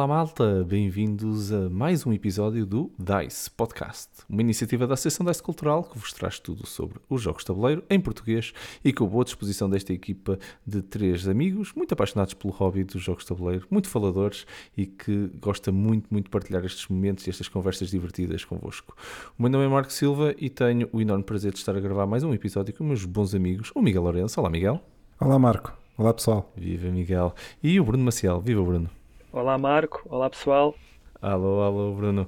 Olá 0.00 0.06
malta, 0.06 0.64
bem-vindos 0.66 1.52
a 1.52 1.68
mais 1.68 2.06
um 2.06 2.12
episódio 2.14 2.64
do 2.64 2.90
DICE 2.98 3.50
Podcast, 3.50 4.08
uma 4.30 4.40
iniciativa 4.40 4.86
da 4.86 4.94
Associação 4.94 5.26
DICE 5.26 5.42
Cultural 5.42 5.84
que 5.84 5.98
vos 5.98 6.10
traz 6.14 6.38
tudo 6.38 6.66
sobre 6.66 6.98
os 7.06 7.20
jogos 7.20 7.42
de 7.42 7.48
tabuleiro 7.48 7.84
em 7.90 8.00
português 8.00 8.54
e 8.82 8.94
com 8.94 9.06
boa 9.06 9.24
disposição 9.24 9.68
desta 9.68 9.92
equipa 9.92 10.38
de 10.66 10.80
três 10.80 11.28
amigos 11.28 11.74
muito 11.74 11.92
apaixonados 11.92 12.32
pelo 12.32 12.50
hobby 12.54 12.82
dos 12.82 13.02
jogos 13.02 13.24
de 13.24 13.28
tabuleiro, 13.28 13.66
muito 13.70 13.90
faladores 13.90 14.46
e 14.74 14.86
que 14.86 15.30
gosta 15.38 15.70
muito, 15.70 16.06
muito 16.10 16.24
de 16.24 16.30
partilhar 16.30 16.64
estes 16.64 16.88
momentos 16.88 17.26
e 17.26 17.30
estas 17.30 17.48
conversas 17.48 17.90
divertidas 17.90 18.42
convosco. 18.42 18.96
O 19.38 19.42
meu 19.42 19.50
nome 19.50 19.66
é 19.66 19.68
Marco 19.68 19.92
Silva 19.92 20.34
e 20.38 20.48
tenho 20.48 20.88
o 20.94 21.02
enorme 21.02 21.24
prazer 21.24 21.52
de 21.52 21.58
estar 21.58 21.76
a 21.76 21.80
gravar 21.80 22.06
mais 22.06 22.24
um 22.24 22.32
episódio 22.32 22.72
com 22.72 22.84
meus 22.84 23.04
bons 23.04 23.34
amigos, 23.34 23.70
o 23.74 23.82
Miguel 23.82 24.04
Lourenço. 24.04 24.40
Olá 24.40 24.48
Miguel. 24.48 24.80
Olá 25.20 25.38
Marco. 25.38 25.76
Olá 25.98 26.14
pessoal. 26.14 26.50
Viva 26.56 26.88
Miguel. 26.88 27.34
E 27.62 27.78
o 27.78 27.84
Bruno 27.84 28.02
Maciel. 28.02 28.40
Viva 28.40 28.62
Bruno. 28.62 28.99
Olá 29.32 29.56
Marco, 29.56 30.02
olá 30.08 30.28
pessoal. 30.28 30.74
Alô, 31.22 31.62
alô 31.62 31.94
Bruno. 31.94 32.26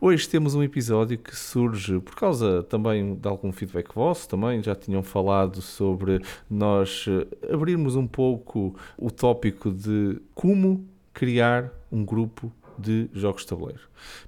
Hoje 0.00 0.28
temos 0.28 0.54
um 0.54 0.62
episódio 0.62 1.18
que 1.18 1.34
surge 1.34 1.98
por 1.98 2.14
causa 2.14 2.62
também 2.62 3.16
de 3.16 3.28
algum 3.28 3.50
feedback 3.50 3.92
vosso, 3.92 4.28
também 4.28 4.62
já 4.62 4.72
tinham 4.72 5.02
falado 5.02 5.60
sobre 5.60 6.22
nós 6.48 7.06
eh, 7.08 7.52
abrirmos 7.52 7.96
um 7.96 8.06
pouco 8.06 8.76
o 8.96 9.10
tópico 9.10 9.72
de 9.72 10.20
como 10.36 10.86
criar 11.12 11.72
um 11.90 12.04
grupo 12.04 12.52
de 12.80 13.08
jogos 13.12 13.42
de 13.42 13.48
tabuleiro. 13.48 13.80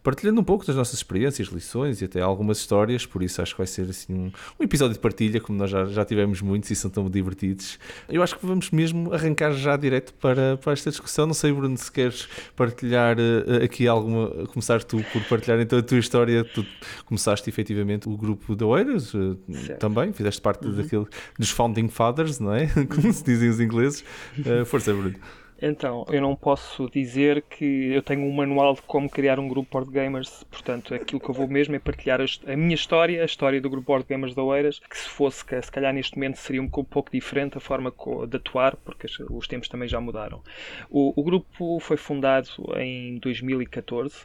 Partilhando 0.02 0.40
um 0.40 0.44
pouco 0.44 0.66
das 0.66 0.76
nossas 0.76 0.94
experiências, 0.94 1.48
lições 1.48 2.00
e 2.00 2.04
até 2.04 2.20
algumas 2.20 2.58
histórias, 2.58 3.04
por 3.04 3.22
isso 3.22 3.42
acho 3.42 3.54
que 3.54 3.58
vai 3.58 3.66
ser 3.66 3.88
assim 3.88 4.12
um, 4.12 4.32
um 4.58 4.64
episódio 4.64 4.94
de 4.94 5.00
partilha, 5.00 5.40
como 5.40 5.58
nós 5.58 5.70
já, 5.70 5.84
já 5.86 6.04
tivemos 6.04 6.40
muitos 6.40 6.70
e 6.70 6.76
são 6.76 6.90
tão 6.90 7.08
divertidos. 7.08 7.78
Eu 8.08 8.22
acho 8.22 8.38
que 8.38 8.46
vamos 8.46 8.70
mesmo 8.70 9.12
arrancar 9.12 9.52
já 9.52 9.76
direto 9.76 10.14
para, 10.14 10.56
para 10.56 10.72
esta 10.72 10.90
discussão. 10.90 11.26
Não 11.26 11.34
sei, 11.34 11.52
Bruno, 11.52 11.76
se 11.76 11.90
queres 11.90 12.28
partilhar 12.56 13.16
uh, 13.18 13.64
aqui 13.64 13.86
alguma. 13.86 14.46
Começar 14.48 14.82
tu 14.82 15.04
por 15.12 15.22
partilhar 15.24 15.60
então 15.60 15.78
a 15.78 15.82
tua 15.82 15.98
história. 15.98 16.44
Tu 16.44 16.64
começaste 17.04 17.48
efetivamente 17.48 18.08
o 18.08 18.16
grupo 18.16 18.56
da 18.56 18.66
Oeiras 18.66 19.12
uh, 19.14 19.38
também, 19.78 20.12
fizeste 20.12 20.40
parte 20.40 20.66
uhum. 20.66 20.76
daquele, 20.76 21.06
dos 21.38 21.50
Founding 21.50 21.88
Fathers, 21.88 22.38
não 22.38 22.54
é? 22.54 22.66
Como 22.88 23.12
se 23.12 23.24
dizem 23.24 23.48
os 23.48 23.60
ingleses. 23.60 24.04
Uh, 24.38 24.64
força, 24.64 24.92
Bruno. 24.92 25.16
Então, 25.60 26.06
eu 26.08 26.20
não 26.20 26.36
posso 26.36 26.88
dizer 26.88 27.42
que 27.42 27.92
eu 27.92 28.00
tenho 28.00 28.22
um 28.22 28.32
manual 28.32 28.74
de 28.74 28.82
como 28.82 29.10
criar 29.10 29.40
um 29.40 29.48
grupo 29.48 29.68
board 29.72 29.90
gamers, 29.90 30.44
portanto, 30.44 30.94
aquilo 30.94 31.20
que 31.20 31.28
eu 31.28 31.34
vou 31.34 31.48
mesmo 31.48 31.74
é 31.74 31.80
partilhar 31.80 32.20
a, 32.20 32.56
minha 32.56 32.76
história, 32.76 33.22
a 33.22 33.24
história 33.24 33.60
do 33.60 33.68
grupo 33.68 33.88
board 33.88 34.06
gamers 34.08 34.36
da 34.36 34.42
Oeiras, 34.42 34.78
que 34.78 34.96
se 34.96 35.08
fosse, 35.08 35.44
que 35.44 35.60
se 35.60 35.70
calhar 35.70 35.92
neste 35.92 36.16
momento 36.16 36.36
seria 36.36 36.62
um 36.62 36.68
pouco 36.68 37.10
diferente 37.10 37.58
a 37.58 37.60
forma 37.60 37.92
de 38.28 38.36
atuar, 38.36 38.76
porque 38.76 39.08
os 39.30 39.48
tempos 39.48 39.68
também 39.68 39.88
já 39.88 40.00
mudaram. 40.00 40.40
O, 40.88 41.12
o 41.20 41.24
grupo 41.24 41.80
foi 41.80 41.96
fundado 41.96 42.48
em 42.76 43.18
2014 43.18 44.14
uh, 44.14 44.18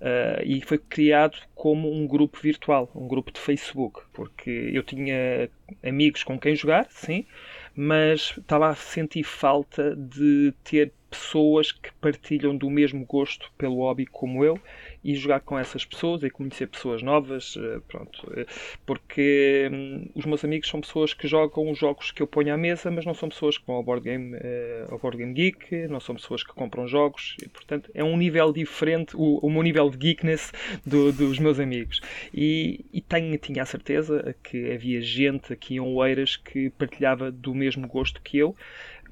eh, 0.00 0.42
e 0.44 0.60
foi 0.60 0.78
criado 0.78 1.38
como 1.54 1.92
um 1.92 2.04
grupo 2.04 2.38
virtual, 2.42 2.90
um 2.96 3.06
grupo 3.06 3.30
de 3.30 3.38
Facebook, 3.38 4.00
porque 4.12 4.50
eu 4.72 4.82
tinha 4.82 5.48
amigos 5.84 6.24
com 6.24 6.36
quem 6.36 6.56
jogar, 6.56 6.86
sim, 6.90 7.24
mas 7.74 8.34
estava 8.36 8.68
a 8.68 8.74
sentir 8.74 9.22
falta 9.22 9.94
de 9.96 10.52
ter 10.64 10.92
pessoas 11.10 11.72
que 11.72 11.92
partilham 11.94 12.56
do 12.56 12.70
mesmo 12.70 13.04
gosto 13.04 13.50
pelo 13.58 13.76
hobby 13.76 14.06
como 14.06 14.44
eu 14.44 14.60
e 15.02 15.14
jogar 15.14 15.40
com 15.40 15.58
essas 15.58 15.84
pessoas 15.84 16.22
e 16.22 16.30
conhecer 16.30 16.66
pessoas 16.66 17.02
novas, 17.02 17.56
eh, 17.56 17.80
pronto, 17.88 18.32
eh, 18.36 18.46
porque 18.84 19.68
hum, 19.72 20.06
os 20.14 20.26
meus 20.26 20.44
amigos 20.44 20.68
são 20.68 20.80
pessoas 20.80 21.14
que 21.14 21.26
jogam 21.26 21.70
os 21.70 21.78
jogos 21.78 22.10
que 22.10 22.22
eu 22.22 22.26
ponho 22.26 22.52
à 22.52 22.56
mesa, 22.56 22.90
mas 22.90 23.06
não 23.06 23.14
são 23.14 23.28
pessoas 23.28 23.56
que 23.56 23.66
vão 23.66 23.76
ao 23.76 23.82
Board 23.82 24.04
Game, 24.04 24.36
eh, 24.40 24.86
ao 24.90 24.98
board 24.98 25.16
game 25.16 25.32
Geek, 25.32 25.88
não 25.88 26.00
são 26.00 26.14
pessoas 26.14 26.42
que 26.42 26.52
compram 26.52 26.86
jogos, 26.86 27.36
e, 27.42 27.48
portanto 27.48 27.90
é 27.94 28.04
um 28.04 28.16
nível 28.16 28.52
diferente, 28.52 29.16
o, 29.16 29.38
o 29.38 29.50
meu 29.50 29.62
nível 29.62 29.88
de 29.88 29.96
geekness 29.96 30.52
do, 30.84 31.12
dos 31.12 31.38
meus 31.38 31.58
amigos. 31.58 32.00
E, 32.34 32.84
e 32.92 33.00
tenho, 33.00 33.36
tinha 33.38 33.62
a 33.62 33.66
certeza 33.66 34.34
que 34.42 34.70
havia 34.72 35.00
gente 35.00 35.52
aqui 35.52 35.76
em 35.76 35.80
Oeiras 35.80 36.36
que 36.36 36.70
partilhava 36.70 37.30
do 37.30 37.54
mesmo 37.54 37.88
gosto 37.88 38.20
que 38.22 38.38
eu, 38.38 38.54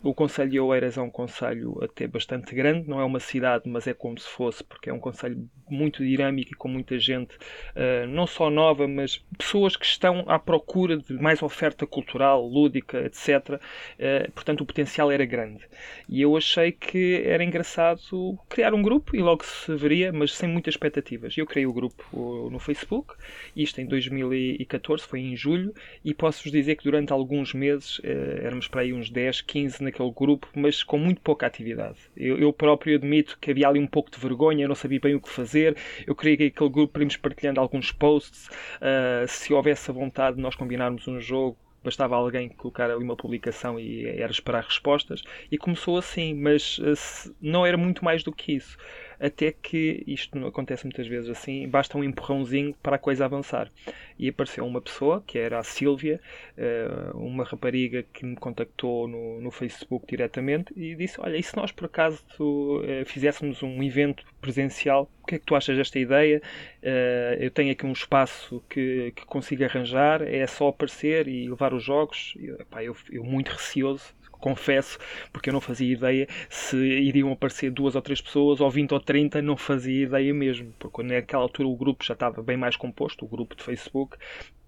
o 0.03 0.15
Conselho 0.15 0.51
de 0.51 0.61
Oeiras 0.61 0.97
é 0.97 1.03
um 1.03 1.11
conselho 1.11 1.79
até 1.83 2.07
bastante 2.07 2.55
grande, 2.55 2.89
não 2.89 3.01
é 3.01 3.05
uma 3.05 3.21
cidade, 3.21 3.69
mas 3.69 3.87
é 3.87 3.95
como 3.95 4.19
se 4.19 4.29
fosse, 4.29 4.63
porque 4.63 4.91
é 4.91 4.93
um 4.93 5.01
conselho 5.01 5.49
muito 5.69 6.05
dinâmico 6.05 6.53
e 6.53 6.55
com 6.55 6.69
muita 6.69 6.99
gente, 6.99 7.37
uh, 7.37 8.07
não 8.09 8.27
só 8.27 8.49
nova, 8.51 8.87
mas 8.87 9.19
pessoas 9.37 9.77
que 9.77 9.85
estão 9.85 10.25
à 10.27 10.39
procura 10.39 10.97
de 10.97 11.15
mais 11.15 11.43
oferta 11.43 11.87
cultural, 11.87 12.47
lúdica, 12.47 12.99
etc. 13.01 13.61
Eh, 13.99 14.31
portanto, 14.35 14.63
o 14.63 14.67
potencial 14.67 15.11
era 15.11 15.25
grande. 15.25 15.65
E 16.09 16.23
eu 16.23 16.37
achei 16.37 16.73
que 16.73 17.23
era 17.25 17.45
engraçado 17.45 18.39
criar 18.49 18.75
um 18.75 18.83
grupo 18.83 19.15
e 19.17 19.21
logo 19.21 19.45
se 19.45 19.75
veria, 19.75 20.13
mas 20.13 20.35
sem 20.35 20.49
muitas 20.49 20.75
expectativas. 20.75 21.37
Eu 21.37 21.47
criei 21.47 21.67
o 21.67 21.73
grupo 21.73 22.49
no 22.51 22.59
Facebook, 22.59 23.15
isto 23.55 23.81
em 23.81 23.87
2014, 23.87 25.07
foi 25.07 25.21
em 25.21 25.37
julho, 25.37 25.75
e 26.05 26.15
posso-vos 26.15 26.53
dizer 26.53 26.77
que 26.77 26.85
durante 26.85 27.13
alguns 27.13 27.53
meses, 27.53 27.99
uh, 27.99 28.05
éramos 28.43 28.69
para 28.69 28.83
aí 28.83 28.93
uns 28.93 29.11
10, 29.11 29.43
15 29.43 29.83
naquele 29.89 30.11
grupo, 30.11 30.49
mas 30.55 30.83
com 30.83 30.99
muito 30.99 31.21
pouca 31.21 31.47
atividade. 31.47 31.99
Eu, 32.17 32.39
eu, 32.39 32.53
próprio 32.53 32.97
admito 32.97 33.39
que 33.41 33.51
havia 33.51 33.69
ali 33.69 33.81
um 33.81 33.87
pouco 33.87 34.11
de 34.11 34.19
vergonha, 34.19 34.65
eu 34.65 34.69
não 34.69 34.75
sabia 34.75 35.01
bem 35.01 35.15
o 35.15 35.21
que 35.21 35.29
fazer. 35.29 35.77
Eu 36.07 36.15
queria 36.15 36.37
que 36.37 36.45
aquele 36.47 36.71
grupo 36.71 36.93
para 36.93 37.19
partilhando 37.21 37.61
alguns 37.61 37.91
posts. 37.93 38.49
Uh, 38.77 39.27
se 39.27 39.53
houvesse 39.53 39.91
a 39.91 39.95
vontade 39.95 40.37
de 40.37 40.43
nós 40.43 40.55
combinarmos 40.55 41.07
um 41.09 41.21
jogo, 41.21 41.57
bastava 41.83 42.17
alguém 42.17 42.49
colocar 42.49 42.91
ali 42.91 43.03
uma 43.03 43.17
publicação 43.17 43.79
e 43.79 44.07
era 44.07 44.31
esperar 44.31 44.65
respostas. 44.65 45.23
E 45.51 45.57
começou 45.57 45.99
assim, 45.99 46.35
mas 46.35 46.79
uh, 46.79 47.35
não 47.41 47.65
era 47.65 47.77
muito 47.77 48.05
mais 48.05 48.23
do 48.23 48.33
que 48.33 48.53
isso 48.53 48.77
até 49.21 49.53
que 49.53 50.03
isto 50.07 50.47
acontece 50.47 50.85
muitas 50.85 51.07
vezes 51.07 51.29
assim, 51.29 51.69
basta 51.69 51.99
um 51.99 52.05
empurrãozinho 52.05 52.75
para 52.83 52.97
a 52.97 52.99
coisa 52.99 53.25
avançar. 53.25 53.71
E 54.19 54.29
apareceu 54.29 54.67
uma 54.67 54.81
pessoa, 54.81 55.23
que 55.27 55.39
era 55.39 55.59
a 55.59 55.63
Sílvia, 55.63 56.21
eh, 56.57 56.89
uma 57.15 57.45
rapariga 57.45 58.05
que 58.13 58.25
me 58.25 58.37
contactou 58.37 59.07
no, 59.09 59.41
no 59.41 59.51
Facebook 59.51 60.07
diretamente 60.09 60.73
e 60.77 60.95
disse: 60.95 61.21
Olha, 61.21 61.37
e 61.37 61.43
se 61.43 61.57
nós 61.57 61.73
por 61.73 61.87
acaso 61.87 62.25
eh, 62.85 63.05
fizéssemos 63.05 63.63
um 63.63 63.83
evento 63.83 64.25
presencial, 64.41 65.11
o 65.23 65.27
que 65.27 65.37
é 65.37 65.39
que 65.39 65.45
tu 65.45 65.55
achas 65.55 65.77
desta 65.77 65.99
ideia? 65.99 66.43
Eh, 66.83 67.39
eu 67.41 67.51
tenho 67.51 67.73
aqui 67.73 67.87
um 67.87 67.93
espaço 67.93 68.63
que, 68.69 69.13
que 69.15 69.25
consigo 69.27 69.65
arranjar, 69.65 70.23
é 70.23 70.47
só 70.47 70.69
aparecer 70.69 71.29
e 71.29 71.49
levar 71.49 71.75
os 71.75 71.83
jogos. 71.83 72.35
E, 72.39 72.47
eu, 72.85 72.97
eu 73.11 73.25
muito 73.25 73.51
receoso, 73.51 74.15
confesso, 74.39 74.99
porque 75.33 75.51
eu 75.51 75.53
não 75.53 75.61
fazia 75.61 75.93
ideia 75.93 76.29
se 76.49 76.77
iriam 76.77 77.33
aparecer 77.33 77.71
duas 77.71 77.95
ou 77.95 78.03
três 78.03 78.21
pessoas, 78.21 78.61
ou 78.61 78.71
20 78.71 78.93
ou 78.93 79.01
30, 79.01 79.43
não 79.43 79.57
fazia 79.57 80.05
ideia 80.05 80.33
mesmo, 80.33 80.73
porque 80.79 81.03
naquela 81.03 81.43
altura 81.43 81.69
o 81.69 81.77
grupo 81.77 82.05
já 82.05 82.15
estava 82.15 82.43
bem 82.43 82.57
mais 82.57 82.77
composto, 82.77 83.25
o 83.25 83.29
grupo 83.29 83.55
de 83.55 83.63
Facebook, 83.63 84.17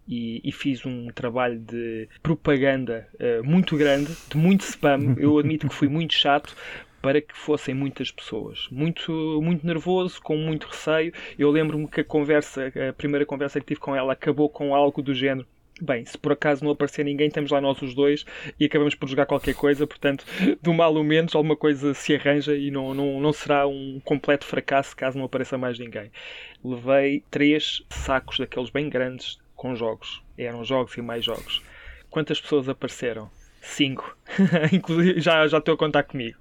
e, 0.09 0.41
e, 0.43 0.51
fiz 0.51 0.85
um 0.85 1.07
trabalho 1.09 1.61
de 1.61 2.09
propaganda 2.21 3.07
uh, 3.15 3.45
muito 3.45 3.77
grande, 3.77 4.11
de 4.29 4.37
muito 4.37 4.63
spam. 4.63 5.15
Eu 5.19 5.39
admito 5.39 5.69
que 5.69 5.75
fui 5.75 5.89
muito 5.89 6.15
chato 6.15 6.57
para 7.01 7.21
que 7.21 7.37
fossem 7.37 7.75
muitas 7.75 8.11
pessoas. 8.11 8.67
Muito, 8.71 9.41
muito 9.43 9.65
nervoso, 9.65 10.21
com 10.21 10.37
muito 10.37 10.67
receio. 10.67 11.13
Eu 11.39 11.51
lembro-me 11.51 11.87
que 11.87 12.01
a 12.01 12.05
conversa, 12.05 12.73
a 12.89 12.93
primeira 12.93 13.25
conversa 13.25 13.61
que 13.61 13.67
tive 13.67 13.81
com 13.81 13.95
ela, 13.95 14.13
acabou 14.13 14.49
com 14.49 14.75
algo 14.75 15.01
do 15.01 15.15
género 15.15 15.47
Bem, 15.81 16.05
se 16.05 16.19
por 16.19 16.33
acaso 16.33 16.63
não 16.63 16.73
aparecer 16.73 17.05
ninguém, 17.05 17.29
estamos 17.29 17.51
lá 17.51 17.61
nós 17.61 17.81
os 17.81 17.95
dois 17.95 18.25
e 18.59 18.67
acabamos 18.67 18.95
por 18.95 19.09
jogar 19.09 19.25
qualquer 19.25 19.55
coisa, 19.55 19.87
portanto, 19.87 20.25
do 20.61 20.75
mal 20.75 20.95
ou 20.95 21.03
menos, 21.03 21.35
alguma 21.35 21.57
coisa 21.57 21.95
se 21.95 22.15
arranja 22.15 22.55
e 22.55 22.71
não, 22.71 22.93
não, 22.93 23.21
não 23.21 23.33
será 23.33 23.67
um 23.67 24.01
completo 24.05 24.45
fracasso 24.45 24.95
caso 24.95 25.17
não 25.17 25.25
apareça 25.25 25.57
mais 25.57 25.79
ninguém. 25.79 26.11
Levei 26.63 27.25
três 27.31 27.83
sacos 27.89 28.39
daqueles 28.39 28.69
bem 28.69 28.91
grandes 28.91 29.39
com 29.57 29.75
jogos. 29.75 30.23
Eram 30.37 30.65
jogos 30.65 30.97
e 30.97 31.03
mais 31.03 31.25
jogos. 31.25 31.63
Quantas 32.11 32.41
pessoas 32.41 32.69
apareceram? 32.69 33.31
Cinco. 33.61 34.17
Inclusive, 34.73 35.21
já, 35.21 35.47
já 35.47 35.59
estou 35.59 35.75
a 35.75 35.79
contar 35.79 36.03
comigo. 36.03 36.39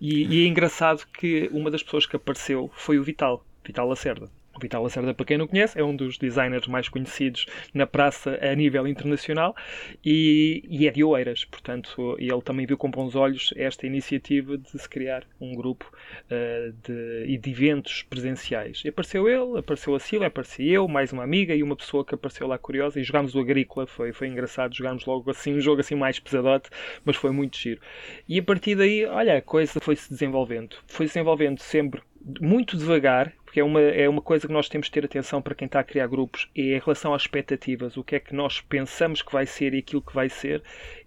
E, 0.00 0.26
e 0.26 0.44
é 0.44 0.48
engraçado 0.48 1.06
que 1.06 1.48
uma 1.52 1.70
das 1.70 1.82
pessoas 1.82 2.06
que 2.06 2.16
apareceu 2.16 2.70
foi 2.74 2.98
o 2.98 3.04
Vital, 3.04 3.44
Vital 3.64 3.88
Lacerda. 3.88 4.30
O 4.56 4.60
Vital 4.60 4.82
Lacerda, 4.82 5.12
para 5.12 5.26
quem 5.26 5.36
não 5.36 5.46
conhece, 5.46 5.78
é 5.78 5.84
um 5.84 5.94
dos 5.94 6.16
designers 6.16 6.66
mais 6.66 6.88
conhecidos 6.88 7.44
na 7.74 7.86
praça 7.86 8.38
a 8.40 8.54
nível 8.54 8.88
internacional 8.88 9.54
e, 10.02 10.64
e 10.66 10.88
é 10.88 10.90
de 10.90 11.04
Oeiras. 11.04 11.44
Portanto, 11.44 12.16
ele 12.18 12.40
também 12.40 12.64
viu 12.64 12.78
com 12.78 12.90
bons 12.90 13.14
olhos 13.14 13.52
esta 13.54 13.86
iniciativa 13.86 14.56
de 14.56 14.70
se 14.70 14.88
criar 14.88 15.24
um 15.38 15.54
grupo 15.54 15.92
uh, 16.30 16.72
de, 16.82 17.36
de 17.36 17.50
eventos 17.50 18.02
presenciais. 18.04 18.82
E 18.82 18.88
apareceu 18.88 19.28
ele, 19.28 19.58
apareceu 19.58 19.94
a 19.94 20.00
Sila, 20.00 20.26
apareceu 20.26 20.66
eu, 20.66 20.88
mais 20.88 21.12
uma 21.12 21.22
amiga 21.22 21.54
e 21.54 21.62
uma 21.62 21.76
pessoa 21.76 22.02
que 22.02 22.14
apareceu 22.14 22.46
lá 22.46 22.56
curiosa 22.56 22.98
e 22.98 23.04
jogámos 23.04 23.34
o 23.34 23.40
Agrícola. 23.40 23.86
Foi, 23.86 24.12
foi 24.12 24.28
engraçado, 24.28 24.74
jogámos 24.74 25.04
logo 25.04 25.30
assim 25.30 25.54
um 25.54 25.60
jogo 25.60 25.80
assim 25.80 25.94
mais 25.94 26.18
pesadote, 26.18 26.70
mas 27.04 27.16
foi 27.16 27.30
muito 27.30 27.58
giro. 27.58 27.80
E 28.26 28.38
a 28.38 28.42
partir 28.42 28.74
daí, 28.74 29.04
olha, 29.04 29.36
a 29.36 29.42
coisa 29.42 29.78
foi-se 29.80 30.08
desenvolvendo. 30.08 30.76
Foi-se 30.86 31.12
desenvolvendo 31.12 31.60
sempre 31.60 32.00
muito 32.40 32.76
devagar, 32.76 33.32
porque 33.56 33.60
é 33.60 33.64
uma, 33.64 33.80
é 33.80 34.06
uma 34.06 34.20
coisa 34.20 34.46
que 34.46 34.52
nós 34.52 34.68
temos 34.68 34.86
de 34.86 34.92
ter 34.92 35.06
atenção 35.06 35.40
para 35.40 35.54
quem 35.54 35.64
está 35.64 35.80
a 35.80 35.84
criar 35.84 36.06
grupos, 36.08 36.46
é 36.54 36.60
em 36.60 36.78
relação 36.78 37.14
às 37.14 37.22
expectativas, 37.22 37.96
o 37.96 38.04
que 38.04 38.16
é 38.16 38.20
que 38.20 38.34
nós 38.34 38.60
pensamos 38.60 39.22
que 39.22 39.32
vai 39.32 39.46
ser 39.46 39.72
e 39.72 39.78
aquilo 39.78 40.02
que 40.02 40.14
vai 40.14 40.28
ser, 40.28 40.62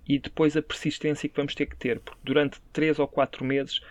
e 0.07 0.17
depois 0.17 0.57
a 0.57 0.61
persistência 0.61 1.29
que 1.29 1.35
vamos 1.35 1.53
ter 1.53 1.67
que 1.67 1.75
ter, 1.75 1.99
porque 1.99 2.19
durante 2.23 2.59
3 2.73 2.97
ou 2.97 3.07
4 3.07 3.45
meses 3.45 3.81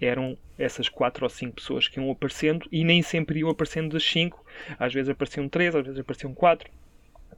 eram 0.00 0.38
essas 0.56 0.88
quatro 0.88 1.24
ou 1.24 1.30
cinco 1.30 1.56
pessoas 1.56 1.88
que 1.88 1.98
iam 1.98 2.08
aparecendo 2.08 2.68
e 2.70 2.84
nem 2.84 3.02
sempre 3.02 3.40
iam 3.40 3.50
aparecendo 3.50 3.92
das 3.92 4.04
cinco. 4.04 4.44
Às 4.78 4.92
vezes 4.92 5.08
apareciam 5.08 5.48
três, 5.48 5.74
às 5.74 5.84
vezes 5.84 5.98
apareciam 5.98 6.32
quatro. 6.34 6.70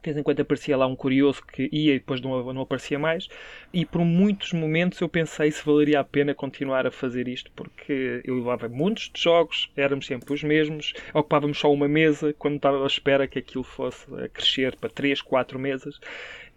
De 0.01 0.09
vez 0.11 0.17
em 0.17 0.23
quando 0.23 0.39
aparecia 0.39 0.77
lá 0.77 0.87
um 0.87 0.95
curioso 0.95 1.41
que 1.45 1.69
ia 1.71 1.95
e 1.95 1.99
depois 1.99 2.21
não, 2.21 2.53
não 2.53 2.61
aparecia 2.61 2.97
mais. 2.97 3.27
E 3.73 3.85
por 3.85 4.03
muitos 4.03 4.53
momentos 4.53 4.99
eu 5.01 5.09
pensei 5.09 5.51
se 5.51 5.65
valeria 5.65 5.99
a 5.99 6.03
pena 6.03 6.33
continuar 6.33 6.87
a 6.87 6.91
fazer 6.91 7.27
isto, 7.27 7.51
porque 7.55 8.21
eu 8.23 8.35
levava 8.35 8.69
muitos 8.69 9.09
de 9.13 9.21
jogos, 9.21 9.71
éramos 9.75 10.05
sempre 10.05 10.33
os 10.33 10.43
mesmos, 10.43 10.93
ocupávamos 11.13 11.57
só 11.57 11.71
uma 11.71 11.87
mesa 11.87 12.33
quando 12.37 12.57
estava 12.57 12.83
à 12.83 12.87
espera 12.87 13.27
que 13.27 13.39
aquilo 13.39 13.63
fosse 13.63 14.05
a 14.15 14.27
crescer 14.29 14.75
para 14.75 14.89
três, 14.89 15.21
quatro 15.21 15.59
mesas. 15.59 15.99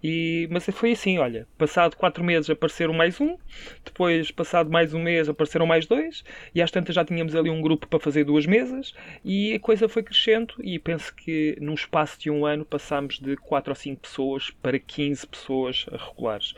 E, 0.02 0.48
mas 0.50 0.64
foi 0.66 0.92
assim, 0.92 1.18
olha, 1.18 1.46
passado 1.58 1.96
quatro 1.96 2.24
meses 2.24 2.48
apareceram 2.48 2.94
mais 2.94 3.20
um, 3.20 3.36
depois 3.84 4.30
passado 4.30 4.70
mais 4.70 4.94
um 4.94 5.02
mês 5.02 5.28
apareceram 5.28 5.66
mais 5.66 5.86
dois, 5.86 6.24
e 6.54 6.62
às 6.62 6.70
tantas 6.70 6.94
já 6.94 7.04
tínhamos 7.04 7.34
ali 7.36 7.50
um 7.50 7.60
grupo 7.60 7.86
para 7.86 8.00
fazer 8.00 8.24
duas 8.24 8.46
mesas, 8.46 8.94
e 9.24 9.54
a 9.54 9.60
coisa 9.60 9.88
foi 9.88 10.02
crescendo, 10.02 10.54
e 10.62 10.78
penso 10.78 11.14
que 11.14 11.56
num 11.60 11.74
espaço 11.74 12.18
de 12.18 12.30
um 12.30 12.46
ano 12.46 12.64
passámos 12.64 13.18
de 13.18 13.36
quatro 13.36 13.72
ou 13.72 13.76
cinco 13.76 14.00
pessoas 14.00 14.50
para 14.62 14.78
15 14.78 15.26
pessoas 15.26 15.86
regulares. 15.90 16.54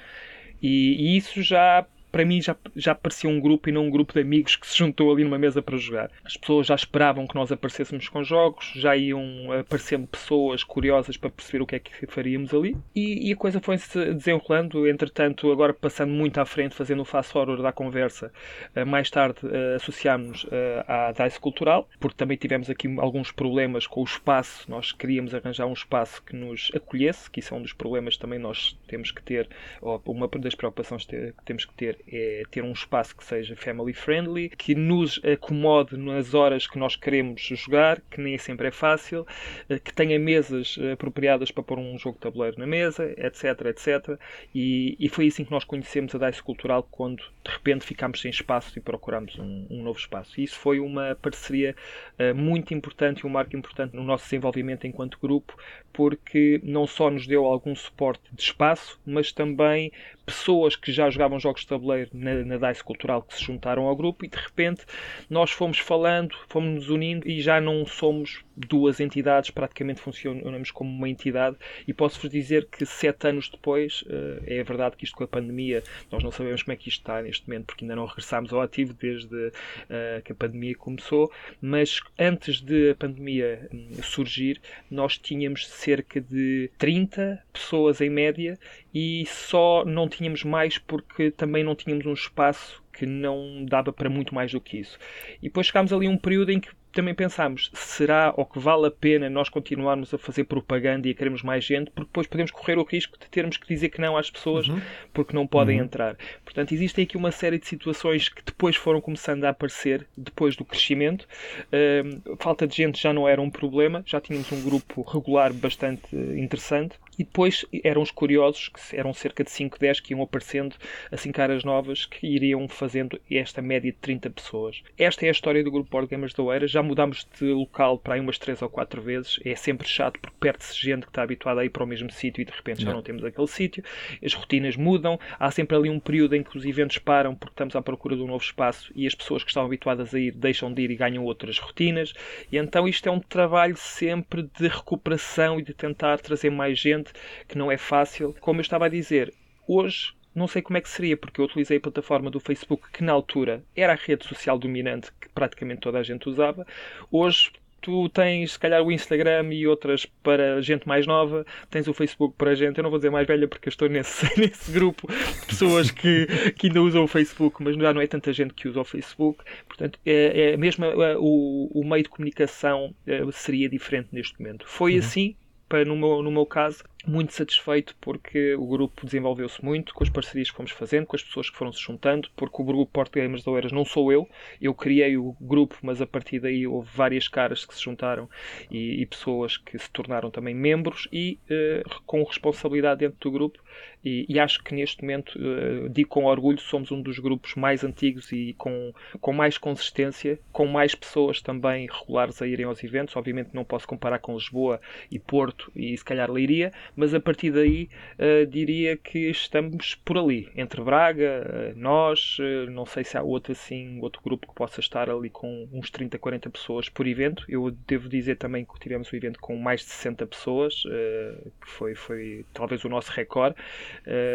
E, 0.62 1.14
e 1.14 1.16
isso 1.16 1.42
já 1.42 1.84
para 2.12 2.24
mim 2.26 2.40
já, 2.40 2.54
já 2.76 2.94
parecia 2.94 3.28
um 3.28 3.40
grupo 3.40 3.68
e 3.68 3.72
não 3.72 3.86
um 3.86 3.90
grupo 3.90 4.12
de 4.12 4.20
amigos 4.20 4.54
que 4.54 4.66
se 4.66 4.76
juntou 4.76 5.10
ali 5.10 5.24
numa 5.24 5.38
mesa 5.38 5.62
para 5.62 5.76
jogar. 5.78 6.10
As 6.22 6.36
pessoas 6.36 6.66
já 6.66 6.74
esperavam 6.74 7.26
que 7.26 7.34
nós 7.34 7.50
aparecêssemos 7.50 8.08
com 8.08 8.22
jogos, 8.22 8.70
já 8.76 8.94
iam 8.94 9.50
aparecendo 9.58 10.06
pessoas 10.06 10.62
curiosas 10.62 11.16
para 11.16 11.30
perceber 11.30 11.62
o 11.62 11.66
que 11.66 11.76
é 11.76 11.78
que 11.78 12.06
faríamos 12.06 12.52
ali 12.52 12.76
e, 12.94 13.30
e 13.30 13.32
a 13.32 13.36
coisa 13.36 13.60
foi-se 13.60 14.12
desenrolando. 14.12 14.86
Entretanto, 14.86 15.50
agora 15.50 15.72
passando 15.72 16.12
muito 16.12 16.38
à 16.38 16.44
frente, 16.44 16.74
fazendo 16.74 17.00
o 17.00 17.04
fast 17.04 17.32
forward 17.32 17.62
da 17.62 17.72
conversa, 17.72 18.30
eh, 18.74 18.84
mais 18.84 19.10
tarde 19.10 19.40
eh, 19.44 19.76
associámos-nos 19.76 20.46
eh, 20.50 20.84
à 20.86 21.12
DICE 21.12 21.40
Cultural, 21.40 21.88
porque 21.98 22.16
também 22.16 22.36
tivemos 22.36 22.68
aqui 22.68 22.88
alguns 22.98 23.32
problemas 23.32 23.86
com 23.86 24.02
o 24.02 24.04
espaço. 24.04 24.70
Nós 24.70 24.92
queríamos 24.92 25.34
arranjar 25.34 25.66
um 25.66 25.72
espaço 25.72 26.22
que 26.22 26.36
nos 26.36 26.70
acolhesse, 26.74 27.30
que 27.30 27.40
isso 27.40 27.54
é 27.54 27.56
um 27.56 27.62
dos 27.62 27.72
problemas 27.72 28.16
também 28.16 28.38
nós 28.38 28.76
temos 28.92 29.10
que 29.10 29.22
ter, 29.22 29.48
ou 29.80 30.02
uma 30.06 30.28
das 30.28 30.54
preocupações 30.54 31.06
que 31.06 31.32
temos 31.46 31.64
que 31.64 31.72
ter 31.72 31.98
é 32.06 32.42
ter 32.50 32.62
um 32.62 32.72
espaço 32.72 33.16
que 33.16 33.24
seja 33.24 33.56
family 33.56 33.94
friendly, 33.94 34.50
que 34.50 34.74
nos 34.74 35.18
acomode 35.24 35.96
nas 35.96 36.34
horas 36.34 36.66
que 36.66 36.78
nós 36.78 36.94
queremos 36.94 37.40
jogar, 37.40 38.02
que 38.10 38.20
nem 38.20 38.36
sempre 38.36 38.68
é 38.68 38.70
fácil, 38.70 39.26
eh, 39.70 39.78
que 39.78 39.94
tenha 39.94 40.18
mesas 40.18 40.78
apropriadas 40.92 41.50
para 41.50 41.62
pôr 41.62 41.78
um 41.78 41.98
jogo 41.98 42.16
de 42.16 42.22
tabuleiro 42.22 42.58
na 42.58 42.66
mesa, 42.66 43.14
etc, 43.16 43.66
etc. 43.66 44.18
E, 44.54 44.94
e 45.00 45.08
foi 45.08 45.28
assim 45.28 45.44
que 45.44 45.50
nós 45.50 45.64
conhecemos 45.64 46.14
a 46.14 46.30
DICE 46.30 46.42
Cultural 46.42 46.86
quando 46.90 47.22
de 47.44 47.50
repente 47.50 47.86
ficámos 47.86 48.20
sem 48.20 48.30
espaço 48.30 48.78
e 48.78 48.80
procurámos 48.82 49.38
um, 49.38 49.66
um 49.70 49.82
novo 49.82 49.98
espaço. 49.98 50.38
E 50.38 50.44
isso 50.44 50.58
foi 50.58 50.80
uma 50.80 51.16
parceria 51.20 51.74
uh, 52.18 52.34
muito 52.34 52.74
importante 52.74 53.20
e 53.20 53.26
um 53.26 53.30
marco 53.30 53.56
importante 53.56 53.96
no 53.96 54.04
nosso 54.04 54.24
desenvolvimento 54.24 54.86
enquanto 54.86 55.18
grupo, 55.18 55.56
porque 55.92 56.60
não 56.62 56.86
só 56.86 57.10
nos 57.10 57.26
deu 57.26 57.44
algum 57.44 57.74
suporte 57.74 58.22
de 58.32 58.42
espaço, 58.42 58.81
mas 59.04 59.32
também 59.32 59.92
pessoas 60.24 60.76
que 60.76 60.92
já 60.92 61.10
jogavam 61.10 61.38
jogos 61.40 61.62
de 61.62 61.66
tabuleiro 61.66 62.10
na, 62.12 62.44
na 62.44 62.68
DICE 62.68 62.84
Cultural 62.84 63.22
que 63.22 63.34
se 63.34 63.44
juntaram 63.44 63.84
ao 63.84 63.96
grupo 63.96 64.24
e 64.24 64.28
de 64.28 64.36
repente 64.36 64.84
nós 65.28 65.50
fomos 65.50 65.78
falando, 65.78 66.36
fomos 66.48 66.74
nos 66.74 66.88
unindo 66.88 67.28
e 67.28 67.40
já 67.40 67.60
não 67.60 67.84
somos 67.86 68.44
duas 68.56 69.00
entidades, 69.00 69.50
praticamente 69.50 70.00
funcionamos 70.00 70.70
como 70.70 70.90
uma 70.90 71.08
entidade. 71.08 71.56
E 71.86 71.92
posso-vos 71.92 72.30
dizer 72.30 72.66
que 72.66 72.84
sete 72.84 73.28
anos 73.28 73.48
depois, 73.48 74.02
uh, 74.02 74.42
é 74.46 74.62
verdade 74.62 74.96
que 74.96 75.04
isto 75.04 75.16
com 75.16 75.24
a 75.24 75.28
pandemia, 75.28 75.82
nós 76.10 76.22
não 76.22 76.30
sabemos 76.30 76.62
como 76.62 76.72
é 76.72 76.76
que 76.76 76.88
isto 76.88 77.00
está 77.00 77.22
neste 77.22 77.48
momento 77.48 77.66
porque 77.66 77.84
ainda 77.84 77.96
não 77.96 78.06
regressámos 78.06 78.52
ao 78.52 78.60
ativo 78.60 78.94
desde 78.94 79.48
uh, 79.48 80.22
que 80.24 80.32
a 80.32 80.34
pandemia 80.34 80.74
começou, 80.76 81.32
mas 81.60 82.00
antes 82.18 82.60
de 82.60 82.90
a 82.90 82.94
pandemia 82.94 83.68
um, 83.72 84.02
surgir, 84.02 84.60
nós 84.90 85.18
tínhamos 85.18 85.66
cerca 85.68 86.20
de 86.20 86.70
30 86.78 87.42
pessoas 87.52 88.00
em 88.00 88.10
média 88.10 88.58
e 88.94 89.24
só 89.26 89.84
não 89.84 90.08
tínhamos 90.08 90.44
mais 90.44 90.78
porque 90.78 91.30
também 91.30 91.64
não 91.64 91.74
tínhamos 91.74 92.06
um 92.06 92.12
espaço 92.12 92.82
que 92.92 93.06
não 93.06 93.64
dava 93.64 93.92
para 93.92 94.10
muito 94.10 94.34
mais 94.34 94.52
do 94.52 94.60
que 94.60 94.78
isso. 94.78 94.98
E 95.38 95.48
depois 95.48 95.66
chegámos 95.66 95.92
ali 95.92 96.06
a 96.06 96.10
um 96.10 96.16
período 96.18 96.52
em 96.52 96.60
que 96.60 96.70
também 96.92 97.14
pensámos, 97.14 97.70
será 97.72 98.32
ou 98.36 98.44
que 98.44 98.58
vale 98.58 98.86
a 98.86 98.90
pena 98.90 99.28
nós 99.30 99.48
continuarmos 99.48 100.12
a 100.12 100.18
fazer 100.18 100.44
propaganda 100.44 101.08
e 101.08 101.12
a 101.12 101.14
queremos 101.14 101.42
mais 101.42 101.64
gente, 101.64 101.90
porque 101.90 102.08
depois 102.08 102.26
podemos 102.26 102.50
correr 102.50 102.78
o 102.78 102.84
risco 102.84 103.18
de 103.18 103.26
termos 103.28 103.56
que 103.56 103.66
dizer 103.66 103.88
que 103.88 104.00
não 104.00 104.16
às 104.16 104.30
pessoas 104.30 104.68
uhum. 104.68 104.80
porque 105.12 105.34
não 105.34 105.46
podem 105.46 105.78
uhum. 105.78 105.86
entrar. 105.86 106.16
Portanto, 106.44 106.72
existem 106.72 107.04
aqui 107.04 107.16
uma 107.16 107.32
série 107.32 107.58
de 107.58 107.66
situações 107.66 108.28
que 108.28 108.42
depois 108.44 108.76
foram 108.76 109.00
começando 109.00 109.44
a 109.44 109.48
aparecer, 109.48 110.06
depois 110.16 110.54
do 110.54 110.64
crescimento. 110.64 111.26
Uh, 111.72 112.36
falta 112.36 112.66
de 112.66 112.76
gente 112.76 113.00
já 113.00 113.12
não 113.12 113.26
era 113.26 113.40
um 113.40 113.50
problema, 113.50 114.02
já 114.06 114.20
tínhamos 114.20 114.52
um 114.52 114.62
grupo 114.62 115.02
regular 115.02 115.52
bastante 115.52 116.14
interessante. 116.14 116.96
E 117.18 117.24
depois 117.24 117.64
eram 117.84 118.02
os 118.02 118.10
curiosos, 118.10 118.68
que 118.68 118.96
eram 118.96 119.12
cerca 119.12 119.44
de 119.44 119.50
5, 119.50 119.78
10, 119.78 120.00
que 120.00 120.12
iam 120.12 120.22
aparecendo, 120.22 120.76
assim 121.10 121.30
caras 121.30 121.62
novas, 121.62 122.06
que 122.06 122.26
iriam 122.26 122.66
fazendo 122.68 123.20
esta 123.30 123.60
média 123.60 123.92
de 123.92 123.98
30 123.98 124.30
pessoas. 124.30 124.82
Esta 124.96 125.26
é 125.26 125.28
a 125.28 125.32
história 125.32 125.62
do 125.62 125.70
grupo 125.70 125.90
Board 125.90 126.08
Gamers 126.08 126.32
da 126.32 126.42
Oeira. 126.42 126.66
Já 126.66 126.82
mudámos 126.82 127.26
de 127.38 127.46
local 127.46 127.98
para 127.98 128.14
aí 128.14 128.20
umas 128.20 128.38
3 128.38 128.62
ou 128.62 128.68
4 128.68 129.02
vezes. 129.02 129.38
É 129.44 129.54
sempre 129.54 129.86
chato 129.86 130.18
porque 130.20 130.36
perde-se 130.40 130.74
gente 130.74 131.02
que 131.02 131.10
está 131.10 131.22
habituada 131.22 131.60
a 131.60 131.64
ir 131.64 131.70
para 131.70 131.84
o 131.84 131.86
mesmo 131.86 132.10
sítio 132.10 132.42
e 132.42 132.44
de 132.44 132.52
repente 132.52 132.82
já 132.82 132.88
não, 132.88 132.96
não 132.96 133.02
temos 133.02 133.24
aquele 133.24 133.46
sítio. 133.46 133.84
As 134.24 134.34
rotinas 134.34 134.76
mudam. 134.76 135.18
Há 135.38 135.50
sempre 135.50 135.76
ali 135.76 135.90
um 135.90 136.00
período 136.00 136.34
em 136.34 136.42
que 136.42 136.56
os 136.56 136.64
eventos 136.64 136.98
param 136.98 137.34
porque 137.34 137.52
estamos 137.54 137.76
à 137.76 137.82
procura 137.82 138.16
de 138.16 138.22
um 138.22 138.26
novo 138.26 138.42
espaço 138.42 138.92
e 138.94 139.06
as 139.06 139.14
pessoas 139.14 139.42
que 139.42 139.50
estavam 139.50 139.66
habituadas 139.66 140.14
a 140.14 140.18
ir 140.18 140.32
deixam 140.32 140.72
de 140.72 140.82
ir 140.82 140.90
e 140.90 140.96
ganham 140.96 141.24
outras 141.24 141.58
rotinas. 141.58 142.12
E 142.50 142.56
então 142.56 142.88
isto 142.88 143.08
é 143.08 143.12
um 143.12 143.20
trabalho 143.20 143.76
sempre 143.76 144.48
de 144.58 144.68
recuperação 144.68 145.58
e 145.58 145.62
de 145.62 145.74
tentar 145.74 146.18
trazer 146.18 146.50
mais 146.50 146.78
gente, 146.78 147.01
que 147.48 147.58
não 147.58 147.70
é 147.70 147.76
fácil. 147.76 148.34
Como 148.40 148.60
eu 148.60 148.62
estava 148.62 148.86
a 148.86 148.88
dizer, 148.88 149.32
hoje 149.66 150.14
não 150.34 150.48
sei 150.48 150.62
como 150.62 150.78
é 150.78 150.80
que 150.80 150.88
seria, 150.88 151.16
porque 151.16 151.40
eu 151.40 151.44
utilizei 151.44 151.76
a 151.76 151.80
plataforma 151.80 152.30
do 152.30 152.40
Facebook, 152.40 152.90
que 152.90 153.04
na 153.04 153.12
altura 153.12 153.62
era 153.76 153.92
a 153.92 153.96
rede 153.96 154.26
social 154.26 154.58
dominante 154.58 155.10
que 155.20 155.28
praticamente 155.28 155.82
toda 155.82 155.98
a 155.98 156.02
gente 156.02 156.28
usava. 156.28 156.66
Hoje 157.10 157.52
tu 157.82 158.08
tens, 158.08 158.52
se 158.52 158.58
calhar, 158.58 158.80
o 158.80 158.92
Instagram 158.92 159.52
e 159.52 159.66
outras 159.66 160.06
para 160.06 160.62
gente 160.62 160.86
mais 160.86 161.06
nova, 161.06 161.44
tens 161.68 161.88
o 161.88 161.92
Facebook 161.92 162.34
para 162.38 162.54
gente, 162.54 162.78
eu 162.78 162.82
não 162.84 162.90
vou 162.90 162.98
dizer 162.98 163.10
mais 163.10 163.26
velha 163.26 163.48
porque 163.48 163.68
eu 163.68 163.70
estou 163.70 163.88
nesse, 163.88 164.24
nesse 164.40 164.70
grupo 164.70 165.08
de 165.12 165.46
pessoas 165.46 165.90
que, 165.90 166.26
que 166.56 166.68
ainda 166.68 166.80
usam 166.80 167.02
o 167.02 167.08
Facebook, 167.08 167.62
mas 167.62 167.76
já 167.76 167.92
não 167.92 168.00
é 168.00 168.06
tanta 168.06 168.32
gente 168.32 168.54
que 168.54 168.68
usa 168.68 168.80
o 168.80 168.84
Facebook, 168.84 169.42
portanto, 169.66 169.98
é, 170.06 170.52
é 170.52 170.56
mesmo 170.56 170.84
é, 170.84 171.16
o, 171.18 171.70
o 171.74 171.84
meio 171.84 172.04
de 172.04 172.08
comunicação 172.08 172.94
é, 173.06 173.20
seria 173.32 173.68
diferente 173.68 174.08
neste 174.12 174.40
momento. 174.40 174.64
Foi 174.66 174.92
uhum. 174.92 174.98
assim, 175.00 175.36
para, 175.68 175.84
no, 175.84 175.96
meu, 175.96 176.22
no 176.22 176.30
meu 176.30 176.46
caso, 176.46 176.84
muito 177.06 177.32
satisfeito 177.32 177.94
porque 178.00 178.54
o 178.54 178.66
grupo 178.66 179.04
desenvolveu-se 179.04 179.64
muito 179.64 179.94
com 179.94 180.04
as 180.04 180.10
parcerias 180.10 180.50
que 180.50 180.56
fomos 180.56 180.70
fazendo, 180.70 181.06
com 181.06 181.16
as 181.16 181.22
pessoas 181.22 181.50
que 181.50 181.56
foram 181.56 181.72
se 181.72 181.80
juntando, 181.80 182.28
porque 182.36 182.60
o 182.60 182.64
grupo 182.64 182.92
Porto 182.92 183.14
Gamers 183.14 183.44
da 183.44 183.50
Oeiras 183.50 183.72
não 183.72 183.84
sou 183.84 184.12
eu, 184.12 184.28
eu 184.60 184.74
criei 184.74 185.16
o 185.16 185.36
grupo, 185.40 185.76
mas 185.82 186.00
a 186.00 186.06
partir 186.06 186.40
daí 186.40 186.66
houve 186.66 186.88
várias 186.94 187.28
caras 187.28 187.64
que 187.64 187.74
se 187.74 187.82
juntaram 187.82 188.28
e, 188.70 189.02
e 189.02 189.06
pessoas 189.06 189.56
que 189.56 189.78
se 189.78 189.90
tornaram 189.90 190.30
também 190.30 190.54
membros 190.54 191.08
e 191.12 191.38
uh, 191.50 192.02
com 192.06 192.22
responsabilidade 192.22 193.00
dentro 193.00 193.18
do 193.20 193.30
grupo. 193.30 193.58
E, 194.04 194.26
e 194.28 194.38
acho 194.38 194.62
que 194.62 194.74
neste 194.74 195.02
momento, 195.02 195.38
uh, 195.38 195.88
digo 195.88 196.08
com 196.08 196.24
orgulho, 196.24 196.58
somos 196.58 196.90
um 196.90 197.00
dos 197.00 197.18
grupos 197.18 197.54
mais 197.54 197.84
antigos 197.84 198.32
e 198.32 198.54
com, 198.58 198.92
com 199.20 199.32
mais 199.32 199.56
consistência, 199.58 200.38
com 200.52 200.66
mais 200.66 200.94
pessoas 200.94 201.40
também 201.40 201.88
regulares 201.90 202.42
a 202.42 202.46
irem 202.46 202.66
aos 202.66 202.82
eventos, 202.82 203.16
obviamente 203.16 203.50
não 203.52 203.64
posso 203.64 203.86
comparar 203.86 204.18
com 204.18 204.34
Lisboa 204.34 204.80
e 205.10 205.18
Porto 205.18 205.70
e 205.74 205.96
se 205.96 206.04
calhar 206.04 206.30
Leiria, 206.30 206.72
mas 206.96 207.14
a 207.14 207.20
partir 207.20 207.50
daí 207.50 207.88
uh, 208.18 208.46
diria 208.46 208.96
que 208.96 209.30
estamos 209.30 209.94
por 209.94 210.18
ali, 210.18 210.48
entre 210.56 210.82
Braga, 210.82 211.72
uh, 211.74 211.78
nós, 211.78 212.38
uh, 212.38 212.70
não 212.70 212.84
sei 212.84 213.04
se 213.04 213.16
há 213.16 213.22
outro 213.22 213.52
assim, 213.52 213.98
outro 214.00 214.20
grupo 214.22 214.48
que 214.48 214.54
possa 214.54 214.80
estar 214.80 215.08
ali 215.10 215.30
com 215.30 215.68
uns 215.72 215.90
30, 215.90 216.18
40 216.18 216.50
pessoas 216.50 216.88
por 216.88 217.06
evento. 217.06 217.44
Eu 217.48 217.70
devo 217.86 218.08
dizer 218.08 218.36
também 218.36 218.64
que 218.64 218.78
tivemos 218.78 219.12
um 219.12 219.16
evento 219.16 219.40
com 219.40 219.56
mais 219.56 219.80
de 219.80 219.86
60 219.86 220.26
pessoas, 220.26 220.82
que 220.82 221.70
foi, 221.70 221.94
foi 221.94 222.44
talvez 222.52 222.84
o 222.84 222.88
nosso 222.88 223.10
recorde, 223.12 223.56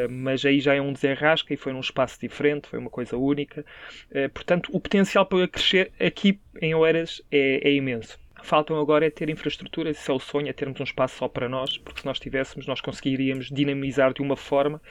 mas 0.09 0.45
aí 0.45 0.59
já 0.59 0.73
é 0.73 0.81
um 0.81 0.93
desenrasca 0.93 1.53
e 1.53 1.57
foi 1.57 1.73
num 1.73 1.79
espaço 1.79 2.19
diferente, 2.19 2.67
foi 2.67 2.79
uma 2.79 2.89
coisa 2.89 3.17
única. 3.17 3.65
portanto, 4.33 4.69
o 4.73 4.79
potencial 4.79 5.25
para 5.25 5.47
crescer 5.47 5.91
aqui 5.99 6.39
em 6.61 6.73
Oeiras 6.75 7.21
é, 7.31 7.67
é 7.67 7.73
imenso. 7.73 8.19
Faltam 8.47 8.79
agora 8.79 9.05
é 9.05 9.09
ter 9.09 9.29
infraestrutura, 9.29 9.89
esse 9.89 10.09
é 10.09 10.13
o 10.13 10.19
sonho, 10.19 10.47
é 10.47 10.53
termos 10.53 10.79
um 10.79 10.83
espaço 10.85 11.17
só 11.17 11.27
para 11.27 11.49
nós, 11.49 11.77
porque 11.77 11.99
se 11.99 12.05
nós 12.05 12.17
tivéssemos, 12.17 12.65
nós 12.65 12.79
conseguiríamos 12.79 13.49
dinamizar 13.49 14.13
de 14.13 14.21
uma 14.21 14.37
forma 14.37 14.81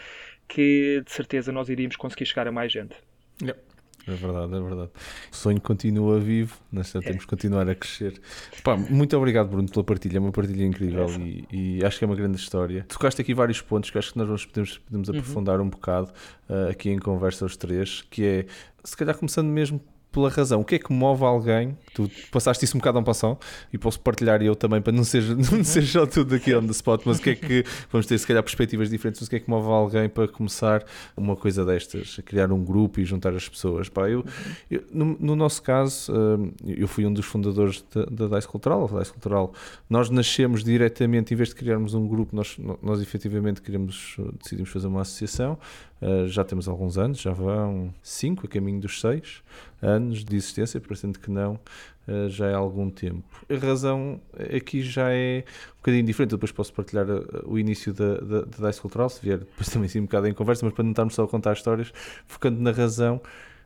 que 0.47 1.03
de 1.03 1.11
certeza 1.11 1.51
nós 1.51 1.71
iríamos 1.71 1.97
conseguir 1.97 2.27
chegar 2.27 2.47
a 2.47 2.53
mais 2.53 2.71
gente. 2.71 2.95
Yeah. 3.41 3.59
É 4.07 4.13
verdade, 4.13 4.55
é 4.55 4.61
verdade. 4.61 4.91
O 5.33 5.35
sonho 5.35 5.59
continua 5.59 6.21
vivo, 6.21 6.55
nós 6.71 6.95
é. 6.95 7.01
temos 7.01 7.25
que 7.25 7.31
continuar 7.31 7.67
a 7.67 7.75
crescer. 7.75 8.21
Pá, 8.63 8.77
muito 8.77 9.17
obrigado, 9.17 9.49
Bruno, 9.49 9.71
pela 9.71 9.83
partilha, 9.83 10.19
é 10.19 10.21
uma 10.21 10.33
partilha 10.33 10.63
incrível 10.63 11.07
e, 11.19 11.47
e, 11.51 11.85
acho 11.85 11.99
que 11.99 12.05
é 12.05 12.07
uma 12.07 12.15
grande 12.15 12.37
história. 12.37 12.85
Tocaste 12.87 13.23
aqui 13.23 13.33
vários 13.33 13.63
pontos 13.63 13.89
que 13.89 13.97
acho 13.97 14.13
que 14.13 14.19
nós 14.19 14.27
vamos, 14.27 14.45
podemos, 14.45 14.77
podemos 14.77 15.09
uhum. 15.09 15.19
aprofundar 15.19 15.61
um 15.63 15.71
bocado 15.71 16.13
uh, 16.51 16.69
aqui 16.71 16.91
em 16.91 16.99
conversa 16.99 17.47
os 17.47 17.57
três, 17.57 18.03
que 18.11 18.23
é, 18.23 18.47
se 18.85 18.95
calhar 18.95 19.17
começando 19.17 19.49
mesmo 19.49 19.81
pela 20.17 20.31
razão. 20.31 20.63
O 20.63 20.65
que 20.65 20.77
é 20.77 20.79
que 20.79 20.91
move 20.91 21.23
alguém? 21.23 21.77
Tu 21.95 22.11
passaste 22.33 22.65
isso 22.65 22.75
um 22.75 22.81
bocado 22.81 22.97
a 22.97 23.01
um 23.03 23.05
passão 23.05 23.39
e 23.71 23.77
posso 23.77 24.01
partilhar 24.01 24.41
eu 24.41 24.57
também 24.57 24.81
para 24.81 24.93
não 24.93 25.05
ser, 25.05 25.23
não 25.37 25.63
ser 25.63 25.83
só 25.83 26.07
tudo 26.07 26.35
aqui 26.35 26.55
on 26.55 26.65
the 26.65 26.73
spot, 26.73 27.03
mas 27.05 27.19
o 27.19 27.23
que 27.23 27.31
é 27.31 27.35
que 27.35 27.65
vamos 27.93 28.07
ter 28.07 28.17
se 28.17 28.27
calhar 28.27 28.43
perspectivas 28.43 28.89
diferentes, 28.89 29.21
mas 29.21 29.27
o 29.27 29.31
que 29.31 29.37
é 29.37 29.41
que 29.41 29.51
move 29.51 29.69
alguém 29.69 30.09
para 30.09 30.27
começar 30.27 30.83
uma 31.15 31.37
coisa 31.37 31.67
destas, 31.67 32.17
a 32.19 32.23
criar 32.23 32.51
um 32.51 32.65
grupo 32.65 32.99
e 32.99 33.05
juntar 33.05 33.35
as 33.35 33.47
pessoas? 33.47 33.91
Pá, 33.91 34.09
eu, 34.09 34.25
eu 34.71 34.83
no, 34.91 35.17
no, 35.21 35.37
nosso 35.37 35.63
caso, 35.63 36.11
eu 36.67 36.89
fui 36.89 37.05
um 37.05 37.13
dos 37.13 37.27
fundadores 37.27 37.85
da, 38.11 38.39
DICE 38.39 38.49
Cultural, 38.49 38.89
DICE 38.89 39.13
Cultural, 39.13 39.53
nós 39.89 40.09
nascemos 40.09 40.65
diretamente, 40.65 41.35
em 41.35 41.37
vez 41.37 41.51
de 41.51 41.55
criarmos 41.55 41.93
um 41.93 42.09
grupo, 42.09 42.35
nós, 42.35 42.57
nós 42.83 43.03
efetivamente 43.03 43.61
queremos, 43.61 44.17
decidimos 44.43 44.71
fazer 44.71 44.87
uma 44.87 45.03
associação, 45.03 45.59
Uh, 46.01 46.29
já 46.29 46.45
temos 46.45 46.69
alguns 46.69 46.99
anos, 46.99 47.21
já 47.21 47.33
vão 47.33 47.93
cinco, 48.03 48.47
a 48.47 48.49
caminho 48.49 48.81
dos 48.81 49.01
seis 49.01 49.43
anos 49.81 50.25
de 50.25 50.37
existência, 50.37 50.79
parecendo 50.79 51.19
que 51.19 51.31
não, 51.31 51.55
uh, 52.07 52.29
já 52.29 52.49
é 52.49 52.55
algum 52.55 52.91
tempo. 52.91 53.25
A 53.49 53.57
razão 53.57 54.21
aqui 54.55 54.83
já 54.83 55.11
é 55.11 55.43
um 55.73 55.77
bocadinho 55.77 56.05
diferente, 56.05 56.33
depois 56.33 56.53
posso 56.53 56.73
partilhar 56.75 57.09
uh, 57.09 57.45
o 57.47 57.59
início 57.59 57.95
da, 57.95 58.19
da, 58.19 58.41
da 58.43 58.69
DICE 58.69 58.81
Cultural, 58.81 59.09
se 59.09 59.23
vier 59.23 59.39
depois 59.39 59.69
também 59.71 59.89
sim 59.89 60.01
um 60.01 60.05
bocado 60.05 60.29
em 60.29 60.35
conversa, 60.35 60.67
mas 60.67 60.75
para 60.75 60.85
não 60.85 60.91
estarmos 60.91 61.15
só 61.15 61.25
a 61.25 61.29
contar 61.29 61.55
histórias, 61.55 61.91
focando 62.27 62.61
na 62.61 62.73
razão, 62.73 63.21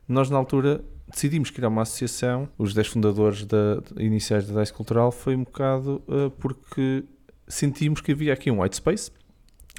nós 0.07 0.29
na 0.29 0.37
altura 0.37 0.81
decidimos 1.09 1.49
criar 1.49 1.67
uma 1.67 1.81
associação, 1.81 2.47
os 2.57 2.73
10 2.73 2.87
fundadores 2.87 3.45
da, 3.45 3.81
iniciais 3.97 4.47
da 4.47 4.61
DICE 4.61 4.71
Cultural 4.71 5.11
foi 5.11 5.35
um 5.35 5.43
bocado 5.43 6.01
porque 6.39 7.03
sentimos 7.47 7.99
que 7.99 8.13
havia 8.13 8.33
aqui 8.33 8.49
um 8.49 8.61
white 8.61 8.77
space, 8.77 9.11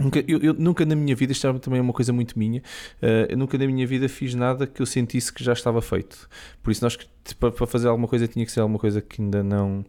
Nunca, 0.01 0.25
eu, 0.27 0.39
eu, 0.39 0.55
nunca 0.55 0.87
na 0.87 0.97
minha 0.97 1.15
vida, 1.15 1.33
isto 1.33 1.47
é 1.47 1.53
também 1.59 1.81
uma 1.81 1.93
coisa 1.93 2.13
muito 2.13 2.39
minha, 2.39 2.61
uh, 3.03 3.29
eu 3.29 3.37
nunca 3.37 3.59
na 3.59 3.67
minha 3.67 3.87
vida 3.87 4.09
fiz 4.09 4.35
nada 4.35 4.67
que 4.67 4.81
eu 4.81 4.87
sentisse 4.87 5.33
que 5.33 5.45
já 5.45 5.53
estava 5.53 5.83
feito. 5.83 6.29
Por 6.63 6.71
isso, 6.71 6.83
nós 6.83 6.97
para 7.39 7.67
fazer 7.67 7.89
alguma 7.89 8.09
coisa 8.09 8.27
tinha 8.27 8.45
que 8.45 8.51
ser 8.51 8.61
alguma 8.61 8.79
coisa 8.79 9.01
que 9.01 9.23
ainda 9.23 9.43
não, 9.43 9.85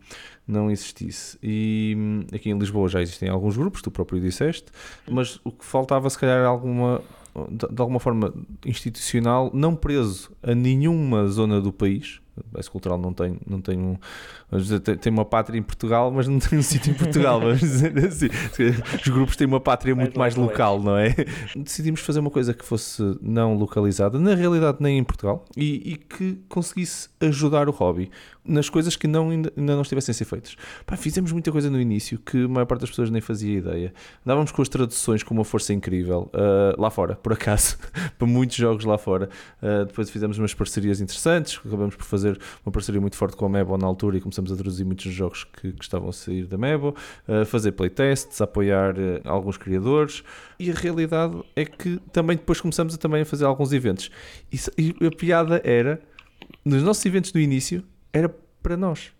não 0.47 0.69
existisse. 0.69 1.37
E 1.41 1.95
hum, 1.97 2.25
aqui 2.33 2.49
em 2.49 2.57
Lisboa 2.57 2.87
já 2.89 3.01
existem 3.01 3.29
alguns 3.29 3.55
grupos, 3.55 3.81
tu 3.81 3.89
próprio 3.89 4.19
disseste, 4.19 4.65
mas 5.09 5.39
o 5.43 5.51
que 5.51 5.65
faltava, 5.65 6.09
se 6.09 6.19
calhar, 6.19 6.45
alguma 6.45 7.01
de 7.49 7.81
alguma 7.81 7.99
forma 7.99 8.31
institucional, 8.63 9.49
não 9.53 9.75
preso 9.75 10.31
a 10.43 10.53
nenhuma 10.53 11.27
zona 11.27 11.59
do 11.59 11.73
país, 11.73 12.21
Base 12.51 12.69
Cultural 12.69 12.97
não 12.97 13.13
tem, 13.13 13.37
não 13.47 13.61
tem 13.61 13.77
um. 13.77 13.97
Dizer, 14.51 14.79
tem 14.79 15.11
uma 15.11 15.25
pátria 15.25 15.57
em 15.57 15.63
Portugal, 15.63 16.11
mas 16.11 16.27
não 16.27 16.39
tem 16.39 16.57
um 16.57 16.61
sítio 16.63 16.91
em 16.91 16.95
Portugal, 16.95 17.39
vamos 17.39 17.59
dizer 17.59 17.97
assim. 18.05 18.27
Os 18.95 19.07
grupos 19.07 19.35
têm 19.35 19.47
uma 19.47 19.59
pátria 19.59 19.95
muito 19.95 20.17
mais 20.17 20.35
local, 20.35 20.81
não 20.81 20.97
é? 20.97 21.13
Decidimos 21.55 22.01
fazer 22.01 22.19
uma 22.19 22.31
coisa 22.31 22.53
que 22.53 22.65
fosse 22.65 23.01
não 23.21 23.53
localizada, 23.55 24.19
na 24.19 24.33
realidade 24.33 24.77
nem 24.79 24.97
em 24.97 25.03
Portugal, 25.03 25.45
e, 25.55 25.93
e 25.93 25.97
que 25.97 26.39
conseguisse 26.49 27.09
ajudar 27.21 27.69
o 27.69 27.71
hobby 27.71 28.09
nas 28.45 28.69
coisas 28.69 28.95
que 28.95 29.07
não, 29.07 29.29
ainda, 29.29 29.51
ainda 29.55 29.73
não 29.73 29.81
estivessem 29.81 30.11
a 30.11 30.15
ser 30.15 30.25
feitas. 30.25 30.55
Pá, 30.85 30.97
fizemos 30.97 31.31
muita 31.31 31.51
coisa 31.51 31.69
no 31.69 31.79
início 31.79 32.19
que 32.19 32.43
a 32.43 32.47
maior 32.47 32.65
parte 32.65 32.81
das 32.81 32.89
pessoas 32.89 33.09
nem 33.09 33.21
fazia 33.21 33.57
ideia. 33.57 33.93
Dávamos 34.25 34.51
com 34.51 34.61
as 34.61 34.69
traduções 34.69 35.23
com 35.23 35.33
uma 35.33 35.45
força 35.45 35.73
incrível, 35.73 36.29
uh, 36.33 36.79
lá 36.81 36.89
fora, 36.89 37.15
por 37.15 37.33
acaso, 37.33 37.77
para 38.17 38.27
muitos 38.27 38.57
jogos 38.57 38.83
lá 38.85 38.97
fora. 38.97 39.29
Uh, 39.61 39.85
depois 39.85 40.09
fizemos 40.09 40.37
umas 40.37 40.53
parcerias 40.53 40.99
interessantes, 40.99 41.59
acabamos 41.65 41.95
por 41.95 42.03
fazer 42.03 42.22
uma 42.65 42.71
parceria 42.71 42.99
muito 42.99 43.15
forte 43.15 43.35
com 43.35 43.45
a 43.45 43.49
Mebo 43.49 43.77
na 43.77 43.87
altura 43.87 44.17
e 44.17 44.21
começamos 44.21 44.51
a 44.51 44.55
traduzir 44.55 44.83
muitos 44.83 45.11
jogos 45.11 45.43
que, 45.43 45.73
que 45.73 45.83
estavam 45.83 46.09
a 46.09 46.13
sair 46.13 46.45
da 46.45 46.57
Mebo, 46.57 46.95
uh, 47.27 47.45
fazer 47.45 47.73
playtests, 47.73 48.41
apoiar 48.41 48.95
alguns 49.25 49.57
criadores. 49.57 50.23
E 50.59 50.71
a 50.71 50.73
realidade 50.73 51.41
é 51.55 51.65
que 51.65 51.99
também 52.11 52.37
depois 52.37 52.61
começamos 52.61 52.93
a, 52.93 52.97
também 52.97 53.21
a 53.21 53.25
fazer 53.25 53.45
alguns 53.45 53.73
eventos. 53.73 54.09
E, 54.51 54.95
e 55.01 55.05
a 55.05 55.11
piada 55.11 55.61
era, 55.63 56.01
nos 56.63 56.83
nossos 56.83 57.05
eventos 57.05 57.31
do 57.31 57.39
início, 57.39 57.83
era 58.11 58.29
para 58.61 58.77
nós. 58.77 59.11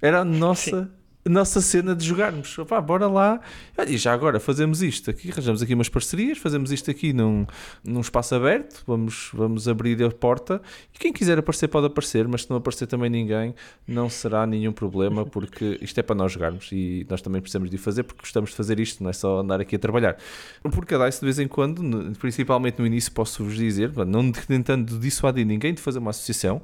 Era 0.00 0.20
a 0.20 0.24
nossa, 0.24 0.90
nossa 1.24 1.60
cena 1.60 1.94
de 1.94 2.04
jogarmos. 2.04 2.58
Opa, 2.58 2.80
bora 2.80 3.06
lá. 3.06 3.40
E 3.86 3.96
já 3.96 4.12
agora 4.12 4.40
fazemos 4.40 4.82
isto 4.82 5.10
aqui, 5.10 5.30
arranjamos 5.30 5.62
aqui 5.62 5.74
umas 5.74 5.88
parcerias, 5.88 6.38
fazemos 6.38 6.72
isto 6.72 6.90
aqui 6.90 7.12
num, 7.12 7.46
num 7.84 8.00
espaço 8.00 8.34
aberto, 8.34 8.82
vamos, 8.86 9.30
vamos 9.32 9.68
abrir 9.68 10.02
a 10.02 10.10
porta 10.10 10.60
e 10.94 10.98
quem 10.98 11.12
quiser 11.12 11.38
aparecer 11.38 11.68
pode 11.68 11.86
aparecer, 11.86 12.26
mas 12.28 12.42
se 12.42 12.50
não 12.50 12.56
aparecer 12.56 12.86
também 12.86 13.10
ninguém, 13.10 13.54
não 13.86 14.08
será 14.08 14.46
nenhum 14.46 14.72
problema, 14.72 15.24
porque 15.24 15.78
isto 15.80 15.98
é 15.98 16.02
para 16.02 16.14
nós 16.14 16.32
jogarmos 16.32 16.68
e 16.72 17.06
nós 17.08 17.22
também 17.22 17.40
precisamos 17.40 17.70
de 17.70 17.78
fazer 17.78 18.02
porque 18.02 18.20
gostamos 18.20 18.50
de 18.50 18.56
fazer 18.56 18.78
isto, 18.78 19.02
não 19.02 19.10
é 19.10 19.12
só 19.12 19.40
andar 19.40 19.60
aqui 19.60 19.76
a 19.76 19.78
trabalhar. 19.78 20.16
Porque 20.62 20.94
a 20.94 21.06
DICE 21.06 21.20
de 21.20 21.26
vez 21.26 21.38
em 21.38 21.48
quando, 21.48 21.82
principalmente 22.18 22.78
no 22.78 22.86
início, 22.86 23.12
posso-vos 23.12 23.56
dizer, 23.56 23.92
não 24.06 24.30
tentando 24.32 24.98
dissuadir 24.98 25.46
ninguém 25.46 25.74
de 25.74 25.80
fazer 25.80 25.98
uma 25.98 26.10
associação 26.10 26.62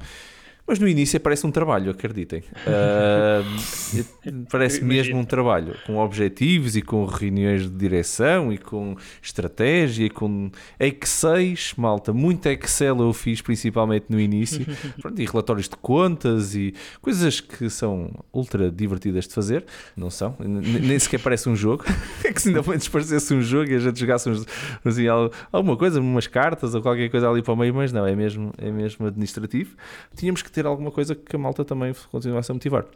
mas 0.69 0.79
no 0.79 0.87
início 0.87 1.19
parece 1.19 1.47
um 1.47 1.51
trabalho, 1.51 1.91
acreditem. 1.91 2.41
Uh, 2.67 4.45
parece 4.53 4.85
mesmo 4.85 5.19
um 5.19 5.25
trabalho, 5.25 5.75
com 5.87 5.97
objetivos 5.97 6.77
e 6.77 6.83
com 6.83 7.07
reuniões 7.07 7.63
de 7.63 7.71
direção 7.71 8.53
e 8.53 8.59
com 8.59 8.95
estratégia 9.23 10.05
e 10.05 10.11
com 10.11 10.51
Excel, 10.79 11.55
malta. 11.79 12.13
Muito 12.13 12.47
Excel 12.47 13.01
eu 13.01 13.13
fiz 13.15 13.41
principalmente 13.41 14.07
no 14.11 14.21
início. 14.21 14.67
Pronto, 15.01 15.21
e 15.21 15.25
relatórios 15.25 15.69
de 15.69 15.77
contas 15.77 16.55
e 16.55 16.75
coisas 17.01 17.41
que 17.41 17.71
são 17.71 18.11
ultra 18.31 18.71
divertidas 18.71 19.27
de 19.27 19.33
fazer. 19.33 19.65
Não 19.97 20.11
são, 20.11 20.37
nem 20.39 20.99
sequer 20.99 21.21
parece 21.21 21.49
um 21.49 21.57
jogo. 21.57 21.85
é 22.23 22.31
que 22.31 22.43
se 22.43 22.49
ainda 22.49 22.61
antes 22.71 22.89
parecesse 22.89 23.33
um 23.33 23.41
jogo 23.41 23.71
e 23.71 23.75
a 23.75 23.79
gente 23.79 23.99
jogasse 23.99 24.29
uns, 24.29 24.45
assim, 24.85 25.07
alguma 25.51 25.79
coisa, 25.79 25.99
umas 25.99 26.27
cartas 26.27 26.75
ou 26.75 26.83
qualquer 26.83 27.09
coisa 27.09 27.31
ali 27.31 27.43
para 27.43 27.55
o 27.55 27.57
meio, 27.57 27.75
mas 27.75 27.91
não, 27.91 28.07
é 28.07 28.15
mesmo, 28.15 28.53
é 28.59 28.71
mesmo 28.71 29.07
administrativo. 29.07 29.75
Tínhamos 30.15 30.43
que 30.43 30.51
ter 30.51 30.58
alguma 30.67 30.91
coisa 30.91 31.15
que 31.15 31.37
a 31.37 31.39
malta 31.39 31.65
também 31.65 31.95
continuasse 32.11 32.51
a 32.51 32.55
motivar. 32.55 32.87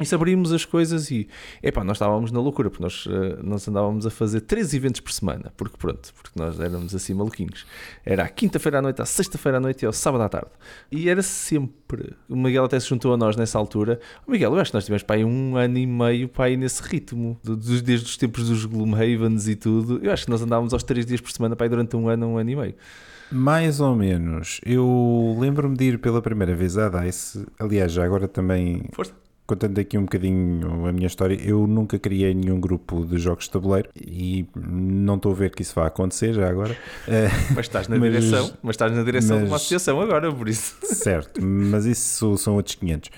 E 0.00 0.04
se 0.04 0.12
abrimos 0.12 0.52
as 0.52 0.64
coisas 0.64 1.08
e, 1.12 1.28
epá, 1.62 1.84
nós 1.84 1.96
estávamos 1.98 2.32
na 2.32 2.40
loucura, 2.40 2.68
porque 2.68 2.82
nós, 2.82 3.06
uh, 3.06 3.38
nós 3.44 3.68
andávamos 3.68 4.04
a 4.04 4.10
fazer 4.10 4.40
três 4.40 4.74
eventos 4.74 5.00
por 5.00 5.12
semana, 5.12 5.52
porque 5.56 5.76
pronto, 5.76 6.12
porque 6.14 6.36
nós 6.36 6.58
éramos 6.58 6.92
assim 6.96 7.14
maluquinhos. 7.14 7.64
Era 8.04 8.24
à 8.24 8.28
quinta-feira 8.28 8.80
à 8.80 8.82
noite, 8.82 9.00
à 9.00 9.04
sexta-feira 9.04 9.58
à 9.58 9.60
noite 9.60 9.82
e 9.82 9.86
ao 9.86 9.92
sábado 9.92 10.24
à 10.24 10.28
tarde. 10.28 10.50
E 10.90 11.08
era 11.08 11.22
sempre, 11.22 12.12
o 12.28 12.34
Miguel 12.34 12.64
até 12.64 12.80
se 12.80 12.88
juntou 12.88 13.14
a 13.14 13.16
nós 13.16 13.36
nessa 13.36 13.56
altura. 13.56 14.00
O 14.26 14.32
Miguel, 14.32 14.52
eu 14.54 14.58
acho 14.58 14.72
que 14.72 14.76
nós 14.76 14.84
tivemos 14.84 15.04
para 15.04 15.14
aí 15.14 15.24
um 15.24 15.56
ano 15.56 15.78
e 15.78 15.86
meio 15.86 16.28
para 16.28 16.46
aí 16.46 16.56
nesse 16.56 16.82
ritmo, 16.82 17.38
desde 17.44 17.94
os 17.94 18.16
tempos 18.16 18.48
dos 18.48 18.64
Gloomhavens 18.64 19.46
e 19.46 19.54
tudo. 19.54 20.00
Eu 20.02 20.12
acho 20.12 20.24
que 20.24 20.30
nós 20.30 20.42
andávamos 20.42 20.72
aos 20.72 20.82
três 20.82 21.06
dias 21.06 21.20
por 21.20 21.30
semana 21.30 21.54
para 21.54 21.66
aí 21.66 21.70
durante 21.70 21.94
um 21.94 22.08
ano, 22.08 22.26
um 22.26 22.36
ano 22.36 22.50
e 22.50 22.56
meio. 22.56 22.74
Mais 23.30 23.78
ou 23.78 23.94
menos. 23.94 24.60
Eu 24.66 25.36
lembro-me 25.38 25.76
de 25.76 25.84
ir 25.84 25.98
pela 26.00 26.20
primeira 26.20 26.54
vez 26.54 26.76
à 26.76 26.88
DICE. 26.88 27.46
Aliás, 27.60 27.92
já 27.92 28.04
agora 28.04 28.26
também. 28.26 28.88
Força 28.92 29.23
contando 29.46 29.78
aqui 29.78 29.98
um 29.98 30.02
bocadinho 30.02 30.86
a 30.86 30.92
minha 30.92 31.06
história, 31.06 31.38
eu 31.42 31.66
nunca 31.66 31.98
criei 31.98 32.34
nenhum 32.34 32.58
grupo 32.58 33.04
de 33.04 33.18
jogos 33.18 33.44
de 33.44 33.50
tabuleiro 33.50 33.90
e 33.94 34.46
não 34.56 35.16
estou 35.16 35.32
a 35.32 35.34
ver 35.34 35.54
que 35.54 35.62
isso 35.62 35.74
vá 35.74 35.86
acontecer 35.86 36.32
já 36.32 36.48
agora. 36.48 36.76
Mas 37.54 37.66
estás 37.66 37.88
na 37.88 37.96
mas, 37.98 38.12
direção, 38.12 38.52
mas 38.62 38.74
estás 38.74 38.92
na 38.92 39.02
direção 39.02 39.36
mas, 39.36 39.44
de 39.44 39.50
uma 39.50 39.56
associação 39.56 40.00
agora, 40.00 40.32
por 40.32 40.48
isso. 40.48 40.76
Certo, 40.82 41.44
mas 41.44 41.84
isso 41.84 42.36
são 42.38 42.56
outros 42.56 42.74
500. 42.76 43.10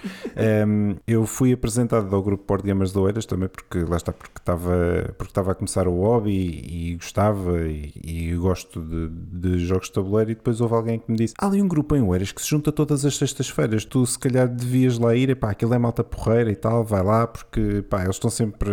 Um, 0.67 0.97
eu 1.07 1.27
fui 1.27 1.53
apresentado 1.53 2.15
ao 2.15 2.23
grupo 2.23 2.45
Board 2.47 2.67
Gamers 2.67 2.93
de 2.93 2.99
Oeiras 2.99 3.27
também 3.27 3.49
porque 3.49 3.79
lá 3.81 3.97
está, 3.97 4.13
porque 4.13 4.39
estava, 4.39 5.15
porque 5.17 5.31
estava 5.31 5.53
a 5.53 5.55
começar 5.55 5.87
o 5.87 6.01
hobby 6.01 6.31
e, 6.31 6.93
e 6.93 6.95
gostava 6.97 7.61
e, 7.69 7.93
e 8.03 8.37
gosto 8.37 8.81
de, 8.81 9.09
de, 9.09 9.59
jogos 9.65 9.87
de 9.87 9.93
tabuleiro 9.93 10.33
e 10.33 10.35
depois 10.35 10.61
houve 10.61 10.75
alguém 10.75 10.99
que 10.99 11.11
me 11.11 11.17
disse, 11.17 11.35
há 11.39 11.47
ali 11.47 11.63
um 11.63 11.69
grupo 11.69 11.95
em 11.95 12.03
Oeiras 12.03 12.33
que 12.33 12.43
se 12.43 12.49
junta 12.49 12.73
todas 12.73 13.05
as 13.05 13.17
sextas-feiras, 13.17 13.85
tu 13.85 14.05
se 14.05 14.19
calhar 14.19 14.49
devias 14.49 14.99
lá 14.99 15.15
ir, 15.15 15.31
epá, 15.31 15.51
aquilo 15.51 15.75
é 15.75 15.79
malta 15.79 16.03
porreira 16.17 16.51
e 16.51 16.57
tal, 16.57 16.83
vai 16.83 17.03
lá 17.03 17.27
porque 17.27 17.83
pá, 17.89 18.03
eles 18.03 18.17
estão 18.17 18.31
sempre 18.31 18.71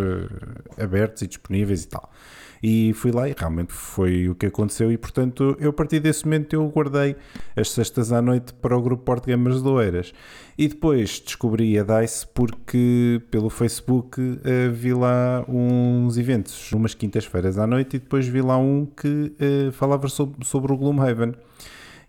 abertos 0.77 1.21
e 1.21 1.27
disponíveis 1.27 1.83
e 1.83 1.87
tal. 1.87 2.09
E 2.65 2.93
fui 2.93 3.11
lá 3.11 3.27
e 3.27 3.35
realmente 3.37 3.73
foi 3.73 4.29
o 4.29 4.35
que 4.35 4.45
aconteceu 4.45 4.89
e 4.89 4.97
portanto 4.97 5.57
eu 5.59 5.71
a 5.71 5.73
partir 5.73 5.99
desse 5.99 6.23
momento 6.23 6.53
eu 6.53 6.65
guardei 6.69 7.13
as 7.57 7.69
sextas 7.69 8.13
à 8.13 8.21
noite 8.21 8.53
para 8.53 8.77
o 8.77 8.81
grupo 8.81 9.03
Porto 9.03 9.25
Gamers 9.25 9.61
de 9.61 9.67
Oeiras. 9.67 10.13
E 10.57 10.69
depois 10.69 11.19
descobri 11.19 11.77
a 11.77 11.83
DICE 11.83 12.25
porque 12.33 13.21
pelo 13.29 13.49
Facebook 13.49 14.21
uh, 14.21 14.71
vi 14.71 14.93
lá 14.93 15.43
uns 15.45 16.17
eventos, 16.17 16.71
umas 16.71 16.93
quintas-feiras 16.93 17.57
à 17.57 17.67
noite 17.67 17.97
e 17.97 17.99
depois 17.99 18.25
vi 18.27 18.41
lá 18.41 18.57
um 18.57 18.85
que 18.85 19.35
uh, 19.67 19.71
falava 19.73 20.07
sobre, 20.07 20.45
sobre 20.45 20.71
o 20.71 20.77
Gloomhaven. 20.77 21.33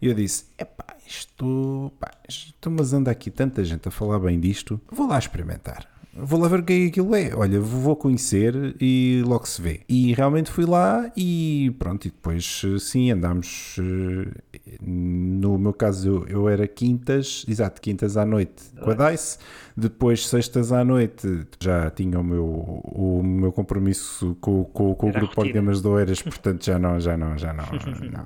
E 0.01 0.07
eu 0.07 0.15
disse, 0.15 0.45
epá, 0.57 0.84
isto, 1.07 1.93
pá, 2.01 2.11
isto, 2.29 2.71
mas 2.71 2.93
anda 2.93 3.11
aqui 3.11 3.31
tanta 3.31 3.65
gente 3.65 3.89
a 3.89 3.91
falar 3.91 4.19
bem 4.19 4.39
disto, 4.41 4.81
vou 4.91 5.07
lá 5.07 5.19
experimentar. 5.19 5.89
vou 6.17 6.39
lá 6.41 6.49
ver 6.49 6.61
o 6.61 6.63
que 6.63 6.73
é 6.73 6.77
que 6.77 6.87
aquilo 6.89 7.15
é. 7.15 7.35
Olha, 7.35 7.61
vou 7.61 7.97
conhecer 7.97 8.77
e 8.81 9.23
logo 9.27 9.47
se 9.47 9.61
vê. 9.61 9.81
E 9.89 10.15
realmente 10.15 10.51
fui 10.51 10.65
lá 10.65 11.11
e 11.17 11.75
pronto, 11.79 12.07
e 12.07 12.11
depois 12.11 12.63
sim, 12.81 13.11
andámos. 13.11 13.77
No 14.81 15.59
meu 15.59 15.73
caso, 15.73 16.09
eu, 16.09 16.27
eu 16.29 16.49
era 16.49 16.67
quintas, 16.67 17.45
exato, 17.49 17.81
quintas 17.81 18.17
à 18.17 18.25
noite 18.25 18.63
com 18.81 18.91
a 18.91 19.11
DICE. 19.11 19.39
Depois, 19.77 20.29
sextas 20.29 20.71
à 20.71 20.85
noite, 20.85 21.27
já 21.61 21.91
tinha 21.91 22.21
o 22.21 22.23
meu, 22.23 22.45
o 22.45 23.21
meu 23.25 23.51
compromisso 23.51 24.37
com, 24.41 24.65
com, 24.67 24.95
com 24.95 25.09
o 25.09 25.13
grupo 25.13 25.43
de 25.43 25.53
Gamers 25.53 25.83
de 25.83 25.89
Oeiras, 25.89 26.23
portanto 26.23 26.65
já 26.65 26.79
não, 26.79 27.01
já 27.01 27.17
não, 27.17 27.37
já 27.37 27.53
não, 27.53 27.65
não. 28.13 28.25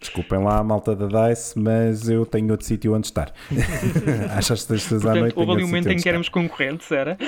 Desculpem 0.00 0.42
lá 0.42 0.58
a 0.58 0.64
malta 0.64 0.96
da 0.96 1.28
DICE, 1.28 1.56
mas 1.56 2.08
eu 2.08 2.26
tenho 2.26 2.50
outro 2.50 2.66
sítio 2.66 2.92
onde 2.92 3.06
estar. 3.06 3.32
Às 4.36 4.46
sextas 4.46 5.06
à 5.06 5.14
noite. 5.14 5.38
Houve 5.38 5.52
ali 5.52 5.62
um 5.62 5.68
momento 5.68 5.90
em 5.90 5.96
que 5.96 6.08
éramos 6.08 6.28
concorrentes, 6.28 6.90
era? 6.90 7.16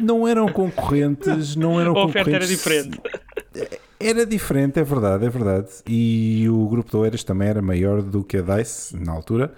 Não 0.00 0.26
eram 0.26 0.48
concorrentes, 0.48 1.54
não 1.54 1.78
eram 1.78 1.94
a 1.94 2.06
oferta 2.06 2.30
era 2.30 2.46
diferente. 2.46 2.98
Era 4.00 4.24
diferente, 4.24 4.80
é 4.80 4.82
verdade, 4.82 5.26
é 5.26 5.28
verdade. 5.28 5.68
E 5.86 6.48
o 6.48 6.66
grupo 6.66 6.90
de 6.90 6.96
Oeiras 6.96 7.22
também 7.22 7.48
era 7.48 7.60
maior 7.60 8.00
do 8.00 8.24
que 8.24 8.38
a 8.38 8.40
DICE 8.40 8.96
na 8.96 9.12
altura. 9.12 9.52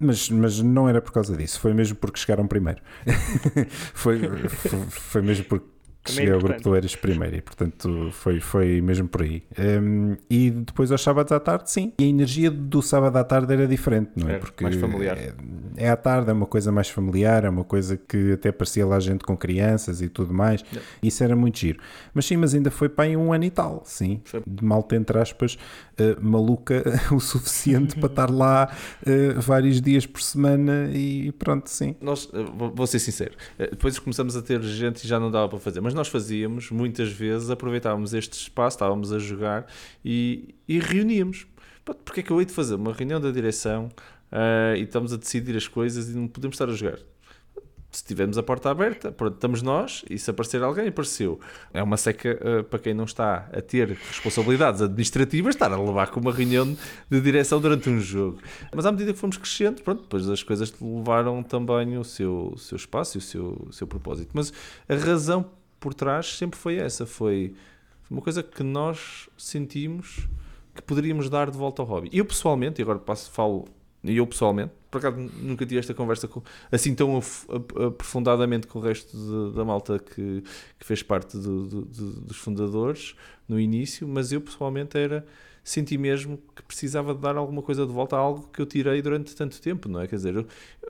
Mas, 0.00 0.30
mas 0.30 0.58
não 0.60 0.88
era 0.88 1.02
por 1.02 1.12
causa 1.12 1.36
disso, 1.36 1.60
foi 1.60 1.74
mesmo 1.74 1.94
porque 1.96 2.18
chegaram 2.18 2.46
primeiro. 2.46 2.80
foi, 3.92 4.18
foi, 4.48 4.80
foi 4.88 5.22
mesmo 5.22 5.44
porque 5.44 5.66
também 6.02 6.24
cheguei 6.24 6.32
ao 6.32 6.40
grupo 6.40 6.62
do 6.62 6.74
Eras 6.74 6.96
primeiro 6.96 7.36
e, 7.36 7.40
portanto, 7.42 8.10
foi, 8.12 8.40
foi 8.40 8.80
mesmo 8.80 9.06
por 9.06 9.22
aí. 9.22 9.42
Um, 9.58 10.16
e 10.30 10.50
depois 10.50 10.90
aos 10.90 11.02
sábados 11.02 11.30
à 11.30 11.38
tarde, 11.38 11.70
sim. 11.70 11.92
E 11.98 12.04
a 12.04 12.06
energia 12.06 12.50
do 12.50 12.80
sábado 12.80 13.16
à 13.16 13.24
tarde 13.24 13.52
era 13.52 13.66
diferente, 13.66 14.12
não 14.16 14.28
é? 14.28 14.38
Porque 14.38 14.64
mais 14.64 14.76
familiar. 14.76 15.18
É, 15.18 15.34
é 15.76 15.90
à 15.90 15.96
tarde, 15.96 16.30
é 16.30 16.32
uma 16.32 16.46
coisa 16.46 16.72
mais 16.72 16.88
familiar, 16.88 17.44
é 17.44 17.50
uma 17.50 17.64
coisa 17.64 17.98
que 17.98 18.32
até 18.32 18.50
parecia 18.50 18.86
lá 18.86 18.98
gente 18.98 19.24
com 19.24 19.36
crianças 19.36 20.00
e 20.00 20.08
tudo 20.08 20.32
mais. 20.32 20.64
É. 20.74 20.80
Isso 21.02 21.22
era 21.22 21.36
muito 21.36 21.58
giro. 21.58 21.78
Mas 22.14 22.24
sim, 22.24 22.36
mas 22.36 22.54
ainda 22.54 22.70
foi 22.70 22.88
para 22.88 23.04
aí 23.04 23.16
um 23.16 23.32
ano 23.32 23.44
e 23.44 23.50
tal, 23.50 23.82
sim. 23.84 24.22
Foi. 24.24 24.42
De 24.46 24.64
malta, 24.64 24.96
entre 24.96 25.18
aspas, 25.18 25.58
uh, 25.98 26.24
maluca 26.24 26.82
o 27.12 27.20
suficiente 27.20 27.96
para 27.96 28.06
estar 28.06 28.30
lá 28.30 28.74
uh, 29.06 29.40
vários 29.40 29.80
dias 29.80 30.06
por 30.06 30.22
semana 30.22 30.90
e 30.92 31.30
pronto, 31.32 31.68
sim. 31.68 31.94
Nós, 32.00 32.24
uh, 32.26 32.72
vou 32.74 32.86
ser 32.86 32.98
sincero, 32.98 33.32
depois 33.58 33.98
começamos 33.98 34.36
a 34.36 34.42
ter 34.42 34.62
gente 34.62 35.04
e 35.04 35.08
já 35.08 35.20
não 35.20 35.30
dava 35.30 35.48
para 35.48 35.58
fazer, 35.58 35.80
mas 35.80 35.89
nós 35.94 36.08
fazíamos, 36.08 36.70
muitas 36.70 37.10
vezes, 37.10 37.50
aproveitávamos 37.50 38.14
este 38.14 38.34
espaço, 38.34 38.76
estávamos 38.76 39.12
a 39.12 39.18
jogar 39.18 39.66
e, 40.04 40.54
e 40.68 40.78
reuníamos. 40.78 41.46
Porque 41.84 42.20
é 42.20 42.22
que 42.22 42.30
eu 42.30 42.38
hei 42.40 42.46
de 42.46 42.52
fazer 42.52 42.74
uma 42.74 42.92
reunião 42.92 43.20
da 43.20 43.30
direção 43.30 43.88
uh, 44.30 44.76
e 44.76 44.82
estamos 44.82 45.12
a 45.12 45.16
decidir 45.16 45.56
as 45.56 45.66
coisas 45.66 46.08
e 46.08 46.14
não 46.14 46.28
podemos 46.28 46.54
estar 46.54 46.68
a 46.68 46.72
jogar? 46.72 46.98
se 47.90 48.04
tivermos 48.04 48.38
a 48.38 48.42
porta 48.42 48.70
aberta, 48.70 49.10
pronto, 49.10 49.34
estamos 49.34 49.62
nós 49.62 50.04
e 50.08 50.18
se 50.18 50.30
aparecer 50.30 50.62
alguém, 50.62 50.88
apareceu. 50.88 51.40
É 51.74 51.82
uma 51.82 51.96
seca 51.96 52.38
uh, 52.40 52.64
para 52.64 52.78
quem 52.78 52.94
não 52.94 53.04
está 53.04 53.48
a 53.52 53.60
ter 53.60 53.88
responsabilidades 53.88 54.80
administrativas, 54.80 55.54
estar 55.54 55.72
a 55.72 55.76
levar 55.76 56.08
com 56.10 56.20
uma 56.20 56.32
reunião 56.32 56.76
de 57.10 57.20
direção 57.20 57.60
durante 57.60 57.90
um 57.90 57.98
jogo. 58.00 58.38
Mas 58.72 58.86
à 58.86 58.92
medida 58.92 59.12
que 59.12 59.18
fomos 59.18 59.36
crescendo, 59.36 59.82
pronto, 59.82 60.02
depois 60.02 60.28
as 60.28 60.42
coisas 60.42 60.72
levaram 60.80 61.42
também 61.42 61.98
o 61.98 62.04
seu, 62.04 62.54
seu 62.56 62.76
espaço 62.76 63.16
e 63.16 63.18
o 63.18 63.20
seu, 63.20 63.66
o 63.68 63.72
seu 63.72 63.86
propósito. 63.86 64.30
Mas 64.34 64.52
a 64.88 64.94
razão 64.94 65.50
por 65.80 65.94
trás 65.94 66.36
sempre 66.36 66.58
foi 66.58 66.76
essa, 66.76 67.06
foi 67.06 67.54
uma 68.10 68.20
coisa 68.20 68.42
que 68.42 68.62
nós 68.62 69.28
sentimos 69.36 70.28
que 70.74 70.82
poderíamos 70.82 71.28
dar 71.28 71.50
de 71.50 71.56
volta 71.56 71.82
ao 71.82 71.88
hobby. 71.88 72.10
Eu 72.12 72.24
pessoalmente, 72.24 72.80
e 72.80 72.82
agora 72.82 72.98
passo, 72.98 73.30
falo, 73.30 73.66
e 74.04 74.16
eu 74.16 74.26
pessoalmente, 74.26 74.72
por 74.90 74.98
acaso 74.98 75.16
nunca 75.16 75.66
tive 75.66 75.78
esta 75.78 75.94
conversa 75.94 76.28
com, 76.28 76.42
assim 76.70 76.94
tão 76.94 77.20
aprofundadamente 77.86 78.66
com 78.66 78.78
o 78.78 78.82
resto 78.82 79.16
de, 79.16 79.56
da 79.56 79.64
malta 79.64 79.98
que, 79.98 80.42
que 80.78 80.86
fez 80.86 81.02
parte 81.02 81.36
do, 81.36 81.66
do, 81.66 81.82
do, 81.82 82.20
dos 82.20 82.36
fundadores 82.36 83.14
no 83.48 83.58
início, 83.58 84.06
mas 84.06 84.32
eu 84.32 84.40
pessoalmente 84.40 84.96
era 84.96 85.26
senti 85.62 85.96
mesmo 85.98 86.38
que 86.54 86.62
precisava 86.62 87.14
de 87.14 87.20
dar 87.20 87.36
alguma 87.36 87.62
coisa 87.62 87.86
de 87.86 87.92
volta 87.92 88.16
a 88.16 88.18
algo 88.18 88.48
que 88.52 88.60
eu 88.60 88.66
tirei 88.66 89.00
durante 89.02 89.34
tanto 89.34 89.60
tempo, 89.60 89.88
não 89.88 90.00
é? 90.00 90.06
Quer 90.06 90.16
dizer, 90.16 90.34
eu, 90.34 90.46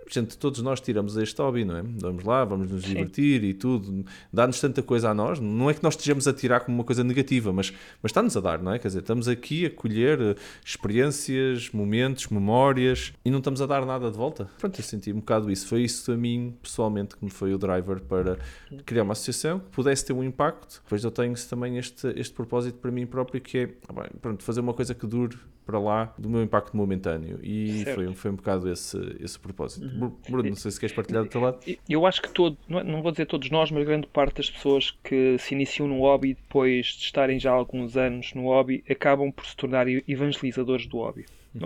gente, 0.08 0.36
todos 0.38 0.62
nós 0.62 0.80
tiramos 0.80 1.16
este 1.16 1.40
hobby, 1.40 1.64
não 1.64 1.76
é? 1.76 1.82
Vamos 1.82 2.24
lá, 2.24 2.44
vamos 2.44 2.70
nos 2.70 2.82
divertir 2.82 3.40
Sim. 3.40 3.46
e 3.46 3.54
tudo, 3.54 4.04
dá-nos 4.32 4.60
tanta 4.60 4.82
coisa 4.82 5.10
a 5.10 5.14
nós, 5.14 5.38
não 5.38 5.70
é 5.70 5.74
que 5.74 5.82
nós 5.82 5.94
estejamos 5.94 6.26
a 6.26 6.32
tirar 6.32 6.60
como 6.60 6.78
uma 6.78 6.84
coisa 6.84 7.04
negativa, 7.04 7.52
mas, 7.52 7.72
mas 8.02 8.10
está-nos 8.10 8.36
a 8.36 8.40
dar, 8.40 8.62
não 8.62 8.72
é? 8.72 8.78
Quer 8.78 8.88
dizer, 8.88 9.00
estamos 9.00 9.28
aqui 9.28 9.66
a 9.66 9.70
colher 9.70 10.20
eh, 10.20 10.34
experiências, 10.64 11.70
momentos, 11.70 12.28
memórias 12.28 13.12
e 13.24 13.30
não 13.30 13.38
estamos 13.38 13.60
a 13.62 13.66
dar 13.66 13.84
nada 13.84 14.10
de 14.10 14.16
volta. 14.16 14.48
Pronto, 14.58 14.78
eu 14.78 14.84
senti 14.84 15.12
um 15.12 15.16
bocado 15.16 15.50
isso. 15.50 15.66
Foi 15.66 15.82
isso 15.82 16.10
a 16.12 16.16
mim, 16.16 16.54
pessoalmente, 16.62 17.16
que 17.16 17.24
me 17.24 17.30
foi 17.30 17.54
o 17.54 17.58
driver 17.58 18.00
para 18.00 18.38
criar 18.84 19.02
uma 19.02 19.12
associação 19.12 19.58
que 19.58 19.70
pudesse 19.70 20.04
ter 20.04 20.12
um 20.12 20.22
impacto. 20.22 20.80
Depois 20.82 21.04
eu 21.04 21.10
tenho 21.10 21.34
também 21.48 21.78
este, 21.78 22.08
este 22.16 22.34
propósito 22.34 22.78
para 22.78 22.90
mim 22.90 23.06
próprio 23.06 23.40
que 23.40 23.58
é, 23.58 23.70
ah, 23.88 24.08
pronto, 24.20 24.42
fazer 24.42 24.59
uma 24.60 24.74
coisa 24.74 24.94
que 24.94 25.06
dure 25.06 25.36
para 25.64 25.78
lá 25.78 26.12
do 26.18 26.28
meu 26.28 26.42
impacto 26.42 26.76
momentâneo. 26.76 27.38
E 27.42 27.84
foi, 27.94 28.12
foi 28.14 28.30
um 28.30 28.36
bocado 28.36 28.70
esse, 28.70 28.98
esse 29.20 29.38
propósito. 29.38 29.86
Uhum. 29.86 30.12
Bruno, 30.28 30.48
não 30.48 30.56
sei 30.56 30.70
se 30.70 30.80
queres 30.80 30.94
partilhar 30.94 31.22
do 31.22 31.28
teu 31.28 31.40
lado. 31.40 31.58
Eu 31.88 32.06
acho 32.06 32.20
que 32.20 32.28
todo, 32.28 32.56
é, 32.68 32.82
não 32.82 33.02
vou 33.02 33.12
dizer 33.12 33.26
todos 33.26 33.48
nós, 33.50 33.70
mas 33.70 33.84
grande 33.84 34.06
parte 34.06 34.36
das 34.36 34.50
pessoas 34.50 34.90
que 35.04 35.38
se 35.38 35.54
iniciam 35.54 35.86
no 35.86 36.00
hobby 36.00 36.34
depois 36.34 36.86
de 36.86 37.04
estarem 37.04 37.38
já 37.38 37.50
há 37.50 37.54
alguns 37.54 37.96
anos 37.96 38.34
no 38.34 38.44
hobby 38.44 38.82
acabam 38.90 39.30
por 39.30 39.46
se 39.46 39.56
tornar 39.56 39.86
evangelizadores 39.88 40.86
do 40.86 40.98
hobby. 40.98 41.24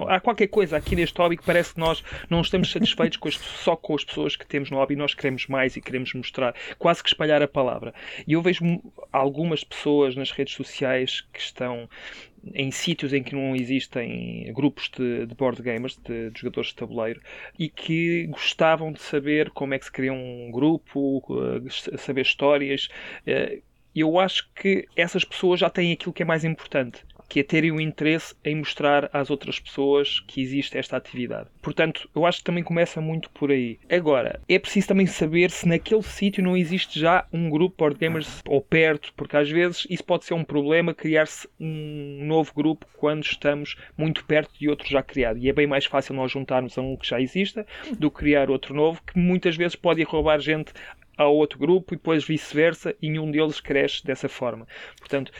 Há 0.08 0.18
qualquer 0.18 0.46
coisa 0.46 0.76
aqui 0.76 0.96
neste 0.96 1.18
hobby 1.18 1.36
que 1.36 1.44
parece 1.44 1.74
que 1.74 1.80
nós 1.80 2.02
não 2.30 2.40
estamos 2.40 2.70
satisfeitos 2.70 3.18
com 3.18 3.28
as, 3.28 3.34
só 3.34 3.76
com 3.76 3.94
as 3.94 4.02
pessoas 4.02 4.34
que 4.34 4.46
temos 4.46 4.70
no 4.70 4.78
hobby, 4.78 4.96
nós 4.96 5.12
queremos 5.12 5.46
mais 5.46 5.76
e 5.76 5.80
queremos 5.80 6.14
mostrar, 6.14 6.54
quase 6.78 7.02
que 7.02 7.08
espalhar 7.08 7.42
a 7.42 7.48
palavra. 7.48 7.92
E 8.26 8.32
eu 8.32 8.40
vejo 8.40 8.64
algumas 9.12 9.62
pessoas 9.62 10.16
nas 10.16 10.30
redes 10.30 10.54
sociais 10.54 11.20
que 11.32 11.38
estão 11.38 11.88
em 12.54 12.70
sítios 12.70 13.12
em 13.12 13.22
que 13.22 13.34
não 13.34 13.54
existem 13.54 14.52
grupos 14.52 14.90
de, 14.90 15.26
de 15.26 15.34
board 15.34 15.62
gamers, 15.62 15.96
de, 15.96 16.30
de, 16.30 16.40
jogadores 16.40 16.70
de 16.70 16.76
tabuleiro, 16.76 17.20
e 17.58 17.68
que 17.68 18.26
gostavam 18.26 18.92
de 18.92 19.00
saber 19.00 19.50
como 19.50 19.74
é 19.74 19.78
que 19.78 19.84
se 19.84 19.92
cria 19.92 20.12
um 20.12 20.50
grupo, 20.50 21.18
uh, 21.28 21.98
saber 21.98 22.22
histórias. 22.22 22.88
Uh, 23.26 23.62
eu 23.94 24.18
acho 24.18 24.50
que 24.54 24.88
essas 24.96 25.24
pessoas 25.24 25.60
já 25.60 25.70
têm 25.70 25.92
aquilo 25.92 26.12
que 26.12 26.22
é 26.22 26.26
mais 26.26 26.44
importante, 26.44 27.04
que 27.28 27.40
é 27.40 27.42
terem 27.42 27.70
o 27.70 27.80
interesse 27.80 28.34
em 28.44 28.56
mostrar 28.56 29.08
às 29.12 29.30
outras 29.30 29.58
pessoas 29.58 30.20
que 30.20 30.40
existe 30.40 30.78
esta 30.78 30.96
atividade. 30.96 31.48
Portanto, 31.62 32.08
eu 32.14 32.26
acho 32.26 32.38
que 32.38 32.44
também 32.44 32.62
começa 32.62 33.00
muito 33.00 33.30
por 33.30 33.50
aí. 33.50 33.78
Agora, 33.90 34.40
é 34.48 34.58
preciso 34.58 34.88
também 34.88 35.06
saber 35.06 35.50
se 35.50 35.66
naquele 35.68 36.02
sítio 36.02 36.42
não 36.42 36.56
existe 36.56 36.98
já 36.98 37.26
um 37.32 37.48
grupo 37.48 37.76
board 37.78 37.98
gamers 37.98 38.40
ou 38.46 38.60
perto, 38.60 39.12
porque 39.16 39.36
às 39.36 39.50
vezes 39.50 39.86
isso 39.88 40.04
pode 40.04 40.24
ser 40.24 40.34
um 40.34 40.44
problema 40.44 40.94
criar-se 40.94 41.48
um 41.58 42.24
novo 42.24 42.52
grupo 42.54 42.86
quando 42.96 43.24
estamos 43.24 43.76
muito 43.96 44.24
perto 44.24 44.52
de 44.58 44.68
outro 44.68 44.88
já 44.88 45.02
criado. 45.02 45.38
E 45.38 45.48
é 45.48 45.52
bem 45.52 45.66
mais 45.66 45.84
fácil 45.84 46.14
nós 46.14 46.30
juntarmos 46.30 46.76
a 46.78 46.82
um 46.82 46.96
que 46.96 47.08
já 47.08 47.20
exista 47.20 47.66
do 47.98 48.10
que 48.10 48.18
criar 48.18 48.50
outro 48.50 48.74
novo, 48.74 49.00
que 49.02 49.18
muitas 49.18 49.56
vezes 49.56 49.76
pode 49.76 50.00
ir 50.00 50.04
roubar 50.04 50.38
gente 50.40 50.72
a 51.16 51.26
outro 51.26 51.58
grupo 51.58 51.94
e 51.94 51.96
depois 51.96 52.24
vice-versa 52.24 52.94
e 53.00 53.08
nenhum 53.08 53.30
deles 53.30 53.60
cresce 53.60 54.04
dessa 54.04 54.28
forma. 54.28 54.66
Portanto, 54.98 55.32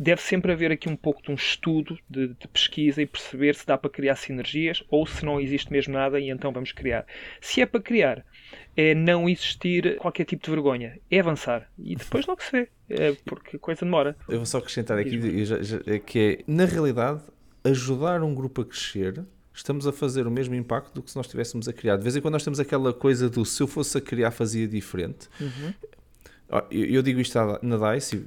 deve 0.00 0.20
sempre 0.20 0.52
haver 0.52 0.72
aqui 0.72 0.88
um 0.88 0.96
pouco 0.96 1.22
de 1.22 1.30
um 1.30 1.34
estudo 1.34 1.98
de, 2.08 2.28
de, 2.28 2.48
pesquisa 2.48 3.02
e 3.02 3.06
perceber 3.06 3.54
se 3.54 3.66
dá 3.66 3.76
para 3.76 3.90
criar 3.90 4.16
sinergias 4.16 4.82
ou 4.88 5.06
se 5.06 5.24
não 5.24 5.40
existe 5.40 5.72
mesmo 5.72 5.94
nada 5.94 6.18
e 6.18 6.30
então 6.30 6.52
vamos 6.52 6.72
criar. 6.72 7.06
Se 7.40 7.60
é 7.60 7.66
para 7.66 7.80
criar, 7.80 8.24
é 8.76 8.94
não 8.94 9.28
existir 9.28 9.96
qualquer 9.96 10.24
tipo 10.24 10.44
de 10.44 10.50
vergonha, 10.50 10.98
é 11.10 11.20
avançar 11.20 11.70
e 11.78 11.94
depois 11.94 12.26
logo 12.26 12.42
se 12.42 12.52
vê, 12.52 12.68
é 12.88 13.12
porque 13.24 13.56
a 13.56 13.58
coisa 13.58 13.84
demora. 13.84 14.16
Eu 14.28 14.38
vou 14.38 14.46
só 14.46 14.58
acrescentar 14.58 14.98
aqui 14.98 15.44
já, 15.44 15.62
já, 15.62 15.80
é 15.86 15.98
que 15.98 16.18
é, 16.18 16.44
na 16.46 16.64
realidade, 16.64 17.22
ajudar 17.64 18.22
um 18.22 18.34
grupo 18.34 18.62
a 18.62 18.64
crescer 18.64 19.24
estamos 19.54 19.86
a 19.86 19.92
fazer 19.92 20.26
o 20.26 20.30
mesmo 20.30 20.54
impacto 20.54 20.94
do 20.94 21.02
que 21.02 21.10
se 21.10 21.16
nós 21.16 21.26
estivéssemos 21.26 21.68
a 21.68 21.72
criar. 21.72 21.96
De 21.96 22.02
vez 22.02 22.16
em 22.16 22.20
quando 22.20 22.32
nós 22.32 22.44
temos 22.44 22.58
aquela 22.58 22.92
coisa 22.92 23.28
do 23.28 23.44
se 23.44 23.62
eu 23.62 23.66
fosse 23.66 23.98
a 23.98 24.00
criar 24.00 24.30
fazia 24.30 24.66
diferente. 24.66 25.28
Uhum. 25.40 25.74
Eu, 26.70 26.84
eu, 26.84 27.02
digo 27.02 27.20
isto 27.20 27.38
na 27.62 27.94
DICE 27.94 28.22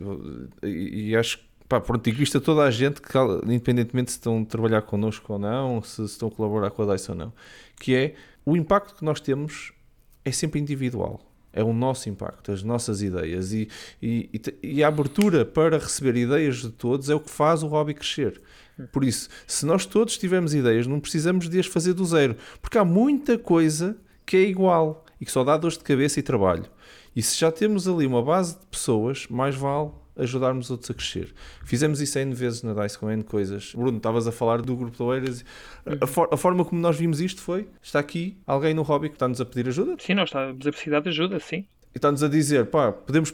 e, 0.64 1.10
e 1.10 1.16
acho 1.16 1.38
que 1.38 1.46
pá, 1.68 1.80
pronto, 1.80 2.04
digo 2.04 2.22
isto 2.24 2.38
a 2.38 2.42
toda 2.42 2.64
a 2.64 2.72
gente, 2.72 3.02
que, 3.02 3.18
independentemente 3.46 4.12
se 4.12 4.18
estão 4.18 4.42
a 4.42 4.46
trabalhar 4.46 4.82
connosco 4.82 5.34
ou 5.34 5.40
não, 5.40 5.82
se, 5.82 5.96
se 5.96 6.14
estão 6.14 6.28
a 6.28 6.32
colaborar 6.32 6.72
com 6.72 6.84
a 6.84 6.96
DICE 6.96 7.12
ou 7.12 7.18
não, 7.18 7.34
que 7.80 7.96
é 7.96 8.16
o 8.46 8.56
impacto 8.56 8.96
que 8.96 9.06
nós 9.06 9.20
temos 9.20 9.74
é 10.24 10.32
sempre 10.32 10.60
individual. 10.60 11.22
É 11.54 11.64
o 11.64 11.72
nosso 11.72 12.10
impacto, 12.10 12.52
as 12.52 12.64
nossas 12.64 13.02
ideias 13.02 13.54
e, 13.54 13.70
e, 14.02 14.30
e 14.62 14.84
a 14.84 14.90
abertura 14.90 15.46
para 15.46 15.78
receber 15.78 16.18
ideias 16.18 16.58
de 16.58 16.70
todos 16.70 17.10
é 17.10 17.16
o 17.16 17.20
que 17.20 17.30
faz 17.30 17.64
o 17.64 17.68
hobby 17.68 17.94
crescer. 17.94 18.42
Por 18.92 19.04
isso, 19.04 19.30
se 19.48 19.66
nós 19.66 19.86
todos 19.86 20.18
tivermos 20.18 20.54
ideias, 20.54 20.88
não 20.88 21.00
precisamos 21.00 21.50
de 21.50 21.60
as 21.60 21.66
fazer 21.66 21.94
do 21.94 22.06
zero, 22.06 22.36
porque 22.62 22.78
há 22.78 22.86
muita 22.86 23.38
coisa 23.38 23.98
que 24.26 24.38
é 24.38 24.42
igual 24.42 25.06
e 25.20 25.26
que 25.26 25.32
só 25.32 25.44
dá 25.44 25.56
dores 25.58 25.78
de 25.78 25.84
cabeça 25.84 26.20
e 26.20 26.24
trabalho. 26.24 26.66
E 27.16 27.22
se 27.22 27.40
já 27.40 27.52
temos 27.52 27.88
ali 27.88 28.06
uma 28.06 28.22
base 28.22 28.60
de 28.60 28.66
pessoas, 28.66 29.28
mais 29.30 29.56
vale 29.56 29.92
ajudarmos 30.18 30.70
outros 30.72 30.90
a 30.92 30.94
crescer. 30.94 31.34
Fizemos 31.64 32.02
isso 32.02 32.18
N 32.20 32.34
vezes 32.34 32.64
na 32.64 32.74
DICE 32.74 32.98
com 32.98 33.10
N 33.10 33.24
coisas. 33.24 33.74
Bruno, 33.74 33.98
estavas 33.98 34.28
a 34.28 34.32
falar 34.32 34.62
do 34.62 34.76
grupo 34.76 34.96
de 34.96 35.04
Oeiras. 35.04 35.46
A, 36.02 36.08
for, 36.08 36.30
a, 36.32 36.38
forma 36.38 36.64
como 36.64 36.82
nós 36.82 36.98
vimos 36.98 37.20
isto 37.20 37.42
foi: 37.42 37.68
está 37.82 38.00
aqui 38.00 38.38
alguém 38.46 38.74
no 38.74 38.82
hobby 38.82 39.10
que 39.10 39.16
está-nos 39.16 39.42
a 39.42 39.46
pedir 39.46 39.68
ajuda. 39.68 39.96
Sim, 40.00 40.14
nós 40.14 40.30
estamos 40.30 40.66
a 40.66 40.72
precisar 40.72 41.00
de 41.02 41.10
ajuda, 41.10 41.40
sim. 41.40 41.66
E 41.94 41.98
está-nos 41.98 42.24
a 42.24 42.28
dizer: 42.28 42.68
pá, 42.68 42.92
podemos 42.92 43.34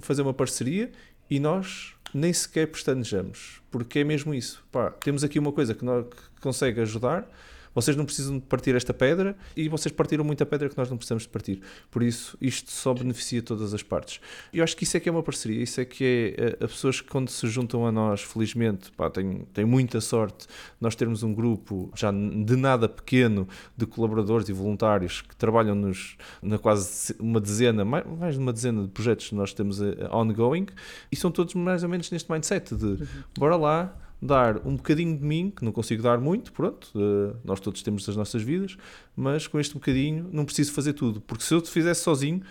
fazer 0.00 0.22
uma 0.22 0.34
parceria 0.34 0.90
e 1.28 1.38
nós 1.40 1.94
nem 2.12 2.32
sequer 2.32 2.66
pestanejamos, 2.66 3.60
porque 3.70 4.00
é 4.00 4.04
mesmo 4.04 4.34
isso. 4.34 4.64
Pá, 4.70 4.90
temos 4.90 5.24
aqui 5.24 5.38
uma 5.38 5.52
coisa 5.52 5.74
que, 5.74 5.84
que 5.84 6.40
consegue 6.40 6.80
ajudar 6.80 7.26
vocês 7.74 7.96
não 7.96 8.04
precisam 8.04 8.38
de 8.38 8.44
partir 8.46 8.74
esta 8.74 8.92
pedra 8.92 9.36
e 9.56 9.68
vocês 9.68 9.92
partiram 9.92 10.24
muita 10.24 10.44
pedra 10.44 10.68
que 10.68 10.76
nós 10.76 10.90
não 10.90 10.96
precisamos 10.96 11.24
de 11.24 11.28
partir. 11.28 11.60
Por 11.90 12.02
isso, 12.02 12.36
isto 12.40 12.70
só 12.70 12.92
beneficia 12.94 13.42
todas 13.42 13.72
as 13.74 13.82
partes. 13.82 14.20
Eu 14.52 14.64
acho 14.64 14.76
que 14.76 14.84
isso 14.84 14.96
é 14.96 15.00
que 15.00 15.08
é 15.08 15.12
uma 15.12 15.22
parceria, 15.22 15.62
isso 15.62 15.80
é 15.80 15.84
que 15.84 16.34
é, 16.36 16.42
é 16.42 16.64
as 16.64 16.72
pessoas 16.72 17.00
que 17.00 17.08
quando 17.08 17.28
se 17.30 17.46
juntam 17.48 17.86
a 17.86 17.92
nós, 17.92 18.22
felizmente, 18.22 18.90
pá, 18.92 19.10
têm, 19.10 19.46
têm 19.52 19.64
muita 19.64 20.00
sorte 20.00 20.46
nós 20.80 20.94
termos 20.94 21.22
um 21.22 21.32
grupo 21.32 21.90
já 21.94 22.10
de 22.10 22.56
nada 22.56 22.88
pequeno 22.88 23.48
de 23.76 23.86
colaboradores 23.86 24.48
e 24.48 24.52
voluntários 24.52 25.22
que 25.22 25.36
trabalham 25.36 25.74
nos, 25.74 26.16
na 26.42 26.58
quase 26.58 27.14
uma 27.18 27.40
dezena, 27.40 27.84
mais, 27.84 28.04
mais 28.06 28.34
de 28.34 28.40
uma 28.40 28.52
dezena 28.52 28.82
de 28.82 28.88
projetos 28.88 29.28
que 29.28 29.34
nós 29.34 29.52
temos 29.52 29.80
eh, 29.80 30.08
ongoing 30.10 30.66
e 31.10 31.16
são 31.16 31.30
todos 31.30 31.54
mais 31.54 31.82
ou 31.82 31.88
menos 31.88 32.10
neste 32.10 32.30
mindset 32.30 32.74
de 32.74 32.84
uhum. 32.84 33.06
bora 33.38 33.56
lá, 33.56 33.96
dar 34.20 34.58
um 34.66 34.76
bocadinho 34.76 35.16
de 35.16 35.24
mim, 35.24 35.50
que 35.54 35.64
não 35.64 35.72
consigo 35.72 36.02
dar 36.02 36.18
muito, 36.18 36.52
pronto, 36.52 36.90
uh, 36.94 37.36
nós 37.44 37.60
todos 37.60 37.82
temos 37.82 38.08
as 38.08 38.16
nossas 38.16 38.42
vidas, 38.42 38.76
mas 39.16 39.46
com 39.46 39.58
este 39.58 39.74
bocadinho 39.74 40.28
não 40.32 40.44
preciso 40.44 40.72
fazer 40.72 40.92
tudo, 40.92 41.20
porque 41.20 41.42
se 41.42 41.54
eu 41.54 41.60
te 41.60 41.70
fizesse 41.70 42.02
sozinho, 42.02 42.42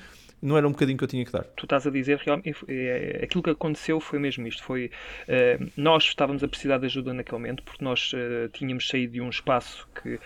não 0.41 0.57
era 0.57 0.65
um 0.65 0.71
bocadinho 0.71 0.97
que 0.97 1.03
eu 1.03 1.07
tinha 1.07 1.25
que 1.25 1.31
dar. 1.33 1.43
Tu 1.43 1.65
estás 1.65 1.85
a 1.85 1.89
dizer 1.89 2.17
realmente, 2.25 2.55
é, 2.67 3.19
aquilo 3.23 3.43
que 3.43 3.49
aconteceu 3.49 3.99
foi 3.99 4.17
mesmo 4.19 4.47
isto, 4.47 4.63
foi 4.63 4.89
uh, 5.27 5.71
nós 5.75 6.05
estávamos 6.05 6.43
a 6.43 6.47
precisar 6.47 6.77
de 6.77 6.85
ajuda 6.85 7.13
naquele 7.13 7.37
momento, 7.41 7.61
porque 7.63 7.83
nós 7.83 8.11
tínhamos 8.53 8.87
saído 8.87 9.13
de 9.13 9.21
um 9.21 9.29
espaço 9.29 9.87
que 10.01 10.19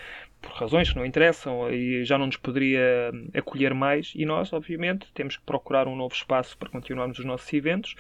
por 0.44 0.52
razões 0.52 0.92
que 0.92 0.98
não 0.98 1.06
interessam 1.06 1.72
e 1.72 2.04
já 2.04 2.18
não 2.18 2.26
nos 2.26 2.36
poderia 2.36 3.12
acolher 3.34 3.74
mais 3.74 4.12
e 4.14 4.26
nós, 4.26 4.52
obviamente, 4.52 5.08
temos 5.14 5.38
que 5.38 5.44
procurar 5.44 5.88
um 5.88 5.96
novo 5.96 6.14
espaço 6.14 6.58
para 6.58 6.70
continuarmos 6.70 7.18
os 7.18 7.26
nossos 7.26 7.52
eventos. 7.54 7.96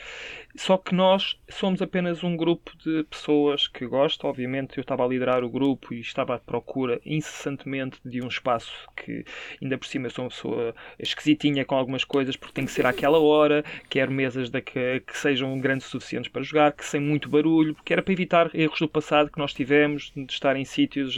Só 0.55 0.77
que 0.77 0.93
nós 0.93 1.39
somos 1.49 1.81
apenas 1.81 2.23
um 2.23 2.35
grupo 2.35 2.71
de 2.77 3.03
pessoas 3.05 3.67
que 3.67 3.87
gostam. 3.87 4.29
Obviamente, 4.29 4.77
eu 4.77 4.81
estava 4.81 5.03
a 5.03 5.07
liderar 5.07 5.43
o 5.43 5.49
grupo 5.49 5.93
e 5.93 6.01
estava 6.01 6.35
à 6.35 6.39
procura 6.39 6.99
incessantemente 7.05 7.97
de 8.05 8.21
um 8.21 8.27
espaço 8.27 8.71
que, 8.95 9.23
ainda 9.61 9.77
por 9.77 9.87
cima, 9.87 10.07
eu 10.07 10.11
sou 10.11 10.25
uma 10.25 10.29
pessoa 10.29 10.75
esquisitinha 10.99 11.63
com 11.63 11.75
algumas 11.75 12.03
coisas 12.03 12.35
porque 12.35 12.53
tem 12.53 12.65
que 12.65 12.71
ser 12.71 12.85
àquela 12.85 13.19
hora. 13.19 13.63
Quero 13.89 14.11
mesas 14.11 14.49
da 14.49 14.61
que, 14.61 14.99
que 14.99 15.17
sejam 15.17 15.57
grandes 15.59 15.87
o 15.87 15.91
suficientes 15.91 16.29
para 16.29 16.43
jogar, 16.43 16.73
que 16.73 16.85
sem 16.85 16.99
muito 16.99 17.29
barulho, 17.29 17.73
porque 17.73 17.93
era 17.93 18.01
para 18.01 18.13
evitar 18.13 18.51
erros 18.53 18.79
do 18.79 18.89
passado 18.89 19.31
que 19.31 19.39
nós 19.39 19.53
tivemos 19.53 20.11
de 20.15 20.31
estar 20.31 20.55
em 20.57 20.65
sítios 20.65 21.15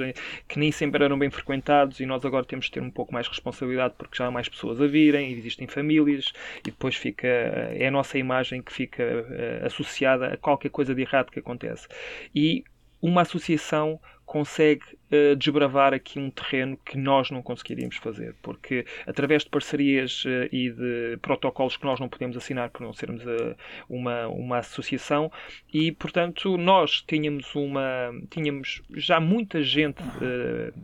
que 0.47 0.59
nem 0.59 0.71
sempre 0.71 1.03
eram 1.03 1.14
eram 1.15 1.19
bem 1.19 1.29
frequentados 1.29 1.99
e 1.99 2.05
nós 2.05 2.23
agora 2.25 2.45
temos 2.45 2.65
de 2.65 2.71
ter 2.71 2.81
um 2.81 2.91
pouco 2.91 3.13
mais 3.13 3.27
responsabilidade 3.27 3.95
porque 3.97 4.17
já 4.17 4.27
há 4.27 4.31
mais 4.31 4.47
pessoas 4.47 4.79
a 4.81 4.85
virem, 4.85 5.31
existem 5.31 5.67
famílias 5.67 6.33
e 6.59 6.65
depois 6.65 6.95
fica 6.95 7.27
é 7.27 7.87
a 7.87 7.91
nossa 7.91 8.17
imagem 8.17 8.61
que 8.61 8.71
fica 8.71 9.03
uh, 9.03 9.65
associada 9.65 10.27
a 10.27 10.37
qualquer 10.37 10.69
coisa 10.69 10.93
de 10.93 11.01
errado 11.01 11.31
que 11.31 11.39
acontece. 11.39 11.87
E 12.33 12.63
uma 13.01 13.21
associação 13.21 13.99
consegue 14.25 14.83
uh, 15.11 15.35
desbravar 15.35 15.93
aqui 15.93 16.19
um 16.19 16.29
terreno 16.29 16.77
que 16.83 16.97
nós 16.97 17.29
não 17.29 17.41
conseguiríamos 17.41 17.97
fazer, 17.97 18.35
porque 18.41 18.85
através 19.05 19.43
de 19.43 19.49
parcerias 19.49 20.25
uh, 20.25 20.49
e 20.51 20.71
de 20.71 21.17
protocolos 21.21 21.77
que 21.77 21.85
nós 21.85 21.99
não 21.99 22.09
podemos 22.09 22.35
assinar 22.35 22.69
por 22.69 22.81
não 22.81 22.93
sermos 22.93 23.23
uh, 23.23 23.55
uma, 23.87 24.27
uma 24.27 24.57
associação, 24.57 25.31
e 25.71 25.91
portanto 25.91 26.57
nós 26.57 27.03
tínhamos 27.07 27.53
uma 27.55 28.11
tínhamos 28.29 28.81
já 28.93 29.19
muita 29.19 29.61
gente 29.61 30.01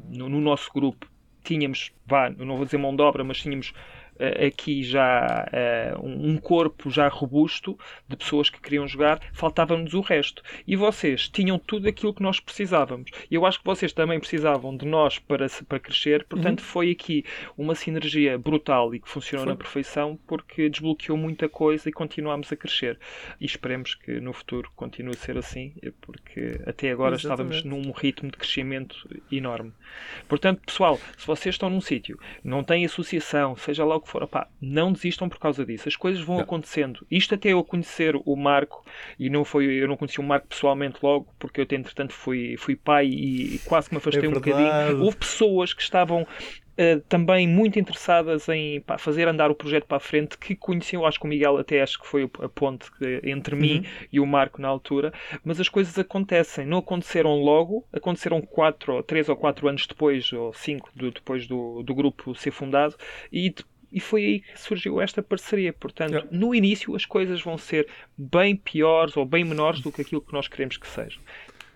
no, 0.09 0.29
no 0.29 0.39
nosso 0.39 0.71
grupo, 0.71 1.07
tínhamos, 1.43 1.91
vá, 2.05 2.29
não 2.29 2.55
vou 2.55 2.65
dizer 2.65 2.77
mão 2.77 2.95
de 2.95 3.01
obra, 3.01 3.23
mas 3.23 3.39
tínhamos 3.39 3.73
aqui 4.47 4.83
já 4.83 5.45
uh, 5.95 6.05
um 6.05 6.37
corpo 6.37 6.89
já 6.89 7.07
robusto 7.07 7.77
de 8.07 8.15
pessoas 8.15 8.49
que 8.49 8.61
queriam 8.61 8.87
jogar, 8.87 9.19
faltava-nos 9.33 9.93
o 9.93 10.01
resto. 10.01 10.43
E 10.67 10.75
vocês 10.75 11.27
tinham 11.27 11.57
tudo 11.57 11.87
aquilo 11.87 12.13
que 12.13 12.21
nós 12.21 12.39
precisávamos. 12.39 13.11
E 13.29 13.35
eu 13.35 13.45
acho 13.45 13.59
que 13.59 13.65
vocês 13.65 13.93
também 13.93 14.19
precisavam 14.19 14.75
de 14.75 14.85
nós 14.85 15.19
para, 15.19 15.47
para 15.67 15.79
crescer, 15.79 16.25
portanto 16.25 16.59
uhum. 16.59 16.65
foi 16.65 16.91
aqui 16.91 17.25
uma 17.57 17.75
sinergia 17.75 18.37
brutal 18.37 18.93
e 18.93 18.99
que 18.99 19.09
funcionou 19.09 19.45
foi. 19.45 19.53
na 19.53 19.57
perfeição 19.57 20.19
porque 20.27 20.69
desbloqueou 20.69 21.17
muita 21.17 21.49
coisa 21.49 21.89
e 21.89 21.91
continuámos 21.91 22.51
a 22.51 22.55
crescer. 22.55 22.99
E 23.39 23.45
esperemos 23.45 23.95
que 23.95 24.19
no 24.19 24.33
futuro 24.33 24.71
continue 24.75 25.13
a 25.15 25.17
ser 25.17 25.37
assim, 25.37 25.73
porque 26.01 26.59
até 26.65 26.91
agora 26.91 27.15
Exatamente. 27.15 27.57
estávamos 27.57 27.85
num 27.85 27.91
ritmo 27.91 28.29
de 28.29 28.37
crescimento 28.37 29.07
enorme. 29.31 29.73
Portanto, 30.27 30.61
pessoal, 30.65 30.99
se 31.17 31.25
vocês 31.25 31.55
estão 31.55 31.69
num 31.69 31.81
sítio, 31.81 32.19
não 32.43 32.63
têm 32.63 32.85
associação, 32.85 33.55
seja 33.55 33.83
lá 33.83 33.95
o 33.95 34.01
que 34.01 34.10
for, 34.11 34.23
opá, 34.23 34.47
não 34.61 34.91
desistam 34.91 35.29
por 35.29 35.39
causa 35.39 35.65
disso. 35.65 35.87
As 35.87 35.95
coisas 35.95 36.21
vão 36.21 36.37
não. 36.37 36.43
acontecendo. 36.43 37.05
Isto 37.09 37.35
até 37.35 37.49
eu 37.49 37.63
conhecer 37.63 38.15
o 38.25 38.35
Marco, 38.35 38.85
e 39.17 39.29
não 39.29 39.43
foi, 39.43 39.65
eu 39.65 39.87
não 39.87 39.97
conheci 39.97 40.19
o 40.19 40.23
Marco 40.23 40.47
pessoalmente 40.47 40.97
logo, 41.01 41.33
porque 41.39 41.61
eu 41.61 41.63
entretanto 41.63 42.13
fui, 42.13 42.55
fui 42.57 42.75
pai 42.75 43.07
e 43.07 43.59
quase 43.65 43.89
que 43.89 43.95
me 43.95 43.97
afastei 43.97 44.25
é 44.25 44.29
um 44.29 44.33
bocadinho. 44.33 45.03
Houve 45.03 45.17
pessoas 45.17 45.73
que 45.73 45.81
estavam 45.81 46.27
Uh, 46.71 47.01
também 47.01 47.45
muito 47.45 47.77
interessadas 47.77 48.47
em 48.47 48.79
pá, 48.79 48.97
fazer 48.97 49.27
andar 49.27 49.51
o 49.51 49.55
projeto 49.55 49.85
para 49.85 49.97
a 49.97 49.99
frente, 49.99 50.37
que 50.37 50.55
conheciam, 50.55 51.05
acho 51.05 51.19
que 51.19 51.25
o 51.25 51.27
Miguel 51.27 51.57
até 51.57 51.81
acho 51.81 51.99
que 51.99 52.07
foi 52.07 52.23
a 52.23 52.47
ponte 52.47 52.89
entre 53.23 53.55
uhum. 53.55 53.61
mim 53.61 53.85
e 54.11 54.21
o 54.21 54.25
Marco 54.25 54.61
na 54.61 54.69
altura, 54.69 55.13
mas 55.43 55.59
as 55.59 55.67
coisas 55.67 55.99
acontecem, 55.99 56.65
não 56.65 56.77
aconteceram 56.77 57.35
logo, 57.35 57.85
aconteceram 57.91 58.41
quatro, 58.41 59.03
três 59.03 59.27
ou 59.27 59.35
quatro 59.35 59.67
anos 59.67 59.85
depois, 59.85 60.31
ou 60.31 60.53
cinco 60.53 60.89
do, 60.95 61.11
depois 61.11 61.45
do, 61.45 61.83
do 61.83 61.93
grupo 61.93 62.33
ser 62.33 62.51
fundado, 62.51 62.95
e 63.31 63.53
e 63.91 63.99
foi 63.99 64.25
aí 64.25 64.39
que 64.39 64.59
surgiu 64.59 65.01
esta 65.01 65.21
parceria. 65.21 65.73
Portanto, 65.73 66.11
yeah. 66.11 66.29
no 66.31 66.55
início 66.55 66.95
as 66.95 67.05
coisas 67.05 67.41
vão 67.41 67.57
ser 67.57 67.87
bem 68.17 68.55
piores 68.55 69.17
ou 69.17 69.25
bem 69.25 69.43
menores 69.43 69.81
do 69.81 69.91
que 69.91 70.01
aquilo 70.01 70.21
que 70.21 70.33
nós 70.33 70.47
queremos 70.47 70.77
que 70.77 70.87
sejam 70.87 71.21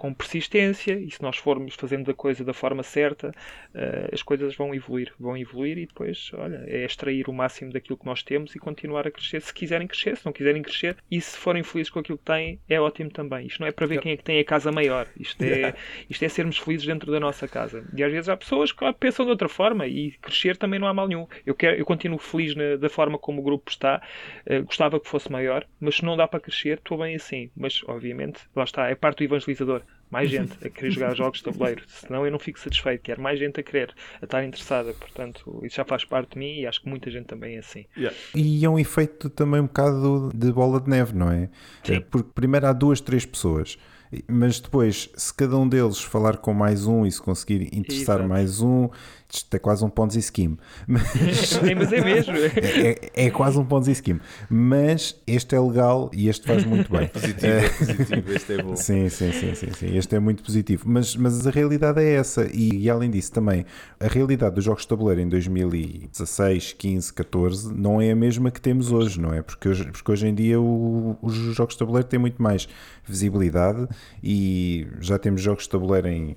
com 0.05 0.13
persistência 0.13 0.93
e 0.99 1.09
se 1.09 1.19
nós 1.19 1.35
formos 1.37 1.73
fazendo 1.73 2.11
a 2.11 2.13
coisa 2.13 2.43
da 2.43 2.53
forma 2.53 2.83
certa, 2.83 3.29
uh, 3.29 4.13
as 4.13 4.21
coisas 4.21 4.55
vão 4.55 4.75
evoluir, 4.75 5.11
vão 5.19 5.35
evoluir 5.35 5.79
e 5.79 5.87
depois, 5.87 6.29
olha, 6.35 6.63
é 6.67 6.85
extrair 6.85 7.27
o 7.27 7.33
máximo 7.33 7.73
daquilo 7.73 7.97
que 7.97 8.05
nós 8.05 8.21
temos 8.21 8.53
e 8.53 8.59
continuar 8.59 9.07
a 9.07 9.11
crescer. 9.11 9.41
Se 9.41 9.51
quiserem 9.51 9.87
crescer, 9.87 10.15
se 10.15 10.23
não 10.23 10.31
quiserem 10.31 10.61
crescer, 10.61 10.95
e 11.09 11.19
se 11.19 11.35
forem 11.35 11.63
felizes 11.63 11.89
com 11.89 11.99
aquilo 11.99 12.19
que 12.19 12.25
têm, 12.25 12.59
é 12.69 12.79
ótimo 12.79 13.09
também. 13.09 13.47
Isto 13.47 13.61
não 13.61 13.67
é 13.67 13.71
para 13.71 13.87
ver 13.87 13.99
quem 13.99 14.11
é 14.11 14.17
que 14.17 14.23
tem 14.23 14.39
a 14.39 14.45
casa 14.45 14.71
maior, 14.71 15.07
isto 15.19 15.41
é, 15.41 15.73
isto 16.07 16.23
é 16.23 16.29
sermos 16.29 16.59
felizes 16.59 16.85
dentro 16.85 17.11
da 17.11 17.19
nossa 17.19 17.47
casa. 17.47 17.83
E 17.95 18.03
às 18.03 18.11
vezes 18.11 18.29
há 18.29 18.37
pessoas 18.37 18.71
que 18.71 18.85
pensam 18.93 19.25
de 19.25 19.31
outra 19.31 19.49
forma 19.49 19.87
e 19.87 20.11
crescer 20.21 20.55
também 20.55 20.79
não 20.79 20.87
há 20.87 20.93
mal 20.93 21.07
nenhum. 21.07 21.25
Eu, 21.43 21.55
quero, 21.55 21.77
eu 21.77 21.85
continuo 21.85 22.19
feliz 22.19 22.55
na, 22.55 22.75
da 22.75 22.89
forma 22.89 23.17
como 23.17 23.41
o 23.41 23.43
grupo 23.43 23.71
está, 23.71 24.03
uh, 24.45 24.63
gostava 24.65 24.99
que 24.99 25.09
fosse 25.09 25.31
maior, 25.31 25.65
mas 25.79 25.95
se 25.95 26.05
não 26.05 26.15
dá 26.15 26.27
para 26.27 26.39
crescer, 26.39 26.77
estou 26.77 26.99
bem 26.99 27.15
assim. 27.15 27.49
Mas, 27.57 27.81
obviamente, 27.87 28.41
lá 28.55 28.63
está, 28.63 28.87
é 28.87 28.93
parte 28.93 29.17
do 29.17 29.23
evangelizador 29.23 29.81
mais 30.09 30.29
gente 30.29 30.53
a 30.65 30.69
querer 30.69 30.91
jogar 30.91 31.15
jogos 31.15 31.39
de 31.39 31.45
tabuleiro. 31.45 31.83
Senão 31.87 32.25
eu 32.25 32.31
não 32.31 32.39
fico 32.39 32.59
satisfeito. 32.59 33.01
Quero 33.01 33.21
mais 33.21 33.39
gente 33.39 33.59
a 33.59 33.63
querer, 33.63 33.93
a 34.21 34.25
estar 34.25 34.43
interessada. 34.43 34.93
Portanto, 34.93 35.61
isso 35.63 35.75
já 35.75 35.85
faz 35.85 36.05
parte 36.05 36.33
de 36.33 36.39
mim 36.39 36.59
e 36.59 36.67
acho 36.67 36.81
que 36.81 36.89
muita 36.89 37.09
gente 37.09 37.25
também 37.25 37.55
é 37.55 37.59
assim. 37.59 37.85
Yeah. 37.97 38.15
E 38.33 38.63
é 38.63 38.69
um 38.69 38.79
efeito 38.79 39.29
também 39.29 39.61
um 39.61 39.67
bocado 39.67 40.31
de 40.33 40.51
bola 40.51 40.79
de 40.79 40.89
neve, 40.89 41.15
não 41.15 41.31
é? 41.31 41.49
Sim. 41.83 42.01
Porque 42.01 42.29
primeiro 42.33 42.67
há 42.67 42.73
duas, 42.73 43.01
três 43.01 43.25
pessoas 43.25 43.77
mas 44.27 44.59
depois, 44.59 45.09
se 45.15 45.33
cada 45.33 45.57
um 45.57 45.67
deles 45.67 45.99
falar 45.99 46.37
com 46.37 46.53
mais 46.53 46.85
um 46.85 47.05
e 47.05 47.11
se 47.11 47.21
conseguir 47.21 47.63
interessar 47.75 48.17
Exato. 48.17 48.29
mais 48.29 48.61
um, 48.61 48.89
isto 49.31 49.53
é 49.55 49.59
quase 49.59 49.83
um 49.83 49.89
Ponzi 49.89 50.21
scheme. 50.21 50.57
Mas, 50.87 51.03
mas 51.77 51.93
é 51.93 52.01
mesmo. 52.03 52.33
É, 52.35 52.89
é, 52.89 53.25
é, 53.25 53.29
quase 53.31 53.57
um 53.57 53.65
Ponzi 53.65 53.93
scheme. 53.95 54.21
Mas 54.49 55.19
este 55.25 55.55
é 55.55 55.59
legal 55.59 56.09
e 56.13 56.29
este 56.29 56.47
faz 56.47 56.63
muito 56.63 56.91
bem. 56.91 57.07
positivo, 57.07 57.47
é 57.47 57.69
positivo, 57.69 58.31
este 58.31 58.53
é 58.53 58.63
bom. 58.63 58.75
Sim, 58.85 59.09
sim, 59.09 59.31
sim, 59.31 59.55
sim, 59.55 59.71
sim, 59.73 59.97
Este 59.97 60.15
é 60.15 60.19
muito 60.19 60.43
positivo. 60.43 60.83
Mas, 60.85 61.15
mas 61.15 61.45
a 61.47 61.49
realidade 61.49 62.01
é 62.01 62.13
essa. 62.13 62.47
E, 62.53 62.83
e 62.83 62.89
além 62.89 63.09
disso, 63.09 63.31
também, 63.31 63.65
a 63.99 64.07
realidade 64.07 64.55
dos 64.55 64.63
jogos 64.63 64.83
de 64.83 64.87
tabuleiro 64.87 65.21
em 65.21 65.29
2016, 65.29 66.73
15, 66.73 67.13
14 67.13 67.73
não 67.73 68.01
é 68.01 68.11
a 68.11 68.15
mesma 68.15 68.51
que 68.51 68.61
temos 68.61 68.91
hoje, 68.91 69.19
não 69.19 69.33
é? 69.33 69.41
Porque 69.41 69.69
hoje, 69.69 69.85
porque 69.85 70.11
hoje 70.11 70.27
em 70.27 70.35
dia 70.35 70.59
o, 70.59 71.17
os 71.21 71.33
jogos 71.55 71.75
de 71.75 71.79
tabuleiro 71.79 72.07
têm 72.07 72.19
muito 72.19 72.41
mais 72.41 72.67
visibilidade 73.07 73.87
e 74.23 74.87
já 74.99 75.17
temos 75.19 75.41
jogos 75.41 75.63
de 75.63 75.69
tabuleiro 75.69 76.07
em, 76.07 76.35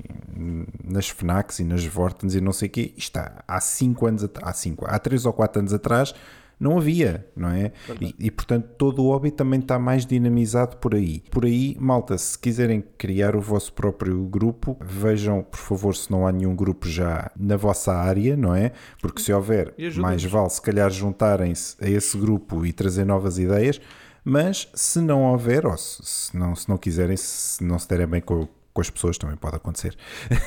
nas 0.85 1.09
FNACs 1.09 1.61
e 1.61 1.65
nas 1.65 1.85
Vortens 1.85 2.35
e 2.35 2.41
não 2.41 2.53
sei 2.53 2.69
o 2.69 2.71
Isto 2.97 3.21
há 3.47 3.61
5 3.61 4.07
anos, 4.07 4.29
há 4.43 4.53
5, 4.53 4.85
há 4.87 4.99
3 4.99 5.27
ou 5.27 5.33
4 5.33 5.61
anos 5.61 5.73
atrás 5.73 6.15
não 6.59 6.79
havia, 6.79 7.25
não 7.37 7.51
é? 7.51 7.73
E, 8.01 8.15
e, 8.19 8.31
portanto 8.31 8.69
todo 8.77 9.03
o 9.03 9.09
hobby 9.09 9.31
também 9.31 9.61
está 9.61 9.79
mais 9.79 10.05
dinamizado 10.05 10.77
por 10.79 10.95
aí. 10.95 11.23
Por 11.31 11.45
aí, 11.45 11.77
malta, 11.79 12.19
se 12.19 12.39
quiserem 12.39 12.83
criar 12.97 13.37
o 13.37 13.41
vosso 13.41 13.73
próprio 13.73 14.25
grupo, 14.25 14.77
vejam, 14.81 15.43
por 15.43 15.59
favor, 15.59 15.95
se 15.95 16.11
não 16.11 16.27
há 16.27 16.33
nenhum 16.33 16.57
grupo 16.57 16.89
já 16.89 17.31
na 17.39 17.57
vossa 17.57 17.95
área, 17.95 18.37
não 18.37 18.55
é? 18.55 18.73
Porque 19.01 19.23
se 19.23 19.33
houver, 19.33 19.73
mais 19.97 20.25
vale 20.25 20.51
se 20.51 20.61
calhar 20.61 20.91
juntarem-se 20.91 21.77
a 21.81 21.89
esse 21.89 22.19
grupo 22.19 22.67
e 22.67 22.73
trazer 22.73 23.05
novas 23.05 23.39
ideias. 23.39 23.81
Mas 24.25 24.69
se 24.75 25.01
não 25.01 25.23
houver, 25.25 25.65
ou 25.65 25.77
se, 25.77 26.03
se 26.05 26.37
não, 26.37 26.55
se 26.55 26.69
não 26.69 26.77
quiserem, 26.77 27.17
se 27.17 27.63
não 27.65 27.79
se 27.79 27.89
derem 27.89 28.07
bem 28.07 28.21
com, 28.21 28.47
com 28.79 28.81
as 28.81 28.91
pessoas 28.91 29.19
também 29.19 29.37
pode 29.37 29.57
acontecer. 29.57 29.97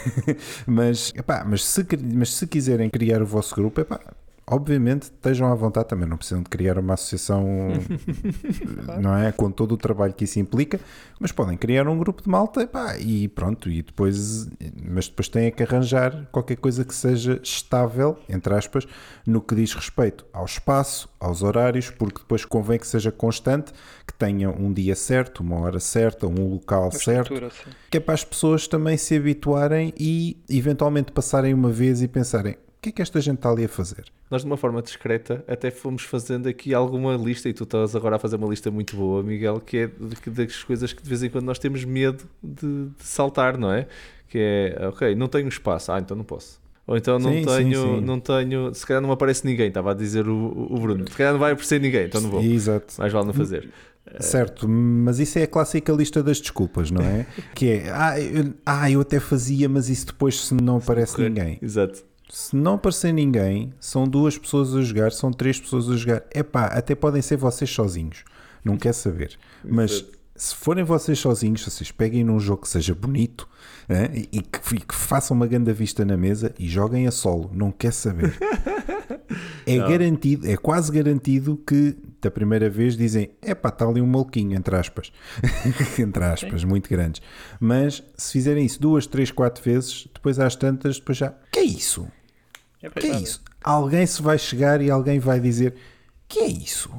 mas, 0.65 1.11
epá, 1.15 1.43
mas, 1.45 1.65
se, 1.65 1.85
mas 2.01 2.33
se 2.33 2.47
quiserem 2.47 2.89
criar 2.89 3.21
o 3.21 3.25
vosso 3.25 3.53
grupo, 3.53 3.81
epá, 3.81 3.99
obviamente 4.51 5.03
estejam 5.03 5.49
à 5.49 5.55
vontade 5.55 5.87
também, 5.87 6.07
não 6.07 6.17
precisam 6.17 6.43
de 6.43 6.49
criar 6.49 6.77
uma 6.77 6.95
associação, 6.95 7.45
não 9.01 9.15
é? 9.15 9.31
Com 9.31 9.49
todo 9.49 9.71
o 9.71 9.77
trabalho 9.77 10.13
que 10.13 10.25
isso 10.25 10.39
implica, 10.39 10.79
mas 11.19 11.31
podem 11.31 11.57
criar 11.57 11.87
um 11.87 11.97
grupo 11.97 12.21
de 12.21 12.29
malta 12.29 12.61
epá, 12.61 12.97
e 12.97 13.29
pronto, 13.29 13.69
e 13.69 13.81
depois, 13.81 14.49
mas 14.83 15.07
depois 15.07 15.29
têm 15.29 15.51
que 15.51 15.63
arranjar 15.63 16.27
qualquer 16.31 16.57
coisa 16.57 16.83
que 16.83 16.93
seja 16.93 17.39
estável, 17.41 18.19
entre 18.27 18.53
aspas, 18.53 18.85
no 19.25 19.41
que 19.41 19.55
diz 19.55 19.73
respeito 19.73 20.25
ao 20.33 20.43
espaço, 20.43 21.09
aos 21.17 21.41
horários, 21.43 21.89
porque 21.89 22.19
depois 22.19 22.43
convém 22.43 22.77
que 22.77 22.87
seja 22.87 23.11
constante, 23.11 23.71
que 24.05 24.13
tenha 24.13 24.49
um 24.49 24.73
dia 24.73 24.95
certo, 24.95 25.39
uma 25.39 25.61
hora 25.61 25.79
certa, 25.79 26.27
um 26.27 26.49
local 26.49 26.83
uma 26.83 26.91
certo, 26.91 27.33
que 27.89 27.97
é 27.97 27.99
para 28.01 28.15
as 28.15 28.25
pessoas 28.25 28.67
também 28.67 28.97
se 28.97 29.15
habituarem 29.15 29.93
e 29.97 30.43
eventualmente 30.49 31.13
passarem 31.13 31.53
uma 31.53 31.69
vez 31.69 32.01
e 32.01 32.07
pensarem 32.07 32.57
que 32.81 32.89
é 32.89 32.91
que 32.91 33.01
esta 33.01 33.21
gente 33.21 33.35
está 33.35 33.49
ali 33.51 33.65
a 33.65 33.69
fazer? 33.69 34.05
Nós, 34.29 34.41
de 34.41 34.47
uma 34.47 34.57
forma 34.57 34.81
discreta, 34.81 35.45
até 35.47 35.69
fomos 35.69 36.01
fazendo 36.01 36.49
aqui 36.49 36.73
alguma 36.73 37.15
lista, 37.15 37.47
e 37.47 37.53
tu 37.53 37.63
estás 37.63 37.95
agora 37.95 38.15
a 38.15 38.19
fazer 38.19 38.37
uma 38.37 38.47
lista 38.47 38.71
muito 38.71 38.95
boa, 38.95 39.21
Miguel, 39.21 39.59
que 39.59 39.77
é 39.77 39.87
das 40.31 40.63
coisas 40.63 40.91
que 40.91 41.03
de 41.03 41.07
vez 41.07 41.21
em 41.21 41.29
quando 41.29 41.45
nós 41.45 41.59
temos 41.59 41.85
medo 41.85 42.23
de, 42.41 42.85
de 42.87 43.03
saltar, 43.03 43.55
não 43.55 43.71
é? 43.71 43.87
Que 44.27 44.39
é, 44.39 44.87
ok, 44.87 45.13
não 45.13 45.27
tenho 45.27 45.47
espaço, 45.47 45.91
ah, 45.91 45.99
então 45.99 46.17
não 46.17 46.23
posso. 46.23 46.59
Ou 46.87 46.97
então 46.97 47.19
não 47.19 47.31
sim, 47.31 47.45
tenho, 47.45 47.81
sim, 47.81 47.95
sim. 47.99 48.01
não 48.01 48.19
tenho, 48.19 48.73
se 48.73 48.85
calhar 48.85 49.01
não 49.01 49.11
aparece 49.11 49.45
ninguém, 49.45 49.67
estava 49.67 49.91
a 49.91 49.93
dizer 49.93 50.27
o, 50.27 50.67
o 50.71 50.79
Bruno, 50.79 51.07
se 51.07 51.15
calhar 51.15 51.33
não 51.33 51.39
vai 51.39 51.51
aparecer 51.51 51.79
ninguém, 51.79 52.05
então 52.05 52.19
não 52.19 52.31
vou. 52.31 52.41
Exato. 52.41 52.95
Mais 52.97 53.13
vale 53.13 53.27
não 53.27 53.33
fazer. 53.33 53.69
Certo, 54.19 54.67
mas 54.67 55.19
isso 55.19 55.37
é 55.37 55.43
a 55.43 55.47
clássica 55.47 55.93
lista 55.93 56.23
das 56.23 56.41
desculpas, 56.41 56.89
não 56.89 57.03
é? 57.03 57.27
que 57.53 57.69
é, 57.69 57.91
ah 57.91 58.19
eu, 58.19 58.53
ah, 58.65 58.89
eu 58.89 59.01
até 59.01 59.19
fazia, 59.19 59.69
mas 59.69 59.87
isso 59.87 60.07
depois 60.07 60.47
se 60.47 60.55
não 60.55 60.77
aparece 60.77 61.21
ninguém. 61.21 61.59
Exato 61.61 62.10
se 62.31 62.55
não 62.55 62.75
aparecer 62.75 63.11
ninguém, 63.11 63.73
são 63.77 64.07
duas 64.07 64.37
pessoas 64.37 64.73
a 64.73 64.81
jogar, 64.81 65.11
são 65.11 65.33
três 65.33 65.59
pessoas 65.59 65.89
a 65.89 65.97
jogar. 65.97 66.23
É 66.31 66.41
pá, 66.41 66.67
até 66.67 66.95
podem 66.95 67.21
ser 67.21 67.35
vocês 67.35 67.69
sozinhos. 67.69 68.23
Não 68.63 68.77
quer 68.77 68.93
saber. 68.93 69.37
Mas 69.61 70.05
se 70.33 70.55
forem 70.55 70.85
vocês 70.85 71.19
sozinhos, 71.19 71.61
vocês 71.61 71.91
peguem 71.91 72.23
num 72.23 72.39
jogo 72.39 72.61
que 72.61 72.69
seja 72.69 72.95
bonito 72.95 73.49
né, 73.87 74.09
e, 74.13 74.41
que, 74.41 74.75
e, 74.75 74.79
que, 74.79 74.95
façam 74.95 75.35
uma 75.35 75.45
grande 75.45 75.73
vista 75.73 76.05
na 76.05 76.15
mesa 76.15 76.55
e 76.57 76.69
joguem 76.69 77.05
a 77.05 77.11
solo. 77.11 77.51
Não 77.53 77.69
quer 77.69 77.91
saber. 77.91 78.33
É 79.65 79.77
não. 79.77 79.87
garantido, 79.87 80.49
é 80.49 80.57
quase 80.57 80.91
garantido 80.91 81.55
que 81.55 81.95
da 82.19 82.29
primeira 82.29 82.69
vez 82.69 82.97
dizem 82.97 83.29
é 83.41 83.53
pá, 83.53 83.69
está 83.69 83.85
ali 83.85 84.01
um 84.01 84.07
maluquinho, 84.07 84.57
entre 84.57 84.75
aspas. 84.75 85.11
entre 85.99 86.23
aspas, 86.23 86.61
Sim. 86.61 86.67
muito 86.67 86.89
grandes. 86.89 87.21
Mas 87.59 88.03
se 88.17 88.33
fizerem 88.33 88.65
isso 88.65 88.81
duas, 88.81 89.05
três, 89.05 89.31
quatro 89.31 89.63
vezes, 89.63 90.07
depois 90.13 90.39
às 90.39 90.55
tantas, 90.55 90.97
depois 90.97 91.17
já. 91.17 91.33
Que 91.51 91.59
é 91.59 91.63
isso? 91.63 92.07
É 92.81 92.89
que 92.89 93.07
é 93.07 93.17
isso? 93.17 93.41
Alguém 93.63 94.05
se 94.05 94.21
vai 94.21 94.37
chegar 94.37 94.81
e 94.81 94.89
alguém 94.89 95.19
vai 95.19 95.39
dizer: 95.39 95.75
Que 96.27 96.39
é 96.39 96.47
isso? 96.47 96.91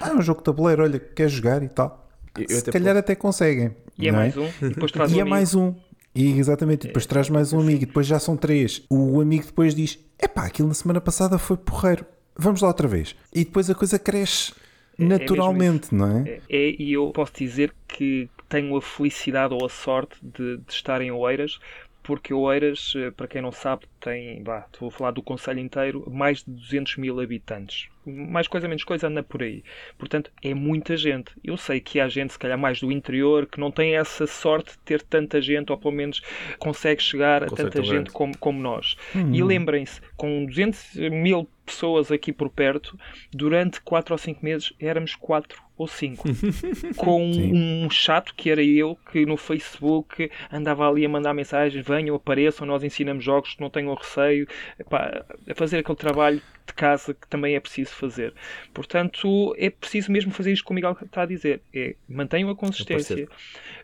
Ah, 0.00 0.10
é 0.10 0.14
um 0.14 0.22
jogo 0.22 0.40
de 0.40 0.44
tabuleiro, 0.44 0.82
olha, 0.82 0.98
quer 0.98 1.28
jogar 1.28 1.62
e 1.62 1.68
tal. 1.68 2.10
Eu 2.36 2.48
se 2.48 2.70
calhar 2.70 2.96
até 2.96 3.14
conseguem. 3.14 3.76
E 3.98 4.08
é 4.08 4.12
mais 4.12 4.36
um. 4.36 4.46
E 4.46 4.68
depois 4.70 4.90
traz 4.90 5.12
e 5.12 5.16
um 5.16 5.20
é 5.20 5.24
mais 5.24 5.54
um. 5.54 5.74
E 6.14 6.38
exatamente, 6.38 6.86
depois 6.86 7.04
é, 7.04 7.08
traz 7.08 7.30
mais 7.30 7.52
um 7.52 7.60
amigo, 7.60 7.82
e 7.82 7.86
depois 7.86 8.06
já 8.06 8.18
são 8.18 8.36
três. 8.36 8.82
O 8.90 9.20
amigo 9.20 9.46
depois 9.46 9.74
diz: 9.74 9.98
Epá, 10.20 10.44
aquilo 10.44 10.68
na 10.68 10.74
semana 10.74 11.00
passada 11.00 11.38
foi 11.38 11.56
porreiro, 11.56 12.04
vamos 12.36 12.60
lá 12.60 12.68
outra 12.68 12.88
vez. 12.88 13.14
E 13.32 13.44
depois 13.44 13.70
a 13.70 13.74
coisa 13.74 13.98
cresce 13.98 14.52
é, 14.98 15.04
é 15.04 15.06
naturalmente, 15.06 15.88
é 15.92 15.96
não 15.96 16.18
é? 16.18 16.40
é? 16.48 16.76
E 16.78 16.92
eu 16.92 17.10
posso 17.12 17.32
dizer 17.34 17.72
que 17.88 18.28
tenho 18.48 18.76
a 18.76 18.82
felicidade 18.82 19.54
ou 19.54 19.64
a 19.64 19.68
sorte 19.68 20.16
de, 20.22 20.58
de 20.58 20.72
estar 20.72 21.00
em 21.00 21.10
Oeiras, 21.10 21.58
porque 22.02 22.34
Oeiras, 22.34 22.92
eh, 22.96 23.10
para 23.10 23.28
quem 23.28 23.42
não 23.42 23.52
sabe, 23.52 23.86
tem, 24.00 24.42
vou 24.78 24.90
falar 24.90 25.12
do 25.12 25.22
Conselho 25.22 25.60
inteiro, 25.60 26.04
mais 26.10 26.42
de 26.42 26.50
200 26.52 26.96
mil 26.96 27.20
habitantes. 27.20 27.88
Mais 28.04 28.48
coisa, 28.48 28.68
menos 28.68 28.84
coisa, 28.84 29.08
anda 29.08 29.22
por 29.22 29.42
aí. 29.42 29.62
Portanto, 29.98 30.30
é 30.42 30.54
muita 30.54 30.96
gente. 30.96 31.32
Eu 31.42 31.56
sei 31.56 31.80
que 31.80 32.00
há 32.00 32.08
gente, 32.08 32.32
se 32.32 32.38
calhar 32.38 32.58
mais 32.58 32.80
do 32.80 32.90
interior, 32.90 33.46
que 33.46 33.60
não 33.60 33.70
tem 33.70 33.96
essa 33.96 34.26
sorte 34.26 34.72
de 34.72 34.78
ter 34.78 35.02
tanta 35.02 35.40
gente, 35.40 35.70
ou 35.70 35.78
pelo 35.78 35.94
menos 35.94 36.20
consegue 36.58 37.02
chegar 37.02 37.44
a 37.44 37.46
tanta 37.46 37.82
gente 37.82 38.10
como, 38.10 38.36
como 38.38 38.60
nós. 38.60 38.96
Hum. 39.14 39.34
E 39.34 39.42
lembrem-se, 39.42 40.00
com 40.16 40.44
200 40.44 40.96
mil 41.10 41.48
pessoas 41.64 42.10
aqui 42.10 42.32
por 42.32 42.50
perto, 42.50 42.98
durante 43.32 43.80
4 43.80 44.14
ou 44.14 44.18
5 44.18 44.44
meses 44.44 44.72
éramos 44.80 45.14
4 45.14 45.62
ou 45.76 45.86
5. 45.86 46.28
com 46.96 47.22
um 47.24 47.88
chato 47.90 48.34
que 48.34 48.50
era 48.50 48.62
eu, 48.62 48.96
que 49.10 49.24
no 49.24 49.36
Facebook 49.36 50.30
andava 50.50 50.88
ali 50.88 51.04
a 51.04 51.08
mandar 51.08 51.34
mensagens: 51.34 51.84
venham, 51.84 52.16
apareçam, 52.16 52.66
nós 52.66 52.82
ensinamos 52.82 53.24
jogos, 53.24 53.56
não 53.58 53.70
tenham 53.70 53.94
receio, 53.94 54.46
Epá, 54.78 55.24
a 55.48 55.54
fazer 55.54 55.78
aquele 55.78 55.96
trabalho 55.96 56.42
de 56.66 56.74
casa 56.74 57.14
que 57.14 57.26
também 57.28 57.54
é 57.54 57.60
preciso 57.60 57.90
fazer. 57.90 58.34
Portanto, 58.72 59.54
é 59.58 59.70
preciso 59.70 60.10
mesmo 60.10 60.32
fazer 60.32 60.52
isto 60.52 60.64
como 60.64 60.74
o 60.74 60.76
Miguel 60.76 60.96
está 61.02 61.22
a 61.22 61.26
dizer: 61.26 61.62
é 61.74 61.94
mantenham 62.08 62.50
a 62.50 62.56
consistência. 62.56 63.28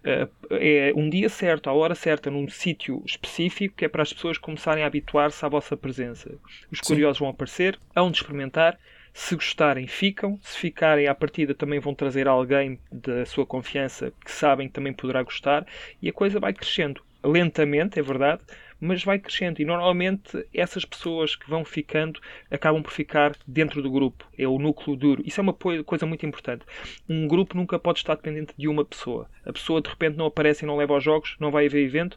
Eh, 0.04 0.28
é 0.50 0.92
um 0.94 1.08
dia 1.08 1.28
certo, 1.28 1.68
a 1.68 1.72
hora 1.72 1.94
certa, 1.94 2.30
num 2.30 2.48
sítio 2.48 3.02
específico, 3.06 3.76
que 3.76 3.84
é 3.84 3.88
para 3.88 4.02
as 4.02 4.12
pessoas 4.12 4.38
começarem 4.38 4.84
a 4.84 4.86
habituar-se 4.86 5.44
à 5.44 5.48
vossa 5.48 5.76
presença. 5.76 6.34
Os 6.70 6.80
curiosos 6.80 7.18
Sim. 7.18 7.24
vão 7.24 7.30
aparecer, 7.30 7.78
hão 7.94 8.10
de 8.10 8.18
experimentar 8.18 8.78
se 9.18 9.34
gostarem, 9.34 9.86
ficam. 9.86 10.38
Se 10.40 10.56
ficarem 10.56 11.08
à 11.08 11.14
partida, 11.14 11.52
também 11.52 11.80
vão 11.80 11.92
trazer 11.92 12.28
alguém 12.28 12.78
da 12.90 13.26
sua 13.26 13.44
confiança 13.44 14.12
que 14.24 14.30
sabem 14.30 14.68
que 14.68 14.74
também 14.74 14.92
poderá 14.92 15.22
gostar. 15.24 15.66
E 16.00 16.08
a 16.08 16.12
coisa 16.12 16.38
vai 16.38 16.52
crescendo. 16.52 17.02
Lentamente, 17.24 17.98
é 17.98 18.02
verdade, 18.02 18.42
mas 18.80 19.04
vai 19.04 19.18
crescendo. 19.18 19.60
E 19.60 19.64
normalmente 19.64 20.46
essas 20.52 20.84
pessoas 20.84 21.34
que 21.34 21.48
vão 21.48 21.64
ficando 21.64 22.20
acabam 22.50 22.82
por 22.82 22.92
ficar 22.92 23.36
dentro 23.46 23.82
do 23.82 23.90
grupo. 23.90 24.26
É 24.36 24.46
o 24.46 24.58
núcleo 24.58 24.96
duro. 24.96 25.22
Isso 25.24 25.40
é 25.40 25.42
uma 25.42 25.54
coisa 25.54 26.06
muito 26.06 26.24
importante. 26.24 26.64
Um 27.08 27.26
grupo 27.26 27.56
nunca 27.56 27.78
pode 27.78 27.98
estar 27.98 28.14
dependente 28.14 28.54
de 28.56 28.68
uma 28.68 28.84
pessoa. 28.84 29.28
A 29.44 29.52
pessoa 29.52 29.80
de 29.80 29.88
repente 29.88 30.16
não 30.16 30.26
aparece 30.26 30.64
e 30.64 30.66
não 30.66 30.76
leva 30.76 30.94
aos 30.94 31.04
jogos, 31.04 31.36
não 31.40 31.50
vai 31.50 31.66
haver 31.66 31.84
evento 31.84 32.16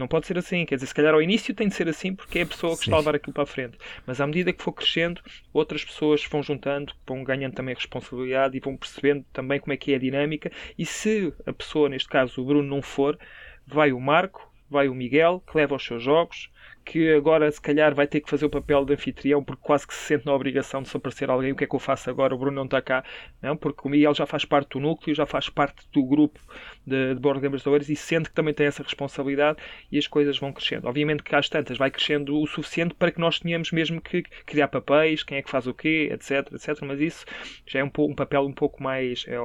não 0.00 0.08
pode 0.08 0.26
ser 0.26 0.38
assim, 0.38 0.64
quer 0.64 0.76
dizer, 0.76 0.86
se 0.86 0.94
calhar 0.94 1.12
ao 1.12 1.20
início 1.20 1.54
tem 1.54 1.68
de 1.68 1.74
ser 1.74 1.86
assim 1.86 2.14
porque 2.14 2.38
é 2.38 2.42
a 2.42 2.46
pessoa 2.46 2.72
que 2.72 2.84
Sim. 2.84 2.90
está 2.90 2.96
a 2.96 2.98
levar 3.00 3.16
aquilo 3.16 3.34
para 3.34 3.42
a 3.42 3.46
frente. 3.46 3.76
Mas 4.06 4.18
à 4.18 4.26
medida 4.26 4.50
que 4.50 4.62
for 4.62 4.72
crescendo, 4.72 5.20
outras 5.52 5.84
pessoas 5.84 6.24
vão 6.24 6.42
juntando, 6.42 6.94
vão 7.06 7.22
ganhando 7.22 7.52
também 7.52 7.74
responsabilidade 7.74 8.56
e 8.56 8.60
vão 8.60 8.78
percebendo 8.78 9.26
também 9.30 9.60
como 9.60 9.74
é 9.74 9.76
que 9.76 9.92
é 9.92 9.96
a 9.96 9.98
dinâmica. 9.98 10.50
E 10.78 10.86
se 10.86 11.32
a 11.44 11.52
pessoa, 11.52 11.90
neste 11.90 12.08
caso 12.08 12.40
o 12.40 12.44
Bruno, 12.46 12.66
não 12.66 12.80
for, 12.80 13.18
vai 13.66 13.92
o 13.92 14.00
Marco, 14.00 14.49
vai 14.70 14.88
o 14.88 14.94
Miguel, 14.94 15.42
que 15.46 15.56
leva 15.56 15.74
os 15.74 15.84
seus 15.84 16.02
jogos, 16.02 16.50
que 16.84 17.12
agora 17.12 17.50
se 17.50 17.60
calhar 17.60 17.94
vai 17.94 18.06
ter 18.06 18.20
que 18.20 18.30
fazer 18.30 18.46
o 18.46 18.50
papel 18.50 18.84
de 18.84 18.94
anfitrião 18.94 19.42
porque 19.42 19.62
quase 19.62 19.86
que 19.86 19.94
se 19.94 20.00
sente 20.00 20.26
na 20.26 20.34
obrigação 20.34 20.82
de 20.82 20.88
se 20.88 20.96
aparecer 20.96 21.30
alguém. 21.30 21.52
O 21.52 21.56
que 21.56 21.64
é 21.64 21.66
que 21.66 21.74
eu 21.74 21.78
faço 21.78 22.10
agora? 22.10 22.34
O 22.34 22.38
Bruno 22.38 22.56
não 22.56 22.64
está 22.64 22.80
cá, 22.82 23.04
não? 23.40 23.56
Porque 23.56 23.86
o 23.86 23.90
Miguel 23.90 24.14
já 24.14 24.26
faz 24.26 24.44
parte 24.44 24.70
do 24.70 24.80
núcleo, 24.80 25.14
já 25.14 25.26
faz 25.26 25.48
parte 25.48 25.86
do 25.92 26.04
grupo 26.04 26.40
de, 26.86 27.14
de 27.14 27.20
Board 27.20 27.40
Gamers 27.40 27.66
Oeiras 27.66 27.88
e 27.88 27.96
sente 27.96 28.28
que 28.28 28.34
também 28.34 28.54
tem 28.54 28.66
essa 28.66 28.82
responsabilidade 28.82 29.58
e 29.90 29.98
as 29.98 30.06
coisas 30.06 30.38
vão 30.38 30.52
crescendo. 30.52 30.88
Obviamente 30.88 31.22
que 31.22 31.34
às 31.34 31.48
tantas 31.48 31.78
vai 31.78 31.90
crescendo 31.90 32.38
o 32.38 32.46
suficiente 32.46 32.94
para 32.94 33.10
que 33.12 33.20
nós 33.20 33.38
tenhamos 33.38 33.70
mesmo 33.70 34.00
que 34.00 34.22
criar 34.44 34.68
papéis, 34.68 35.22
quem 35.22 35.38
é 35.38 35.42
que 35.42 35.50
faz 35.50 35.66
o 35.66 35.74
quê, 35.74 36.08
etc, 36.12 36.52
etc. 36.52 36.82
Mas 36.82 37.00
isso 37.00 37.24
já 37.66 37.80
é 37.80 37.84
um, 37.84 37.90
um 37.98 38.14
papel 38.14 38.42
um 38.42 38.52
pouco 38.52 38.82
mais, 38.82 39.24
é, 39.28 39.36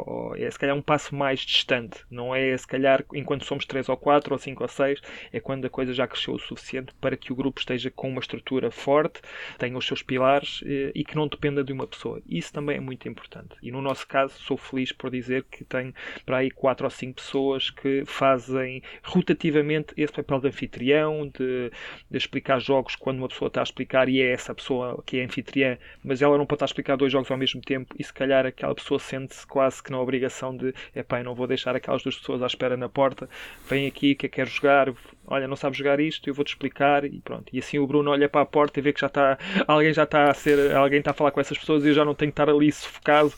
é 0.43 0.49
se 0.49 0.57
calhar 0.57 0.75
um 0.75 0.81
passo 0.81 1.15
mais 1.15 1.41
distante. 1.41 1.99
Não 2.09 2.35
é 2.35 2.57
se 2.57 2.67
calhar 2.67 3.03
enquanto 3.13 3.45
somos 3.45 3.65
3 3.65 3.89
ou 3.89 3.97
4 3.97 4.33
ou 4.33 4.39
5 4.39 4.63
ou 4.63 4.69
6, 4.69 5.01
é 5.31 5.39
quando 5.39 5.65
a 5.65 5.69
coisa 5.69 5.93
já 5.93 6.07
cresceu 6.07 6.33
o 6.33 6.39
suficiente 6.39 6.93
para 6.99 7.15
que 7.15 7.34
o 7.35 7.37
grupo 7.37 7.59
esteja 7.59 7.91
com 7.91 8.09
uma 8.09 8.21
estrutura 8.21 8.71
forte, 8.71 9.21
tenha 9.57 9.77
os 9.77 9.85
seus 9.85 10.01
pilares 10.01 10.63
eh, 10.65 10.91
e 10.95 11.03
que 11.03 11.15
não 11.15 11.27
dependa 11.27 11.63
de 11.63 11.73
uma 11.73 11.85
pessoa. 11.85 12.21
Isso 12.27 12.53
também 12.53 12.77
é 12.77 12.79
muito 12.79 13.07
importante. 13.09 13.55
E 13.61 13.71
no 13.71 13.81
nosso 13.81 14.07
caso, 14.07 14.33
sou 14.39 14.57
feliz 14.57 14.91
por 14.91 15.11
dizer 15.11 15.43
que 15.43 15.63
tenho 15.65 15.93
para 16.25 16.37
aí 16.37 16.49
4 16.49 16.85
ou 16.85 16.89
5 16.89 17.13
pessoas 17.15 17.69
que 17.69 18.03
fazem 18.05 18.81
rotativamente 19.03 19.93
esse 19.97 20.13
papel 20.13 20.39
de 20.39 20.47
anfitrião, 20.47 21.27
de, 21.27 21.71
de 22.09 22.17
explicar 22.17 22.59
jogos 22.59 22.95
quando 22.95 23.17
uma 23.17 23.27
pessoa 23.27 23.47
está 23.47 23.61
a 23.61 23.63
explicar 23.63 24.07
e 24.07 24.21
é 24.21 24.31
essa 24.31 24.55
pessoa 24.55 25.03
que 25.05 25.17
é 25.17 25.25
anfitriã, 25.25 25.77
mas 26.03 26.21
ela 26.21 26.37
não 26.37 26.45
pode 26.45 26.57
estar 26.57 26.65
a 26.65 26.71
explicar 26.71 26.95
dois 26.95 27.11
jogos 27.11 27.29
ao 27.29 27.37
mesmo 27.37 27.61
tempo 27.61 27.93
e 27.99 28.03
se 28.03 28.13
calhar 28.13 28.45
aquela 28.45 28.73
pessoa 28.73 28.99
sente-se 28.99 29.45
quase 29.45 29.83
que 29.83 29.91
na 29.91 29.99
obrigação 29.99 30.55
de 30.55 30.73
epá, 30.95 31.19
eu 31.19 31.25
não 31.25 31.35
vou 31.35 31.47
deixar 31.47 31.75
aquelas 31.75 32.01
duas 32.01 32.17
pessoas 32.17 32.41
à 32.41 32.47
espera 32.47 32.77
na 32.77 32.87
porta, 32.87 33.29
vem 33.69 33.87
aqui 33.87 34.15
que 34.15 34.27
eu 34.27 34.29
quero 34.29 34.49
jogar, 34.49 34.93
olha, 35.27 35.47
não 35.47 35.55
sabes 35.55 35.77
jogar 35.77 35.99
isto, 35.99 36.29
eu 36.29 36.33
vou-te 36.33 36.49
explicar 36.49 37.05
e 37.05 37.19
pronto. 37.21 37.45
E 37.53 37.59
assim 37.59 37.79
o 37.79 37.87
Bruno 37.87 38.11
olha 38.11 38.29
para 38.29 38.41
a 38.41 38.45
porta 38.45 38.79
e 38.79 38.83
vê 38.83 38.93
que 38.93 39.01
já 39.01 39.07
está, 39.07 39.37
alguém 39.67 39.93
já 39.93 40.03
está 40.03 40.29
a 40.29 40.33
ser, 40.33 40.75
alguém 40.75 40.99
está 40.99 41.11
a 41.11 41.13
falar 41.13 41.31
com 41.31 41.39
essas 41.39 41.57
pessoas 41.57 41.83
e 41.83 41.89
eu 41.89 41.93
já 41.93 42.05
não 42.05 42.13
tenho 42.13 42.31
que 42.31 42.41
estar 42.41 42.49
ali 42.49 42.71
sufocado, 42.71 43.33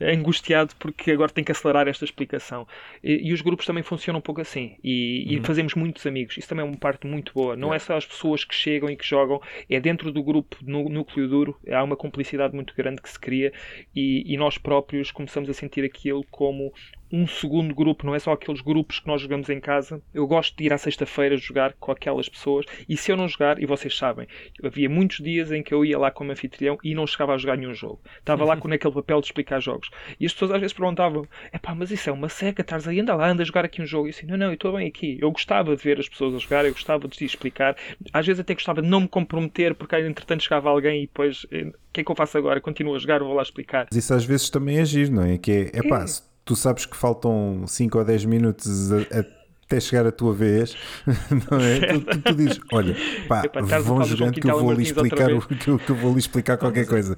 angustiado, 0.00 0.74
porque 0.78 1.12
agora 1.12 1.30
tenho 1.30 1.44
que 1.44 1.52
acelerar 1.52 1.88
esta 1.88 2.04
explicação. 2.04 2.66
E, 3.02 3.28
e 3.28 3.32
os 3.32 3.40
grupos 3.40 3.66
também 3.66 3.82
funcionam 3.82 4.18
um 4.18 4.22
pouco 4.22 4.40
assim 4.40 4.76
e, 4.82 5.26
uhum. 5.28 5.38
e, 5.38 5.40
fazemos 5.40 5.74
muitos 5.74 6.06
amigos. 6.06 6.36
Isso 6.36 6.48
também 6.48 6.64
é 6.64 6.68
uma 6.68 6.76
parte 6.76 7.06
muito 7.06 7.32
boa. 7.34 7.56
Não 7.56 7.72
é 7.72 7.78
só 7.78 7.96
as 7.96 8.06
pessoas 8.06 8.44
que 8.44 8.54
chegam 8.54 8.90
e 8.90 8.96
que 8.96 9.06
jogam, 9.06 9.40
é 9.68 9.80
dentro 9.80 10.12
do 10.12 10.22
grupo, 10.22 10.56
no 10.62 10.88
núcleo 10.88 11.28
duro, 11.28 11.56
há 11.70 11.82
uma 11.82 11.96
cumplicidade 11.96 12.54
muito 12.54 12.74
grande 12.74 13.00
que 13.00 13.10
se 13.10 13.18
cria 13.18 13.52
e, 13.94 14.32
e 14.32 14.36
nós 14.36 14.58
próprios 14.58 15.10
começamos 15.10 15.48
a 15.48 15.54
sentir 15.54 15.84
aquilo 15.84 16.24
como 16.30 16.72
um 17.12 17.26
segundo 17.26 17.74
grupo, 17.74 18.06
não 18.06 18.14
é 18.14 18.18
só 18.18 18.32
aqueles 18.32 18.62
grupos 18.62 18.98
que 18.98 19.06
nós 19.06 19.20
jogamos 19.20 19.48
em 19.50 19.60
casa. 19.60 20.00
Eu 20.14 20.26
gosto 20.26 20.56
de 20.56 20.64
ir 20.64 20.72
à 20.72 20.78
sexta-feira 20.78 21.36
jogar 21.36 21.74
com 21.74 21.92
aquelas 21.92 22.28
pessoas 22.28 22.64
e 22.88 22.96
se 22.96 23.12
eu 23.12 23.16
não 23.16 23.28
jogar, 23.28 23.62
e 23.62 23.66
vocês 23.66 23.96
sabem, 23.96 24.26
havia 24.64 24.88
muitos 24.88 25.18
dias 25.18 25.52
em 25.52 25.62
que 25.62 25.74
eu 25.74 25.84
ia 25.84 25.98
lá 25.98 26.10
como 26.10 26.32
anfitrião 26.32 26.78
e 26.82 26.94
não 26.94 27.06
chegava 27.06 27.34
a 27.34 27.38
jogar 27.38 27.56
nenhum 27.56 27.74
jogo. 27.74 28.00
Estava 28.18 28.44
lá 28.44 28.56
com 28.58 28.72
aquele 28.72 28.94
papel 28.94 29.20
de 29.20 29.26
explicar 29.26 29.60
jogos. 29.60 29.90
E 30.18 30.24
as 30.24 30.32
pessoas 30.32 30.52
às 30.52 30.60
vezes 30.60 30.72
perguntavam: 30.72 31.26
é 31.52 31.58
pá, 31.58 31.74
mas 31.74 31.90
isso 31.90 32.08
é 32.08 32.12
uma 32.12 32.28
seca, 32.28 32.62
estás 32.62 32.88
aí, 32.88 33.00
anda 33.00 33.14
lá, 33.14 33.28
anda 33.28 33.42
a 33.42 33.46
jogar 33.46 33.64
aqui 33.64 33.82
um 33.82 33.86
jogo. 33.86 34.06
E 34.06 34.10
assim, 34.10 34.26
não, 34.26 34.36
não, 34.36 34.46
eu 34.46 34.54
estou 34.54 34.72
bem 34.72 34.88
aqui. 34.88 35.18
Eu 35.20 35.30
gostava 35.30 35.76
de 35.76 35.82
ver 35.82 35.98
as 36.00 36.08
pessoas 36.08 36.34
a 36.34 36.38
jogar, 36.38 36.64
eu 36.64 36.72
gostava 36.72 37.06
de 37.06 37.24
explicar. 37.24 37.76
Às 38.12 38.26
vezes 38.26 38.40
até 38.40 38.54
gostava 38.54 38.80
de 38.80 38.88
não 38.88 39.02
me 39.02 39.08
comprometer, 39.08 39.74
porque 39.74 39.96
entretanto 39.96 40.42
chegava 40.42 40.70
alguém 40.70 41.02
e 41.02 41.06
depois, 41.06 41.46
eh, 41.52 41.64
o 41.64 41.92
que 41.92 42.00
é 42.00 42.04
que 42.04 42.10
eu 42.10 42.16
faço 42.16 42.38
agora? 42.38 42.60
Continuo 42.60 42.94
a 42.94 42.98
jogar, 42.98 43.20
vou 43.20 43.34
lá 43.34 43.42
explicar. 43.42 43.86
Mas 43.90 44.04
isso 44.04 44.14
às 44.14 44.24
vezes 44.24 44.48
também 44.48 44.78
é 44.78 44.84
giro, 44.84 45.12
não 45.12 45.24
é? 45.24 45.36
Que 45.36 45.70
é, 45.72 45.78
é 45.78 45.88
pá, 45.88 46.04
tu 46.44 46.56
sabes 46.56 46.86
que 46.86 46.96
faltam 46.96 47.64
5 47.66 47.98
ou 47.98 48.04
10 48.04 48.24
minutos 48.24 48.92
a, 48.92 48.96
a, 49.20 49.42
até 49.72 49.80
chegar 49.80 50.06
a 50.06 50.12
tua 50.12 50.34
vez, 50.34 50.76
não 51.50 51.58
é? 51.58 51.80
Tu, 51.80 52.00
tu, 52.00 52.20
tu, 52.20 52.34
dizes, 52.34 52.60
olha, 52.72 52.94
pá, 53.26 53.42
vão 53.82 54.04
jogando 54.04 54.38
que 54.38 54.50
eu 54.50 54.60
vou 54.60 54.72
lhe 54.72 54.82
explicar, 54.82 55.32
o, 55.32 55.40
que, 55.40 55.68
eu, 55.68 55.78
que 55.78 55.90
eu 55.90 55.96
vou 55.96 56.12
lhe 56.12 56.18
explicar 56.18 56.58
qualquer 56.58 56.86
coisa. 56.86 57.14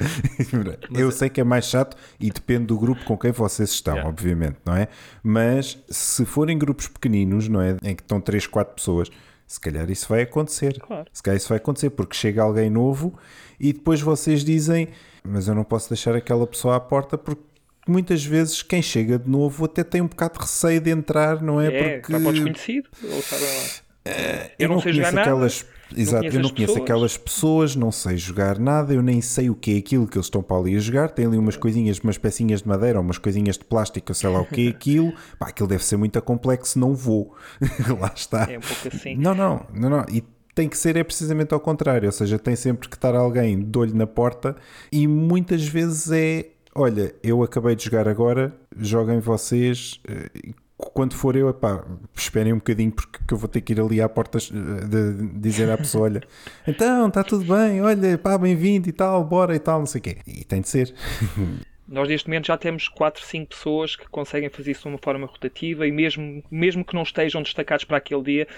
eu 0.94 1.10
sei 1.10 1.28
que 1.28 1.40
é 1.40 1.44
mais 1.44 1.66
chato 1.66 1.96
e 2.20 2.30
depende 2.30 2.66
do 2.66 2.78
grupo 2.78 3.04
com 3.04 3.18
quem 3.18 3.32
vocês 3.32 3.70
estão, 3.70 3.94
yeah. 3.94 4.08
obviamente, 4.08 4.56
não 4.64 4.76
é? 4.76 4.88
Mas 5.22 5.78
se 5.88 6.24
forem 6.24 6.56
grupos 6.56 6.86
pequeninos, 6.86 7.48
não 7.48 7.60
é? 7.60 7.76
Em 7.82 7.94
que 7.96 8.02
estão 8.02 8.20
3, 8.20 8.46
4 8.46 8.74
pessoas, 8.74 9.10
se 9.46 9.60
calhar 9.60 9.90
isso 9.90 10.08
vai 10.08 10.22
acontecer. 10.22 10.78
Claro. 10.78 11.06
Se 11.12 11.22
calhar 11.22 11.36
isso 11.36 11.48
vai 11.48 11.58
acontecer, 11.58 11.90
porque 11.90 12.14
chega 12.16 12.42
alguém 12.42 12.70
novo 12.70 13.18
e 13.58 13.72
depois 13.72 14.00
vocês 14.00 14.44
dizem, 14.44 14.88
mas 15.26 15.48
eu 15.48 15.54
não 15.54 15.64
posso 15.64 15.88
deixar 15.88 16.14
aquela 16.14 16.46
pessoa 16.46 16.76
à 16.76 16.80
porta 16.80 17.18
porque 17.18 17.42
muitas 17.86 18.24
vezes 18.24 18.62
quem 18.62 18.82
chega 18.82 19.18
de 19.18 19.28
novo 19.28 19.64
até 19.64 19.84
tem 19.84 20.00
um 20.00 20.06
bocado 20.06 20.34
de 20.34 20.40
receio 20.40 20.80
de 20.80 20.90
entrar, 20.90 21.42
não 21.42 21.60
é? 21.60 21.66
É, 21.66 21.98
porque... 21.98 22.12
está 22.12 22.20
para 22.20 22.28
o 22.28 22.32
desconhecido, 22.32 22.88
ou 23.02 23.22
sabem 23.22 23.46
lá. 23.46 23.84
Uh, 24.06 24.50
eu, 24.58 24.68
não, 24.68 24.76
não 24.76 24.82
conheço 24.82 25.18
aquelas. 25.18 25.66
Exato, 25.96 26.26
eu 26.26 26.32
não 26.32 26.50
conheço 26.50 26.54
pessoas. 26.54 26.82
aquelas 26.82 27.16
pessoas, 27.16 27.76
não 27.76 27.90
sei 27.92 28.18
jogar 28.18 28.58
nada, 28.58 28.92
eu 28.92 29.02
nem 29.02 29.22
sei 29.22 29.48
o 29.48 29.54
que 29.54 29.76
é 29.76 29.78
aquilo 29.78 30.06
que 30.06 30.18
eles 30.18 30.26
estão 30.26 30.42
para 30.42 30.58
ali 30.58 30.76
a 30.76 30.78
jogar. 30.78 31.10
Tem 31.10 31.24
ali 31.24 31.38
umas 31.38 31.56
coisinhas, 31.56 31.98
umas 32.00 32.18
pecinhas 32.18 32.62
de 32.62 32.68
madeira, 32.68 33.00
umas 33.00 33.16
coisinhas 33.16 33.56
de 33.56 33.64
plástico, 33.64 34.12
sei 34.12 34.28
lá 34.28 34.40
o 34.40 34.44
que 34.44 34.66
é 34.66 34.70
aquilo. 34.70 35.12
Pá, 35.38 35.48
aquilo 35.48 35.68
deve 35.68 35.84
ser 35.84 35.96
muito 35.96 36.20
complexo, 36.20 36.78
não 36.78 36.94
vou. 36.94 37.34
lá 37.98 38.12
está. 38.14 38.46
É 38.50 38.58
um 38.58 38.60
pouco 38.60 38.88
assim. 38.94 39.16
Não, 39.16 39.34
não, 39.34 39.66
não, 39.72 39.88
não. 39.88 40.04
E 40.12 40.22
tem 40.54 40.68
que 40.68 40.76
ser 40.76 40.96
é 40.96 41.04
precisamente 41.04 41.52
ao 41.52 41.60
contrário, 41.60 42.06
ou 42.06 42.12
seja, 42.12 42.38
tem 42.38 42.54
sempre 42.54 42.88
que 42.88 42.96
estar 42.96 43.14
alguém 43.14 43.60
de 43.60 43.78
olho 43.78 43.94
na 43.94 44.06
porta 44.06 44.54
e 44.92 45.08
muitas 45.08 45.66
vezes 45.66 46.10
é 46.12 46.46
olha, 46.74 47.14
eu 47.22 47.42
acabei 47.42 47.76
de 47.76 47.84
jogar 47.84 48.08
agora, 48.08 48.54
joguem 48.76 49.20
vocês. 49.20 50.00
Eh, 50.08 50.52
quando 50.76 51.14
for 51.14 51.36
eu, 51.36 51.48
epá, 51.48 51.84
esperem 52.14 52.52
um 52.52 52.56
bocadinho 52.56 52.92
porque 52.92 53.32
eu 53.32 53.38
vou 53.38 53.48
ter 53.48 53.60
que 53.60 53.72
ir 53.72 53.80
ali 53.80 54.00
à 54.00 54.08
porta 54.08 54.38
eh, 54.38 54.86
de 54.86 55.28
dizer 55.38 55.70
à 55.70 55.78
pessoa: 55.78 56.04
olha, 56.04 56.22
então 56.66 57.08
está 57.08 57.22
tudo 57.22 57.44
bem, 57.44 57.80
olha, 57.80 58.18
pá, 58.18 58.36
bem-vindo 58.36 58.88
e 58.88 58.92
tal, 58.92 59.24
bora 59.24 59.54
e 59.54 59.58
tal, 59.58 59.78
não 59.80 59.86
sei 59.86 60.00
o 60.00 60.02
quê. 60.02 60.18
E 60.26 60.44
tem 60.44 60.60
de 60.60 60.68
ser. 60.68 60.94
Nós 61.94 62.08
neste 62.08 62.28
momento 62.28 62.48
já 62.48 62.56
temos 62.56 62.88
4, 62.88 63.22
5 63.22 63.46
pessoas 63.50 63.94
que 63.94 64.08
conseguem 64.08 64.48
fazer 64.48 64.72
isso 64.72 64.82
de 64.82 64.88
uma 64.88 64.98
forma 64.98 65.28
rotativa 65.28 65.86
e 65.86 65.92
mesmo, 65.92 66.42
mesmo 66.50 66.84
que 66.84 66.92
não 66.92 67.04
estejam 67.04 67.40
destacados 67.40 67.84
para 67.84 67.98
aquele 67.98 68.20
dia, 68.20 68.48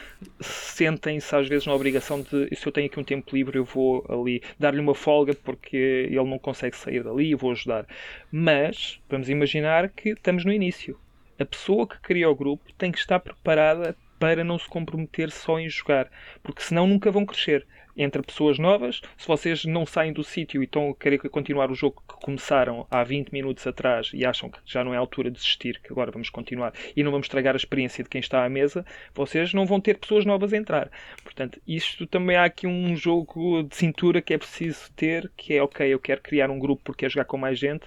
sentem-se 0.41 1.37
às 1.37 1.47
vezes 1.47 1.67
na 1.67 1.75
obrigação 1.75 2.23
de 2.23 2.49
se 2.57 2.67
eu 2.67 2.73
tenho 2.73 2.87
aqui 2.87 2.99
um 2.99 3.05
tempo 3.05 3.37
livre 3.37 3.59
eu 3.59 3.65
vou 3.67 4.07
ali 4.09 4.43
dar-lhe 4.59 4.81
uma 4.81 4.95
folga 4.95 5.35
porque 5.35 5.77
ele 5.77 6.25
não 6.25 6.39
consegue 6.39 6.75
sair 6.79 7.05
dali 7.05 7.29
e 7.29 7.35
vou 7.35 7.51
ajudar. 7.51 7.87
Mas 8.33 9.03
vamos 9.07 9.29
imaginar 9.29 9.91
que 9.91 10.11
estamos 10.13 10.47
no 10.47 10.53
início. 10.53 10.99
A 11.39 11.45
pessoa 11.45 11.87
que 11.87 12.01
cria 12.01 12.31
o 12.31 12.35
grupo 12.35 12.73
tem 12.79 12.91
que 12.91 12.99
estar 12.99 13.21
preparada 13.21 13.95
para 14.19 14.43
não 14.43 14.59
se 14.59 14.67
comprometer 14.67 15.31
só 15.31 15.61
em 15.61 15.69
jogar, 15.69 16.11
porque 16.43 16.63
senão 16.63 16.87
nunca 16.87 17.11
vão 17.11 17.27
crescer 17.27 17.67
entre 17.97 18.23
pessoas 18.23 18.59
novas. 18.59 19.01
Se 19.17 19.27
vocês 19.27 19.65
não 19.65 19.87
saem 19.87 20.13
do 20.13 20.23
sítio 20.23 20.63
e 20.63 20.65
estão 20.65 20.91
a 20.91 20.95
querer 20.95 21.19
continuar 21.29 21.71
o 21.71 21.75
jogo 21.75 22.03
que 22.09 22.15
começaram 22.21 22.87
há 22.91 23.03
20 23.03 23.31
minutos 23.31 23.67
atrás 23.67 24.11
e 24.13 24.25
acham 24.25 24.51
que 24.51 24.59
já 24.65 24.85
não 24.85 24.93
é 24.93 24.97
a 24.97 25.01
altura 25.01 25.31
de 25.31 25.37
desistir, 25.37 25.81
que 25.81 25.93
agora 25.93 26.11
vamos 26.11 26.31
continuar 26.31 26.73
e 26.95 27.03
não 27.03 27.11
vamos 27.11 27.27
estragar 27.27 27.55
a 27.55 27.57
experiência 27.57 28.03
de 28.05 28.11
quem 28.11 28.21
está 28.21 28.45
à 28.45 28.49
mesa, 28.49 28.85
vocês 29.15 29.55
não 29.55 29.67
vão 29.67 29.81
ter 29.81 29.99
pessoas 29.99 30.25
novas 30.25 30.53
a 30.53 30.57
entrar. 30.57 30.91
Portanto, 31.23 31.61
isto 31.67 32.07
também 32.07 32.37
há 32.37 32.45
aqui 32.45 32.67
um 32.67 32.97
jogo 32.97 33.63
de 33.63 33.77
cintura 33.77 34.21
que 34.21 34.35
é 34.35 34.39
preciso 34.39 34.91
ter, 34.95 35.31
que 35.37 35.55
é 35.55 35.63
ok, 35.63 35.87
eu 35.87 35.99
quero 35.99 36.21
criar 36.21 36.51
um 36.51 36.59
grupo 36.59 36.83
porque 36.85 37.01
quero 37.01 37.13
jogar 37.13 37.25
com 37.25 37.37
mais 37.37 37.59
gente, 37.59 37.87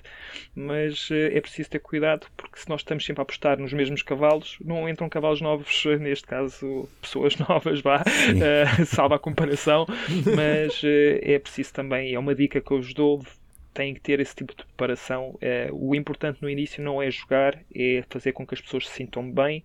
mas 0.56 1.10
eh, 1.12 1.38
é 1.38 1.42
preciso 1.42 1.70
ter 1.70 1.80
cuidado 1.80 2.28
porque 2.38 2.60
se 2.60 2.70
nós 2.70 2.82
estamos 2.82 3.06
sempre 3.06 3.22
a 3.22 3.24
apostar 3.24 3.60
nos 3.60 3.74
mesmos 3.74 4.04
cavalos, 4.04 4.58
não 4.64 4.88
entram 4.88 5.10
cavalos 5.10 5.42
novos, 5.42 5.84
neste 6.00 6.26
caso 6.28 6.88
pessoas 7.02 7.38
novas, 7.50 7.82
vá, 7.82 8.02
uh, 8.02 8.86
salva 8.86 9.16
a 9.16 9.20
comparação, 9.20 9.86
mas 10.36 10.82
uh, 10.84 11.20
é 11.22 11.40
preciso 11.40 11.74
também, 11.74 12.14
é 12.14 12.20
uma 12.20 12.36
dica 12.36 12.62
que 12.62 12.72
eu 12.72 12.78
vos 12.78 12.94
dou, 12.94 13.24
têm 13.74 13.94
que 13.94 14.02
ter 14.02 14.20
esse 14.20 14.36
tipo 14.36 14.56
de 14.56 14.64
preparação. 14.64 15.38
Uh, 15.42 15.90
o 15.90 15.96
importante 15.96 16.42
no 16.42 16.50
início 16.50 16.84
não 16.84 17.02
é 17.02 17.10
jogar, 17.10 17.60
é 17.74 18.04
fazer 18.10 18.32
com 18.32 18.46
que 18.46 18.54
as 18.54 18.62
pessoas 18.62 18.88
se 18.88 18.96
sintam 18.96 19.30
bem 19.30 19.64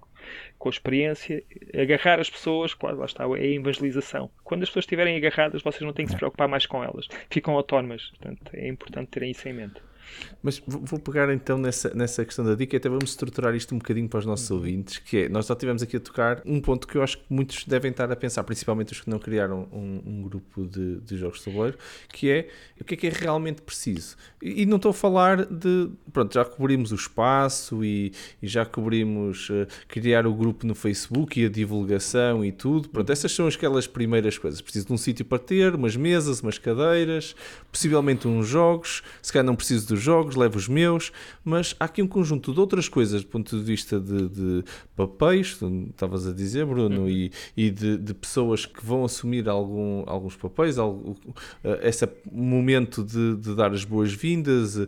com 0.59 0.69
a 0.69 0.73
experiência, 0.73 1.43
agarrar 1.79 2.19
as 2.19 2.31
pessoas, 2.31 2.73
claro, 2.73 2.99
lá 2.99 3.05
está, 3.05 3.25
é 3.25 3.41
a 3.41 3.45
evangelização. 3.45 4.31
Quando 4.43 4.63
as 4.63 4.69
pessoas 4.69 4.85
estiverem 4.85 5.17
agarradas, 5.17 5.63
vocês 5.63 5.83
não 5.83 5.93
têm 5.93 6.07
que 6.07 6.13
se 6.13 6.17
preocupar 6.17 6.49
mais 6.49 6.65
com 6.67 6.83
elas, 6.83 7.09
ficam 7.29 7.55
autónomas. 7.55 8.11
Portanto, 8.11 8.51
é 8.55 8.69
importante 8.69 9.09
terem 9.09 9.31
isso 9.31 9.49
em 9.49 9.53
mente. 9.53 9.81
Mas 10.43 10.63
vou 10.67 10.99
pegar 10.99 11.33
então 11.33 11.59
nessa, 11.59 11.93
nessa 11.95 12.25
questão 12.25 12.45
da 12.45 12.55
dica 12.55 12.77
e 12.77 12.79
até 12.79 12.89
vamos 12.89 13.11
estruturar 13.11 13.55
isto 13.55 13.75
um 13.75 13.79
bocadinho 13.79 14.09
para 14.09 14.19
os 14.19 14.27
nossos 14.27 14.49
uhum. 14.51 14.57
ouvintes, 14.57 14.99
que 14.99 15.19
é, 15.19 15.29
nós 15.29 15.47
já 15.47 15.57
tivemos 15.57 15.83
aqui 15.83 15.97
a 15.97 16.01
tocar 16.01 16.43
um 16.45 16.61
ponto 16.61 16.87
que 16.87 16.97
eu 16.97 17.03
acho 17.03 17.19
que 17.19 17.25
muitos 17.31 17.65
devem 17.65 17.91
estar 17.91 18.11
a 18.11 18.17
pensar, 18.17 18.45
principalmente 18.45 18.93
os 18.93 19.01
que 19.01 19.09
não 19.09 19.19
criaram 19.19 19.69
um, 19.73 20.03
um 20.05 20.23
grupo 20.23 20.67
de, 20.67 21.01
de 21.01 21.17
jogos 21.17 21.39
de 21.39 21.47
tabuleiro, 21.47 21.79
que 22.13 22.31
é 22.31 22.49
o 22.81 22.85
que 22.85 22.95
é 22.95 22.97
que 22.97 23.07
é 23.07 23.11
realmente 23.11 23.63
preciso. 23.63 24.17
E, 24.43 24.63
e 24.63 24.67
não 24.67 24.77
estou 24.77 24.91
a 24.91 24.95
falar 24.95 25.47
de, 25.47 25.91
pronto, 26.13 26.35
já 26.35 26.45
cobrimos 26.45 26.93
o 26.93 26.95
espaço 26.95 27.85
e, 27.85 28.13
e 28.43 28.47
já 28.47 28.67
cobrimos 28.67 29.49
uh, 29.51 29.67
criar 29.89 30.27
o 30.27 30.35
grupo 30.35 30.67
no 30.67 30.75
Facebook 30.75 31.41
e 31.41 31.47
a 31.47 31.49
divulgação 31.49 32.45
e 32.45 32.53
tudo, 32.53 32.89
pronto, 32.89 33.11
essas 33.11 33.33
são 33.33 33.47
aquelas 33.47 33.87
primeiras 33.87 34.37
coisas. 34.39 34.61
Preciso 34.61 34.87
de 34.87 34.93
um 34.93 34.99
sítio 34.99 35.25
para 35.25 35.39
ter, 35.39 35.75
umas 35.75 35.97
mesas, 35.97 36.41
umas 36.41 36.59
cadeiras, 36.59 37.35
possivelmente 37.71 38.29
uns 38.29 38.47
jogos, 38.47 39.03
se 39.23 39.33
calhar 39.33 39.47
não 39.47 39.57
preciso 39.57 39.94
dos 39.95 40.03
jogos, 40.03 40.35
levo 40.35 40.57
os 40.57 40.69
meus, 40.69 41.13
mas 41.45 41.75
há 41.79 41.85
aqui 41.85 42.03
um 42.03 42.07
conjunto 42.07 42.53
de 42.53 42.61
outras 42.61 42.89
coisas 42.89 43.23
do 43.23 43.29
ponto 43.29 43.57
de 43.57 43.63
vista 43.63 44.01
de, 44.01 44.29
de 44.29 44.65
papéis, 44.97 45.59
estavas 45.91 46.27
a 46.27 46.33
dizer, 46.33 46.67
Bruno, 46.67 47.03
uhum. 47.03 47.09
e, 47.09 47.33
e 47.57 47.71
de, 47.71 47.97
de, 47.97 48.15
pessoas 48.15 48.67
que 48.67 48.85
vão 48.85 49.05
assumir 49.05 49.49
algum, 49.49 50.03
alguns 50.07 50.37
papéis, 50.37 50.79
algum, 50.79 51.15
eh, 51.63 51.89
esse 51.89 52.09
momento 52.31 53.03
de, 53.05 53.37
de 53.37 53.55
dar 53.55 53.73
as 53.73 53.85
boas-vindas. 53.85 54.87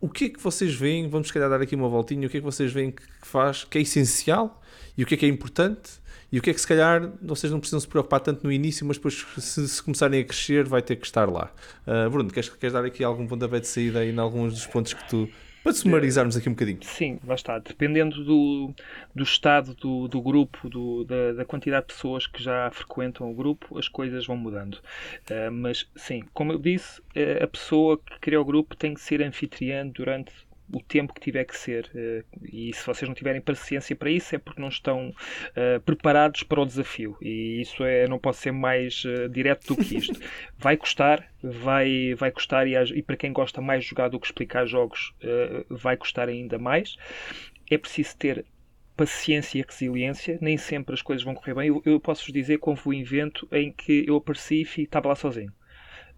O 0.00 0.08
que 0.08 0.24
é 0.24 0.28
que 0.28 0.40
vocês 0.40 0.74
veem? 0.74 1.08
Vamos, 1.08 1.28
se 1.28 1.32
calhar, 1.32 1.48
dar 1.48 1.60
aqui 1.60 1.76
uma 1.76 1.88
voltinha. 1.88 2.26
O 2.26 2.30
que 2.30 2.38
é 2.38 2.40
que 2.40 2.44
vocês 2.44 2.72
veem 2.72 2.90
que 2.90 3.02
faz, 3.22 3.64
que 3.64 3.78
é 3.78 3.82
essencial 3.82 4.60
e 4.96 5.04
o 5.04 5.06
que 5.06 5.14
é 5.14 5.16
que 5.16 5.26
é 5.26 5.28
importante? 5.28 6.01
E 6.32 6.38
o 6.38 6.42
que 6.42 6.48
é 6.48 6.54
que 6.54 6.60
se 6.60 6.66
calhar 6.66 7.12
vocês 7.20 7.52
não 7.52 7.60
precisam 7.60 7.78
se 7.78 7.86
preocupar 7.86 8.20
tanto 8.20 8.42
no 8.42 8.50
início, 8.50 8.86
mas 8.86 8.96
depois 8.96 9.26
se, 9.36 9.68
se 9.68 9.82
começarem 9.82 10.20
a 10.20 10.24
crescer 10.24 10.64
vai 10.64 10.80
ter 10.80 10.96
que 10.96 11.04
estar 11.04 11.30
lá. 11.30 11.52
Uh, 11.86 12.08
Bruno, 12.08 12.30
queres, 12.30 12.48
queres 12.48 12.72
dar 12.72 12.84
aqui 12.84 13.04
algum 13.04 13.26
pontapé 13.26 13.60
de 13.60 13.68
saída 13.68 13.98
aí 13.98 14.10
em 14.10 14.18
alguns 14.18 14.54
dos 14.54 14.66
pontos 14.66 14.94
que 14.94 15.08
tu 15.08 15.28
para 15.62 15.72
sumarizarmos 15.72 16.36
aqui 16.36 16.48
um 16.48 16.52
bocadinho. 16.52 16.78
Sim, 16.82 17.20
lá 17.24 17.36
está. 17.36 17.58
Dependendo 17.60 18.24
do, 18.24 18.74
do 19.14 19.22
estado 19.22 19.74
do, 19.74 20.08
do 20.08 20.20
grupo, 20.20 20.68
do, 20.68 21.04
da, 21.04 21.34
da, 21.34 21.44
quantidade 21.44 21.86
de 21.86 21.94
pessoas 21.94 22.26
que 22.26 22.42
já 22.42 22.68
frequentam 22.72 23.30
o 23.30 23.34
grupo, 23.34 23.78
as 23.78 23.86
coisas 23.86 24.26
vão 24.26 24.36
mudando. 24.36 24.74
Uh, 25.30 25.52
mas, 25.52 25.88
sim, 25.94 26.24
como 26.34 26.52
eu 26.52 26.58
disse, 26.58 27.00
a 27.40 27.46
pessoa 27.46 27.96
que 27.96 28.18
cria 28.18 28.40
o 28.40 28.44
grupo 28.44 28.74
tem 28.74 28.94
que 28.94 29.00
ser 29.00 29.22
anfitriã 29.22 29.86
durante 29.86 30.32
o 30.72 30.80
tempo 30.80 31.12
que 31.14 31.20
tiver 31.20 31.44
que 31.44 31.56
ser. 31.56 31.90
Eh, 31.94 32.24
e 32.50 32.72
se 32.72 32.84
vocês 32.84 33.08
não 33.08 33.14
tiverem 33.14 33.40
paciência 33.40 33.94
para 33.94 34.10
isso, 34.10 34.34
é 34.34 34.38
porque 34.38 34.60
não 34.60 34.68
estão 34.68 35.08
uh, 35.10 35.80
preparados 35.84 36.42
para 36.42 36.60
o 36.60 36.66
desafio. 36.66 37.16
E 37.20 37.60
isso 37.60 37.84
é, 37.84 38.06
não 38.08 38.18
pode 38.18 38.36
ser 38.36 38.52
mais 38.52 39.04
uh, 39.04 39.28
direto 39.28 39.74
do 39.74 39.76
que 39.76 39.96
isto. 39.96 40.18
Vai 40.58 40.76
custar, 40.76 41.28
vai, 41.42 42.14
vai 42.14 42.30
custar, 42.30 42.68
e, 42.68 42.74
e, 42.74 43.02
para 43.02 43.16
quem 43.16 43.32
gosta 43.32 43.60
mais 43.60 43.82
de 43.82 43.90
jogar 43.90 44.08
do 44.08 44.20
que 44.20 44.26
explicar 44.26 44.64
jogos, 44.64 45.12
uh, 45.24 45.74
vai 45.74 45.96
custar 45.96 46.28
ainda 46.28 46.58
mais. 46.58 46.96
É 47.68 47.76
preciso 47.76 48.16
ter 48.16 48.44
paciência 48.96 49.58
e 49.58 49.64
resiliência, 49.68 50.38
nem 50.40 50.56
sempre 50.56 50.94
as 50.94 51.02
coisas 51.02 51.24
vão 51.24 51.34
correr 51.34 51.54
bem. 51.54 51.68
Eu, 51.68 51.82
eu 51.84 51.98
posso-vos 51.98 52.32
dizer 52.32 52.58
como 52.58 52.76
foi 52.76 52.96
um 52.96 53.00
evento 53.00 53.48
em 53.50 53.72
que 53.72 54.04
eu 54.06 54.16
apareci 54.16 54.66
e 54.76 54.82
estava 54.82 55.08
lá 55.08 55.16
sozinho. 55.16 55.52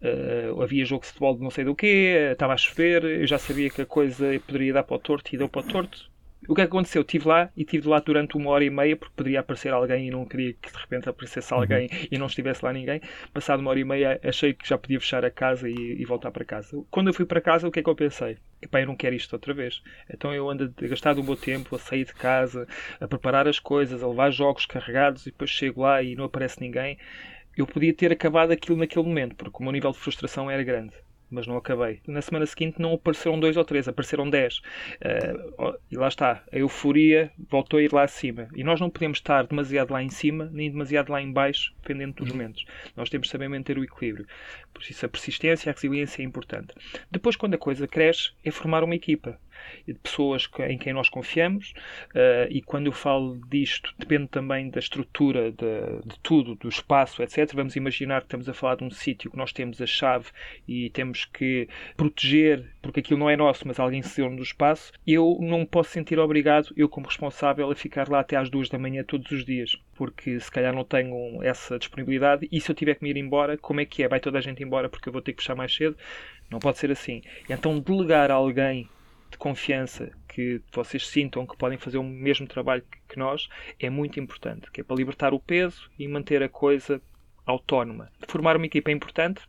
Uh, 0.05 0.61
havia 0.61 0.85
jogo 0.85 1.01
de 1.01 1.09
futebol 1.09 1.35
de 1.35 1.43
não 1.43 1.51
sei 1.51 1.65
do 1.65 1.75
quê, 1.75 2.31
estava 2.33 2.53
a 2.53 2.57
chover, 2.59 3.05
eu 3.05 3.27
já 3.27 3.39
sabia 3.39 3.71
que 3.71 3.81
a 3.81 3.87
coisa 3.87 4.39
poderia 4.47 4.75
dar 4.75 4.83
para 4.83 4.97
o 4.97 4.99
torto 4.99 5.35
e 5.35 5.39
deu 5.39 5.49
para 5.49 5.63
o 5.63 5.65
torto. 5.67 6.13
O 6.47 6.55
que 6.55 6.61
é 6.61 6.65
que 6.65 6.69
aconteceu? 6.69 7.03
Estive 7.03 7.27
lá 7.27 7.51
e 7.57 7.63
estive 7.63 7.89
lá 7.89 8.01
durante 8.01 8.37
uma 8.37 8.51
hora 8.51 8.65
e 8.65 8.71
meia 8.71 8.97
porque 8.97 9.15
poderia 9.17 9.41
aparecer 9.41 9.73
alguém 9.73 10.09
e 10.09 10.11
não 10.11 10.27
queria 10.27 10.53
que 10.53 10.71
de 10.71 10.79
repente 10.79 11.09
aparecesse 11.09 11.53
uhum. 11.55 11.61
alguém 11.61 11.89
uhum. 11.91 12.09
e 12.11 12.19
não 12.19 12.27
estivesse 12.27 12.63
lá 12.65 12.73
ninguém. 12.73 13.01
Passado 13.33 13.61
uma 13.61 13.71
hora 13.71 13.81
e 13.81 13.85
meia 13.85 14.21
achei 14.23 14.53
que 14.53 14.69
já 14.69 14.77
podia 14.77 15.01
fechar 15.01 15.25
a 15.25 15.31
casa 15.31 15.69
e, 15.69 15.75
e, 15.75 16.05
voltar 16.05 16.31
para 16.31 16.45
casa. 16.45 16.77
Quando 16.91 17.09
eu 17.09 17.15
fui 17.15 17.25
para 17.25 17.41
casa, 17.41 17.67
o 17.67 17.71
que 17.71 17.81
é 17.81 17.83
que 17.83 17.89
eu 17.89 17.95
pensei? 17.95 18.37
Epá, 18.61 18.81
eu 18.81 18.87
não 18.87 18.97
quero 18.97 19.15
isto 19.15 19.33
outra 19.33 19.55
vez. 19.55 19.83
Então 20.13 20.35
eu 20.35 20.49
ando 20.51 20.73
a 20.77 20.87
gastar 20.87 21.19
o 21.19 21.25
meu 21.25 21.37
tempo 21.37 21.77
a 21.77 21.79
sair 21.79 22.05
de 22.05 22.15
casa, 22.15 22.67
a 23.01 23.09
preparar 23.09 23.49
as 23.49 23.59
coisas, 23.59 24.03
a 24.03 24.07
levar 24.07 24.31
jogos 24.31 24.67
carregados 24.67 25.27
e 25.27 25.31
depois 25.31 25.51
chego 25.51 25.81
lá 25.81 26.03
e 26.03 26.15
não 26.15 26.25
aparece 26.25 26.61
ninguém. 26.61 26.99
Eu 27.57 27.67
podia 27.67 27.95
ter 27.95 28.13
acabado 28.13 28.51
aquilo 28.51 28.77
naquele 28.77 29.07
momento 29.07 29.37
porque 29.37 29.57
o 29.59 29.63
meu 29.63 29.73
nível 29.73 29.93
de 29.93 29.99
frustração 29.99 30.51
era 30.51 30.63
grande 30.63 30.95
mas 31.35 31.47
não 31.47 31.57
acabei. 31.57 32.01
Na 32.07 32.23
semana 32.23 32.47
seguinte 32.47 32.81
não 32.81 32.95
apareceram 32.95 33.39
dois 33.39 33.57
ou 33.57 33.65
três, 33.65 33.89
apareceram 33.89 34.31
dez. 34.31 34.59
Uh, 35.01 35.77
e 35.91 35.97
lá 35.97 36.09
está, 36.09 36.45
a 36.53 36.57
euforia 36.57 37.31
voltou 37.51 37.79
a 37.79 37.83
ir 37.83 37.93
lá 37.93 38.05
acima. 38.05 38.49
E 38.55 38.63
nós 38.63 38.81
não 38.81 38.89
podemos 38.89 39.19
estar 39.19 39.45
demasiado 39.47 39.93
lá 39.93 40.03
em 40.03 40.09
cima, 40.09 40.49
nem 40.53 40.71
demasiado 40.71 41.11
lá 41.11 41.21
em 41.21 41.33
baixo, 41.33 41.75
dependendo 41.83 42.15
dos 42.15 42.31
momentos. 42.31 42.65
Nós 42.97 43.11
temos 43.11 43.27
de 43.27 43.33
saber 43.33 43.49
manter 43.49 43.77
o 43.77 43.85
equilíbrio. 43.85 44.27
Por 44.73 44.83
isso 44.83 45.05
a 45.05 45.09
persistência 45.09 45.69
e 45.69 45.71
a 45.71 45.73
resiliência 45.75 46.23
é 46.23 46.25
importante. 46.25 46.73
Depois, 47.11 47.37
quando 47.37 47.55
a 47.55 47.59
coisa 47.59 47.89
cresce, 47.89 48.31
é 48.45 48.51
formar 48.51 48.85
uma 48.85 48.95
equipa 48.95 49.39
de 49.87 49.95
pessoas 49.95 50.49
em 50.69 50.79
quem 50.79 50.93
nós 50.93 51.09
confiamos 51.09 51.75
uh, 52.11 52.51
e 52.51 52.61
quando 52.63 52.87
eu 52.87 52.93
falo 52.93 53.41
disto 53.49 53.95
depende 53.99 54.29
também 54.29 54.71
da 54.71 54.79
estrutura 54.79 55.51
de, 55.51 56.01
de, 56.05 56.19
tudo, 56.23 56.55
do 56.55 56.69
espaço, 56.69 57.23
etc. 57.23 57.53
Vamos 57.55 57.77
imaginar 57.77 58.21
que 58.21 58.27
estamos 58.27 58.49
a 58.49 58.55
falar 58.55 58.77
de 58.77 58.85
um 58.85 58.91
sítio 58.91 59.31
que 59.31 59.37
nós 59.37 59.53
temos 59.53 59.81
a 59.81 59.87
chave 59.87 60.27
e 60.67 60.91
temos 60.91 61.25
que 61.25 61.69
proteger 61.97 62.65
porque 62.83 63.01
aquilo 63.01 63.21
não 63.21 63.31
é 63.31 63.37
nosso, 63.37 63.67
mas 63.67 63.79
alguém 63.79 64.03
se 64.03 64.17
deu 64.17 64.35
do 64.35 64.43
espaço. 64.43 64.93
Eu 65.07 65.39
não 65.41 65.65
posso 65.65 65.91
sentir 65.91 66.19
obrigado, 66.19 66.73
eu 66.77 66.89
como 66.89 67.07
responsável, 67.07 67.71
a 67.71 67.75
ficar 67.75 68.09
lá 68.09 68.21
até 68.21 68.37
às 68.37 68.51
duas 68.51 68.69
da 68.69 68.79
manhã 68.79 69.05
todos 69.05 69.31
os 69.31 69.45
dias 69.45 69.77
porque 69.95 70.39
se 70.41 70.51
calhar 70.51 70.75
não 70.75 70.85
tenho 70.85 71.43
essa 71.43 71.79
disponibilidade 71.79 72.49
e 72.51 72.61
se 72.61 72.71
eu 72.71 72.75
tiver 72.75 72.97
que 72.97 73.05
me 73.05 73.11
ir 73.11 73.17
embora, 73.17 73.57
como 73.57 73.81
é 73.81 73.85
que 73.85 74.03
é? 74.03 74.09
Vai 74.09 74.21
toda 74.21 74.39
a 74.39 74.41
gente 74.41 74.63
embora 74.63 74.89
porque 74.89 75.09
eu 75.09 75.13
vou 75.13 75.23
ter 75.23 75.33
que 75.33 75.43
fechar 75.43 75.55
mais 75.55 75.75
cedo? 75.75 75.97
Não 76.51 76.59
pode 76.59 76.79
ser 76.79 76.91
assim. 76.91 77.23
Então 77.49 77.79
delegar 77.79 78.31
a 78.31 78.35
alguém 78.35 78.89
de 79.35 79.39
confiança 79.39 80.13
que 80.29 80.63
vocês 80.73 81.07
sintam 81.07 81.47
que 81.47 81.57
podem 81.57 81.77
fazer 81.77 81.99
o 81.99 82.05
mesmo 82.05 82.47
trabalho 82.47 82.85
que 83.09 83.19
nós 83.19 83.49
é 83.79 83.91
muito 83.91 84.19
importante, 84.19 84.71
que 84.71 84.81
é 84.81 84.85
para 84.85 84.97
libertar 84.97 85.35
o 85.35 85.41
peso 85.41 85.91
e 85.99 86.07
manter 86.07 86.43
a 86.43 86.49
coisa 86.49 87.03
autónoma. 87.45 88.11
Formar 88.29 88.57
uma 88.57 88.67
equipa 88.67 88.91
é 88.91 88.95
importante 88.95 89.43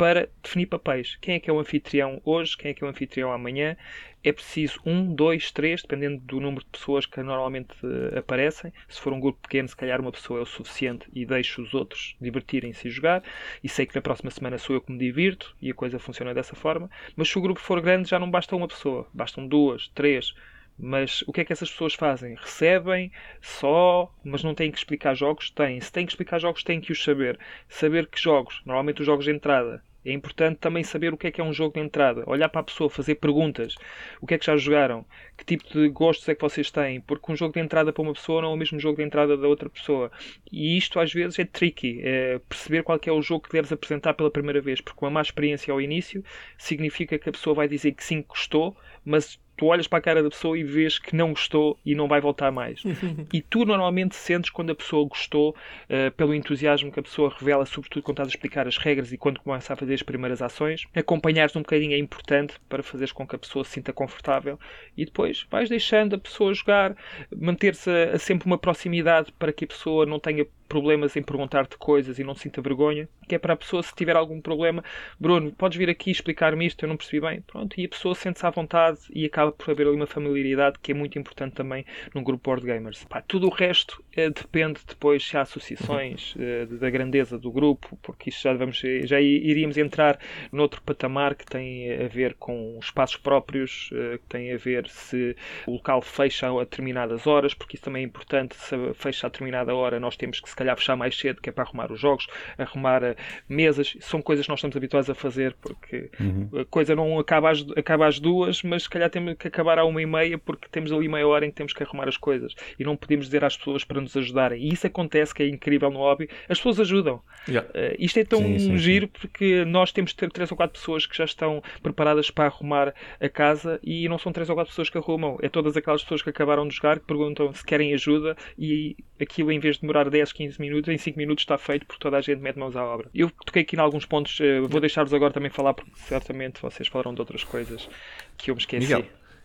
para 0.00 0.30
definir 0.42 0.64
papéis. 0.64 1.18
Quem 1.20 1.34
é 1.34 1.38
que 1.38 1.50
é 1.50 1.52
o 1.52 1.60
anfitrião 1.60 2.22
hoje, 2.24 2.56
quem 2.56 2.70
é 2.70 2.74
que 2.74 2.82
é 2.82 2.86
o 2.86 2.88
anfitrião 2.88 3.30
amanhã. 3.30 3.76
É 4.24 4.32
preciso 4.32 4.80
um, 4.86 5.14
dois, 5.14 5.52
três, 5.52 5.82
dependendo 5.82 6.22
do 6.22 6.40
número 6.40 6.64
de 6.64 6.70
pessoas 6.70 7.04
que 7.04 7.22
normalmente 7.22 7.74
uh, 7.84 8.18
aparecem. 8.18 8.72
Se 8.88 8.98
for 8.98 9.12
um 9.12 9.20
grupo 9.20 9.40
pequeno, 9.42 9.68
se 9.68 9.76
calhar 9.76 10.00
uma 10.00 10.10
pessoa 10.10 10.40
é 10.40 10.42
o 10.42 10.46
suficiente 10.46 11.06
e 11.14 11.26
deixo 11.26 11.60
os 11.60 11.74
outros 11.74 12.16
divertirem-se 12.18 12.88
e 12.88 12.90
jogar. 12.90 13.22
E 13.62 13.68
sei 13.68 13.84
que 13.84 13.94
na 13.94 14.00
próxima 14.00 14.30
semana 14.30 14.56
sou 14.56 14.74
eu 14.74 14.80
que 14.80 14.90
me 14.90 14.98
divirto 14.98 15.54
e 15.60 15.70
a 15.70 15.74
coisa 15.74 15.98
funciona 15.98 16.32
dessa 16.32 16.56
forma. 16.56 16.90
Mas 17.14 17.28
se 17.28 17.38
o 17.38 17.42
grupo 17.42 17.60
for 17.60 17.78
grande, 17.82 18.08
já 18.08 18.18
não 18.18 18.30
basta 18.30 18.56
uma 18.56 18.68
pessoa, 18.68 19.06
bastam 19.12 19.46
duas, 19.46 19.88
três. 19.88 20.34
Mas 20.78 21.20
o 21.26 21.32
que 21.32 21.42
é 21.42 21.44
que 21.44 21.52
essas 21.52 21.70
pessoas 21.70 21.92
fazem? 21.92 22.36
Recebem 22.36 23.12
só, 23.42 24.10
mas 24.24 24.42
não 24.42 24.54
têm 24.54 24.70
que 24.70 24.78
explicar 24.78 25.14
jogos? 25.14 25.50
Têm. 25.50 25.78
Se 25.78 25.92
têm 25.92 26.06
que 26.06 26.12
explicar 26.12 26.38
jogos, 26.38 26.64
têm 26.64 26.80
que 26.80 26.90
os 26.90 27.04
saber. 27.04 27.38
Saber 27.68 28.06
que 28.06 28.18
jogos, 28.18 28.62
normalmente 28.64 29.00
os 29.00 29.06
jogos 29.06 29.26
de 29.26 29.30
entrada, 29.30 29.84
é 30.04 30.12
importante 30.12 30.58
também 30.58 30.82
saber 30.82 31.12
o 31.12 31.16
que 31.16 31.26
é 31.26 31.30
que 31.30 31.40
é 31.40 31.44
um 31.44 31.52
jogo 31.52 31.74
de 31.74 31.80
entrada, 31.80 32.22
olhar 32.26 32.48
para 32.48 32.60
a 32.60 32.64
pessoa, 32.64 32.88
fazer 32.88 33.16
perguntas. 33.16 33.74
O 34.20 34.26
que 34.26 34.34
é 34.34 34.38
que 34.38 34.46
já 34.46 34.56
jogaram? 34.56 35.04
Que 35.36 35.44
tipo 35.44 35.64
de 35.72 35.88
gostos 35.88 36.28
é 36.28 36.34
que 36.34 36.40
vocês 36.40 36.70
têm? 36.70 37.00
Porque 37.00 37.30
um 37.32 37.36
jogo 37.36 37.54
de 37.54 37.60
entrada 37.60 37.92
para 37.92 38.02
uma 38.02 38.12
pessoa 38.12 38.42
não 38.42 38.50
é 38.50 38.54
o 38.54 38.56
mesmo 38.56 38.78
jogo 38.78 38.96
de 38.96 39.02
entrada 39.02 39.36
da 39.36 39.48
outra 39.48 39.68
pessoa. 39.68 40.10
E 40.50 40.76
isto 40.76 40.98
às 40.98 41.12
vezes 41.12 41.38
é 41.38 41.44
tricky, 41.44 42.00
é 42.02 42.38
perceber 42.48 42.82
qual 42.82 42.98
é 43.04 43.12
o 43.12 43.22
jogo 43.22 43.44
que 43.44 43.52
deves 43.52 43.72
apresentar 43.72 44.14
pela 44.14 44.30
primeira 44.30 44.60
vez, 44.60 44.80
porque 44.80 45.04
uma 45.04 45.10
má 45.10 45.22
experiência 45.22 45.72
ao 45.72 45.80
início 45.80 46.24
significa 46.58 47.18
que 47.18 47.28
a 47.28 47.32
pessoa 47.32 47.54
vai 47.54 47.68
dizer 47.68 47.92
que 47.92 48.04
sim, 48.04 48.22
gostou, 48.22 48.76
mas 49.04 49.38
tu 49.60 49.66
olhas 49.66 49.86
para 49.86 49.98
a 49.98 50.02
cara 50.02 50.22
da 50.22 50.30
pessoa 50.30 50.58
e 50.58 50.64
vês 50.64 50.98
que 50.98 51.14
não 51.14 51.34
gostou 51.34 51.78
e 51.84 51.94
não 51.94 52.08
vai 52.08 52.18
voltar 52.18 52.50
mais. 52.50 52.82
e 53.30 53.42
tu 53.42 53.66
normalmente 53.66 54.16
sentes 54.16 54.48
quando 54.48 54.70
a 54.70 54.74
pessoa 54.74 55.06
gostou, 55.06 55.50
uh, 55.50 56.10
pelo 56.12 56.34
entusiasmo 56.34 56.90
que 56.90 56.98
a 56.98 57.02
pessoa 57.02 57.30
revela, 57.38 57.66
sobretudo 57.66 58.02
quando 58.02 58.14
estás 58.14 58.28
a 58.28 58.30
explicar 58.30 58.66
as 58.66 58.78
regras 58.78 59.12
e 59.12 59.18
quando 59.18 59.38
começa 59.38 59.74
a 59.74 59.76
fazer 59.76 59.92
as 59.92 60.02
primeiras 60.02 60.40
ações. 60.40 60.86
Acompanhares 60.94 61.54
um 61.56 61.60
bocadinho 61.60 61.92
é 61.92 61.98
importante 61.98 62.54
para 62.70 62.82
fazeres 62.82 63.12
com 63.12 63.26
que 63.26 63.36
a 63.36 63.38
pessoa 63.38 63.62
se 63.62 63.72
sinta 63.72 63.92
confortável 63.92 64.58
e 64.96 65.04
depois 65.04 65.46
vais 65.50 65.68
deixando 65.68 66.16
a 66.16 66.18
pessoa 66.18 66.54
jogar, 66.54 66.96
manter-se 67.36 67.90
sempre 68.18 68.46
uma 68.46 68.56
proximidade 68.56 69.30
para 69.38 69.52
que 69.52 69.66
a 69.66 69.68
pessoa 69.68 70.06
não 70.06 70.18
tenha 70.18 70.46
problemas 70.70 71.16
em 71.16 71.22
perguntar-te 71.22 71.76
coisas 71.76 72.20
e 72.20 72.24
não 72.24 72.34
sinta 72.34 72.62
vergonha, 72.62 73.08
que 73.28 73.34
é 73.34 73.38
para 73.38 73.54
a 73.54 73.56
pessoa, 73.56 73.82
se 73.82 73.92
tiver 73.92 74.14
algum 74.14 74.40
problema, 74.40 74.84
Bruno, 75.18 75.50
podes 75.50 75.76
vir 75.76 75.90
aqui 75.90 76.12
explicar-me 76.12 76.64
isto, 76.64 76.84
eu 76.84 76.88
não 76.88 76.96
percebi 76.96 77.20
bem. 77.20 77.40
Pronto, 77.40 77.78
e 77.78 77.84
a 77.84 77.88
pessoa 77.88 78.14
sente-se 78.14 78.46
à 78.46 78.50
vontade 78.50 79.00
e 79.12 79.24
acaba 79.24 79.50
por 79.50 79.68
haver 79.68 79.88
ali 79.88 79.96
uma 79.96 80.06
familiaridade 80.06 80.78
que 80.80 80.92
é 80.92 80.94
muito 80.94 81.18
importante 81.18 81.54
também 81.54 81.84
num 82.14 82.22
grupo 82.22 82.44
board 82.44 82.64
gamers. 82.64 83.02
Pá, 83.04 83.20
tudo 83.20 83.48
o 83.48 83.50
resto 83.50 84.02
eh, 84.16 84.30
depende 84.30 84.80
depois 84.86 85.26
se 85.26 85.36
há 85.36 85.42
associações 85.42 86.34
eh, 86.38 86.66
da 86.66 86.88
grandeza 86.88 87.36
do 87.36 87.50
grupo, 87.50 87.98
porque 88.00 88.30
isso 88.30 88.42
já 88.42 88.54
vamos 88.54 88.80
já 89.04 89.20
iríamos 89.20 89.76
entrar 89.76 90.18
noutro 90.52 90.80
patamar 90.82 91.34
que 91.34 91.44
tem 91.44 91.92
a 92.04 92.08
ver 92.08 92.34
com 92.34 92.78
espaços 92.80 93.16
próprios, 93.16 93.90
eh, 93.92 94.18
que 94.18 94.26
tem 94.28 94.52
a 94.52 94.56
ver 94.56 94.88
se 94.88 95.36
o 95.66 95.72
local 95.72 96.00
fecha 96.00 96.48
a 96.48 96.60
determinadas 96.60 97.26
horas, 97.26 97.54
porque 97.54 97.76
isso 97.76 97.84
também 97.84 98.02
é 98.02 98.06
importante, 98.06 98.54
se 98.56 98.76
fecha 98.94 99.26
a 99.26 99.30
determinada 99.30 99.74
hora 99.74 99.98
nós 99.98 100.16
temos 100.16 100.40
que 100.40 100.48
se 100.48 100.56
calhar 100.60 100.76
fechar 100.76 100.96
mais 100.96 101.16
cedo, 101.18 101.40
que 101.40 101.48
é 101.48 101.52
para 101.52 101.64
arrumar 101.64 101.90
os 101.90 102.00
jogos, 102.00 102.26
arrumar 102.58 103.02
uh, 103.02 103.16
mesas. 103.48 103.96
São 104.00 104.22
coisas 104.22 104.46
que 104.46 104.50
nós 104.50 104.58
estamos 104.58 104.76
habituados 104.76 105.10
a 105.10 105.14
fazer, 105.14 105.54
porque 105.60 106.10
uhum. 106.20 106.48
a 106.60 106.64
coisa 106.64 106.94
não 106.94 107.18
acaba 107.18 107.50
às, 107.50 107.64
acaba 107.76 108.06
às 108.06 108.20
duas, 108.20 108.62
mas 108.62 108.84
se 108.84 108.90
calhar 108.90 109.10
temos 109.10 109.34
que 109.34 109.48
acabar 109.48 109.78
à 109.78 109.84
uma 109.84 110.00
e 110.00 110.06
meia, 110.06 110.38
porque 110.38 110.68
temos 110.70 110.92
ali 110.92 111.08
meia 111.08 111.26
hora 111.26 111.46
em 111.46 111.50
que 111.50 111.56
temos 111.56 111.72
que 111.72 111.82
arrumar 111.82 112.08
as 112.08 112.16
coisas. 112.16 112.54
E 112.78 112.84
não 112.84 112.96
podemos 112.96 113.26
dizer 113.26 113.44
às 113.44 113.56
pessoas 113.56 113.84
para 113.84 114.00
nos 114.00 114.16
ajudarem. 114.16 114.62
E 114.62 114.72
isso 114.72 114.86
acontece, 114.86 115.34
que 115.34 115.42
é 115.42 115.48
incrível 115.48 115.90
no 115.90 115.98
hobby. 115.98 116.28
As 116.48 116.58
pessoas 116.58 116.80
ajudam. 116.80 117.20
Yeah. 117.48 117.68
Uh, 117.70 117.96
isto 117.98 118.18
é 118.18 118.24
tão 118.24 118.40
sim, 118.40 118.58
sim, 118.58 118.78
giro, 118.78 119.06
sim. 119.06 119.12
porque 119.20 119.64
nós 119.64 119.92
temos 119.92 120.10
de 120.10 120.16
ter 120.16 120.30
três 120.30 120.50
ou 120.50 120.56
quatro 120.56 120.78
pessoas 120.78 121.06
que 121.06 121.16
já 121.16 121.24
estão 121.24 121.62
preparadas 121.82 122.30
para 122.30 122.46
arrumar 122.46 122.94
a 123.20 123.28
casa 123.28 123.80
e 123.82 124.08
não 124.08 124.18
são 124.18 124.32
três 124.32 124.48
ou 124.48 124.54
quatro 124.54 124.70
pessoas 124.70 124.90
que 124.90 124.98
arrumam. 124.98 125.38
É 125.42 125.48
todas 125.48 125.76
aquelas 125.76 126.02
pessoas 126.02 126.22
que 126.22 126.30
acabaram 126.30 126.68
de 126.68 126.74
jogar 126.74 126.98
que 126.98 127.06
perguntam 127.06 127.52
se 127.54 127.64
querem 127.64 127.94
ajuda 127.94 128.36
e 128.58 128.96
aquilo, 129.22 129.50
em 129.50 129.58
vez 129.58 129.76
de 129.76 129.82
demorar 129.82 130.08
10, 130.10 130.32
15 130.32 130.50
15 130.50 130.60
minutos, 130.60 130.88
em 130.88 130.98
5 130.98 131.18
minutos 131.18 131.42
está 131.42 131.56
feito 131.56 131.86
porque 131.86 132.00
toda 132.00 132.16
a 132.16 132.20
gente 132.20 132.40
mete 132.40 132.58
mãos 132.58 132.76
à 132.76 132.84
obra. 132.84 133.08
Eu 133.14 133.30
toquei 133.30 133.62
aqui 133.62 133.76
em 133.76 133.78
alguns 133.78 134.04
pontos, 134.04 134.38
eh, 134.40 134.60
vou 134.60 134.80
deixar-vos 134.80 135.14
agora 135.14 135.32
também 135.32 135.50
falar 135.50 135.74
porque 135.74 135.92
certamente 135.96 136.60
vocês 136.60 136.88
falaram 136.88 137.14
de 137.14 137.20
outras 137.20 137.44
coisas 137.44 137.88
que 138.36 138.50
eu 138.50 138.54
me 138.54 138.60
esqueci. 138.60 138.86
Miguel. 138.86 139.04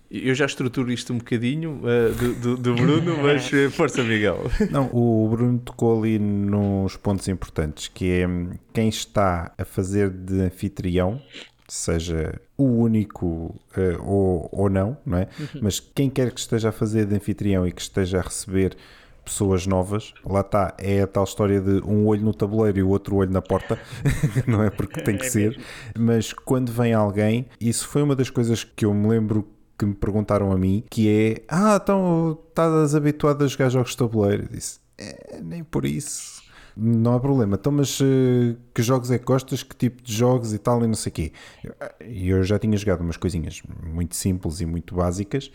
Eu 0.10 0.36
já 0.36 0.46
estruturo 0.46 0.92
isto 0.92 1.12
um 1.12 1.18
bocadinho 1.18 1.82
uh, 1.82 2.14
do, 2.14 2.36
do, 2.36 2.58
do, 2.58 2.76
Bruno, 2.76 3.18
mas 3.24 3.52
uh, 3.52 3.72
força, 3.72 4.04
Miguel. 4.04 4.40
Não, 4.70 4.88
o 4.94 5.28
Bruno 5.30 5.58
tocou 5.58 6.00
ali 6.00 6.20
nos 6.20 6.96
pontos 6.96 7.28
importantes, 7.28 7.88
que 7.88 8.12
é 8.12 8.28
quem 8.72 8.88
está 8.88 9.52
a 9.58 9.66
fazer 9.66 10.12
de 10.12 10.42
anfitrião, 10.42 11.20
seja 11.68 12.40
o 12.56 12.66
único 12.66 13.60
uh, 13.76 14.04
ou, 14.04 14.50
ou 14.52 14.70
não, 14.70 14.96
não 15.04 15.18
é? 15.18 15.28
Uhum. 15.40 15.62
Mas 15.64 15.80
quem 15.80 16.08
quer 16.08 16.32
que 16.32 16.40
esteja 16.40 16.70
a 16.70 16.72
fazer 16.72 17.08
de 17.08 17.16
anfitrião 17.16 17.68
e 17.68 17.72
que 17.72 17.82
esteja 17.82 18.20
a 18.20 18.22
receber 18.22 18.78
pessoas 19.26 19.66
novas. 19.66 20.14
Lá 20.24 20.42
está, 20.42 20.74
é 20.78 21.02
a 21.02 21.08
tal 21.08 21.24
história 21.24 21.60
de 21.60 21.82
um 21.84 22.06
olho 22.06 22.22
no 22.22 22.34
tabuleiro 22.34 22.80
e 22.80 22.84
o 22.84 22.90
outro 22.90 23.16
olho 23.18 23.32
na 23.32 23.42
porta, 23.42 23.80
não 24.48 24.64
é 24.64 24.70
porque 24.70 25.02
tem 25.02 25.18
que 25.18 25.26
é 25.26 25.30
ser, 25.30 25.60
mas 25.98 26.32
quando 26.32 26.72
vem 26.72 26.94
alguém, 26.94 27.48
isso 27.60 27.88
foi 27.88 28.04
uma 28.04 28.16
das 28.16 28.30
coisas 28.30 28.64
que 28.64 28.86
eu 28.86 28.94
me 28.94 29.08
lembro 29.08 29.48
que 29.78 29.86
me 29.86 29.94
perguntaram 29.94 30.52
a 30.52 30.58
mim, 30.58 30.84
que 30.90 31.10
é, 31.10 31.44
ah, 31.50 31.80
então 31.82 32.40
estás 32.48 32.96
habituado 32.96 33.44
a 33.44 33.48
jogar 33.48 33.70
jogos 33.70 33.92
de 33.92 33.98
tabuleiro? 33.98 34.44
Eu 34.44 34.50
disse, 34.50 34.80
é, 34.98 35.42
nem 35.44 35.64
por 35.64 35.86
isso. 35.86 36.46
Não 36.78 37.14
há 37.14 37.20
problema. 37.20 37.56
Então, 37.56 37.72
mas 37.72 38.00
uh, 38.02 38.04
que 38.74 38.82
jogos 38.82 39.10
é 39.10 39.18
que 39.18 39.24
gostas? 39.24 39.64
Que 39.64 39.76
tipo 39.76 40.04
de 40.04 40.14
jogos 40.14 40.54
e 40.54 40.58
tal 40.58 40.84
e 40.84 40.88
não 40.88 40.94
sei 40.94 41.10
o 41.10 41.14
quê? 41.14 41.32
E 42.06 42.30
eu, 42.30 42.38
eu 42.38 42.44
já 42.44 42.60
tinha 42.60 42.78
jogado 42.78 43.00
umas 43.00 43.16
coisinhas 43.16 43.62
muito 43.82 44.16
simples 44.16 44.60
e 44.60 44.66
muito 44.66 44.94
básicas 44.94 45.50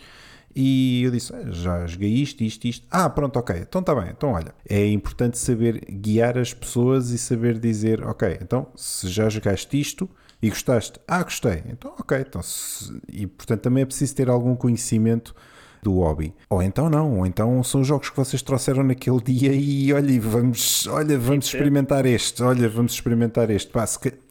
e 0.54 1.02
eu 1.04 1.10
disse: 1.10 1.34
ah, 1.34 1.50
já 1.50 1.86
joguei 1.86 2.10
isto, 2.10 2.42
isto, 2.42 2.64
isto. 2.66 2.86
Ah, 2.90 3.08
pronto, 3.08 3.38
ok, 3.38 3.56
então 3.56 3.80
está 3.80 3.94
bem. 3.94 4.10
Então 4.10 4.32
olha, 4.32 4.54
é 4.68 4.86
importante 4.86 5.38
saber 5.38 5.84
guiar 5.88 6.36
as 6.38 6.52
pessoas 6.52 7.10
e 7.10 7.18
saber 7.18 7.58
dizer: 7.58 8.02
ok, 8.04 8.38
então 8.40 8.66
se 8.74 9.08
já 9.08 9.28
jogaste 9.28 9.80
isto 9.80 10.08
e 10.42 10.48
gostaste, 10.48 10.98
ah, 11.06 11.22
gostei, 11.22 11.62
então 11.68 11.94
ok. 11.98 12.18
Então, 12.18 12.42
se... 12.42 13.00
E 13.08 13.26
portanto 13.26 13.60
também 13.60 13.82
é 13.82 13.86
preciso 13.86 14.14
ter 14.14 14.28
algum 14.28 14.56
conhecimento 14.56 15.34
do 15.82 15.94
hobby. 15.94 16.34
Ou 16.48 16.62
então 16.62 16.90
não, 16.90 17.18
ou 17.18 17.26
então 17.26 17.62
são 17.62 17.82
jogos 17.82 18.10
que 18.10 18.16
vocês 18.16 18.42
trouxeram 18.42 18.82
naquele 18.82 19.20
dia 19.20 19.52
e 19.52 19.92
olha, 19.92 20.20
vamos, 20.20 20.86
olha, 20.86 21.18
vamos 21.18 21.46
experimentar 21.46 22.06
este, 22.06 22.42
olha, 22.42 22.68
vamos 22.68 22.92
experimentar 22.92 23.50
este. 23.50 23.70
Pá, 23.70 23.84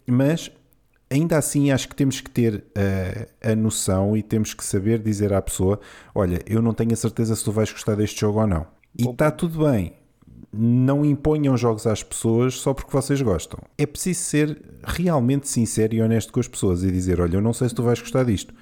mas 0.06 0.52
ainda 1.10 1.38
assim 1.38 1.72
acho 1.72 1.90
que 1.90 1.96
temos 1.96 2.22
que 2.22 2.30
ter 2.30 2.56
uh, 2.56 3.52
a 3.52 3.56
noção 3.56 4.16
e 4.16 4.22
temos 4.22 4.54
que 4.54 4.64
saber 4.64 5.00
dizer 5.00 5.34
à 5.34 5.42
pessoa: 5.42 5.80
olha, 6.14 6.42
eu 6.46 6.62
não 6.62 6.74
tenho 6.74 6.94
a 6.94 6.96
certeza 6.96 7.36
se 7.36 7.44
tu 7.44 7.52
vais 7.52 7.72
gostar 7.72 7.96
deste 7.96 8.22
jogo 8.22 8.40
ou 8.40 8.48
não. 8.48 8.68
E 8.98 9.08
está 9.08 9.32
tudo 9.32 9.66
bem. 9.66 9.94
Não 10.52 11.06
imponham 11.06 11.56
jogos 11.56 11.86
às 11.86 12.02
pessoas 12.02 12.56
só 12.56 12.74
porque 12.74 12.92
vocês 12.92 13.22
gostam. 13.22 13.60
É 13.78 13.86
preciso 13.86 14.22
ser 14.22 14.62
realmente 14.84 15.48
sincero 15.48 15.94
e 15.94 16.02
honesto 16.02 16.34
com 16.34 16.40
as 16.40 16.48
pessoas 16.48 16.84
e 16.84 16.92
dizer: 16.92 17.20
Olha, 17.22 17.36
eu 17.36 17.42
não 17.42 17.54
sei 17.54 17.70
se 17.70 17.76
tu 17.76 17.84
vais 17.84 18.00
gostar 18.00 18.24
disto, 18.24 18.54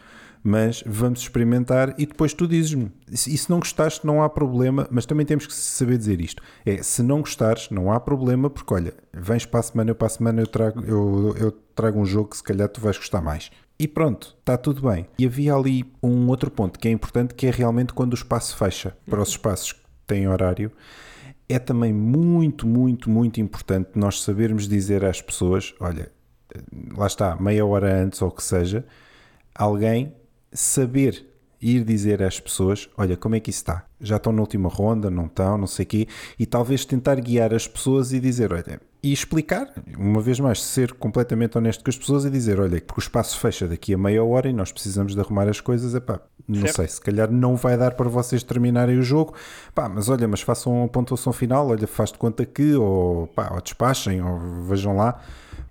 mas 0.47 0.81
vamos 0.85 1.19
experimentar 1.19 1.93
e 1.97 2.05
depois 2.05 2.33
tu 2.33 2.47
dizes-me. 2.47 2.89
E 3.11 3.17
se 3.17 3.49
não 3.49 3.59
gostaste, 3.59 4.07
não 4.07 4.23
há 4.23 4.29
problema, 4.29 4.87
mas 4.89 5.05
também 5.05 5.25
temos 5.25 5.45
que 5.45 5.53
saber 5.53 5.97
dizer 5.97 6.21
isto: 6.21 6.41
é 6.65 6.81
se 6.81 7.03
não 7.03 7.19
gostares, 7.19 7.69
não 7.69 7.91
há 7.91 7.99
problema, 7.99 8.49
porque 8.49 8.73
olha, 8.73 8.93
vens 9.13 9.45
para 9.45 9.59
a 9.59 9.63
semana, 9.63 9.91
eu 9.91 9.95
para 9.95 10.07
a 10.07 10.09
semana 10.09 10.41
eu 10.41 10.47
trago, 10.47 10.81
eu, 10.85 11.35
eu 11.37 11.51
trago 11.75 11.99
um 11.99 12.05
jogo 12.05 12.29
que 12.29 12.37
se 12.37 12.43
calhar 12.43 12.69
tu 12.69 12.79
vais 12.79 12.97
gostar 12.97 13.19
mais. 13.19 13.51
E 13.77 13.89
pronto, 13.89 14.37
está 14.39 14.57
tudo 14.57 14.89
bem. 14.89 15.05
E 15.19 15.25
havia 15.25 15.53
ali 15.53 15.83
um 16.01 16.29
outro 16.29 16.49
ponto 16.49 16.79
que 16.79 16.87
é 16.87 16.91
importante, 16.91 17.33
que 17.33 17.45
é 17.45 17.51
realmente 17.51 17.93
quando 17.93 18.13
o 18.13 18.15
espaço 18.15 18.55
fecha 18.55 18.95
para 19.05 19.21
os 19.21 19.29
espaços 19.29 19.73
que 19.73 19.81
têm 20.07 20.29
horário 20.29 20.71
é 21.49 21.59
também 21.59 21.91
muito, 21.91 22.65
muito, 22.65 23.09
muito 23.09 23.41
importante 23.41 23.89
nós 23.95 24.21
sabermos 24.21 24.65
dizer 24.65 25.03
às 25.03 25.21
pessoas: 25.21 25.75
olha, 25.77 26.09
lá 26.95 27.05
está, 27.05 27.35
meia 27.35 27.65
hora 27.65 28.01
antes 28.01 28.21
ou 28.21 28.29
o 28.29 28.31
que 28.31 28.43
seja, 28.43 28.85
alguém 29.53 30.13
saber 30.51 31.25
ir 31.61 31.83
dizer 31.83 32.21
às 32.21 32.39
pessoas: 32.39 32.89
olha, 32.97 33.17
como 33.17 33.35
é 33.35 33.39
que 33.39 33.49
isso 33.49 33.59
está? 33.59 33.85
Já 33.99 34.17
estão 34.17 34.31
na 34.31 34.41
última 34.41 34.69
ronda, 34.69 35.09
não 35.09 35.25
estão, 35.25 35.57
não 35.57 35.67
sei 35.67 35.83
o 35.83 35.87
quê, 35.87 36.07
e 36.37 36.45
talvez 36.45 36.85
tentar 36.85 37.15
guiar 37.15 37.53
as 37.53 37.67
pessoas 37.67 38.13
e 38.13 38.19
dizer: 38.19 38.53
olha, 38.53 38.79
e 39.01 39.13
explicar, 39.13 39.71
uma 39.97 40.21
vez 40.21 40.39
mais, 40.39 40.61
ser 40.61 40.93
completamente 40.93 41.57
honesto 41.57 41.83
com 41.83 41.89
as 41.89 41.97
pessoas 41.97 42.25
e 42.25 42.29
dizer: 42.29 42.59
olha, 42.59 42.81
porque 42.81 42.99
o 42.99 43.03
espaço 43.03 43.39
fecha 43.39 43.67
daqui 43.67 43.93
a 43.93 43.97
meia 43.97 44.23
hora 44.23 44.49
e 44.49 44.53
nós 44.53 44.71
precisamos 44.71 45.13
de 45.13 45.19
arrumar 45.19 45.47
as 45.47 45.59
coisas, 45.59 45.95
é 45.95 45.99
pá, 45.99 46.19
não 46.47 46.61
certo. 46.61 46.75
sei, 46.75 46.87
se 46.87 47.01
calhar 47.01 47.31
não 47.31 47.55
vai 47.55 47.77
dar 47.77 47.95
para 47.95 48.09
vocês 48.09 48.43
terminarem 48.43 48.97
o 48.97 49.03
jogo, 49.03 49.33
pá, 49.73 49.87
mas 49.89 50.09
olha, 50.09 50.27
mas 50.27 50.41
façam 50.41 50.83
a 50.83 50.87
pontuação 50.87 51.33
final, 51.33 51.67
olha, 51.67 51.87
faz 51.87 52.11
de 52.11 52.17
conta 52.17 52.45
que, 52.45 52.75
ou 52.75 53.27
pá, 53.27 53.51
ou 53.53 53.61
despachem, 53.61 54.21
ou 54.21 54.39
vejam 54.63 54.95
lá. 54.95 55.21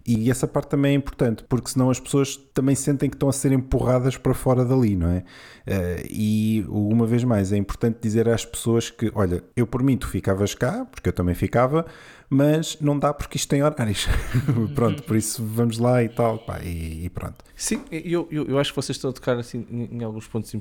E 0.07 0.31
essa 0.31 0.47
parte 0.47 0.69
também 0.69 0.93
é 0.93 0.95
importante, 0.95 1.43
porque 1.49 1.69
senão 1.71 1.91
as 1.91 1.99
pessoas 1.99 2.37
também 2.55 2.77
sentem 2.77 3.11
que 3.11 3.17
estão 3.17 3.29
a 3.29 3.33
ser 3.33 3.51
empurradas 3.51 4.17
para 4.17 4.33
fora 4.33 4.65
dali, 4.65 4.95
não 4.95 5.09
é? 5.09 5.19
Uh, 5.19 6.07
e 6.09 6.65
uma 6.69 7.05
vez 7.05 7.25
mais, 7.25 7.53
é 7.53 7.57
importante 7.57 7.99
dizer 8.01 8.29
às 8.29 8.45
pessoas 8.45 8.89
que, 8.89 9.11
olha, 9.17 9.43
eu 9.57 9.67
por 9.67 9.83
mim 9.83 9.97
tu 9.97 10.07
ficavas 10.07 10.55
cá, 10.55 10.85
porque 10.85 11.09
eu 11.09 11.13
também 11.13 11.35
ficava, 11.35 11.85
mas 12.31 12.79
não 12.81 12.97
dá 12.97 13.13
porque 13.13 13.37
isto 13.37 13.49
tem 13.49 13.65
horários. 13.65 14.07
pronto, 14.77 15.03
por 15.03 15.17
isso 15.17 15.45
vamos 15.45 15.79
lá 15.79 16.01
e 16.05 16.09
tal, 16.09 16.39
pá, 16.39 16.61
e, 16.63 17.07
e, 17.07 17.11
pronto. 17.11 17.45
Sim, 17.57 17.83
eu, 17.91 18.29
eu, 18.31 18.47
eu, 18.47 18.59
acho 18.61 18.71
que 18.71 18.77
vocês 18.77 18.97
estão 18.97 19.11
a 19.11 19.13
tocar 19.13 19.37
assim, 19.39 19.67
em, 19.69 19.99
em 19.99 20.05
alguns 20.05 20.29
pontos 20.29 20.55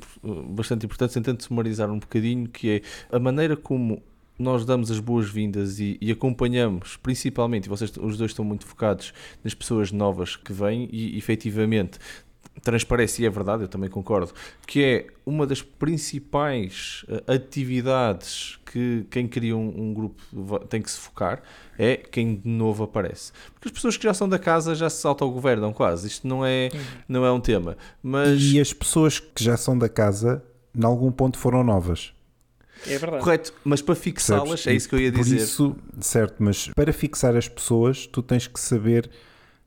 bastante 0.50 0.88
importantes, 0.88 1.14
tentando 1.14 1.44
sumarizar 1.44 1.92
um 1.92 2.00
bocadinho, 2.00 2.48
que 2.50 2.70
é 2.72 2.82
a 3.16 3.20
maneira 3.20 3.56
como 3.56 4.02
nós 4.38 4.66
damos 4.66 4.92
as 4.92 5.00
boas-vindas 5.00 5.80
e, 5.80 5.98
e, 6.02 6.12
acompanhamos, 6.12 6.98
principalmente, 6.98 7.66
e 7.66 7.70
vocês 7.70 7.92
os 7.98 8.18
dois 8.18 8.32
estão 8.32 8.44
muito 8.44 8.66
focados 8.66 9.14
nas 9.44 9.54
pessoas 9.54 9.92
novas 9.92 10.36
que 10.36 10.52
vêm 10.52 10.90
e 10.92 11.18
efetivamente 11.18 12.00
transparece, 12.62 13.22
e 13.22 13.26
é 13.26 13.30
verdade, 13.30 13.64
eu 13.64 13.68
também 13.68 13.90
concordo, 13.90 14.34
que 14.66 14.84
é 14.84 15.08
uma 15.26 15.46
das 15.46 15.62
principais 15.62 17.06
uh, 17.08 17.34
atividades 17.34 18.58
que 18.66 19.06
quem 19.10 19.28
cria 19.28 19.56
um, 19.56 19.90
um, 19.90 19.94
grupo 19.94 20.22
tem 20.68 20.82
que 20.82 20.90
se 20.90 21.00
focar, 21.00 21.42
é 21.78 21.98
quem 21.98 22.36
de 22.36 22.48
novo 22.48 22.84
aparece. 22.84 23.32
Porque 23.54 23.68
as 23.68 23.72
pessoas 23.72 23.98
que 23.98 24.04
já 24.04 24.14
são 24.14 24.28
da 24.28 24.40
casa 24.40 24.74
já 24.74 24.90
se 24.90 25.06
autogovernam 25.06 25.74
quase, 25.74 26.08
isto 26.08 26.28
não 26.28 26.46
é, 26.46 26.70
não 27.08 27.26
é 27.26 27.32
um 27.32 27.40
tema. 27.40 27.78
Mas... 28.02 28.42
E 28.42 28.60
as 28.60 28.74
pessoas 28.74 29.20
que 29.20 29.44
já 29.44 29.58
são 29.58 29.78
da 29.78 29.90
casa, 29.90 30.44
em 30.76 30.84
algum 30.84 31.12
ponto 31.12 31.38
foram 31.38 31.64
novas. 31.64 32.14
É 32.88 32.98
verdade. 32.98 33.24
Correto, 33.24 33.54
mas 33.64 33.82
para 33.82 33.96
fixá-las, 33.96 34.66
é 34.68 34.74
isso 34.74 34.90
que 34.90 34.96
eu 34.96 35.00
ia 35.00 35.12
dizer. 35.12 35.36
Por 35.36 35.44
isso, 35.44 35.76
certo, 36.00 36.36
mas 36.40 36.70
para 36.70 36.94
fixar 36.94 37.36
as 37.36 37.48
pessoas, 37.48 38.08
tu 38.08 38.22
tens 38.22 38.48
que 38.48 38.60
saber 38.60 39.10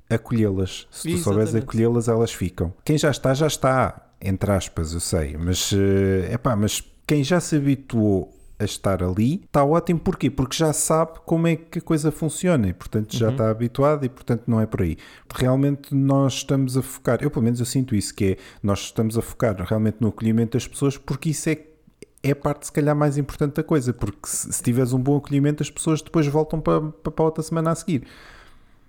acolhê-las. 0.08 0.86
Se 0.90 1.02
tu 1.02 1.08
Exatamente. 1.08 1.22
souberes 1.22 1.54
acolhê-las, 1.54 2.08
elas 2.08 2.32
ficam. 2.32 2.72
Quem 2.84 2.96
já 2.96 3.10
está, 3.10 3.34
já 3.34 3.46
está, 3.46 4.10
entre 4.20 4.50
aspas, 4.50 4.92
eu 4.94 5.00
sei, 5.00 5.36
mas 5.36 5.72
é 5.72 6.34
uh, 6.34 6.38
pá, 6.38 6.56
mas 6.56 6.82
quem 7.06 7.22
já 7.22 7.40
se 7.40 7.56
habituou 7.56 8.38
a 8.58 8.64
estar 8.64 9.02
ali, 9.02 9.42
está 9.44 9.64
ótimo. 9.64 10.00
Porquê? 10.00 10.30
Porque 10.30 10.56
já 10.56 10.72
sabe 10.72 11.20
como 11.24 11.46
é 11.46 11.56
que 11.56 11.78
a 11.78 11.82
coisa 11.82 12.10
funciona 12.10 12.68
e, 12.68 12.72
portanto, 12.72 13.16
já 13.16 13.26
uhum. 13.26 13.32
está 13.32 13.50
habituado 13.50 14.04
e, 14.04 14.08
portanto, 14.08 14.44
não 14.46 14.60
é 14.60 14.66
por 14.66 14.82
aí. 14.82 14.96
Realmente 15.32 15.94
nós 15.94 16.34
estamos 16.34 16.76
a 16.76 16.82
focar, 16.82 17.18
eu 17.22 17.30
pelo 17.30 17.44
menos 17.44 17.60
eu 17.60 17.66
sinto 17.66 17.94
isso, 17.94 18.12
que 18.14 18.32
é, 18.32 18.36
nós 18.62 18.80
estamos 18.80 19.16
a 19.16 19.22
focar 19.22 19.54
realmente 19.62 19.98
no 20.00 20.08
acolhimento 20.08 20.56
das 20.56 20.66
pessoas 20.66 20.96
porque 20.96 21.30
isso 21.30 21.48
é 21.48 21.54
é 22.22 22.32
a 22.32 22.36
parte 22.36 22.66
se 22.66 22.72
calhar 22.72 22.96
mais 22.96 23.16
importante 23.16 23.54
da 23.54 23.62
coisa, 23.62 23.92
porque 23.92 24.26
se, 24.26 24.52
se 24.52 24.62
tiveres 24.62 24.92
um 24.92 24.98
bom 24.98 25.16
acolhimento 25.16 25.62
as 25.62 25.70
pessoas 25.70 26.02
depois 26.02 26.26
voltam 26.26 26.60
para, 26.60 26.80
para 26.80 27.12
a 27.16 27.22
outra 27.22 27.42
semana 27.42 27.70
a 27.70 27.74
seguir. 27.74 28.04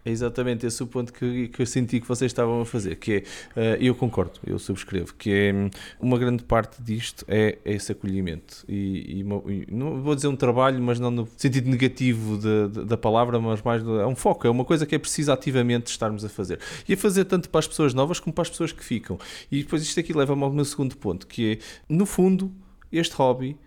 É 0.05 0.11
exatamente 0.11 0.65
esse 0.65 0.81
o 0.81 0.87
ponto 0.87 1.11
que, 1.11 1.49
que 1.49 1.61
eu 1.61 1.65
senti 1.65 1.99
que 1.99 2.07
vocês 2.07 2.31
estavam 2.31 2.61
a 2.61 2.65
fazer, 2.65 2.95
que 2.95 3.25
é, 3.55 3.75
uh, 3.75 3.83
eu 3.83 3.93
concordo, 3.93 4.39
eu 4.45 4.57
subscrevo, 4.57 5.13
que 5.13 5.29
é 5.29 5.53
hum, 5.53 5.69
uma 5.99 6.17
grande 6.17 6.43
parte 6.43 6.81
disto 6.81 7.25
é, 7.27 7.57
é 7.65 7.73
esse 7.73 7.91
acolhimento. 7.91 8.63
E, 8.67 9.19
e, 9.19 9.67
não 9.69 10.01
vou 10.01 10.15
dizer 10.15 10.29
um 10.29 10.37
trabalho, 10.37 10.81
mas 10.81 10.99
não 11.01 11.11
no 11.11 11.27
sentido 11.35 11.69
negativo 11.69 12.37
de, 12.37 12.69
de, 12.69 12.85
da 12.85 12.97
palavra, 12.97 13.39
mas 13.39 13.61
mais 13.61 13.83
é 13.83 14.05
um 14.05 14.15
foco, 14.15 14.47
é 14.47 14.49
uma 14.49 14.63
coisa 14.63 14.85
que 14.85 14.95
é 14.95 14.99
preciso 14.99 15.33
ativamente 15.33 15.91
estarmos 15.91 16.23
a 16.23 16.29
fazer. 16.29 16.59
E 16.87 16.93
a 16.93 16.97
fazer 16.97 17.25
tanto 17.25 17.49
para 17.49 17.59
as 17.59 17.67
pessoas 17.67 17.93
novas 17.93 18.21
como 18.21 18.33
para 18.33 18.43
as 18.43 18.49
pessoas 18.49 18.71
que 18.71 18.83
ficam. 18.83 19.19
E 19.51 19.63
depois 19.63 19.81
isto 19.81 19.99
aqui 19.99 20.13
leva-me 20.13 20.43
ao 20.43 20.51
meu 20.51 20.65
segundo 20.65 20.95
ponto, 20.95 21.27
que 21.27 21.59
é, 21.59 21.93
no 21.93 22.05
fundo, 22.05 22.51
este 22.91 23.15
hobby 23.15 23.57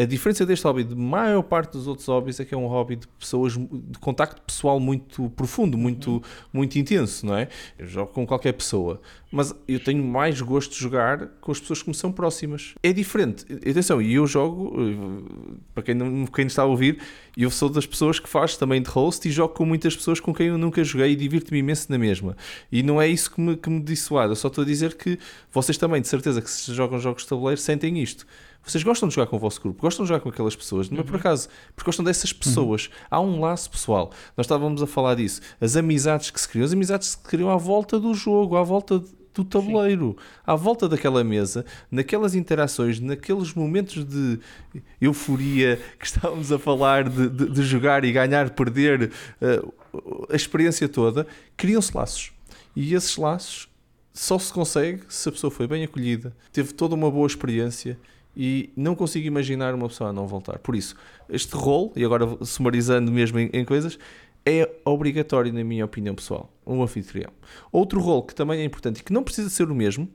a 0.00 0.06
diferença 0.06 0.46
deste 0.46 0.66
hobby 0.66 0.82
de 0.82 0.94
maior 0.94 1.42
parte 1.42 1.72
dos 1.72 1.86
outros 1.86 2.06
hobbies 2.08 2.40
é 2.40 2.44
que 2.46 2.54
é 2.54 2.56
um 2.56 2.66
hobby 2.66 2.96
de 2.96 3.06
pessoas 3.06 3.52
de 3.52 3.98
contacto 3.98 4.40
pessoal 4.40 4.80
muito 4.80 5.28
profundo, 5.36 5.76
muito, 5.76 6.12
uhum. 6.12 6.22
muito 6.54 6.78
intenso, 6.78 7.26
não 7.26 7.36
é? 7.36 7.48
Eu 7.78 7.86
jogo 7.86 8.10
com 8.10 8.26
qualquer 8.26 8.54
pessoa, 8.54 8.98
mas 9.30 9.54
eu 9.68 9.78
tenho 9.78 10.02
mais 10.02 10.40
gosto 10.40 10.72
de 10.72 10.78
jogar 10.78 11.26
com 11.42 11.52
as 11.52 11.60
pessoas 11.60 11.82
que 11.82 11.90
me 11.90 11.94
são 11.94 12.10
próximas. 12.10 12.74
É 12.82 12.94
diferente. 12.94 13.44
Atenção, 13.52 14.00
e 14.00 14.14
eu 14.14 14.26
jogo, 14.26 14.74
eh, 14.80 15.54
para 15.74 15.82
quem 15.82 15.94
não, 15.94 16.24
quem 16.24 16.46
está 16.46 16.62
a 16.62 16.66
ouvir, 16.66 16.98
eu 17.36 17.50
sou 17.50 17.68
das 17.68 17.84
pessoas 17.84 18.18
que 18.18 18.28
faz 18.28 18.56
também 18.56 18.80
de 18.80 18.88
host 18.88 19.28
e 19.28 19.30
jogo 19.30 19.52
com 19.52 19.66
muitas 19.66 19.94
pessoas 19.94 20.18
com 20.18 20.32
quem 20.32 20.46
eu 20.46 20.56
nunca 20.56 20.82
joguei 20.82 21.12
e 21.12 21.16
divirto-me 21.16 21.58
imenso 21.58 21.92
na 21.92 21.98
mesma. 21.98 22.34
E 22.72 22.82
não 22.82 23.02
é 23.02 23.06
isso 23.06 23.30
que 23.30 23.38
me, 23.38 23.54
que 23.54 23.68
me 23.68 23.80
dissuade, 23.80 24.30
eu 24.30 24.36
só 24.36 24.48
estou 24.48 24.62
a 24.62 24.66
dizer 24.66 24.96
que 24.96 25.18
vocês 25.52 25.76
também, 25.76 26.00
de 26.00 26.08
certeza, 26.08 26.40
que 26.40 26.50
se 26.50 26.72
jogam 26.72 26.98
jogos 26.98 27.24
de 27.24 27.28
tabuleiro, 27.28 27.60
sentem 27.60 28.02
isto 28.02 28.26
vocês 28.64 28.84
gostam 28.84 29.08
de 29.08 29.14
jogar 29.14 29.26
com 29.26 29.36
o 29.36 29.38
vosso 29.38 29.60
grupo, 29.60 29.80
gostam 29.80 30.04
de 30.04 30.08
jogar 30.08 30.20
com 30.20 30.28
aquelas 30.28 30.54
pessoas, 30.54 30.90
não 30.90 31.00
é 31.00 31.02
por 31.02 31.14
uhum. 31.14 31.20
acaso, 31.20 31.48
porque 31.74 31.88
gostam 31.88 32.04
dessas 32.04 32.32
pessoas. 32.32 32.86
Uhum. 32.86 32.92
Há 33.10 33.20
um 33.20 33.40
laço 33.40 33.70
pessoal. 33.70 34.12
Nós 34.36 34.44
estávamos 34.44 34.82
a 34.82 34.86
falar 34.86 35.14
disso. 35.16 35.40
As 35.60 35.76
amizades 35.76 36.30
que 36.30 36.40
se 36.40 36.48
criam, 36.48 36.64
as 36.64 36.72
amizades 36.72 37.14
que 37.14 37.22
se 37.22 37.28
criam 37.28 37.50
à 37.50 37.56
volta 37.56 37.98
do 37.98 38.14
jogo, 38.14 38.56
à 38.56 38.62
volta 38.62 39.02
do 39.34 39.44
tabuleiro, 39.44 40.16
Sim. 40.18 40.24
à 40.46 40.54
volta 40.54 40.88
daquela 40.88 41.22
mesa, 41.22 41.64
naquelas 41.90 42.34
interações, 42.34 43.00
naqueles 43.00 43.54
momentos 43.54 44.04
de 44.04 44.38
euforia 45.00 45.80
que 45.98 46.06
estávamos 46.06 46.50
a 46.52 46.58
falar 46.58 47.08
de, 47.08 47.28
de, 47.28 47.50
de 47.50 47.62
jogar 47.62 48.04
e 48.04 48.12
ganhar, 48.12 48.50
perder, 48.50 49.12
uh, 49.40 50.26
a 50.28 50.36
experiência 50.36 50.88
toda, 50.88 51.26
criam-se 51.56 51.96
laços. 51.96 52.32
E 52.74 52.94
esses 52.94 53.16
laços 53.16 53.68
só 54.12 54.38
se 54.38 54.52
consegue 54.52 55.02
se 55.08 55.28
a 55.28 55.32
pessoa 55.32 55.50
foi 55.50 55.66
bem 55.66 55.84
acolhida, 55.84 56.34
teve 56.52 56.72
toda 56.74 56.94
uma 56.94 57.10
boa 57.10 57.26
experiência 57.26 57.98
e 58.36 58.72
não 58.76 58.94
consigo 58.94 59.26
imaginar 59.26 59.74
uma 59.74 59.88
pessoa 59.88 60.10
a 60.10 60.12
não 60.12 60.26
voltar. 60.26 60.58
Por 60.58 60.74
isso, 60.74 60.94
este 61.28 61.54
rol, 61.54 61.92
e 61.96 62.04
agora 62.04 62.26
sumarizando 62.44 63.10
mesmo 63.10 63.38
em, 63.38 63.50
em 63.52 63.64
coisas, 63.64 63.98
é 64.44 64.68
obrigatório, 64.84 65.52
na 65.52 65.62
minha 65.62 65.84
opinião 65.84 66.14
pessoal, 66.14 66.52
um 66.66 66.82
anfitrião. 66.82 67.30
Outro 67.70 68.00
rol 68.00 68.22
que 68.22 68.34
também 68.34 68.60
é 68.60 68.64
importante 68.64 69.00
e 69.00 69.04
que 69.04 69.12
não 69.12 69.22
precisa 69.22 69.50
ser 69.50 69.70
o 69.70 69.74
mesmo 69.74 70.08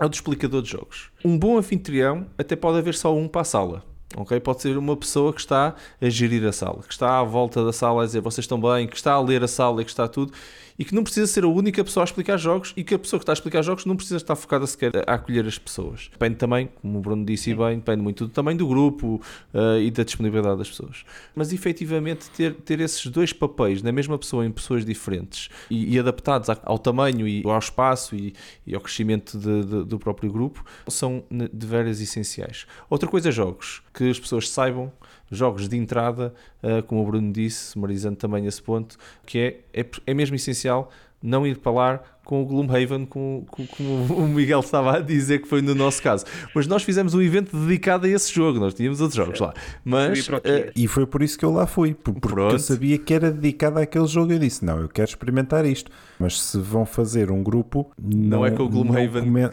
é 0.00 0.04
o 0.04 0.08
do 0.08 0.14
explicador 0.14 0.62
de 0.62 0.70
jogos. 0.70 1.10
Um 1.24 1.36
bom 1.36 1.58
anfitrião 1.58 2.26
até 2.36 2.54
pode 2.54 2.78
haver 2.78 2.94
só 2.94 3.14
um 3.14 3.26
para 3.26 3.40
a 3.40 3.44
sala. 3.44 3.84
Okay? 4.16 4.40
Pode 4.40 4.62
ser 4.62 4.78
uma 4.78 4.96
pessoa 4.96 5.32
que 5.32 5.40
está 5.40 5.74
a 6.00 6.08
gerir 6.08 6.44
a 6.46 6.52
sala, 6.52 6.82
que 6.82 6.92
está 6.92 7.18
à 7.18 7.24
volta 7.24 7.64
da 7.64 7.72
sala 7.72 8.02
a 8.02 8.06
dizer 8.06 8.20
vocês 8.20 8.44
estão 8.44 8.60
bem, 8.60 8.86
que 8.86 8.96
está 8.96 9.12
a 9.12 9.20
ler 9.20 9.42
a 9.42 9.48
sala 9.48 9.82
e 9.82 9.84
que 9.84 9.90
está 9.90 10.08
tudo 10.08 10.32
e 10.78 10.84
que 10.84 10.94
não 10.94 11.02
precisa 11.02 11.26
ser 11.26 11.44
a 11.44 11.48
única 11.48 11.82
pessoa 11.82 12.04
a 12.04 12.06
explicar 12.06 12.36
jogos 12.36 12.72
e 12.76 12.84
que 12.84 12.94
a 12.94 12.98
pessoa 12.98 13.18
que 13.18 13.24
está 13.24 13.32
a 13.32 13.34
explicar 13.34 13.62
jogos 13.62 13.84
não 13.84 13.96
precisa 13.96 14.16
estar 14.16 14.36
focada 14.36 14.66
sequer 14.66 14.92
a 15.08 15.14
acolher 15.14 15.46
as 15.46 15.58
pessoas. 15.58 16.08
Depende 16.12 16.36
também, 16.36 16.68
como 16.80 16.98
o 16.98 17.00
Bruno 17.00 17.24
disse 17.24 17.54
bem, 17.54 17.76
depende 17.76 18.02
muito 18.02 18.26
do 18.26 18.32
tamanho 18.32 18.58
do 18.58 18.68
grupo 18.68 19.20
uh, 19.52 19.80
e 19.80 19.90
da 19.90 20.04
disponibilidade 20.04 20.58
das 20.58 20.68
pessoas. 20.68 21.04
Mas 21.34 21.52
efetivamente 21.52 22.30
ter, 22.30 22.54
ter 22.54 22.80
esses 22.80 23.04
dois 23.06 23.32
papéis 23.32 23.82
na 23.82 23.90
mesma 23.90 24.16
pessoa 24.18 24.46
em 24.46 24.52
pessoas 24.52 24.84
diferentes 24.84 25.48
e, 25.68 25.94
e 25.94 25.98
adaptados 25.98 26.48
ao 26.62 26.78
tamanho 26.78 27.26
e 27.26 27.42
ao 27.44 27.58
espaço 27.58 28.14
e, 28.14 28.34
e 28.66 28.74
ao 28.74 28.80
crescimento 28.80 29.36
de, 29.36 29.64
de, 29.64 29.84
do 29.84 29.98
próprio 29.98 30.30
grupo 30.30 30.64
são 30.86 31.24
de 31.30 31.66
veras 31.66 32.00
essenciais. 32.00 32.66
Outra 32.88 33.08
coisa 33.08 33.30
é 33.30 33.32
jogos, 33.32 33.82
que 33.92 34.08
as 34.08 34.18
pessoas 34.18 34.48
saibam 34.48 34.92
jogos 35.30 35.68
de 35.68 35.76
entrada, 35.76 36.34
uh, 36.62 36.82
como 36.84 37.02
o 37.02 37.06
Bruno 37.06 37.32
disse, 37.32 37.78
marizando 37.78 38.16
também 38.16 38.46
esse 38.46 38.62
ponto, 38.62 38.96
que 39.26 39.38
é, 39.38 39.80
é, 39.80 39.86
é 40.06 40.14
mesmo 40.14 40.36
essencial 40.36 40.90
não 41.22 41.46
ir 41.46 41.58
para 41.58 41.72
lá 41.72 42.00
com 42.28 42.42
o 42.42 42.44
Gloomhaven, 42.44 43.06
como, 43.06 43.46
como, 43.48 44.04
o 44.14 44.28
Miguel 44.28 44.60
estava 44.60 44.98
a 44.98 45.00
dizer 45.00 45.40
que 45.40 45.48
foi 45.48 45.62
no 45.62 45.74
nosso 45.74 46.02
caso. 46.02 46.26
Mas 46.54 46.66
nós 46.66 46.82
fizemos 46.82 47.14
um 47.14 47.22
evento 47.22 47.56
dedicado 47.56 48.06
a 48.06 48.10
esse 48.10 48.30
jogo, 48.30 48.60
nós 48.60 48.74
tínhamos 48.74 49.00
outros 49.00 49.16
jogos 49.16 49.40
lá. 49.40 49.54
Mas, 49.82 50.28
uh, 50.28 50.42
e 50.76 50.86
foi 50.86 51.06
por 51.06 51.22
isso 51.22 51.38
que 51.38 51.44
eu 51.46 51.50
lá 51.50 51.66
fui, 51.66 51.94
porque 51.94 52.20
Pronto. 52.20 52.54
eu 52.54 52.58
sabia 52.58 52.98
que 52.98 53.14
era 53.14 53.30
dedicado 53.30 53.78
àquele 53.78 54.06
jogo. 54.06 54.30
Eu 54.30 54.38
disse: 54.38 54.62
Não, 54.62 54.78
eu 54.78 54.90
quero 54.90 55.08
experimentar 55.08 55.64
isto. 55.64 55.90
Mas 56.18 56.38
se 56.38 56.58
vão 56.58 56.84
fazer 56.84 57.30
um 57.30 57.42
grupo, 57.42 57.90
não, 57.98 58.40
não 58.40 58.46
é 58.46 58.50
com 58.50 58.64
o 58.64 58.68
Gloomhaven. 58.68 59.22
Come... 59.22 59.48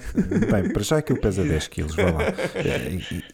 Bem, 0.52 0.74
para 0.74 0.84
já 0.84 0.98
aquilo 0.98 1.22
pesa 1.22 1.44
10 1.46 1.68
kg, 1.70 1.84
vá 1.96 2.04
lá. 2.04 2.24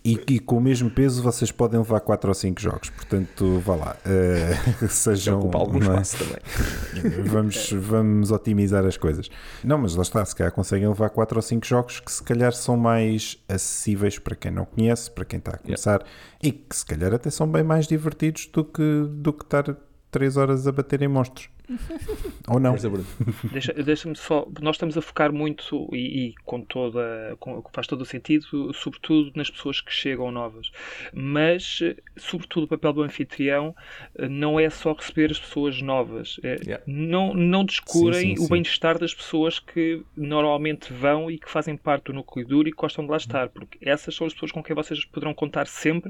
E, 0.04 0.12
e, 0.12 0.20
e, 0.36 0.39
com 0.39 0.58
o 0.58 0.62
mesmo 0.62 0.92
peso 0.92 1.24
vocês 1.24 1.52
podem 1.52 1.80
levar 1.80 2.02
4 2.02 2.30
ou 2.30 2.34
5 2.36 2.62
jogos, 2.62 2.89
portanto, 2.92 3.60
vá 3.66 3.76
lá. 3.76 3.96
Uh, 4.06 4.86
sejam. 4.88 5.50
Alguns 5.52 5.88
é? 5.88 6.18
também. 6.18 7.24
Vamos, 7.24 7.72
vamos 7.72 8.32
otimizar 8.32 8.86
as 8.86 8.98
coisas. 8.98 9.30
Não, 9.63 9.77
mas 9.77 9.95
lá 9.95 10.01
está, 10.01 10.23
se 10.25 10.36
calhar 10.36 10.51
conseguem 10.51 10.88
levar 10.88 11.09
4 11.09 11.38
ou 11.38 11.41
5 11.41 11.65
jogos 11.65 11.99
que 11.99 12.11
se 12.11 12.23
calhar 12.23 12.53
são 12.53 12.77
mais 12.77 13.38
acessíveis 13.47 14.19
para 14.19 14.36
quem 14.36 14.51
não 14.51 14.65
conhece, 14.65 15.09
para 15.11 15.25
quem 15.25 15.39
está 15.39 15.51
a 15.51 15.57
começar 15.57 16.01
yeah. 16.01 16.07
e 16.43 16.51
que 16.51 16.75
se 16.75 16.86
calhar 16.86 17.13
até 17.13 17.29
são 17.29 17.47
bem 17.47 17.63
mais 17.63 17.88
divertidos 17.88 18.47
do 18.47 18.63
que, 18.63 19.05
do 19.09 19.34
que 19.34 19.43
estar 19.43 19.75
3 20.09 20.38
horas 20.38 20.67
a 20.67 20.71
bater 20.71 21.01
em 21.01 21.07
monstros. 21.07 21.49
Ou 22.47 22.59
não? 22.59 22.76
Deixa-me 23.51 23.84
deixa 23.84 24.15
só. 24.15 24.47
Nós 24.61 24.76
estamos 24.76 24.97
a 24.97 25.01
focar 25.01 25.32
muito 25.32 25.89
e, 25.93 26.28
e 26.28 26.36
com 26.43 26.61
toda. 26.61 27.36
Com, 27.39 27.63
faz 27.72 27.88
todo 27.88 28.01
o 28.01 28.05
sentido, 28.05 28.74
sobretudo 28.74 29.32
nas 29.36 29.49
pessoas 29.49 29.82
que 29.82 29.91
chegam 29.91 30.32
novas. 30.32 30.72
Mas, 31.13 31.80
sobretudo, 32.17 32.63
o 32.63 32.67
papel 32.67 32.93
do 32.93 33.03
anfitrião 33.03 33.76
eh, 34.15 34.28
não 34.28 34.59
é 34.59 34.69
só 34.69 34.93
receber 34.93 35.32
as 35.32 35.39
pessoas 35.39 35.82
novas. 35.82 36.39
É, 36.43 36.55
yeah. 36.63 36.84
não, 36.88 37.34
não 37.34 37.63
descurem 37.63 38.36
sim, 38.36 38.36
sim, 38.36 38.45
o 38.45 38.49
bem-estar 38.49 38.97
das 38.97 39.13
pessoas 39.13 39.59
que 39.59 40.03
normalmente 40.15 40.91
vão 40.91 41.30
e 41.30 41.38
que 41.38 41.49
fazem 41.49 41.78
parte 41.78 42.05
do 42.05 42.13
núcleo 42.13 42.47
duro 42.47 42.67
e 42.67 42.72
que 42.72 42.78
gostam 42.78 43.05
de 43.05 43.11
lá 43.11 43.17
estar. 43.17 43.49
Porque 43.49 43.78
essas 43.82 44.15
são 44.15 44.28
as 44.28 44.34
pessoas 44.34 44.51
com 44.51 44.63
quem 44.63 44.76
vocês 44.76 45.05
poderão 45.05 45.34
contar 45.34 45.67
sempre. 45.67 46.09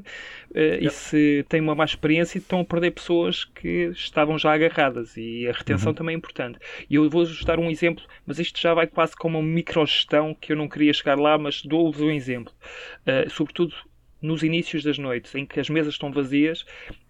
Uh, 0.52 0.58
yeah. 0.58 0.88
E 0.88 0.90
se 0.90 1.46
têm 1.50 1.62
uma 1.62 1.76
má 1.76 1.86
experiência, 1.86 2.38
estão 2.38 2.62
a 2.62 2.66
perder 2.66 2.92
pessoas 2.92 3.44
que 3.44 3.92
estavam 3.94 4.38
já 4.38 4.54
agarradas. 4.54 5.16
E 5.18 5.48
a 5.52 5.58
retenção 5.58 5.90
uhum. 5.90 5.96
também 5.96 6.16
é 6.16 6.18
importante. 6.18 6.60
E 6.90 6.96
eu 6.96 7.10
vou 7.10 7.26
dar 7.46 7.60
um 7.60 7.70
exemplo, 7.70 8.04
mas 8.26 8.40
isto 8.40 8.60
já 8.60 8.74
vai 8.74 8.88
quase 8.88 9.16
como 9.16 9.40
uma 9.40 9.48
microgestão 9.48 10.34
que 10.34 10.52
eu 10.52 10.56
não 10.56 10.68
queria 10.68 10.94
chegar 10.94 11.18
lá, 11.20 11.38
mas 11.38 11.62
dou-vos 11.62 12.02
um 12.02 12.12
exemplo. 12.12 12.54
Uh, 13.02 13.30
sobretudo 13.30 13.76
nos 14.22 14.44
inícios 14.44 14.84
das 14.84 14.98
noites, 14.98 15.34
em 15.34 15.46
que 15.46 15.60
as 15.60 15.70
mesas 15.70 15.96
estão 15.96 16.12
vazias, 16.12 16.64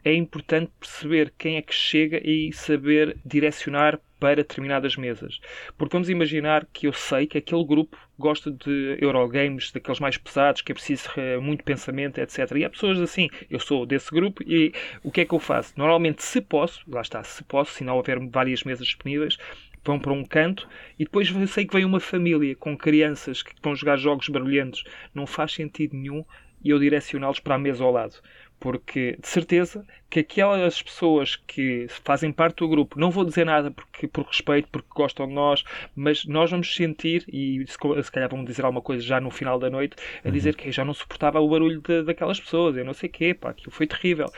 é 0.04 0.14
importante 0.14 0.72
perceber 0.80 1.34
quem 1.38 1.58
é 1.58 1.62
que 1.62 1.74
chega 1.74 2.22
e 2.24 2.54
saber 2.54 3.18
direcionar 3.26 4.00
para 4.22 4.36
determinadas 4.36 4.96
mesas. 4.96 5.42
Porque 5.76 5.94
vamos 5.94 6.08
imaginar 6.08 6.68
que 6.72 6.86
eu 6.86 6.94
sei 6.94 7.26
que 7.26 7.40
aquele 7.40 7.66
grupo 7.66 7.98
gosta 8.20 8.52
de 8.52 8.96
Eurogames, 9.02 9.72
daqueles 9.72 10.00
mais 10.00 10.16
pesados, 10.16 10.62
que 10.62 10.72
é 10.72 10.76
preciso 10.76 11.10
eh, 11.18 11.40
muito 11.40 11.64
pensamento, 11.64 12.20
etc. 12.20 12.52
E 12.56 12.64
há 12.64 12.70
pessoas 12.70 13.00
assim, 13.00 13.30
eu 13.50 13.60
sou 13.60 13.84
desse 13.84 14.12
grupo 14.12 14.44
e 14.44 14.72
o 15.04 15.12
que 15.12 15.22
é 15.22 15.26
que 15.26 15.34
eu 15.34 15.40
faço? 15.40 15.74
Normalmente, 15.76 16.22
se 16.22 16.40
posso, 16.40 16.84
lá 16.88 17.02
está, 17.02 17.24
se 17.24 17.44
posso, 17.44 17.74
se 17.74 17.84
não 17.84 17.98
houver 17.98 18.20
várias 18.30 18.64
mesas 18.64 18.86
disponíveis, 18.86 19.38
vão 19.84 20.00
para 20.00 20.14
um 20.14 20.24
canto 20.24 20.70
e 21.00 21.04
depois 21.04 21.28
sei 21.50 21.66
que 21.66 21.76
vem 21.76 21.84
uma 21.84 22.00
família 22.00 22.56
com 22.56 22.78
crianças 22.78 23.42
que 23.42 23.54
vão 23.64 23.76
jogar 23.76 23.98
jogos 23.98 24.30
barulhentos. 24.30 24.84
Não 25.16 25.26
faz 25.26 25.54
sentido 25.54 25.98
nenhum 25.98 26.24
eu 26.64 26.78
direcioná-los 26.78 27.40
para 27.40 27.56
a 27.56 27.58
mesa 27.58 27.84
ao 27.84 27.92
lado. 27.92 28.14
Porque 28.62 29.18
de 29.20 29.28
certeza 29.28 29.84
que 30.08 30.20
aquelas 30.20 30.84
pessoas 30.84 31.36
que 31.36 31.88
fazem 32.04 32.32
parte 32.32 32.58
do 32.58 32.70
grupo, 32.70 33.00
não 33.00 33.10
vou 33.10 33.26
dizer 33.26 33.44
nada 33.44 33.72
porque, 33.72 34.08
por 34.08 34.24
respeito, 34.24 34.70
porque 34.72 34.88
gostam 34.96 35.28
de 35.28 35.34
nós, 35.34 35.64
mas 35.96 36.26
nós 36.26 36.52
vamos 36.52 36.76
sentir, 36.76 37.26
e 37.28 37.66
se 37.68 38.12
calhar 38.12 38.30
vão 38.30 38.46
dizer 38.46 38.64
alguma 38.64 38.84
coisa 38.84 39.02
já 39.02 39.20
no 39.20 39.32
final 39.32 39.58
da 39.58 39.68
noite, 39.68 39.96
a 40.24 40.28
uhum. 40.28 40.34
dizer 40.34 40.56
que 40.56 40.72
já 40.72 40.86
não 40.86 40.94
suportava 40.94 41.40
o 41.40 41.50
barulho 41.50 41.82
de, 41.82 42.04
daquelas 42.04 42.40
pessoas, 42.40 42.78
eu 42.78 42.86
não 42.86 42.94
sei 42.94 43.10
o 43.10 43.12
quê, 43.12 43.34
pá, 43.34 43.50
aquilo 43.50 43.72
foi 43.72 43.88
terrível 43.88 44.32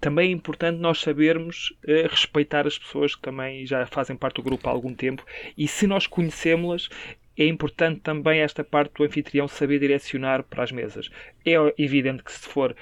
também 0.00 0.28
é 0.28 0.32
importante 0.32 0.78
nós 0.78 1.00
sabermos 1.00 1.70
uh, 1.88 2.06
respeitar 2.10 2.66
as 2.66 2.78
pessoas 2.78 3.14
que 3.14 3.22
também 3.22 3.64
já 3.64 3.86
fazem 3.86 4.14
parte 4.14 4.36
do 4.36 4.42
grupo 4.42 4.68
há 4.68 4.70
algum 4.72 4.92
tempo 4.92 5.24
e 5.56 5.66
se 5.66 5.86
nós 5.86 6.06
conhecemos-las 6.06 6.90
é 7.36 7.46
importante 7.46 8.00
também 8.00 8.40
esta 8.40 8.62
parte 8.62 8.92
do 8.94 9.04
anfitrião 9.04 9.48
saber 9.48 9.78
direcionar 9.80 10.44
para 10.44 10.62
as 10.62 10.70
mesas. 10.70 11.10
É 11.44 11.54
evidente 11.78 12.22
que 12.22 12.32
se 12.32 12.46
for 12.46 12.76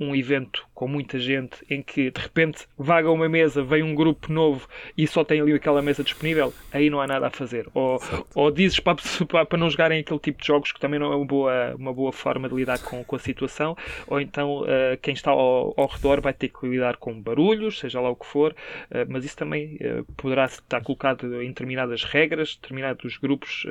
um 0.00 0.16
evento 0.16 0.66
com 0.74 0.88
muita 0.88 1.18
gente 1.18 1.58
em 1.68 1.82
que 1.82 2.10
de 2.10 2.18
repente 2.18 2.66
vaga 2.78 3.10
uma 3.10 3.28
mesa, 3.28 3.62
vem 3.62 3.82
um 3.82 3.94
grupo 3.94 4.32
novo 4.32 4.66
e 4.96 5.06
só 5.06 5.22
tem 5.22 5.38
ali 5.38 5.52
aquela 5.52 5.82
mesa 5.82 6.02
disponível, 6.02 6.54
aí 6.72 6.88
não 6.88 7.02
há 7.02 7.06
nada 7.06 7.26
a 7.26 7.30
fazer. 7.30 7.68
Ou, 7.74 8.00
ou 8.34 8.50
dizes 8.50 8.80
para, 8.80 8.96
para 9.44 9.58
não 9.58 9.68
jogarem 9.68 10.00
aquele 10.00 10.18
tipo 10.18 10.40
de 10.40 10.46
jogos 10.46 10.72
que 10.72 10.80
também 10.80 10.98
não 10.98 11.12
é 11.12 11.16
uma 11.16 11.26
boa, 11.26 11.74
uma 11.76 11.92
boa 11.92 12.12
forma 12.12 12.48
de 12.48 12.54
lidar 12.54 12.78
com, 12.78 13.04
com 13.04 13.14
a 13.14 13.18
situação, 13.18 13.76
ou 14.06 14.18
então 14.18 14.62
uh, 14.62 14.96
quem 15.02 15.12
está 15.12 15.32
ao, 15.32 15.74
ao, 15.76 15.86
redor 15.86 16.22
vai 16.22 16.32
ter 16.32 16.48
que 16.48 16.66
lidar 16.66 16.96
com 16.96 17.20
barulhos, 17.20 17.78
seja 17.78 18.00
lá 18.00 18.08
o 18.08 18.16
que 18.16 18.24
for, 18.24 18.52
uh, 18.52 19.06
mas 19.06 19.22
isso 19.26 19.36
também 19.36 19.76
uh, 19.76 20.04
poderá 20.16 20.46
estar 20.46 20.80
colocado 20.82 21.42
em 21.42 21.48
determinadas 21.48 22.04
regras, 22.04 22.56
determinados 22.56 23.18
grupos. 23.18 23.66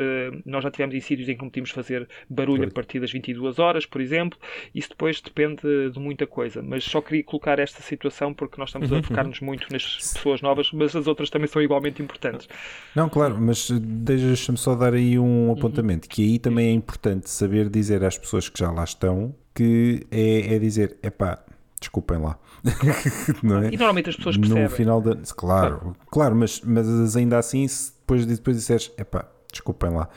nós 0.45 0.63
já 0.63 0.69
tivemos 0.69 0.95
em 0.95 0.99
sítios 0.99 1.27
em 1.27 1.35
que 1.35 1.41
não 1.41 1.49
tínhamos 1.49 1.71
fazer 1.71 2.07
barulho 2.29 2.67
a 2.67 2.71
partir 2.71 2.99
das 2.99 3.11
22 3.11 3.57
horas, 3.57 3.85
por 3.85 3.99
exemplo, 3.99 4.37
isso 4.75 4.89
depois 4.89 5.19
depende 5.21 5.61
de 5.91 5.99
muita 6.19 6.27
coisa, 6.27 6.61
mas 6.61 6.83
só 6.83 7.01
queria 7.01 7.23
colocar 7.23 7.59
esta 7.59 7.81
situação 7.81 8.33
porque 8.33 8.59
nós 8.59 8.69
estamos 8.69 8.91
a 8.91 8.95
uhum, 8.95 9.03
focar-nos 9.03 9.39
uhum. 9.39 9.47
muito 9.47 9.67
nas 9.71 9.83
pessoas 9.83 10.41
novas, 10.41 10.71
mas 10.73 10.95
as 10.95 11.07
outras 11.07 11.29
também 11.29 11.47
são 11.47 11.61
igualmente 11.61 12.01
importantes. 12.01 12.47
Não, 12.95 13.07
claro, 13.07 13.37
mas 13.39 13.69
deixa-me 13.71 14.57
só 14.57 14.75
dar 14.75 14.93
aí 14.93 15.17
um 15.17 15.47
uhum. 15.47 15.53
apontamento, 15.53 16.09
que 16.09 16.23
aí 16.23 16.39
também 16.39 16.67
é 16.67 16.71
importante 16.71 17.29
saber 17.29 17.69
dizer 17.69 18.03
às 18.03 18.17
pessoas 18.17 18.49
que 18.49 18.59
já 18.59 18.71
lá 18.71 18.83
estão 18.83 19.33
que 19.53 20.05
é, 20.11 20.55
é 20.55 20.59
dizer, 20.59 20.97
epá, 21.03 21.39
desculpem 21.79 22.17
lá. 22.17 22.37
não 23.41 23.59
é? 23.59 23.69
E 23.69 23.77
normalmente 23.77 24.09
as 24.09 24.15
pessoas 24.15 24.37
percebem. 24.37 24.63
No 24.63 24.69
final 24.69 25.01
da. 25.01 25.17
Claro, 25.35 25.95
claro, 26.09 26.35
mas, 26.35 26.61
mas 26.61 27.15
ainda 27.15 27.37
assim, 27.37 27.67
se 27.67 27.93
depois, 27.99 28.25
depois 28.25 28.57
disseres, 28.57 28.91
epá, 28.97 29.25
desculpem 29.51 29.89
lá. 29.89 30.07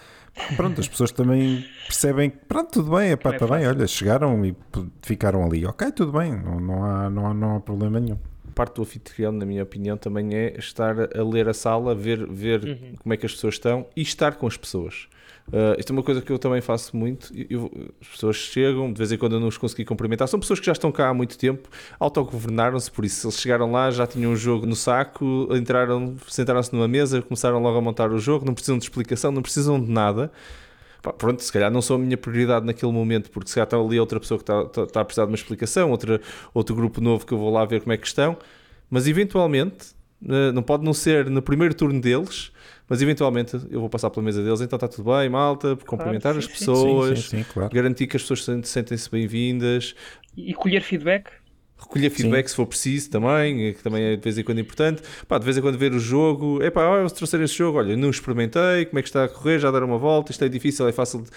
Pronto, 0.56 0.80
as 0.80 0.88
pessoas 0.88 1.12
também 1.12 1.64
percebem 1.86 2.30
que, 2.30 2.38
pronto, 2.38 2.70
tudo 2.70 2.96
bem, 2.96 3.10
epá, 3.10 3.34
está 3.34 3.44
é 3.44 3.48
bem, 3.48 3.66
olha, 3.66 3.86
chegaram 3.86 4.44
e 4.44 4.56
ficaram 5.02 5.44
ali, 5.44 5.66
ok, 5.66 5.92
tudo 5.92 6.12
bem, 6.12 6.32
não, 6.32 6.58
não, 6.58 6.84
há, 6.84 7.10
não, 7.10 7.26
há, 7.26 7.34
não 7.34 7.56
há 7.56 7.60
problema 7.60 8.00
nenhum 8.00 8.18
parte 8.52 8.76
do 8.76 8.82
anfitrião, 8.82 9.32
na 9.32 9.44
minha 9.44 9.62
opinião, 9.62 9.96
também 9.96 10.34
é 10.34 10.54
estar 10.58 10.94
a 11.16 11.22
ler 11.22 11.48
a 11.48 11.54
sala, 11.54 11.94
ver, 11.94 12.26
ver 12.26 12.64
uhum. 12.64 12.94
como 12.98 13.14
é 13.14 13.16
que 13.16 13.26
as 13.26 13.32
pessoas 13.32 13.54
estão 13.54 13.86
e 13.96 14.02
estar 14.02 14.36
com 14.36 14.46
as 14.46 14.56
pessoas. 14.56 15.08
Uh, 15.48 15.78
isto 15.78 15.90
é 15.90 15.92
uma 15.92 16.02
coisa 16.02 16.22
que 16.22 16.30
eu 16.30 16.38
também 16.38 16.60
faço 16.60 16.96
muito. 16.96 17.32
Eu, 17.50 17.70
as 18.00 18.08
pessoas 18.08 18.36
chegam, 18.36 18.92
de 18.92 18.98
vez 18.98 19.10
em 19.12 19.18
quando 19.18 19.34
eu 19.34 19.40
não 19.40 19.48
os 19.48 19.58
consegui 19.58 19.84
cumprimentar. 19.84 20.28
São 20.28 20.38
pessoas 20.38 20.60
que 20.60 20.66
já 20.66 20.72
estão 20.72 20.92
cá 20.92 21.08
há 21.08 21.14
muito 21.14 21.36
tempo, 21.36 21.68
autogovernaram-se, 21.98 22.90
por 22.90 23.04
isso, 23.04 23.26
eles 23.26 23.38
chegaram 23.38 23.70
lá, 23.70 23.90
já 23.90 24.06
tinham 24.06 24.32
um 24.32 24.36
jogo 24.36 24.66
no 24.66 24.76
saco, 24.76 25.48
entraram, 25.52 26.16
sentaram-se 26.28 26.72
numa 26.72 26.88
mesa, 26.88 27.20
começaram 27.22 27.60
logo 27.60 27.76
a 27.76 27.80
montar 27.80 28.10
o 28.12 28.18
jogo, 28.18 28.46
não 28.46 28.54
precisam 28.54 28.78
de 28.78 28.84
explicação, 28.84 29.32
não 29.32 29.42
precisam 29.42 29.82
de 29.82 29.90
nada. 29.90 30.30
Pá, 31.02 31.12
pronto, 31.12 31.42
se 31.42 31.52
calhar 31.52 31.70
não 31.70 31.82
sou 31.82 31.96
a 31.96 31.98
minha 31.98 32.16
prioridade 32.16 32.64
naquele 32.64 32.92
momento, 32.92 33.28
porque 33.30 33.48
se 33.48 33.56
calhar 33.56 33.66
está 33.66 33.76
ali 33.76 33.98
outra 33.98 34.20
pessoa 34.20 34.38
que 34.38 34.44
está, 34.44 34.62
está, 34.62 34.82
está 34.84 35.00
a 35.00 35.04
precisar 35.04 35.24
de 35.24 35.32
uma 35.32 35.34
explicação, 35.34 35.90
outra, 35.90 36.20
outro 36.54 36.76
grupo 36.76 37.00
novo 37.00 37.26
que 37.26 37.34
eu 37.34 37.38
vou 37.38 37.52
lá 37.52 37.64
ver 37.64 37.80
como 37.80 37.92
é 37.92 37.96
que 37.96 38.06
estão, 38.06 38.38
mas 38.88 39.08
eventualmente, 39.08 39.88
eh, 40.28 40.52
não 40.52 40.62
pode 40.62 40.84
não 40.84 40.94
ser 40.94 41.28
no 41.28 41.42
primeiro 41.42 41.74
turno 41.74 42.00
deles, 42.00 42.52
mas 42.88 43.02
eventualmente 43.02 43.60
eu 43.68 43.80
vou 43.80 43.88
passar 43.90 44.10
pela 44.10 44.24
mesa 44.24 44.44
deles, 44.44 44.60
então 44.60 44.76
está 44.76 44.86
tudo 44.86 45.10
bem, 45.10 45.28
malta, 45.28 45.76
cumprimentar 45.86 46.34
claro, 46.34 46.42
sim, 46.42 46.52
as 46.52 46.58
pessoas, 46.58 47.20
sim, 47.24 47.38
sim, 47.38 47.46
claro. 47.52 47.74
garantir 47.74 48.06
que 48.06 48.16
as 48.16 48.22
pessoas 48.22 48.68
sentem-se 48.68 49.10
bem-vindas. 49.10 49.96
E 50.36 50.54
colher 50.54 50.82
feedback? 50.82 51.41
Recolher 51.82 52.10
feedback 52.10 52.48
se 52.48 52.56
for 52.56 52.66
preciso 52.66 53.10
também, 53.10 53.74
que 53.74 53.82
também 53.82 54.02
é 54.04 54.16
de 54.16 54.22
vez 54.22 54.38
em 54.38 54.44
quando 54.44 54.60
importante. 54.60 55.02
Pá, 55.26 55.38
de 55.38 55.44
vez 55.44 55.56
em 55.56 55.60
quando 55.60 55.78
ver 55.78 55.92
o 55.92 55.98
jogo, 55.98 56.62
é 56.62 56.70
pá, 56.70 57.08
se 57.08 57.14
trouxer 57.14 57.40
esse 57.40 57.54
jogo, 57.54 57.78
olha, 57.78 57.96
não 57.96 58.10
experimentei, 58.10 58.86
como 58.86 58.98
é 58.98 59.02
que 59.02 59.08
está 59.08 59.24
a 59.24 59.28
correr, 59.28 59.58
já 59.58 59.70
dar 59.70 59.82
uma 59.82 59.98
volta, 59.98 60.30
isto 60.30 60.44
é 60.44 60.48
difícil, 60.48 60.88
é 60.88 60.92
fácil. 60.92 61.22
De 61.22 61.30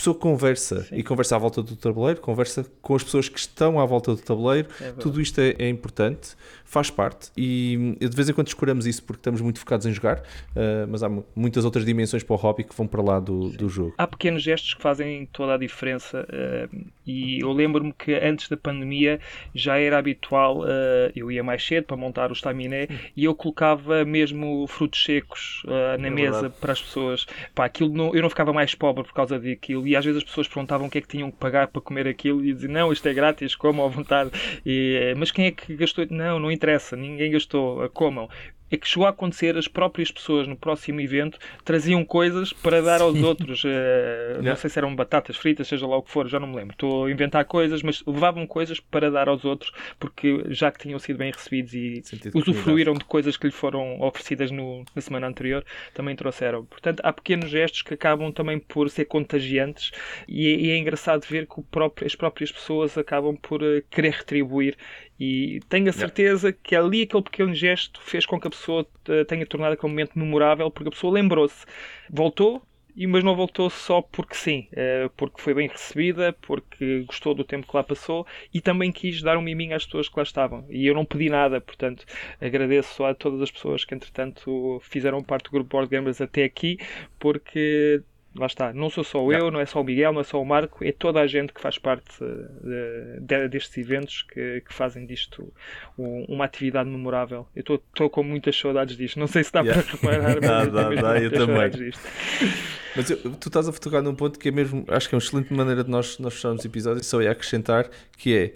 pessoa 0.00 0.14
conversa 0.16 0.84
Sim. 0.84 0.96
e 0.96 1.02
conversa 1.02 1.36
à 1.36 1.38
volta 1.38 1.62
do 1.62 1.76
tabuleiro, 1.76 2.20
conversa 2.20 2.64
com 2.80 2.94
as 2.94 3.04
pessoas 3.04 3.28
que 3.28 3.38
estão 3.38 3.78
à 3.78 3.84
volta 3.84 4.14
do 4.14 4.22
tabuleiro, 4.22 4.68
é 4.80 4.92
tudo 4.92 5.20
isto 5.20 5.38
é, 5.38 5.54
é, 5.58 5.68
importante, 5.68 6.30
faz 6.70 6.88
parte 6.88 7.32
e 7.36 7.96
de 8.00 8.14
vez 8.14 8.28
em 8.28 8.32
quando 8.32 8.46
escuramos 8.46 8.86
isso 8.86 9.02
porque 9.02 9.18
estamos 9.18 9.40
muito 9.40 9.58
focados 9.58 9.86
em 9.86 9.92
jogar, 9.92 10.18
uh, 10.20 10.86
mas 10.88 11.02
há 11.02 11.10
muitas 11.34 11.64
outras 11.64 11.84
dimensões 11.84 12.22
para 12.22 12.34
o 12.34 12.36
hobby 12.36 12.62
que 12.62 12.74
vão 12.76 12.86
para 12.86 13.02
lá 13.02 13.18
do, 13.18 13.48
do 13.50 13.68
jogo. 13.68 13.92
Há 13.98 14.06
pequenos 14.06 14.40
gestos 14.40 14.74
que 14.74 14.80
fazem 14.80 15.26
toda 15.32 15.54
a 15.54 15.58
diferença 15.58 16.24
uh, 16.30 16.86
e 17.04 17.40
eu 17.40 17.50
lembro-me 17.50 17.92
que 17.92 18.14
antes 18.14 18.48
da 18.48 18.56
pandemia 18.56 19.18
já 19.52 19.78
era 19.78 19.98
habitual, 19.98 20.60
uh, 20.60 21.10
eu 21.16 21.32
ia 21.32 21.42
mais 21.42 21.66
cedo 21.66 21.86
para 21.86 21.96
montar 21.96 22.30
o 22.30 22.34
estaminé 22.34 22.86
hum. 22.88 22.96
e 23.16 23.24
eu 23.24 23.34
colocava 23.34 24.04
mesmo 24.04 24.64
frutos 24.68 25.02
secos 25.02 25.62
na 25.66 26.06
é 26.06 26.10
mesa 26.10 26.32
verdade. 26.42 26.54
para 26.60 26.72
as 26.72 26.80
pessoas. 26.80 27.26
Pá, 27.52 27.64
aquilo 27.64 27.92
não, 27.92 28.14
eu 28.14 28.22
não 28.22 28.30
ficava 28.30 28.52
mais 28.52 28.76
pobre 28.76 29.02
por 29.02 29.12
causa 29.12 29.40
daquilo 29.40 29.88
e 29.88 29.96
às 29.96 30.04
vezes 30.04 30.18
as 30.18 30.24
pessoas 30.24 30.46
perguntavam 30.46 30.86
o 30.86 30.90
que 30.90 30.98
é 30.98 31.00
que 31.00 31.08
tinham 31.08 31.30
que 31.32 31.36
pagar 31.36 31.66
para 31.66 31.82
comer 31.82 32.06
aquilo 32.06 32.44
e 32.44 32.52
diziam, 32.52 32.72
não, 32.72 32.92
isto 32.92 33.06
é 33.08 33.12
grátis, 33.12 33.56
comam 33.56 33.84
à 33.84 33.88
vontade. 33.88 34.30
E, 34.64 34.98
eh, 35.00 35.14
mas 35.16 35.30
quem 35.32 35.46
é 35.46 35.50
que 35.50 35.74
gastou? 35.74 36.06
Não, 36.10 36.38
não 36.38 36.50
interessa, 36.60 36.94
ninguém 36.94 37.30
gastou, 37.30 37.88
comam 37.90 38.28
é 38.70 38.76
que 38.76 38.86
chegou 38.86 39.06
a 39.06 39.10
acontecer 39.10 39.56
as 39.56 39.66
próprias 39.66 40.10
pessoas 40.10 40.46
no 40.46 40.56
próximo 40.56 41.00
evento 41.00 41.38
traziam 41.64 42.04
coisas 42.04 42.52
para 42.52 42.80
dar 42.80 43.02
aos 43.02 43.20
outros. 43.20 43.64
Uh, 43.64 44.42
não 44.42 44.54
sei 44.54 44.70
se 44.70 44.78
eram 44.78 44.94
batatas 44.94 45.36
fritas, 45.36 45.66
seja 45.66 45.86
lá 45.86 45.96
o 45.96 46.02
que 46.02 46.10
for, 46.10 46.28
já 46.28 46.38
não 46.38 46.46
me 46.46 46.56
lembro. 46.56 46.72
Estou 46.72 47.06
a 47.06 47.10
inventar 47.10 47.44
coisas, 47.44 47.82
mas 47.82 48.02
levavam 48.06 48.46
coisas 48.46 48.78
para 48.78 49.10
dar 49.10 49.28
aos 49.28 49.44
outros 49.44 49.72
porque 49.98 50.44
já 50.48 50.70
que 50.70 50.78
tinham 50.78 50.98
sido 50.98 51.18
bem 51.18 51.32
recebidos 51.32 51.74
e 51.74 52.00
Sentido 52.04 52.38
usufruíram 52.38 52.94
de 52.94 53.04
coisas 53.04 53.36
que 53.36 53.46
lhe 53.46 53.52
foram 53.52 54.00
oferecidas 54.00 54.50
no, 54.50 54.84
na 54.94 55.02
semana 55.02 55.26
anterior, 55.26 55.64
também 55.92 56.14
trouxeram. 56.14 56.64
Portanto, 56.64 57.00
há 57.02 57.12
pequenos 57.12 57.50
gestos 57.50 57.82
que 57.82 57.94
acabam 57.94 58.30
também 58.30 58.58
por 58.58 58.88
ser 58.88 59.06
contagiantes 59.06 59.90
e, 60.28 60.46
é, 60.46 60.56
e 60.56 60.70
é 60.70 60.78
engraçado 60.78 61.26
ver 61.26 61.46
que 61.46 61.60
próprio, 61.62 62.06
as 62.06 62.14
próprias 62.14 62.52
pessoas 62.52 62.96
acabam 62.96 63.36
por 63.36 63.62
uh, 63.62 63.82
querer 63.90 64.12
retribuir 64.12 64.76
e 65.20 65.60
tenho 65.68 65.90
a 65.90 65.92
certeza 65.92 66.48
yeah. 66.48 66.60
que 66.62 66.74
ali 66.74 67.02
aquele 67.02 67.22
pequeno 67.22 67.54
gesto 67.54 68.00
fez 68.02 68.24
com 68.24 68.40
que 68.40 68.46
a 68.46 68.50
pessoa 68.50 68.86
eh, 69.06 69.22
tenha 69.24 69.44
tornado 69.44 69.74
aquele 69.74 69.92
momento 69.92 70.18
memorável, 70.18 70.70
porque 70.70 70.88
a 70.88 70.92
pessoa 70.92 71.12
lembrou-se, 71.12 71.66
voltou, 72.08 72.62
mas 73.06 73.22
não 73.22 73.36
voltou 73.36 73.68
só 73.68 74.00
porque 74.00 74.34
sim, 74.34 74.66
eh, 74.72 75.10
porque 75.18 75.40
foi 75.42 75.52
bem 75.52 75.68
recebida, 75.68 76.32
porque 76.40 77.02
gostou 77.02 77.34
do 77.34 77.44
tempo 77.44 77.68
que 77.68 77.76
lá 77.76 77.82
passou 77.82 78.26
e 78.52 78.62
também 78.62 78.90
quis 78.90 79.20
dar 79.20 79.36
um 79.36 79.42
miminho 79.42 79.76
às 79.76 79.84
pessoas 79.84 80.08
que 80.08 80.16
lá 80.16 80.22
estavam. 80.22 80.64
E 80.70 80.86
eu 80.86 80.94
não 80.94 81.04
pedi 81.04 81.28
nada, 81.28 81.60
portanto 81.60 82.06
agradeço 82.40 83.04
a 83.04 83.14
todas 83.14 83.42
as 83.42 83.50
pessoas 83.50 83.84
que 83.84 83.94
entretanto 83.94 84.80
fizeram 84.82 85.22
parte 85.22 85.44
do 85.44 85.50
grupo 85.50 85.68
Board 85.68 85.90
Gamers 85.90 86.20
até 86.22 86.44
aqui, 86.44 86.78
porque 87.18 88.02
lá 88.34 88.46
está, 88.46 88.72
não 88.72 88.88
sou 88.88 89.02
só 89.02 89.30
eu, 89.32 89.50
não 89.50 89.60
é 89.60 89.66
só 89.66 89.80
o 89.80 89.84
Miguel, 89.84 90.12
não 90.12 90.20
é 90.20 90.24
só 90.24 90.40
o 90.40 90.44
Marco, 90.44 90.84
é 90.84 90.92
toda 90.92 91.20
a 91.20 91.26
gente 91.26 91.52
que 91.52 91.60
faz 91.60 91.78
parte 91.78 92.04
de, 92.20 93.20
de, 93.20 93.48
destes 93.48 93.76
eventos 93.76 94.22
que, 94.22 94.60
que 94.60 94.72
fazem 94.72 95.04
disto 95.04 95.52
um, 95.98 96.24
uma 96.28 96.44
atividade 96.44 96.88
memorável. 96.88 97.46
Eu 97.54 97.62
estou 97.62 98.08
com 98.08 98.22
muitas 98.22 98.56
saudades 98.56 98.96
disto, 98.96 99.18
não 99.18 99.26
sei 99.26 99.42
se 99.42 99.52
dá 99.52 99.60
yeah. 99.60 99.82
para 99.82 99.92
reparar, 99.92 100.40
mas 100.40 100.40
dá, 100.40 100.64
dá, 100.64 101.02
dá, 101.02 101.20
eu 101.20 101.32
também. 101.32 101.70
Disto. 101.70 102.00
Mas 102.96 103.10
eu, 103.10 103.18
tu 103.34 103.48
estás 103.48 103.68
a 103.68 103.72
fotocar 103.72 104.02
num 104.02 104.14
ponto 104.14 104.38
que 104.38 104.48
é 104.48 104.52
mesmo, 104.52 104.84
acho 104.88 105.08
que 105.08 105.14
é 105.14 105.16
uma 105.16 105.22
excelente 105.22 105.52
maneira 105.52 105.82
de 105.82 105.90
nós, 105.90 106.18
nós 106.18 106.34
fecharmos 106.34 106.62
o 106.62 106.66
episódio, 106.66 107.02
só 107.04 107.20
ia 107.20 107.32
acrescentar 107.32 107.90
que 108.16 108.36
é 108.36 108.54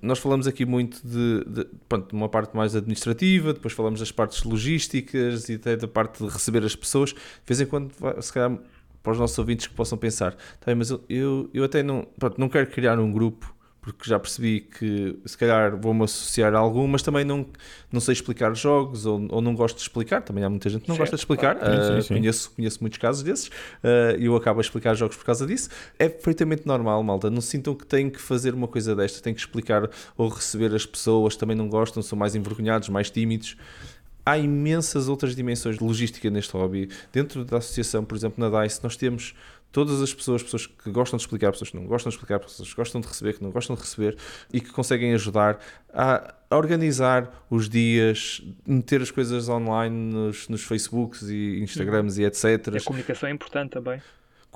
nós 0.00 0.18
falamos 0.18 0.46
aqui 0.46 0.64
muito 0.66 1.00
de, 1.06 1.44
de, 1.44 1.66
pronto, 1.88 2.10
de, 2.10 2.14
uma 2.14 2.28
parte 2.28 2.54
mais 2.54 2.76
administrativa, 2.76 3.52
depois 3.52 3.72
falamos 3.72 4.00
das 4.00 4.12
partes 4.12 4.44
logísticas 4.44 5.48
e 5.48 5.54
até 5.54 5.74
da 5.74 5.88
parte 5.88 6.22
de 6.22 6.30
receber 6.30 6.62
as 6.64 6.76
pessoas. 6.76 7.12
De 7.12 7.18
vez 7.46 7.60
em 7.60 7.66
quando, 7.66 7.92
se 8.20 8.32
calhar, 8.32 8.58
para 9.06 9.12
os 9.12 9.20
nossos 9.20 9.38
ouvintes 9.38 9.68
que 9.68 9.74
possam 9.74 9.96
pensar, 9.96 10.34
tá 10.60 10.74
mas 10.74 10.90
eu, 10.90 11.00
eu, 11.08 11.50
eu 11.54 11.62
até 11.62 11.80
não, 11.80 12.04
pronto, 12.18 12.40
não 12.40 12.48
quero 12.48 12.66
criar 12.66 12.98
um 12.98 13.12
grupo 13.12 13.54
porque 13.80 14.10
já 14.10 14.18
percebi 14.18 14.62
que 14.62 15.16
se 15.24 15.38
calhar 15.38 15.80
vou-me 15.80 16.02
associar 16.02 16.52
a 16.56 16.58
algum, 16.58 16.88
mas 16.88 17.02
também 17.02 17.24
não, 17.24 17.46
não 17.92 18.00
sei 18.00 18.14
explicar 18.14 18.52
jogos 18.56 19.06
ou, 19.06 19.24
ou 19.30 19.40
não 19.40 19.54
gosto 19.54 19.76
de 19.76 19.82
explicar. 19.82 20.22
Também 20.22 20.42
há 20.42 20.50
muita 20.50 20.68
gente 20.68 20.82
que 20.82 20.88
não 20.88 20.96
gosta 20.96 21.14
de 21.14 21.22
explicar. 21.22 21.54
Claro. 21.54 21.72
Uh, 21.72 22.02
sim, 22.02 22.08
sim. 22.08 22.14
Conheço, 22.14 22.50
conheço 22.50 22.78
muitos 22.80 22.98
casos 22.98 23.22
desses 23.22 23.46
uh, 23.46 24.18
e 24.18 24.24
eu 24.24 24.34
acabo 24.34 24.58
a 24.58 24.60
explicar 24.60 24.94
jogos 24.94 25.16
por 25.16 25.24
causa 25.24 25.46
disso. 25.46 25.70
É 26.00 26.08
perfeitamente 26.08 26.66
normal, 26.66 27.00
malta. 27.04 27.30
Não 27.30 27.40
sintam 27.40 27.76
que 27.76 27.86
têm 27.86 28.10
que 28.10 28.20
fazer 28.20 28.54
uma 28.54 28.66
coisa 28.66 28.96
desta, 28.96 29.22
têm 29.22 29.32
que 29.32 29.38
explicar 29.38 29.88
ou 30.16 30.30
receber 30.30 30.74
as 30.74 30.84
pessoas. 30.84 31.36
Também 31.36 31.56
não 31.56 31.68
gostam, 31.68 32.02
são 32.02 32.18
mais 32.18 32.34
envergonhados, 32.34 32.88
mais 32.88 33.08
tímidos 33.08 33.56
há 34.26 34.36
imensas 34.36 35.08
outras 35.08 35.36
dimensões 35.36 35.78
de 35.78 35.84
logística 35.84 36.28
neste 36.28 36.52
hobby. 36.52 36.90
Dentro 37.12 37.44
da 37.44 37.58
associação, 37.58 38.04
por 38.04 38.16
exemplo, 38.16 38.46
na 38.46 38.64
DICE, 38.64 38.82
nós 38.82 38.96
temos 38.96 39.34
todas 39.70 40.02
as 40.02 40.12
pessoas, 40.12 40.42
pessoas 40.42 40.66
que 40.66 40.90
gostam 40.90 41.16
de 41.16 41.22
explicar, 41.22 41.52
pessoas 41.52 41.70
que 41.70 41.76
não 41.76 41.84
gostam 41.86 42.10
de 42.10 42.16
explicar, 42.16 42.40
pessoas 42.40 42.68
que 42.68 42.76
gostam 42.76 43.00
de 43.00 43.06
receber, 43.06 43.34
que 43.34 43.42
não 43.42 43.50
gostam 43.50 43.76
de 43.76 43.82
receber 43.82 44.16
e 44.52 44.60
que 44.60 44.70
conseguem 44.70 45.14
ajudar 45.14 45.60
a 45.92 46.34
organizar 46.50 47.46
os 47.48 47.68
dias, 47.68 48.42
meter 48.66 49.00
as 49.00 49.10
coisas 49.10 49.48
online 49.48 49.94
nos, 50.12 50.48
nos 50.48 50.62
Facebooks 50.62 51.22
e 51.22 51.60
Instagrams 51.60 52.18
e 52.18 52.24
etc. 52.24 52.74
a 52.74 52.84
comunicação 52.84 53.28
é 53.28 53.32
importante 53.32 53.70
também 53.70 54.00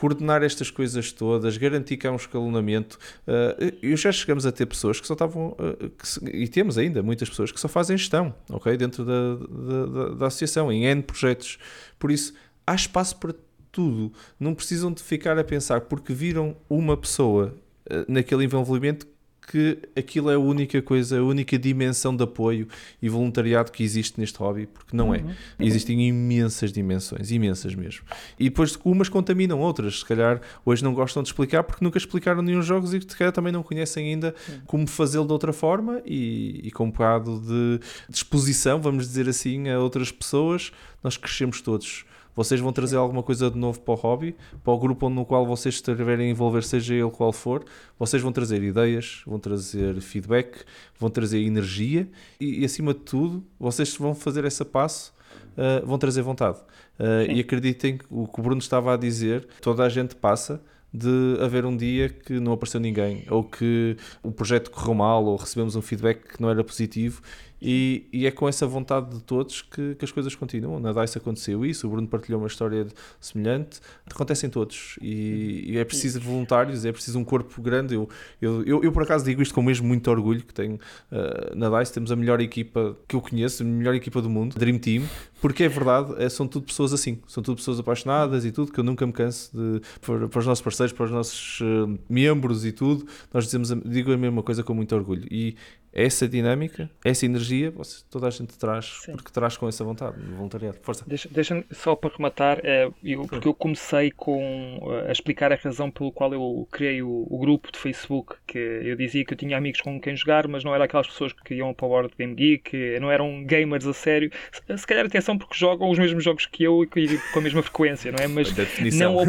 coordenar 0.01 0.43
estas 0.43 0.71
coisas 0.71 1.13
todas, 1.13 1.59
garantir 1.59 1.99
que 1.99 2.07
há 2.07 2.11
um 2.11 2.17
escalonamento. 2.17 2.99
Uh, 3.29 3.77
e 3.83 3.95
já 3.97 4.11
chegamos 4.11 4.47
a 4.47 4.51
ter 4.51 4.65
pessoas 4.65 4.99
que 4.99 5.07
só 5.07 5.13
estavam, 5.13 5.49
uh, 5.59 5.91
que, 5.91 6.37
e 6.37 6.49
temos 6.49 6.79
ainda 6.79 7.03
muitas 7.03 7.29
pessoas 7.29 7.53
que 7.53 7.61
só 7.61 7.69
fazem 7.69 7.99
gestão, 7.99 8.35
ok? 8.49 8.75
Dentro 8.79 9.05
da, 9.05 9.35
da, 9.35 9.87
da, 9.87 10.15
da 10.15 10.27
associação, 10.27 10.73
em 10.73 10.87
N 10.87 11.03
projetos. 11.03 11.59
Por 11.99 12.11
isso, 12.11 12.33
há 12.67 12.75
espaço 12.75 13.17
para 13.19 13.35
tudo. 13.71 14.11
Não 14.39 14.55
precisam 14.55 14.91
de 14.91 15.03
ficar 15.03 15.39
a 15.39 15.45
pensar 15.45 15.83
porque 15.83 16.15
viram 16.15 16.57
uma 16.69 16.97
pessoa 16.97 17.55
uh, 17.91 18.11
naquele 18.11 18.45
envolvimento 18.45 19.07
que 19.51 19.79
aquilo 19.97 20.31
é 20.31 20.37
a 20.37 20.39
única 20.39 20.81
coisa, 20.81 21.19
a 21.19 21.23
única 21.25 21.59
dimensão 21.59 22.15
de 22.15 22.23
apoio 22.23 22.69
e 23.03 23.09
voluntariado 23.09 23.73
que 23.73 23.83
existe 23.83 24.21
neste 24.21 24.39
hobby, 24.39 24.67
porque 24.67 24.97
não 24.97 25.13
é. 25.13 25.19
uhum. 25.19 25.35
Existem 25.59 26.07
imensas 26.07 26.73
dimensões, 26.73 27.33
imensas 27.33 27.75
mesmo. 27.75 28.03
E 28.39 28.45
depois 28.45 28.79
umas 28.85 29.09
contaminam 29.09 29.59
outras, 29.59 29.99
se 29.99 30.05
calhar 30.05 30.41
hoje 30.65 30.85
não 30.85 30.95
gostam 30.95 31.21
de 31.21 31.31
explicar 31.31 31.65
porque 31.65 31.85
nunca 31.85 31.99
explicaram 31.99 32.43
nenhum 32.43 32.63
jogo 32.63 32.87
e 32.87 33.01
se 33.01 33.17
calhar 33.17 33.33
também 33.33 33.53
não 33.53 33.65
conhecem 33.65 34.11
ainda 34.11 34.33
como 34.67 34.87
fazê-lo 34.87 35.27
de 35.27 35.33
outra 35.33 35.53
forma 35.53 36.01
e, 36.07 36.61
e 36.69 36.71
com 36.71 36.85
um 36.85 36.91
bocado 36.93 37.41
de 37.41 37.81
disposição, 38.09 38.81
vamos 38.81 39.09
dizer 39.09 39.29
assim, 39.29 39.69
a 39.69 39.81
outras 39.81 40.13
pessoas, 40.13 40.71
nós 41.03 41.17
crescemos 41.17 41.61
todos 41.61 42.05
vocês 42.41 42.59
vão 42.59 42.72
trazer 42.72 42.97
alguma 42.97 43.22
coisa 43.22 43.51
de 43.51 43.59
novo 43.59 43.78
para 43.80 43.93
o 43.93 43.97
hobby, 43.97 44.34
para 44.64 44.72
o 44.72 44.78
grupo 44.78 45.11
no 45.11 45.26
qual 45.26 45.45
vocês 45.45 45.74
estiverem 45.74 46.28
a 46.28 46.30
envolver, 46.30 46.62
seja 46.62 46.95
ele 46.95 47.11
qual 47.11 47.34
for. 47.34 47.62
Vocês 47.99 48.22
vão 48.22 48.32
trazer 48.32 48.62
ideias, 48.62 49.20
vão 49.26 49.38
trazer 49.38 50.01
feedback, 50.01 50.64
vão 50.99 51.11
trazer 51.11 51.38
energia 51.43 52.09
e, 52.41 52.61
e 52.61 52.64
acima 52.64 52.95
de 52.95 53.01
tudo, 53.01 53.45
vocês 53.59 53.95
vão 53.95 54.14
fazer 54.14 54.47
essa 54.47 54.64
passo, 54.64 55.12
uh, 55.53 55.86
vão 55.86 55.99
trazer 55.99 56.22
vontade. 56.22 56.59
Uh, 56.99 57.30
e 57.30 57.41
acreditem 57.41 57.99
que 57.99 58.07
o 58.09 58.26
que 58.26 58.41
o 58.41 58.43
Bruno 58.43 58.59
estava 58.59 58.95
a 58.95 58.97
dizer, 58.97 59.47
toda 59.61 59.84
a 59.84 59.91
gente 59.91 60.16
passa 60.16 60.62
de 60.95 61.36
haver 61.43 61.66
um 61.66 61.76
dia 61.76 62.09
que 62.09 62.41
não 62.41 62.55
apareceu 62.55 62.80
ninguém, 62.80 63.24
ou 63.28 63.45
que 63.45 63.99
o 64.22 64.32
projeto 64.32 64.70
correu 64.70 64.95
mal, 64.95 65.26
ou 65.26 65.36
recebemos 65.36 65.76
um 65.76 65.82
feedback 65.82 66.36
que 66.36 66.41
não 66.41 66.49
era 66.49 66.64
positivo 66.64 67.20
e, 67.61 68.07
e, 68.13 68.27
é 68.27 68.31
com 68.31 68.49
essa 68.49 68.67
vontade 68.67 69.11
de 69.11 69.23
todos 69.23 69.63
que, 69.63 69.95
que, 69.95 70.05
as 70.05 70.11
coisas 70.11 70.35
continuam. 70.35 70.81
Na 70.81 70.93
DICE 70.93 71.19
aconteceu 71.19 71.65
isso, 71.65 71.87
o 71.87 71.91
Bruno 71.91 72.09
partilhou 72.09 72.41
uma 72.41 72.47
história 72.47 72.87
semelhante. 73.21 73.81
Acontecem 74.07 74.49
todos 74.49 74.99
e, 75.01 75.65
e 75.73 75.79
é 75.79 75.85
preciso 75.85 76.21
voluntários, 76.21 76.85
é 76.85 76.93
preciso 76.93 77.19
um 77.19 77.25
corpo 77.25 77.61
grande. 77.61 77.95
Eu, 77.95 78.09
eu, 78.41 78.65
eu, 78.65 78.85
eu, 78.85 78.93
por 78.93 79.03
acaso 79.03 79.25
digo 79.25 79.43
isto 79.43 79.55
com 79.55 79.63
mesmo 79.63 79.87
muito 79.87 80.11
orgulho 80.11 80.43
que 80.43 80.55
tenho 80.55 80.75
uh, 80.75 81.57
na 81.57 81.79
DICE, 81.79 81.93
temos 81.93 82.11
a 82.11 82.17
melhor 82.17 82.41
equipa 82.41 82.97
que 83.07 83.15
eu 83.15 83.21
conheço, 83.21 83.63
a 83.63 83.67
melhor 83.67 83.95
equipa 83.95 84.23
do 84.23 84.31
mundo, 84.31 84.59
Dream 84.59 84.79
Team, 84.79 85.05
porque 85.41 85.65
é 85.65 85.69
verdade, 85.69 86.15
é, 86.19 86.29
são 86.29 86.47
tudo 86.47 86.67
pessoas 86.67 86.93
assim, 86.93 87.19
são 87.27 87.43
tudo 87.43 87.57
pessoas 87.57 87.79
apaixonadas 87.79 88.45
e 88.45 88.53
tudo, 88.53 88.73
que 88.73 88.81
eu 88.81 88.85
nunca 88.85 89.07
me 89.07 89.13
canso 89.13 89.51
de, 89.57 89.81
para, 90.01 90.29
para 90.29 90.39
os 90.39 90.47
nossos 90.47 90.63
parceiros, 90.63 90.93
para 90.93 91.05
os 91.05 91.11
nossos 91.11 91.61
uh, 91.61 91.99
membros 92.09 92.65
e 92.65 92.73
tudo, 92.73 93.07
nós 93.33 93.45
dizemos, 93.45 93.71
digo 93.85 94.13
a 94.13 94.17
mesma 94.17 94.43
coisa 94.43 94.63
com 94.63 94.75
muito 94.75 94.95
orgulho. 94.95 95.27
E 95.31 95.57
essa 95.93 96.28
dinâmica, 96.28 96.88
essa 97.05 97.26
energia, 97.26 97.70
você, 97.70 98.03
toda 98.11 98.28
a 98.28 98.30
gente 98.30 98.57
traz, 98.57 99.01
Sim. 99.05 99.12
porque 99.12 99.30
traz 99.32 99.57
com 99.57 99.68
essa 99.68 99.84
vontade, 99.84 100.16
voluntariado. 100.20 100.78
Força. 100.82 101.05
Deixa-me 101.07 101.34
deixa 101.34 101.64
só 101.72 101.97
para 101.97 102.14
rematar, 102.16 102.61
é, 102.62 102.88
eu, 103.03 103.22
porque 103.26 103.49
eu 103.49 103.55
comecei 103.55 104.11
com 104.11 104.78
uh, 104.82 105.09
a 105.09 105.12
explicar 105.12 105.53
a 105.53 105.57
razão 105.57 105.91
pelo 105.91 106.12
qual 106.12 106.32
eu 106.32 106.68
criei 106.70 107.03
o, 107.03 107.26
o, 107.28 107.38
grupo 107.38 107.72
de 107.72 107.78
Facebook, 107.78 108.36
que 108.47 108.59
eu 108.59 108.95
dizia 108.97 109.24
que 109.24 109.32
eu 109.32 109.36
tinha 109.36 109.57
amigos 109.57 109.80
com 109.80 110.01
quem 110.01 110.16
jogar, 110.16 110.47
mas 110.47 110.62
não 110.62 110.74
era 110.74 110.84
aquelas 110.84 111.09
pessoas 111.09 111.32
que 111.32 111.55
iam 111.55 111.74
para 111.74 111.86
o 111.86 111.88
Board 111.88 112.12
Game 112.16 112.34
Geek, 112.34 113.01
não 113.01 113.11
eram 113.11 113.45
gamers 113.45 113.86
a 113.86 113.93
sério. 113.93 114.30
Se, 114.53 114.78
se 114.78 114.86
calhar 114.86 115.05
atenção 115.07 115.36
porque 115.36 115.57
jogam 115.57 115.91
os 115.91 115.99
mesmos 115.99 116.22
jogos 116.22 116.47
que 116.47 116.62
eu 116.62 116.84
e 116.84 116.86
com 116.86 117.38
a 117.38 117.43
mesma 117.43 117.62
frequência, 117.62 118.12
não 118.12 118.22
é? 118.22 118.28
Mas 118.28 118.55
não 118.95 119.18
ao, 119.18 119.24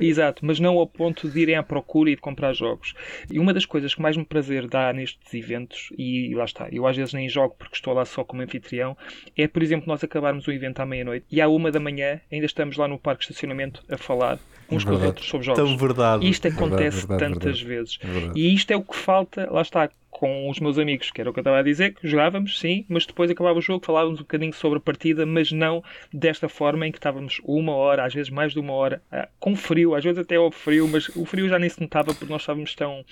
exato, 0.00 0.44
mas 0.44 0.58
não 0.58 0.78
ao 0.78 0.86
ponto 0.86 1.28
de 1.28 1.40
irem 1.40 1.56
à 1.56 1.62
procura 1.62 2.10
e 2.10 2.14
de 2.14 2.20
comprar 2.20 2.52
jogos. 2.54 2.94
E 3.30 3.38
uma 3.38 3.52
das 3.52 3.66
coisas 3.66 3.94
que 3.94 4.00
mais 4.00 4.16
me 4.16 4.24
prazer 4.24 4.66
dá 4.66 4.92
nestes 4.92 5.34
eventos 5.34 5.90
e 5.98 6.32
lá 6.34 6.44
está, 6.44 6.68
eu 6.70 6.86
às 6.86 6.96
vezes 6.96 7.12
nem 7.12 7.28
jogo 7.28 7.56
porque 7.58 7.74
estou 7.74 7.92
lá 7.92 8.04
só 8.04 8.22
como 8.22 8.40
anfitrião, 8.40 8.96
é 9.36 9.48
por 9.48 9.62
exemplo 9.62 9.88
nós 9.88 10.02
acabarmos 10.04 10.46
o 10.46 10.52
evento 10.52 10.80
à 10.80 10.86
meia-noite 10.86 11.26
e 11.30 11.40
à 11.40 11.48
uma 11.48 11.72
da 11.72 11.80
manhã 11.80 12.20
ainda 12.30 12.46
estamos 12.46 12.76
lá 12.76 12.86
no 12.86 12.98
parque 12.98 13.24
de 13.26 13.32
estacionamento 13.32 13.84
a 13.90 13.98
falar 13.98 14.38
uns 14.70 14.84
com 14.84 14.92
os 14.92 15.02
outros 15.02 15.28
sobre 15.28 15.46
jogos. 15.46 15.62
Tão 15.62 15.76
verdade. 15.76 16.28
Isto 16.28 16.48
acontece 16.48 17.06
verdade, 17.06 17.20
tantas 17.20 17.60
verdade. 17.60 17.64
vezes. 17.64 17.98
É 18.02 18.06
verdade. 18.06 18.40
E 18.40 18.54
isto 18.54 18.70
é 18.70 18.76
o 18.76 18.82
que 18.82 18.96
falta, 18.96 19.48
lá 19.50 19.62
está, 19.62 19.90
com 20.10 20.50
os 20.50 20.58
meus 20.58 20.78
amigos, 20.78 21.10
que 21.10 21.20
era 21.20 21.30
o 21.30 21.32
que 21.32 21.38
eu 21.38 21.42
estava 21.42 21.58
a 21.58 21.62
dizer, 21.62 21.94
que 21.94 22.08
jogávamos, 22.08 22.58
sim, 22.58 22.84
mas 22.88 23.06
depois 23.06 23.30
acabava 23.30 23.58
o 23.58 23.62
jogo, 23.62 23.86
falávamos 23.86 24.18
um 24.18 24.24
bocadinho 24.24 24.52
sobre 24.52 24.78
a 24.78 24.80
partida, 24.80 25.24
mas 25.24 25.52
não 25.52 25.82
desta 26.12 26.48
forma 26.48 26.86
em 26.86 26.90
que 26.90 26.98
estávamos 26.98 27.40
uma 27.44 27.72
hora, 27.72 28.04
às 28.04 28.12
vezes 28.12 28.28
mais 28.28 28.52
de 28.52 28.58
uma 28.58 28.72
hora, 28.72 29.00
com 29.38 29.54
frio, 29.54 29.94
às 29.94 30.02
vezes 30.02 30.18
até 30.18 30.34
ao 30.34 30.50
frio, 30.50 30.88
mas 30.88 31.08
o 31.10 31.24
frio 31.24 31.48
já 31.48 31.58
nem 31.58 31.68
se 31.68 31.80
notava 31.80 32.12
porque 32.14 32.32
nós 32.32 32.42
estávamos 32.42 32.74
tão, 32.74 33.04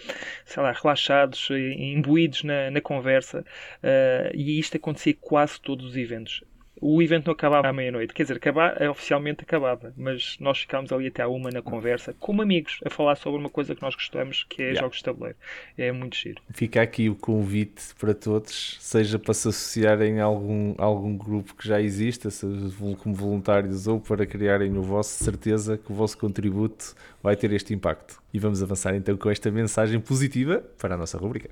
sei 0.45 0.63
lá, 0.63 0.73
relaxados, 0.73 1.49
e 1.51 1.95
imbuídos 1.95 2.43
na, 2.43 2.73
na 2.73 2.81
conversa, 2.81 3.45
ah, 3.83 4.31
e 4.35 4.59
isto 4.59 4.77
acontecia 4.77 5.15
quase 5.21 5.61
todos 5.61 5.87
os 5.87 5.97
eventos. 5.97 6.43
O 6.81 7.03
evento 7.03 7.27
não 7.27 7.33
acabava 7.33 7.69
à 7.69 7.73
meia-noite, 7.73 8.13
quer 8.13 8.25
dizer, 8.25 8.37
acabar, 8.37 8.81
oficialmente 8.89 9.43
acabava, 9.43 9.93
mas 9.97 10.37
nós 10.39 10.59
ficámos 10.59 10.93
ali 10.93 11.07
até 11.07 11.23
à 11.23 11.29
uma 11.29 11.51
na 11.51 11.63
conversa, 11.63 12.15
como 12.19 12.43
amigos, 12.43 12.81
a 12.85 12.91
falar 12.91 13.17
sobre 13.17 13.41
uma 13.41 13.49
coisa 13.49 13.75
que 13.75 13.83
nós 13.83 13.95
gostamos, 13.95 14.45
que 14.49 14.63
é 14.63 14.67
Yeah. 14.67 14.81
jogos 14.81 14.99
de 14.99 15.05
tabuleiro. 15.05 15.37
É 15.79 15.93
muito 15.93 16.17
giro. 16.17 16.43
Fica 16.53 16.83
aqui 16.83 17.09
o 17.09 17.15
convite 17.15 17.95
para 17.99 18.13
todos, 18.15 18.77
seja 18.81 19.19
para 19.19 19.33
se 19.33 19.49
associarem 19.49 20.21
a 20.21 20.25
algum, 20.25 20.75
a 20.77 20.85
algum 20.85 21.17
grupo 21.17 21.55
que 21.55 21.67
já 21.67 21.81
exista, 21.81 22.31
seja 22.31 22.69
como 22.99 23.15
voluntários 23.15 23.87
ou 23.87 24.01
para 24.01 24.27
criarem 24.27 24.77
o 24.77 24.83
vosso, 24.83 25.23
certeza 25.25 25.79
que 25.79 25.91
o 25.91 25.95
vosso 25.95 26.19
contributo 26.19 26.95
vai 27.23 27.37
ter 27.37 27.53
este 27.53 27.73
impacto. 27.73 28.21
E 28.33 28.39
vamos 28.39 28.63
avançar 28.63 28.95
então 28.95 29.17
com 29.17 29.31
esta 29.31 29.51
mensagem 29.51 30.01
positiva 30.01 30.63
para 30.79 30.95
a 30.95 30.99
nossa 30.99 31.17
rubrica. 31.17 31.51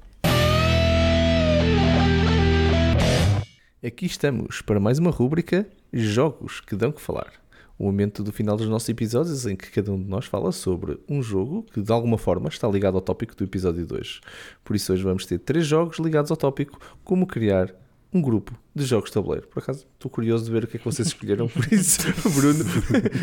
Aqui 3.87 4.07
estamos 4.07 4.63
para 4.63 4.81
mais 4.81 4.99
uma 4.99 5.11
rúbrica 5.11 5.67
Jogos 5.93 6.59
que 6.59 6.75
dão 6.75 6.91
que 6.91 7.03
falar. 7.03 7.35
O 7.79 7.85
momento 7.85 8.25
do 8.25 8.33
final 8.33 8.57
dos 8.57 8.67
nossos 8.67 8.89
episódios 8.89 9.45
em 9.45 9.55
que 9.55 9.71
cada 9.71 9.93
um 9.93 10.03
de 10.03 10.09
nós 10.09 10.25
fala 10.25 10.53
sobre 10.53 10.99
um 11.07 11.23
jogo 11.23 11.67
que 11.71 11.83
de 11.83 11.93
alguma 11.93 12.17
forma 12.17 12.49
está 12.49 12.67
ligado 12.67 12.95
ao 12.95 13.03
tópico 13.03 13.37
do 13.37 13.45
episódio 13.45 13.85
2. 13.85 14.23
Por 14.65 14.75
isso 14.75 14.91
hoje 14.91 15.03
vamos 15.03 15.27
ter 15.27 15.39
três 15.39 15.67
jogos 15.67 15.99
ligados 15.99 16.31
ao 16.31 16.37
tópico 16.39 16.81
como 17.05 17.27
criar 17.27 17.75
um 18.15 18.23
grupo 18.23 18.53
de 18.75 18.85
jogos 18.85 19.11
de 19.11 19.15
tabuleiro. 19.15 19.47
Por 19.49 19.61
acaso 19.61 19.87
estou 19.95 20.11
curioso 20.11 20.45
de 20.45 20.53
ver 20.53 20.65
o 20.65 20.67
que 20.69 20.77
é 20.77 20.79
que 20.79 20.85
vocês 20.85 21.09
escolheram, 21.09 21.49
por 21.49 21.65
isso, 21.73 22.01
Bruno, 22.35 22.65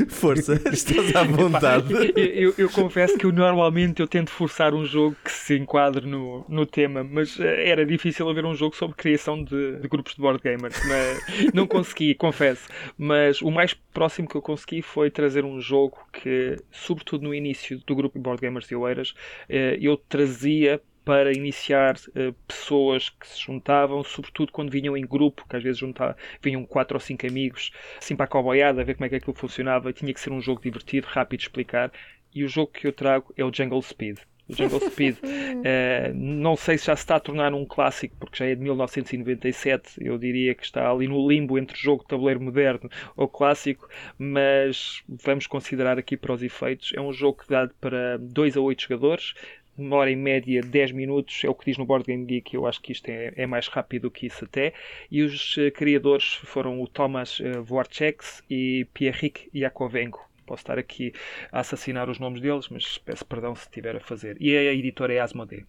força, 0.09 0.53
estás 0.71 1.15
à 1.15 1.23
vontade. 1.23 1.93
Eu, 1.93 2.03
eu- 2.15 2.53
eu 2.57 2.69
confesso 2.69 3.17
que 3.17 3.25
eu 3.25 3.31
normalmente 3.31 4.01
eu 4.01 4.07
tento 4.07 4.29
forçar 4.31 4.73
um 4.73 4.85
jogo 4.85 5.15
que 5.23 5.31
se 5.31 5.57
enquadre 5.57 6.05
no, 6.05 6.45
no 6.49 6.65
tema, 6.65 7.03
mas 7.03 7.39
eh, 7.39 7.69
era 7.69 7.85
difícil 7.85 8.29
haver 8.29 8.45
um 8.45 8.53
jogo 8.53 8.75
sobre 8.75 8.95
criação 8.97 9.41
de, 9.43 9.77
de 9.77 9.87
grupos 9.87 10.13
de 10.15 10.21
board 10.21 10.41
gamers. 10.43 10.75
Mas 10.85 11.23
não 11.53 11.65
consegui, 11.65 12.13
confesso. 12.15 12.67
Mas 12.97 13.41
o 13.41 13.49
mais 13.49 13.73
próximo 13.73 14.27
que 14.27 14.35
eu 14.35 14.41
consegui 14.41 14.81
foi 14.81 15.09
trazer 15.09 15.45
um 15.45 15.59
jogo 15.61 15.97
que, 16.11 16.57
sobretudo 16.71 17.23
no 17.23 17.33
início 17.33 17.81
do 17.87 17.95
grupo 17.95 18.17
de 18.17 18.23
board 18.23 18.41
gamers 18.41 18.67
de 18.67 18.75
Oeiras, 18.75 19.13
eh, 19.49 19.77
eu 19.81 19.95
trazia 19.97 20.81
para 21.03 21.33
iniciar 21.33 21.95
eh, 22.15 22.33
pessoas 22.47 23.09
que 23.09 23.27
se 23.27 23.39
juntavam, 23.39 24.03
sobretudo 24.03 24.51
quando 24.51 24.71
vinham 24.71 24.95
em 24.95 25.05
grupo, 25.05 25.45
que 25.47 25.55
às 25.55 25.63
vezes 25.63 25.79
juntavam, 25.79 26.15
vinham 26.41 26.65
quatro 26.65 26.95
ou 26.95 26.99
cinco 26.99 27.25
amigos, 27.27 27.71
assim 27.97 28.15
para 28.15 28.25
a 28.25 28.27
coboiada, 28.27 28.81
a 28.81 28.83
ver 28.83 28.95
como 28.95 29.05
é 29.05 29.09
que 29.09 29.15
aquilo 29.15 29.33
funcionava, 29.33 29.89
e 29.89 29.93
tinha 29.93 30.13
que 30.13 30.19
ser 30.19 30.31
um 30.31 30.41
jogo 30.41 30.61
divertido, 30.61 31.07
rápido 31.07 31.39
de 31.39 31.45
explicar, 31.45 31.91
e 32.33 32.43
o 32.43 32.47
jogo 32.47 32.71
que 32.71 32.87
eu 32.87 32.93
trago 32.93 33.33
é 33.35 33.43
o 33.43 33.51
Jungle 33.53 33.81
Speed. 33.81 34.19
O 34.47 34.53
Jungle 34.55 34.79
Speed, 34.91 35.17
eh, 35.63 36.11
não 36.13 36.55
sei 36.55 36.77
se 36.77 36.87
já 36.87 36.95
se 36.95 37.03
está 37.03 37.15
a 37.15 37.19
tornar 37.19 37.53
um 37.53 37.65
clássico, 37.65 38.15
porque 38.19 38.37
já 38.37 38.45
é 38.45 38.55
de 38.55 38.61
1997, 38.61 40.03
eu 40.03 40.17
diria 40.17 40.53
que 40.53 40.63
está 40.63 40.89
ali 40.89 41.07
no 41.07 41.27
limbo 41.27 41.57
entre 41.57 41.77
jogo 41.77 42.03
de 42.03 42.09
tabuleiro 42.09 42.41
moderno 42.41 42.89
ou 43.15 43.27
clássico, 43.27 43.87
mas 44.17 45.03
vamos 45.07 45.47
considerar 45.47 45.97
aqui 45.97 46.17
para 46.17 46.33
os 46.33 46.43
efeitos. 46.43 46.91
É 46.95 47.01
um 47.01 47.13
jogo 47.13 47.41
que 47.41 47.49
dá 47.49 47.69
para 47.79 48.17
2 48.17 48.57
a 48.57 48.61
8 48.61 48.81
jogadores, 48.83 49.33
demora 49.81 50.09
em 50.11 50.15
média 50.15 50.61
10 50.61 50.91
minutos, 50.93 51.43
é 51.43 51.49
o 51.49 51.55
que 51.55 51.65
diz 51.65 51.77
no 51.77 51.85
Board 51.85 52.05
Game 52.05 52.25
Geek, 52.25 52.55
eu 52.55 52.65
acho 52.65 52.81
que 52.81 52.91
isto 52.91 53.09
é, 53.09 53.33
é 53.35 53.45
mais 53.45 53.67
rápido 53.67 54.09
que 54.09 54.27
isso 54.27 54.45
até. 54.45 54.73
E 55.09 55.21
os 55.21 55.57
eh, 55.57 55.71
criadores 55.71 56.35
foram 56.43 56.81
o 56.81 56.87
Thomas 56.87 57.39
uh, 57.39 57.63
Vorcheks 57.63 58.43
e 58.49 58.87
Pierrick 58.93 59.49
Yakovenko. 59.53 60.30
Posso 60.45 60.61
estar 60.61 60.77
aqui 60.77 61.13
a 61.51 61.59
assassinar 61.59 62.09
os 62.09 62.19
nomes 62.19 62.41
deles, 62.41 62.67
mas 62.69 62.97
peço 62.97 63.25
perdão 63.25 63.55
se 63.55 63.63
estiver 63.63 63.95
a 63.95 63.99
fazer. 63.99 64.37
E 64.39 64.55
a 64.55 64.73
editora 64.73 65.13
é 65.13 65.19
Asmodee. 65.19 65.65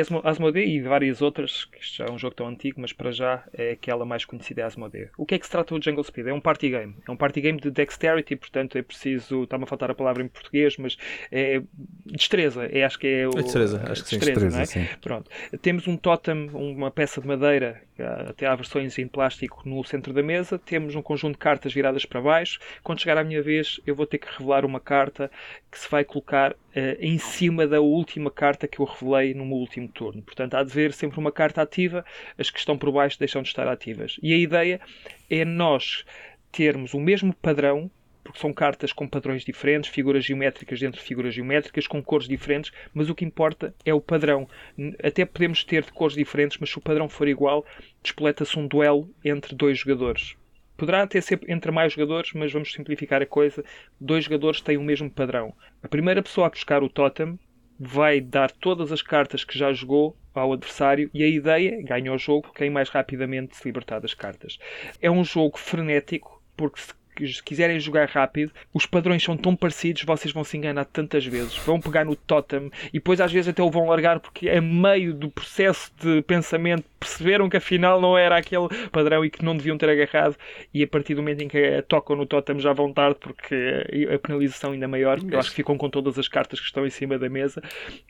Asmo- 0.00 0.20
Asmodee 0.24 0.76
e 0.76 0.80
várias 0.80 1.20
outras, 1.22 1.64
que 1.64 1.78
já 1.80 2.06
é 2.06 2.10
um 2.10 2.18
jogo 2.18 2.34
tão 2.34 2.46
antigo, 2.48 2.80
mas 2.80 2.92
para 2.92 3.10
já 3.12 3.44
é 3.52 3.72
aquela 3.72 4.04
mais 4.04 4.24
conhecida 4.24 4.62
é 4.62 4.64
Asmodee. 4.64 5.08
O 5.16 5.26
que 5.26 5.34
é 5.34 5.38
que 5.38 5.46
se 5.46 5.52
trata 5.52 5.74
o 5.74 5.82
Jungle 5.82 6.04
Speed? 6.04 6.26
É 6.26 6.32
um 6.32 6.40
party 6.40 6.70
game. 6.70 6.94
É 7.06 7.10
um 7.10 7.16
party 7.16 7.40
game 7.40 7.60
de 7.60 7.70
dexterity, 7.70 8.36
portanto 8.36 8.76
é 8.78 8.82
preciso, 8.82 9.44
está-me 9.44 9.64
a 9.64 9.66
faltar 9.66 9.90
a 9.90 9.94
palavra 9.94 10.22
em 10.22 10.28
português, 10.28 10.76
mas 10.76 10.96
é 11.30 11.60
destreza. 12.06 12.66
É, 12.66 12.84
acho 12.84 12.98
que 12.98 13.06
é 13.06 13.28
o... 13.28 13.30
É 13.38 13.42
destreza, 13.42 13.82
acho 13.88 14.02
que 14.02 14.08
sim, 14.10 14.18
destreza, 14.18 14.50
não 14.50 14.58
é? 14.58 14.60
Destreza, 14.62 14.88
sim. 14.88 14.96
Pronto. 15.00 15.30
Temos 15.60 15.86
um 15.86 15.96
totem, 15.96 16.48
uma 16.52 16.90
peça 16.90 17.20
de 17.20 17.26
madeira, 17.26 17.82
ah, 17.98 18.26
até 18.30 18.46
há 18.46 18.54
versões 18.54 18.98
em 18.98 19.06
plástico 19.06 19.62
no 19.68 19.82
centro 19.84 20.12
da 20.12 20.22
mesa. 20.22 20.58
Temos 20.58 20.94
um 20.94 21.02
conjunto 21.02 21.32
de 21.32 21.38
cartas 21.38 21.72
viradas 21.72 22.04
para 22.04 22.20
baixo. 22.20 22.58
Quando 22.82 23.00
chegar 23.00 23.18
à 23.18 23.24
minha 23.24 23.42
vez, 23.42 23.80
eu 23.86 23.94
vou 23.94 24.06
ter 24.06 24.18
que 24.18 24.26
revelar 24.30 24.64
uma 24.64 24.80
carta 24.80 25.30
que 25.70 25.78
se 25.78 25.90
vai 25.90 26.04
colocar 26.04 26.54
ah, 26.74 26.96
em 26.98 27.18
cima 27.18 27.66
da 27.66 27.80
última 27.80 28.30
carta 28.30 28.68
que 28.68 28.80
eu 28.80 28.86
revelei 28.86 29.34
no 29.34 29.44
meu 29.44 29.56
último 29.56 29.88
turno. 29.88 30.22
Portanto, 30.22 30.54
há 30.54 30.62
de 30.62 30.70
haver 30.70 30.92
sempre 30.92 31.18
uma 31.18 31.32
carta 31.32 31.62
ativa, 31.62 32.04
as 32.38 32.50
que 32.50 32.58
estão 32.58 32.76
por 32.78 32.90
baixo 32.92 33.18
deixam 33.18 33.42
de 33.42 33.48
estar 33.48 33.66
ativas. 33.68 34.18
E 34.22 34.32
a 34.32 34.36
ideia 34.36 34.80
é 35.30 35.44
nós 35.44 36.04
termos 36.52 36.94
o 36.94 37.00
mesmo 37.00 37.34
padrão 37.34 37.90
porque 38.24 38.38
são 38.38 38.54
cartas 38.54 38.90
com 38.90 39.06
padrões 39.06 39.44
diferentes, 39.44 39.90
figuras 39.90 40.24
geométricas 40.24 40.80
dentro 40.80 40.98
de 40.98 41.06
figuras 41.06 41.34
geométricas, 41.34 41.86
com 41.86 42.02
cores 42.02 42.26
diferentes, 42.26 42.72
mas 42.94 43.10
o 43.10 43.14
que 43.14 43.24
importa 43.24 43.74
é 43.84 43.92
o 43.92 44.00
padrão. 44.00 44.48
Até 45.02 45.26
podemos 45.26 45.62
ter 45.62 45.84
de 45.84 45.92
cores 45.92 46.16
diferentes, 46.16 46.56
mas 46.58 46.70
se 46.70 46.78
o 46.78 46.80
padrão 46.80 47.06
for 47.06 47.28
igual, 47.28 47.66
despoleta-se 48.02 48.58
um 48.58 48.66
duelo 48.66 49.14
entre 49.22 49.54
dois 49.54 49.78
jogadores. 49.78 50.36
Poderá 50.76 51.02
até 51.02 51.20
ser 51.20 51.40
entre 51.48 51.70
mais 51.70 51.92
jogadores, 51.92 52.32
mas 52.34 52.52
vamos 52.52 52.72
simplificar 52.72 53.22
a 53.22 53.26
coisa. 53.26 53.64
Dois 54.00 54.24
jogadores 54.24 54.60
têm 54.60 54.76
o 54.76 54.82
mesmo 54.82 55.10
padrão. 55.10 55.54
A 55.82 55.88
primeira 55.88 56.22
pessoa 56.22 56.46
a 56.46 56.50
buscar 56.50 56.82
o 56.82 56.88
totem 56.88 57.38
vai 57.78 58.20
dar 58.20 58.50
todas 58.50 58.92
as 58.92 59.02
cartas 59.02 59.44
que 59.44 59.58
já 59.58 59.72
jogou 59.72 60.16
ao 60.34 60.52
adversário 60.52 61.10
e 61.14 61.22
a 61.22 61.28
ideia, 61.28 61.80
ganha 61.82 62.12
o 62.12 62.18
jogo, 62.18 62.52
quem 62.54 62.70
mais 62.70 62.88
rapidamente 62.88 63.56
se 63.56 63.64
libertar 63.64 64.00
das 64.00 64.14
cartas. 64.14 64.58
É 65.00 65.10
um 65.10 65.24
jogo 65.24 65.58
frenético, 65.58 66.42
porque 66.56 66.80
se 66.80 66.92
se 67.20 67.42
quiserem 67.42 67.78
jogar 67.80 68.08
rápido, 68.08 68.52
os 68.72 68.86
padrões 68.86 69.22
são 69.22 69.36
tão 69.36 69.54
parecidos, 69.54 70.02
vocês 70.02 70.32
vão 70.32 70.44
se 70.44 70.56
enganar 70.56 70.84
tantas 70.84 71.24
vezes. 71.24 71.56
Vão 71.58 71.80
pegar 71.80 72.04
no 72.04 72.16
totem 72.16 72.70
e 72.88 72.92
depois 72.94 73.20
às 73.20 73.32
vezes 73.32 73.48
até 73.48 73.62
o 73.62 73.70
vão 73.70 73.88
largar 73.88 74.20
porque 74.20 74.48
a 74.48 74.60
meio 74.60 75.14
do 75.14 75.30
processo 75.30 75.92
de 76.00 76.22
pensamento 76.22 76.84
perceberam 76.98 77.48
que 77.48 77.56
afinal 77.56 78.00
não 78.00 78.16
era 78.16 78.38
aquele 78.38 78.68
padrão 78.90 79.24
e 79.24 79.30
que 79.30 79.44
não 79.44 79.56
deviam 79.56 79.76
ter 79.76 79.90
agarrado 79.90 80.36
e 80.72 80.82
a 80.82 80.86
partir 80.86 81.14
do 81.14 81.20
momento 81.20 81.42
em 81.42 81.48
que 81.48 81.82
tocam 81.82 82.16
no 82.16 82.24
totem 82.24 82.58
já 82.58 82.72
vão 82.72 82.92
tarde 82.92 83.18
porque 83.20 83.54
a 84.12 84.18
penalização 84.18 84.72
ainda 84.72 84.86
é 84.86 84.88
maior, 84.88 85.18
eu 85.30 85.38
acho 85.38 85.50
que 85.50 85.56
ficam 85.56 85.76
com 85.76 85.90
todas 85.90 86.18
as 86.18 86.28
cartas 86.28 86.58
que 86.58 86.66
estão 86.66 86.86
em 86.86 86.90
cima 86.90 87.18
da 87.18 87.28
mesa, 87.28 87.62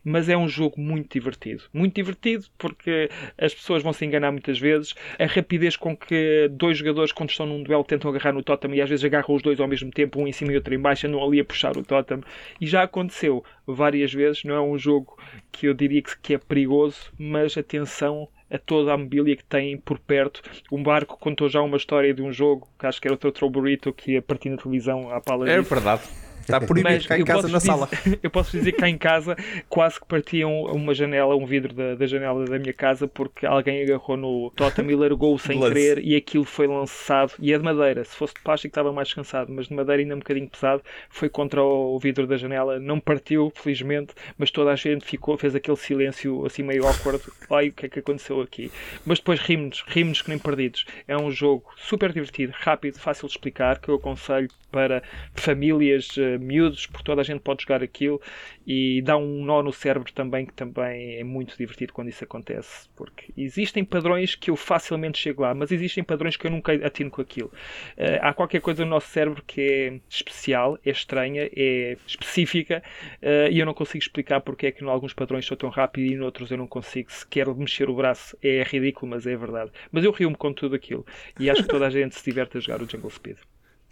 mas 0.05 0.29
é 0.29 0.37
um 0.37 0.49
jogo 0.49 0.81
muito 0.81 1.13
divertido. 1.13 1.65
Muito 1.73 1.95
divertido 1.95 2.47
porque 2.57 3.11
as 3.37 3.53
pessoas 3.53 3.83
vão 3.83 3.93
se 3.93 4.05
enganar 4.05 4.31
muitas 4.31 4.59
vezes, 4.59 4.95
a 5.19 5.27
rapidez 5.27 5.77
com 5.77 5.97
que 5.97 6.49
dois 6.53 6.79
jogadores 6.79 7.11
quando 7.11 7.31
estão 7.31 7.47
num 7.47 7.63
duelo 7.63 7.85
tentam 7.85 8.11
agarrar 8.11 8.33
no 8.33 8.43
totem 8.43 8.75
e 8.75 8.81
às 8.81 8.89
vezes 8.89 8.94
agarram 9.03 9.35
os 9.35 9.43
dois 9.43 9.59
ao 9.59 9.67
mesmo 9.67 9.91
tempo, 9.91 10.21
um 10.21 10.29
em 10.29 10.33
cima 10.33 10.53
e 10.53 10.57
outro 10.57 10.75
em 10.75 10.79
baixo, 10.79 11.07
andam 11.07 11.25
ali 11.25 11.41
a 11.41 11.45
puxar 11.45 11.77
o 11.77 11.83
totem. 11.83 12.21
E 12.61 12.67
já 12.67 12.83
aconteceu 12.83 13.43
várias 13.67 14.13
vezes, 14.13 14.45
não 14.45 14.55
é 14.55 14.61
um 14.61 14.79
jogo 14.79 15.19
que 15.51 15.67
eu 15.67 15.75
diria 15.75 16.03
que, 16.23 16.35
é 16.35 16.39
perigoso, 16.39 17.11
mas 17.19 17.57
atenção 17.57 18.29
a 18.51 18.59
toda 18.59 18.93
a 18.93 18.97
mobília 18.99 19.35
que 19.35 19.45
tem 19.45 19.77
por 19.79 19.99
perto. 19.99 20.43
Um 20.71 20.83
barco 20.83 21.19
contou 21.19 21.49
já 21.49 21.61
uma 21.63 21.77
história 21.79 22.13
de 22.15 22.23
um 22.23 22.31
jogo, 22.33 22.69
que 22.79 22.87
acho 22.87 23.01
que 23.01 23.09
era 23.09 23.15
o 23.15 23.19
Totoro 23.19 23.51
Burrito, 23.51 23.93
que 23.93 24.13
ia 24.13 24.23
partir 24.23 24.51
na 24.51 24.59
televisão 24.59 25.11
à 25.11 25.21
pala 25.21 25.49
É 25.51 25.59
disso. 25.59 25.75
verdade. 25.75 26.03
Está 26.45 26.61
proibido 26.61 27.09
cá 27.09 27.17
em 27.17 27.21
eu 27.21 27.27
casa 27.27 27.43
posso 27.43 27.53
na 27.53 27.59
dizer- 27.59 27.71
sala. 27.71 27.89
eu 28.23 28.31
posso 28.31 28.51
dizer 28.57 28.73
que 28.73 28.79
cá 28.79 28.89
em 28.89 28.99
casa 28.99 29.37
quase 29.69 29.99
que 30.01 30.07
partiam 30.07 30.63
uma 30.65 30.95
janela, 30.95 31.35
um 31.35 31.47
vidro 31.47 31.73
da, 31.75 31.95
da 31.95 32.07
janela 32.07 32.45
da 32.45 32.59
minha 32.59 32.73
casa 32.73 33.09
porque 33.09 33.47
alguém 33.47 33.83
agarrou 33.83 34.17
no 34.17 34.51
totem 34.55 34.89
e 34.91 34.95
largou-o 34.95 35.39
sem 35.39 35.59
querer 35.59 35.99
e 35.99 36.15
aquilo 36.15 36.45
foi 36.45 36.67
lançado. 36.67 37.33
E 37.41 37.53
é 37.53 37.59
de 37.59 37.65
madeira. 37.65 38.05
Se 38.05 38.15
fosse 38.15 38.35
de 38.35 38.41
plástico 38.41 38.71
estava 38.71 38.93
mais 38.93 39.09
descansado, 39.09 39.53
mas 39.53 39.69
de 39.69 39.75
madeira 39.75 40.03
ainda 40.03 40.15
um 40.15 40.19
bocadinho 40.19 40.49
pesado. 40.49 40.83
Foi 41.09 41.29
contra 41.29 41.63
o 41.63 41.99
vidro 41.99 42.27
da 42.27 42.37
janela. 42.37 42.79
Não 42.79 43.01
partiu, 43.01 43.51
felizmente, 43.55 44.15
mas 44.37 44.51
toda 44.51 44.71
a 44.71 44.77
gente 44.77 45.05
ficou, 45.05 45.37
fez 45.39 45.55
aquele 45.55 45.77
silêncio 45.77 46.45
assim 46.47 46.63
meio 46.63 46.87
awkward. 46.87 47.23
Ai, 47.51 47.69
o 47.69 47.73
que 47.73 47.87
é 47.87 47.89
que 47.89 47.99
aconteceu 48.01 48.41
aqui? 48.41 48.71
Mas 49.07 49.19
depois 49.19 49.41
rimos, 49.41 49.85
rimos 49.89 50.21
que 50.23 50.29
nem 50.29 50.39
perdidos. 50.39 50.85
É 51.09 51.17
um 51.17 51.31
jogo 51.31 51.65
super 51.77 52.13
divertido, 52.13 52.53
rápido, 52.57 52.99
fácil 52.99 53.27
de 53.27 53.33
explicar, 53.35 53.79
que 53.81 53.89
eu 53.89 53.95
aconselho 53.97 54.49
para 54.71 55.03
famílias, 55.35 56.09
eh, 56.19 56.34
miúdos, 56.39 56.87
porque 56.87 57.05
toda 57.05 57.21
a 57.21 57.25
gente 57.25 57.41
pode 57.41 57.63
jogar 57.63 57.83
aquilo 57.83 58.21
e 58.67 59.03
dá 59.03 59.17
um 59.17 59.45
nó 59.45 59.63
no 59.63 59.73
cérebro 59.73 60.13
também, 60.13 60.47
que 60.47 60.53
também 60.53 61.17
é 61.17 61.25
muito 61.25 61.57
divertido 61.57 61.93
quando 61.93 62.09
isso 62.09 62.25
acontece, 62.25 62.89
porque 62.97 63.33
existem 63.37 63.85
padrões 63.85 64.35
que 64.35 64.51
eu 64.51 64.57
facilmente 64.57 65.19
chego 65.19 65.43
lá, 65.43 65.55
mas 65.55 65.71
existem 65.73 66.03
padrões 66.03 66.37
que 66.37 66.47
eu 66.47 66.51
nunca 66.51 66.73
atino 66.73 67.11
com 67.11 67.21
aquilo. 67.21 67.49
Uh, 67.97 68.21
há 68.21 68.33
qualquer 68.33 68.61
coisa 68.61 68.85
no 68.85 68.91
nosso 68.91 69.09
cérebro 69.09 69.43
que 69.47 69.61
é 69.61 70.01
especial, 70.09 70.79
é 70.85 70.91
estranha, 70.91 71.49
é 71.55 71.97
específica 72.07 72.83
uh, 73.23 73.51
e 73.51 73.59
eu 73.59 73.67
não 73.67 73.75
consigo 73.75 74.03
explicar 74.03 74.41
porque 74.41 74.67
é 74.67 74.73
que 74.73 74.85
em 74.85 74.89
alguns 74.89 75.13
padrões 75.13 75.47
sou 75.47 75.57
tão 75.57 75.69
rápido 75.69 76.05
e 76.05 76.15
em 76.15 76.21
outros 76.21 76.51
eu 76.51 76.57
não 76.57 76.67
consigo 76.67 77.11
sequer 77.13 77.47
mexer 77.55 77.89
o 77.89 77.95
braço. 77.95 78.37
É 78.43 78.63
ridículo, 78.63 79.11
mas 79.11 79.27
é 79.27 79.37
verdade. 79.37 79.71
Mas 79.91 80.05
eu 80.05 80.13
rio-me 80.13 80.37
com 80.37 80.53
tudo 80.53 80.75
aquilo 80.75 81.05
e 81.39 81.51
acho 81.51 81.63
que 81.63 81.69
toda 81.69 81.87
a 81.87 81.91
gente 81.91 82.15
se 82.15 82.25
diverte 82.25 82.59
a 82.59 82.61
jogar 82.61 82.83
o 82.83 82.89
Jungle 82.89 83.11
Speed. 83.11 83.37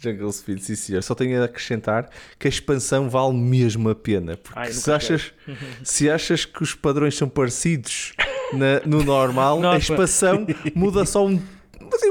Jungle 0.03 0.33
Speed, 0.33 0.59
sim 0.59 0.75
senhor. 0.75 1.03
Só 1.03 1.15
tenho 1.15 1.41
a 1.41 1.45
acrescentar 1.45 2.11
que 2.39 2.49
a 2.49 2.51
expansão 2.51 3.09
vale 3.09 3.35
mesmo 3.35 3.89
a 3.89 3.95
pena. 3.95 4.37
Porque 4.37 4.59
Ai, 4.59 4.73
se, 4.73 4.91
achas, 4.91 5.33
se 5.85 6.11
achas 6.11 6.45
que 6.45 6.63
os 6.63 6.75
padrões 6.75 7.17
são 7.17 7.29
parecidos 7.29 8.13
na, 8.53 8.81
no 8.85 9.05
normal, 9.05 9.61
Nossa. 9.61 9.77
a 9.77 9.79
expansão 9.79 10.47
muda 10.75 11.07
só 11.07 11.27
um 11.27 11.41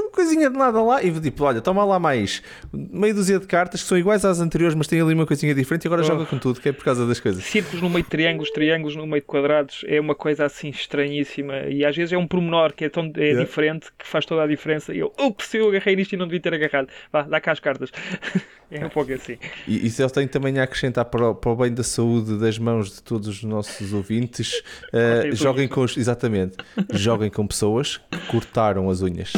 uma 0.00 0.10
coisinha 0.10 0.50
de 0.50 0.56
nada 0.56 0.82
lá 0.82 1.02
e 1.02 1.12
tipo, 1.20 1.44
olha, 1.44 1.60
toma 1.60 1.84
lá 1.84 1.98
mais 1.98 2.42
meia 2.72 3.14
dúzia 3.14 3.38
de 3.38 3.46
cartas 3.46 3.82
que 3.82 3.88
são 3.88 3.98
iguais 3.98 4.24
às 4.24 4.40
anteriores, 4.40 4.74
mas 4.74 4.86
tem 4.86 5.00
ali 5.00 5.14
uma 5.14 5.26
coisinha 5.26 5.54
diferente 5.54 5.84
e 5.84 5.88
agora 5.88 6.02
oh. 6.02 6.04
joga 6.04 6.26
com 6.26 6.38
tudo, 6.38 6.60
que 6.60 6.68
é 6.68 6.72
por 6.72 6.84
causa 6.84 7.06
das 7.06 7.20
coisas. 7.20 7.44
Círculos 7.44 7.82
no 7.82 7.90
meio 7.90 8.04
de 8.04 8.10
triângulos, 8.10 8.50
triângulos 8.50 8.96
no 8.96 9.06
meio 9.06 9.20
de 9.20 9.26
quadrados, 9.26 9.84
é 9.86 10.00
uma 10.00 10.14
coisa 10.14 10.44
assim 10.44 10.68
estranhíssima 10.68 11.60
e 11.68 11.84
às 11.84 11.96
vezes 11.96 12.12
é 12.12 12.18
um 12.18 12.26
pormenor 12.26 12.72
que 12.72 12.84
é 12.84 12.88
tão 12.88 13.10
é 13.16 13.20
yeah. 13.20 13.44
diferente 13.44 13.88
que 13.98 14.06
faz 14.06 14.24
toda 14.24 14.42
a 14.42 14.46
diferença 14.46 14.94
e 14.94 14.98
eu, 14.98 15.12
ups, 15.18 15.54
eu 15.54 15.68
agarrei 15.68 15.96
nisto 15.96 16.12
e 16.12 16.16
não 16.16 16.26
devia 16.26 16.40
ter 16.40 16.54
agarrado. 16.54 16.88
Vá, 17.12 17.22
dá 17.22 17.40
cá 17.40 17.52
as 17.52 17.60
cartas. 17.60 17.90
é 18.70 18.84
um 18.84 18.88
pouco 18.88 19.12
assim. 19.12 19.38
E 19.66 19.86
isso 19.86 20.02
eu 20.02 20.10
tenho 20.10 20.28
também 20.28 20.58
a 20.58 20.64
acrescentar 20.64 21.04
para 21.06 21.30
o, 21.30 21.34
para 21.34 21.50
o 21.50 21.56
bem 21.56 21.72
da 21.72 21.82
saúde 21.82 22.38
das 22.38 22.58
mãos 22.58 22.96
de 22.96 23.02
todos 23.02 23.28
os 23.28 23.42
nossos 23.42 23.92
ouvintes. 23.92 24.62
Uh, 24.92 25.34
joguem 25.34 25.68
com 25.68 25.82
os, 25.82 25.96
exatamente, 25.96 26.56
joguem 26.92 27.30
com 27.30 27.46
pessoas 27.46 27.98
que 28.10 28.18
cortaram 28.26 28.90
as 28.90 29.00
unhas. 29.00 29.32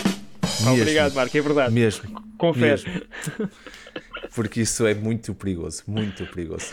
Mesmo. 0.60 0.72
Obrigado, 0.72 1.14
Marco, 1.14 1.36
é 1.36 1.40
verdade. 1.40 1.74
Mesmo. 1.74 2.22
Confesso. 2.38 2.86
Mesmo. 2.88 3.02
Porque 4.34 4.62
isso 4.62 4.86
é 4.86 4.94
muito 4.94 5.34
perigoso, 5.34 5.82
muito 5.86 6.26
perigoso. 6.26 6.66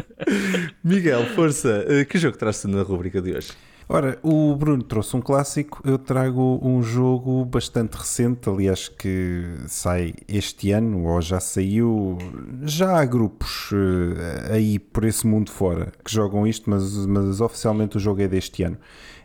Miguel, 0.84 1.24
força, 1.34 1.84
eh, 1.88 2.04
que 2.04 2.18
jogo 2.18 2.36
traz-te 2.36 2.66
na 2.66 2.82
rubrica 2.82 3.22
de 3.22 3.32
hoje? 3.32 3.52
Ora, 3.88 4.18
o 4.22 4.56
Bruno 4.56 4.82
trouxe 4.82 5.14
um 5.14 5.20
clássico, 5.20 5.82
eu 5.84 5.98
trago 5.98 6.58
um 6.62 6.82
jogo 6.82 7.44
bastante 7.44 7.94
recente, 7.94 8.48
aliás 8.48 8.88
que 8.88 9.44
sai 9.66 10.14
este 10.26 10.72
ano, 10.72 11.04
ou 11.04 11.20
já 11.20 11.38
saiu, 11.38 12.16
já 12.62 12.98
há 12.98 13.04
grupos 13.04 13.70
uh, 13.72 14.52
aí 14.52 14.78
por 14.78 15.04
esse 15.04 15.26
mundo 15.26 15.50
fora 15.50 15.92
que 16.02 16.10
jogam 16.10 16.46
isto, 16.46 16.68
mas, 16.70 17.04
mas 17.06 17.42
oficialmente 17.42 17.98
o 17.98 18.00
jogo 18.00 18.22
é 18.22 18.28
deste 18.28 18.62
ano. 18.62 18.78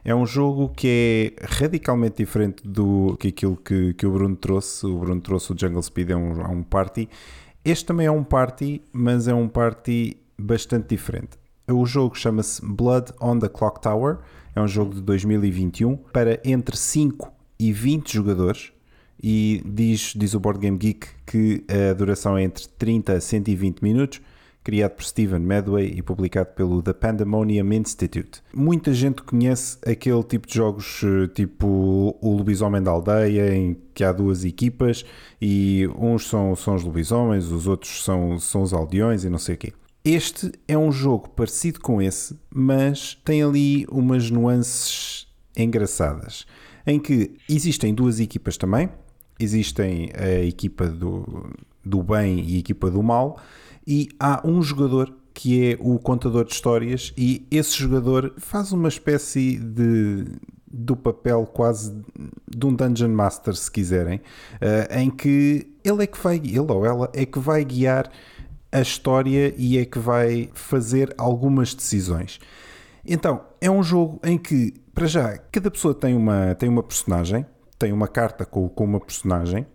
É 0.04 0.16
um 0.16 0.26
jogo 0.26 0.70
que 0.70 1.36
é 1.40 1.46
radicalmente 1.46 2.18
diferente 2.18 2.68
do 2.68 3.18
que 3.20 3.30
aquilo 3.30 3.58
que, 3.58 3.94
que 3.94 4.06
o 4.06 4.12
Bruno 4.12 4.36
trouxe. 4.36 4.86
O 4.86 4.98
Bruno 4.98 5.22
trouxe 5.22 5.52
o 5.52 5.56
Jungle 5.58 5.82
Speed, 5.82 6.12
é 6.12 6.16
um, 6.16 6.42
é 6.42 6.48
um 6.48 6.64
party. 6.64 7.10
Este 7.64 7.86
também 7.86 8.08
é 8.08 8.12
um 8.12 8.24
party, 8.24 8.82
mas 8.94 9.28
é 9.28 9.34
um 9.34 9.48
party 9.48 10.18
bastante 10.38 10.90
diferente. 10.90 11.38
O 11.68 11.86
jogo 11.86 12.18
chama-se 12.18 12.66
Blood 12.66 13.12
on 13.22 13.40
the 13.40 13.50
Clock 13.50 13.82
Tower. 13.82 14.20
É 14.56 14.62
um 14.62 14.68
jogo 14.68 14.96
de 14.96 15.02
2021 15.02 15.96
para 15.96 16.40
entre 16.44 16.76
5 16.76 17.32
e 17.60 17.72
20 17.72 18.14
jogadores. 18.14 18.72
E 19.22 19.62
diz, 19.66 20.14
diz 20.16 20.34
o 20.34 20.40
Board 20.40 20.62
Game 20.62 20.78
Geek 20.78 21.08
que 21.26 21.64
a 21.70 21.94
duração 21.94 22.38
é 22.38 22.44
entre 22.44 22.68
30 22.70 23.14
a 23.14 23.22
120 23.22 23.82
minutos 23.82 24.22
criado 24.70 24.92
por 24.92 25.04
Stephen 25.04 25.40
Medway 25.40 25.96
e 25.98 26.02
publicado 26.04 26.50
pelo 26.50 26.80
The 26.84 26.94
Pandemonium 26.94 27.74
Institute. 27.74 28.40
Muita 28.54 28.94
gente 28.94 29.24
conhece 29.24 29.80
aquele 29.84 30.22
tipo 30.22 30.48
de 30.48 30.54
jogos, 30.54 31.02
eh, 31.04 31.28
tipo 31.34 32.16
o 32.22 32.38
Lobisomem 32.38 32.80
da 32.80 32.92
Aldeia, 32.92 33.52
em 33.56 33.76
que 33.96 34.04
há 34.04 34.12
duas 34.12 34.46
equipas 34.46 35.04
e 35.42 35.90
uns 35.98 36.28
são, 36.28 36.56
são 36.56 36.76
os 36.76 36.84
lobisomens, 36.84 37.46
os 37.46 37.66
outros 37.66 38.04
são, 38.04 38.38
são 38.38 38.62
os 38.62 38.72
aldeões 38.72 39.24
e 39.24 39.30
não 39.30 39.40
sei 39.40 39.56
o 39.56 39.58
quê. 39.58 39.74
Este 40.06 40.52
é 40.68 40.78
um 40.78 40.92
jogo 40.92 41.30
parecido 41.30 41.80
com 41.80 42.00
esse, 42.00 42.38
mas 42.54 43.20
tem 43.26 43.42
ali 43.42 43.88
umas 43.90 44.30
nuances 44.30 45.28
engraçadas, 45.58 46.46
em 46.86 47.00
que 47.00 47.38
existem 47.50 47.92
duas 47.92 48.20
equipas 48.20 48.56
também, 48.56 48.88
existem 49.40 50.12
a 50.14 50.44
equipa 50.44 50.86
do, 50.86 51.50
do 51.84 52.04
bem 52.04 52.40
e 52.48 52.58
a 52.58 52.60
equipa 52.60 52.92
do 52.92 53.02
mal, 53.02 53.40
e 53.90 54.08
há 54.20 54.48
um 54.48 54.62
jogador 54.62 55.12
que 55.34 55.72
é 55.72 55.78
o 55.80 55.98
contador 55.98 56.46
de 56.46 56.54
histórias 56.54 57.12
e 57.18 57.48
esse 57.50 57.76
jogador 57.76 58.36
faz 58.38 58.72
uma 58.72 58.88
espécie 58.88 59.58
de 59.58 60.26
do 60.72 60.96
papel 60.96 61.48
quase 61.48 62.00
de 62.48 62.66
um 62.68 62.76
Dungeon 62.76 63.10
Master, 63.10 63.56
se 63.56 63.72
quiserem, 63.72 64.18
uh, 64.18 65.00
em 65.00 65.10
que 65.10 65.74
ele 65.84 66.04
é 66.04 66.08
que 66.08 66.20
vai, 66.20 66.36
ele 66.36 66.60
ou 66.60 66.86
ela 66.86 67.10
é 67.12 67.26
que 67.26 67.40
vai 67.40 67.66
guiar 67.66 68.12
a 68.72 68.80
história 68.80 69.52
e 69.58 69.80
é 69.80 69.86
que 69.86 69.98
vai 69.98 70.52
fazer 70.54 71.12
algumas 71.18 71.74
decisões. 71.74 72.40
Então, 73.04 73.42
é 73.60 73.72
um 73.72 73.82
jogo 73.82 74.20
em 74.24 74.38
que, 74.38 74.76
para 74.94 75.08
já, 75.08 75.40
cada 75.52 75.72
pessoa 75.72 75.96
tem 75.96 76.16
uma, 76.16 76.54
tem 76.54 76.70
uma 76.70 76.84
personagem, 76.84 77.44
tem 77.80 77.92
uma 77.92 78.08
carta 78.08 78.46
com, 78.46 78.70
com 78.70 78.84
uma 78.84 79.00
personagem, 79.00 79.66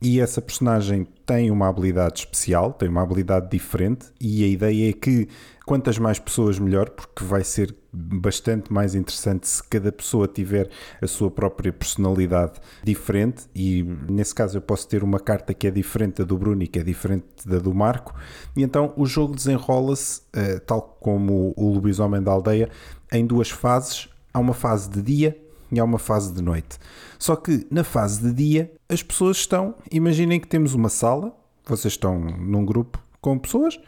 e 0.00 0.20
essa 0.20 0.42
personagem 0.42 1.06
tem 1.24 1.50
uma 1.50 1.68
habilidade 1.68 2.20
especial, 2.20 2.72
tem 2.72 2.88
uma 2.88 3.02
habilidade 3.02 3.48
diferente, 3.50 4.06
e 4.20 4.44
a 4.44 4.46
ideia 4.46 4.90
é 4.90 4.92
que 4.92 5.28
quantas 5.64 5.98
mais 5.98 6.18
pessoas, 6.18 6.58
melhor, 6.58 6.90
porque 6.90 7.24
vai 7.24 7.42
ser 7.42 7.74
bastante 7.90 8.72
mais 8.72 8.94
interessante 8.94 9.48
se 9.48 9.62
cada 9.62 9.90
pessoa 9.90 10.28
tiver 10.28 10.68
a 11.00 11.06
sua 11.06 11.30
própria 11.30 11.72
personalidade 11.72 12.60
diferente. 12.82 13.44
E 13.54 13.82
nesse 14.10 14.34
caso, 14.34 14.58
eu 14.58 14.62
posso 14.62 14.86
ter 14.88 15.02
uma 15.02 15.20
carta 15.20 15.54
que 15.54 15.66
é 15.66 15.70
diferente 15.70 16.18
da 16.18 16.24
do 16.24 16.36
Bruno 16.36 16.62
e 16.62 16.66
que 16.66 16.78
é 16.78 16.82
diferente 16.82 17.26
da 17.46 17.58
do 17.58 17.72
Marco, 17.72 18.14
e 18.56 18.62
então 18.62 18.92
o 18.96 19.06
jogo 19.06 19.34
desenrola-se, 19.34 20.20
uh, 20.36 20.60
tal 20.66 20.82
como 21.00 21.54
o 21.56 21.72
Lobisomem 21.72 22.22
da 22.22 22.32
Aldeia, 22.32 22.68
em 23.10 23.26
duas 23.26 23.48
fases. 23.48 24.08
Há 24.32 24.40
uma 24.40 24.52
fase 24.54 24.90
de 24.90 25.00
dia 25.00 25.43
e 25.70 25.78
há 25.78 25.84
uma 25.84 25.98
fase 25.98 26.32
de 26.32 26.42
noite. 26.42 26.78
Só 27.18 27.36
que 27.36 27.66
na 27.70 27.84
fase 27.84 28.22
de 28.22 28.32
dia 28.32 28.72
as 28.88 29.02
pessoas 29.02 29.38
estão, 29.38 29.74
imaginem 29.90 30.40
que 30.40 30.46
temos 30.46 30.74
uma 30.74 30.88
sala, 30.88 31.34
vocês 31.66 31.94
estão 31.94 32.18
num 32.18 32.64
grupo 32.64 33.02
com 33.20 33.38
pessoas 33.38 33.78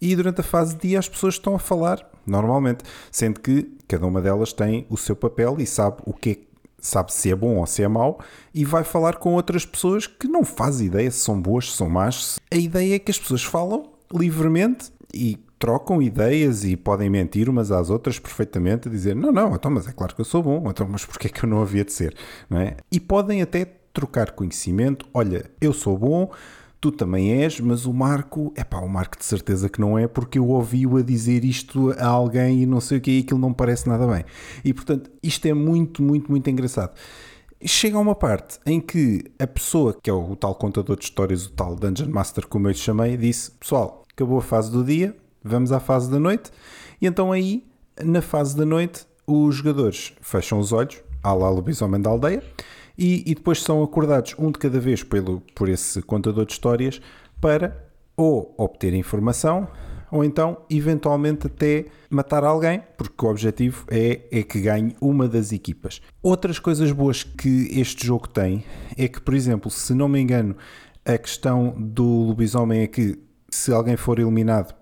e 0.00 0.14
durante 0.16 0.40
a 0.40 0.44
fase 0.44 0.74
de 0.74 0.88
dia 0.88 0.98
as 0.98 1.08
pessoas 1.08 1.34
estão 1.34 1.54
a 1.54 1.58
falar 1.58 2.08
normalmente, 2.26 2.84
sendo 3.10 3.40
que 3.40 3.76
cada 3.86 4.06
uma 4.06 4.20
delas 4.20 4.52
tem 4.52 4.86
o 4.88 4.96
seu 4.96 5.16
papel 5.16 5.56
e 5.58 5.66
sabe 5.66 5.98
o 6.04 6.12
que 6.12 6.30
é, 6.30 6.36
sabe 6.80 7.12
se 7.12 7.30
é 7.30 7.34
bom 7.34 7.56
ou 7.56 7.66
se 7.66 7.82
é 7.82 7.88
mau 7.88 8.20
e 8.54 8.64
vai 8.64 8.84
falar 8.84 9.16
com 9.16 9.34
outras 9.34 9.64
pessoas 9.66 10.06
que 10.06 10.28
não 10.28 10.44
faz 10.44 10.80
ideia 10.80 11.10
se 11.10 11.18
são 11.18 11.40
boas, 11.40 11.70
se 11.70 11.76
são 11.76 11.88
más. 11.88 12.38
A 12.50 12.56
ideia 12.56 12.96
é 12.96 12.98
que 12.98 13.10
as 13.10 13.18
pessoas 13.18 13.42
falam 13.42 13.90
livremente 14.12 14.92
e 15.12 15.38
trocam 15.58 16.00
ideias 16.00 16.64
e 16.64 16.76
podem 16.76 17.10
mentir 17.10 17.48
umas 17.48 17.70
às 17.70 17.90
outras 17.90 18.18
perfeitamente, 18.18 18.88
dizer 18.88 19.14
não, 19.16 19.32
não, 19.32 19.54
então, 19.54 19.70
mas 19.70 19.88
é 19.88 19.92
claro 19.92 20.14
que 20.14 20.20
eu 20.20 20.24
sou 20.24 20.42
bom, 20.42 20.62
então, 20.70 20.86
mas 20.88 21.04
porquê 21.04 21.26
é 21.26 21.30
que 21.30 21.44
eu 21.44 21.48
não 21.48 21.60
havia 21.60 21.84
de 21.84 21.92
ser? 21.92 22.16
Não 22.48 22.60
é? 22.60 22.76
E 22.90 23.00
podem 23.00 23.42
até 23.42 23.64
trocar 23.92 24.32
conhecimento, 24.32 25.06
olha, 25.12 25.50
eu 25.60 25.72
sou 25.72 25.98
bom, 25.98 26.30
tu 26.80 26.92
também 26.92 27.42
és, 27.42 27.58
mas 27.60 27.86
o 27.86 27.92
Marco, 27.92 28.52
é 28.56 28.62
pá, 28.62 28.78
o 28.78 28.88
Marco 28.88 29.18
de 29.18 29.24
certeza 29.24 29.68
que 29.68 29.80
não 29.80 29.98
é, 29.98 30.06
porque 30.06 30.38
eu 30.38 30.48
ouvi-o 30.48 30.96
a 30.96 31.02
dizer 31.02 31.44
isto 31.44 31.92
a 31.98 32.06
alguém 32.06 32.62
e 32.62 32.66
não 32.66 32.80
sei 32.80 32.98
o 32.98 33.00
que, 33.00 33.10
e 33.10 33.20
aquilo 33.20 33.40
não 33.40 33.52
parece 33.52 33.88
nada 33.88 34.06
bem. 34.06 34.24
E 34.64 34.72
portanto, 34.72 35.10
isto 35.22 35.46
é 35.46 35.54
muito, 35.54 36.02
muito, 36.02 36.30
muito 36.30 36.48
engraçado. 36.48 36.92
Chega 37.64 37.96
a 37.96 38.00
uma 38.00 38.14
parte 38.14 38.60
em 38.64 38.80
que 38.80 39.24
a 39.36 39.46
pessoa, 39.46 39.96
que 40.00 40.08
é 40.08 40.12
o 40.12 40.36
tal 40.36 40.54
contador 40.54 40.96
de 40.96 41.04
histórias, 41.04 41.46
o 41.46 41.50
tal 41.50 41.74
Dungeon 41.74 42.08
Master, 42.08 42.46
como 42.46 42.68
eu 42.68 42.70
lhe 42.70 42.78
chamei, 42.78 43.16
disse: 43.16 43.50
Pessoal, 43.58 44.04
acabou 44.12 44.38
a 44.38 44.42
fase 44.42 44.70
do 44.70 44.84
dia, 44.84 45.16
vamos 45.48 45.72
à 45.72 45.80
fase 45.80 46.10
da 46.10 46.18
noite. 46.18 46.50
E 47.00 47.06
então 47.06 47.32
aí, 47.32 47.64
na 48.02 48.22
fase 48.22 48.56
da 48.56 48.64
noite, 48.64 49.06
os 49.26 49.56
jogadores 49.56 50.12
fecham 50.20 50.58
os 50.58 50.72
olhos, 50.72 51.02
à 51.22 51.32
lá 51.32 51.50
lobisomem 51.50 52.00
da 52.00 52.10
aldeia, 52.10 52.42
e, 52.96 53.22
e, 53.30 53.34
depois 53.34 53.62
são 53.62 53.82
acordados 53.82 54.34
um 54.38 54.50
de 54.50 54.58
cada 54.58 54.80
vez 54.80 55.04
pelo, 55.04 55.40
por 55.54 55.68
esse 55.68 56.02
contador 56.02 56.44
de 56.44 56.52
histórias 56.52 57.00
para 57.40 57.88
ou 58.16 58.52
obter 58.58 58.92
informação 58.92 59.68
ou 60.10 60.24
então 60.24 60.58
eventualmente 60.70 61.46
até 61.46 61.86
matar 62.10 62.44
alguém, 62.44 62.82
porque 62.96 63.24
o 63.24 63.28
objetivo 63.28 63.84
é, 63.90 64.22
é 64.30 64.42
que 64.42 64.60
ganhe 64.60 64.96
uma 65.00 65.28
das 65.28 65.52
equipas. 65.52 66.00
Outras 66.22 66.58
coisas 66.58 66.90
boas 66.92 67.22
que 67.22 67.68
este 67.78 68.06
jogo 68.06 68.28
tem 68.28 68.64
é 68.96 69.06
que, 69.06 69.20
por 69.20 69.34
exemplo, 69.34 69.70
se 69.70 69.94
não 69.94 70.08
me 70.08 70.20
engano, 70.20 70.56
a 71.04 71.16
questão 71.16 71.74
do 71.78 72.04
lobisomem 72.04 72.82
é 72.82 72.86
que 72.86 73.18
se 73.50 73.72
alguém 73.72 73.96
for 73.96 74.18
eliminado 74.18 74.74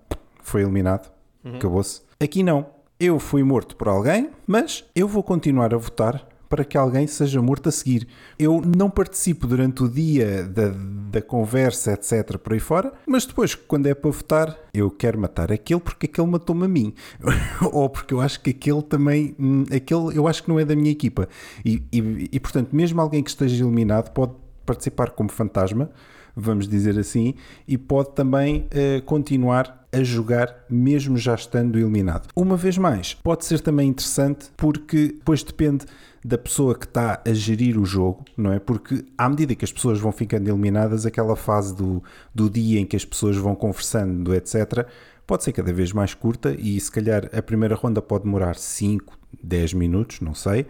foi 0.47 0.61
eliminado, 0.61 1.11
uhum. 1.43 1.55
acabou-se. 1.55 2.01
Aqui 2.19 2.41
não. 2.41 2.65
Eu 2.99 3.19
fui 3.19 3.43
morto 3.43 3.75
por 3.75 3.87
alguém, 3.87 4.31
mas 4.47 4.83
eu 4.95 5.07
vou 5.07 5.21
continuar 5.21 5.73
a 5.73 5.77
votar 5.77 6.27
para 6.49 6.63
que 6.63 6.77
alguém 6.77 7.05
seja 7.05 7.41
morto 7.41 7.67
a 7.67 7.71
seguir. 7.71 8.07
Eu 8.39 8.61
não 8.61 8.89
participo 8.89 9.45
durante 9.45 9.83
o 9.83 9.89
dia 9.89 10.43
da, 10.43 10.71
da 11.11 11.21
conversa, 11.21 11.91
etc., 11.91 12.37
por 12.37 12.53
aí 12.53 12.59
fora, 12.59 12.93
mas 13.05 13.25
depois, 13.25 13.53
quando 13.53 13.87
é 13.87 13.93
para 13.93 14.09
votar, 14.09 14.57
eu 14.73 14.89
quero 14.89 15.19
matar 15.19 15.51
aquele 15.51 15.81
porque 15.81 16.05
aquele 16.05 16.27
matou-me 16.27 16.63
a 16.63 16.67
mim. 16.67 16.93
Ou 17.73 17.89
porque 17.89 18.13
eu 18.13 18.21
acho 18.21 18.39
que 18.39 18.51
aquele 18.51 18.81
também, 18.81 19.35
hum, 19.37 19.65
aquele 19.65 20.17
eu 20.17 20.27
acho 20.27 20.41
que 20.43 20.49
não 20.49 20.59
é 20.59 20.65
da 20.65 20.75
minha 20.75 20.91
equipa. 20.91 21.27
E, 21.65 21.83
e, 21.91 22.29
e 22.31 22.39
portanto, 22.39 22.69
mesmo 22.71 23.01
alguém 23.01 23.21
que 23.21 23.29
esteja 23.29 23.63
eliminado 23.63 24.11
pode 24.11 24.31
participar 24.65 25.11
como 25.11 25.29
fantasma, 25.29 25.91
vamos 26.35 26.67
dizer 26.67 26.97
assim, 26.97 27.33
e 27.67 27.77
pode 27.77 28.11
também 28.11 28.67
uh, 28.67 29.01
continuar 29.03 29.76
a 29.97 30.03
jogar 30.03 30.65
mesmo 30.69 31.17
já 31.17 31.35
estando 31.35 31.77
eliminado. 31.77 32.27
Uma 32.35 32.55
vez 32.55 32.77
mais, 32.77 33.13
pode 33.13 33.45
ser 33.45 33.59
também 33.59 33.89
interessante 33.89 34.47
porque 34.55 35.07
depois 35.07 35.43
depende 35.43 35.85
da 36.23 36.37
pessoa 36.37 36.75
que 36.75 36.85
está 36.85 37.21
a 37.25 37.33
gerir 37.33 37.79
o 37.79 37.85
jogo, 37.85 38.25
não 38.35 38.51
é? 38.51 38.59
Porque 38.59 39.05
à 39.17 39.29
medida 39.29 39.55
que 39.55 39.65
as 39.65 39.71
pessoas 39.71 39.99
vão 39.99 40.11
ficando 40.11 40.49
eliminadas, 40.49 41.05
aquela 41.05 41.35
fase 41.35 41.75
do, 41.75 42.03
do 42.33 42.49
dia 42.49 42.79
em 42.79 42.85
que 42.85 42.95
as 42.95 43.05
pessoas 43.05 43.37
vão 43.37 43.55
conversando, 43.55 44.33
etc., 44.35 44.85
pode 45.25 45.43
ser 45.43 45.51
cada 45.51 45.73
vez 45.73 45.91
mais 45.91 46.13
curta 46.13 46.55
e 46.57 46.79
se 46.79 46.91
calhar 46.91 47.29
a 47.33 47.41
primeira 47.41 47.75
ronda 47.75 48.01
pode 48.01 48.23
demorar 48.23 48.55
5, 48.55 49.17
10 49.43 49.73
minutos, 49.73 50.21
não 50.21 50.33
sei, 50.33 50.65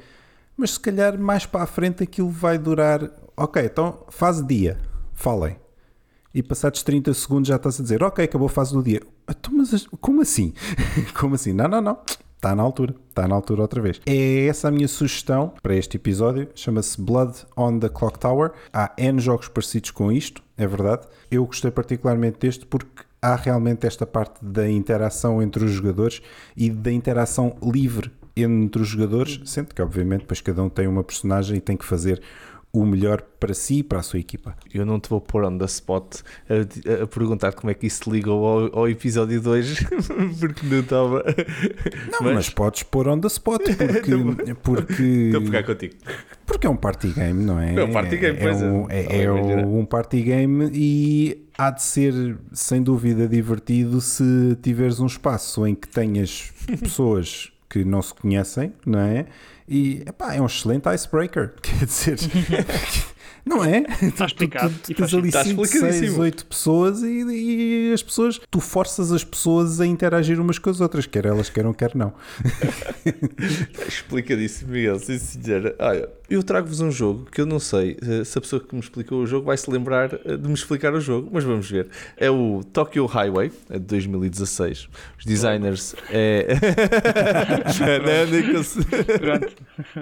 mas 0.56 0.72
se 0.72 0.80
calhar 0.80 1.18
mais 1.20 1.46
para 1.46 1.64
a 1.64 1.68
frente 1.68 2.04
aquilo 2.04 2.30
vai 2.30 2.58
durar. 2.58 3.12
Ok, 3.36 3.64
então 3.64 4.04
fase 4.10 4.46
dia, 4.46 4.80
falem. 5.14 5.67
E 6.38 6.44
passados 6.44 6.84
30 6.84 7.16
segundos 7.16 7.48
já 7.48 7.56
está-se 7.56 7.82
a 7.82 7.84
dizer, 7.84 8.04
ok, 8.04 8.24
acabou 8.24 8.46
a 8.46 8.50
fase 8.50 8.72
do 8.72 8.84
dia. 8.84 9.02
Então, 9.28 9.52
mas 9.56 9.88
como 10.00 10.22
assim? 10.22 10.54
como 11.20 11.34
assim? 11.34 11.52
Não, 11.52 11.68
não, 11.68 11.82
não. 11.82 11.98
Está 12.36 12.56
na 12.56 12.62
altura, 12.62 12.94
está 13.10 13.28
na 13.28 13.34
altura 13.34 13.64
outra 13.64 13.82
vez. 13.82 14.00
É 14.06 14.46
essa 14.46 14.68
a 14.68 14.72
minha 14.72 14.88
sugestão 14.88 15.52
para 15.64 15.76
este 15.76 15.98
episódio. 15.98 16.48
Chama-se 16.54 17.02
Blood 17.02 17.40
on 17.58 17.80
the 17.80 17.90
Clock 17.90 18.20
Tower. 18.20 18.52
Há 18.72 18.94
N 19.00 19.20
jogos 19.20 19.48
parecidos 19.48 19.90
com 19.90 20.12
isto, 20.12 20.44
é 20.56 20.68
verdade. 20.68 21.08
Eu 21.32 21.44
gostei 21.44 21.72
particularmente 21.72 22.38
deste 22.38 22.68
porque 22.68 23.02
há 23.20 23.36
realmente 23.36 23.88
esta 23.88 24.06
parte 24.06 24.38
da 24.46 24.70
interação 24.70 25.42
entre 25.42 25.66
os 25.66 25.72
jogadores 25.72 26.22
e 26.56 26.70
da 26.70 26.92
interação 26.92 27.56
livre 27.64 28.12
entre 28.36 28.84
os 28.84 28.88
jogadores, 28.90 29.42
sendo 29.46 29.74
que 29.74 29.82
obviamente 29.82 30.22
depois 30.22 30.40
cada 30.40 30.62
um 30.62 30.70
tem 30.70 30.88
uma 30.88 31.04
personagem 31.04 31.58
e 31.58 31.62
tem 31.62 31.76
que 31.76 31.84
fazer 31.84 32.22
o 32.82 32.86
melhor 32.86 33.22
para 33.40 33.54
si 33.54 33.80
e 33.80 33.84
para 33.84 34.00
a 34.00 34.04
sua 34.04 34.20
equipa. 34.20 34.56
Eu 34.74 34.86
não 34.86 35.00
te 35.00 35.10
vou 35.10 35.20
pôr 35.20 35.44
on 35.44 35.58
the 35.58 35.66
spot 35.66 36.22
a, 36.50 37.04
a 37.04 37.08
perguntar 37.08 37.54
como 37.54 37.72
é 37.72 37.74
que 37.74 37.88
isso 37.88 38.10
ligou 38.12 38.46
ao, 38.46 38.80
ao 38.80 38.90
episódio 38.90 39.42
2, 39.42 39.84
porque 40.40 40.66
não 40.66 40.80
estava. 40.80 41.24
Não, 42.12 42.20
mas... 42.22 42.36
mas... 42.36 42.50
podes 42.50 42.84
pôr 42.84 43.08
on 43.08 43.20
the 43.20 43.28
spot, 43.28 43.62
porque. 43.78 44.54
porque... 44.62 45.04
Estou 45.04 45.42
a 45.42 45.46
pegar 45.46 45.64
contigo. 45.64 45.96
Porque 46.46 46.68
é 46.68 46.70
um 46.70 46.78
party 46.78 47.10
game, 47.10 47.44
não 47.44 47.60
é? 47.60 47.76
É 47.76 47.84
um 47.84 47.92
party 47.92 48.18
game, 48.18 48.38
é, 48.38 48.46
é 48.46 48.52
um, 48.52 48.90
é, 48.90 49.24
é 49.24 49.32
um 49.32 49.86
party 49.86 50.22
game 50.22 50.70
e 50.74 51.48
há 51.58 51.72
de 51.72 51.82
ser, 51.84 52.38
sem 52.54 52.82
dúvida, 52.82 53.28
divertido 53.28 54.00
se 54.00 54.58
tiveres 54.62 55.00
um 55.00 55.08
espaço 55.08 55.66
em 55.66 55.74
que 55.76 55.88
tenhas 55.88 56.54
pessoas 56.80 57.52
que 57.70 57.84
não 57.84 58.02
se 58.02 58.14
conhecem, 58.14 58.72
não 58.86 59.00
é? 59.00 59.26
E 59.68 60.04
epá, 60.06 60.34
é 60.34 60.42
um 60.42 60.46
excelente 60.46 60.88
icebreaker. 60.94 61.54
Quer 61.62 61.86
dizer, 61.86 62.18
não 63.48 63.64
é? 63.64 63.86
Está 64.02 64.26
explicado. 64.26 64.74
Tu, 64.84 64.94
tu, 64.94 64.94
tu 64.94 64.96
tens 64.96 65.14
ali 65.14 65.32
5, 65.32 65.66
6, 65.66 66.18
8 66.18 66.46
pessoas 66.46 67.02
e, 67.02 67.90
e, 67.90 67.94
as 67.94 68.04
pessoas, 68.04 68.40
tu 68.52 68.60
forças 68.60 69.12
as 69.12 69.24
pessoas 69.24 69.80
a 69.80 69.86
interagir 69.86 70.40
umas 70.40 70.60
com 70.60 70.70
as 70.70 70.82
outras, 70.82 71.06
quer 71.06 71.26
elas 71.26 71.50
queiram, 71.50 71.74
quer 71.74 71.96
não. 71.96 72.14
Explicadíssimo, 73.88 74.72
Miguel, 74.72 75.00
sim 75.00 75.18
senhora. 75.18 75.76
Olha, 75.80 76.10
eu 76.30 76.44
trago-vos 76.44 76.82
um 76.82 76.92
jogo 76.92 77.26
que 77.32 77.40
eu 77.40 77.46
não 77.46 77.60
sei 77.60 77.98
eh, 78.02 78.24
se 78.24 78.38
a 78.38 78.42
pessoa 78.42 78.62
que 78.62 78.76
me 78.76 78.82
explicou 78.82 79.22
o 79.22 79.26
jogo 79.26 79.46
vai 79.46 79.58
se 79.58 79.70
lembrar 79.72 80.14
eh, 80.26 80.36
de 80.36 80.48
me 80.48 80.54
explicar 80.54 80.94
o 80.94 81.00
jogo, 81.00 81.30
mas 81.32 81.44
vamos 81.44 81.70
ver. 81.70 81.88
É 82.18 82.30
o 82.30 82.64
Tokyo 82.74 83.06
Highway, 83.06 83.52
é 83.70 83.80
de 83.80 83.86
2016. 83.86 84.90
Os 85.18 85.26
designers 85.26 85.96
é. 86.10 86.48
Pronto, 89.20 89.56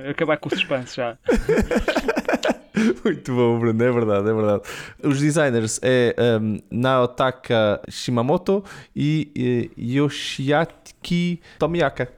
acabar 0.10 0.38
com 0.38 0.50
o 0.50 0.52
suspense 0.52 0.96
já. 0.96 1.18
Muito 3.04 3.34
bom, 3.34 3.60
Bruno, 3.60 3.84
é 3.84 3.92
verdade, 3.92 4.30
é 4.30 4.34
verdade. 4.34 4.64
Os 5.04 5.20
designers 5.20 5.80
é 5.82 6.16
um, 6.42 6.60
Naotaka 6.70 7.82
Shimamoto 7.90 8.64
e, 8.96 9.72
e 9.78 9.98
Yoshiaki 9.98 11.42
Tomiyaka. 11.58 12.10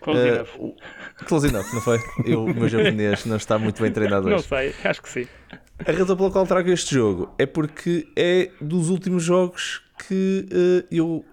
Close 0.00 0.20
uh, 0.20 0.26
enough. 0.26 0.74
Close 1.26 1.48
enough, 1.48 1.72
não 1.72 1.80
foi? 1.80 1.98
Eu, 2.24 2.44
o 2.44 2.54
meu 2.54 2.68
japonês 2.68 3.24
não 3.24 3.36
está 3.36 3.58
muito 3.58 3.82
bem 3.82 3.90
treinado 3.90 4.26
hoje. 4.26 4.36
Não 4.36 4.42
sei, 4.42 4.74
acho 4.84 5.02
que 5.02 5.08
sim. 5.08 5.26
A 5.84 5.92
razão 5.92 6.16
pela 6.16 6.30
qual 6.30 6.46
trago 6.46 6.70
este 6.70 6.94
jogo 6.94 7.34
é 7.38 7.46
porque 7.46 8.06
é 8.16 8.50
dos 8.60 8.88
últimos 8.88 9.22
jogos 9.22 9.82
que 10.06 10.46
uh, 10.52 10.86
eu 10.90 11.24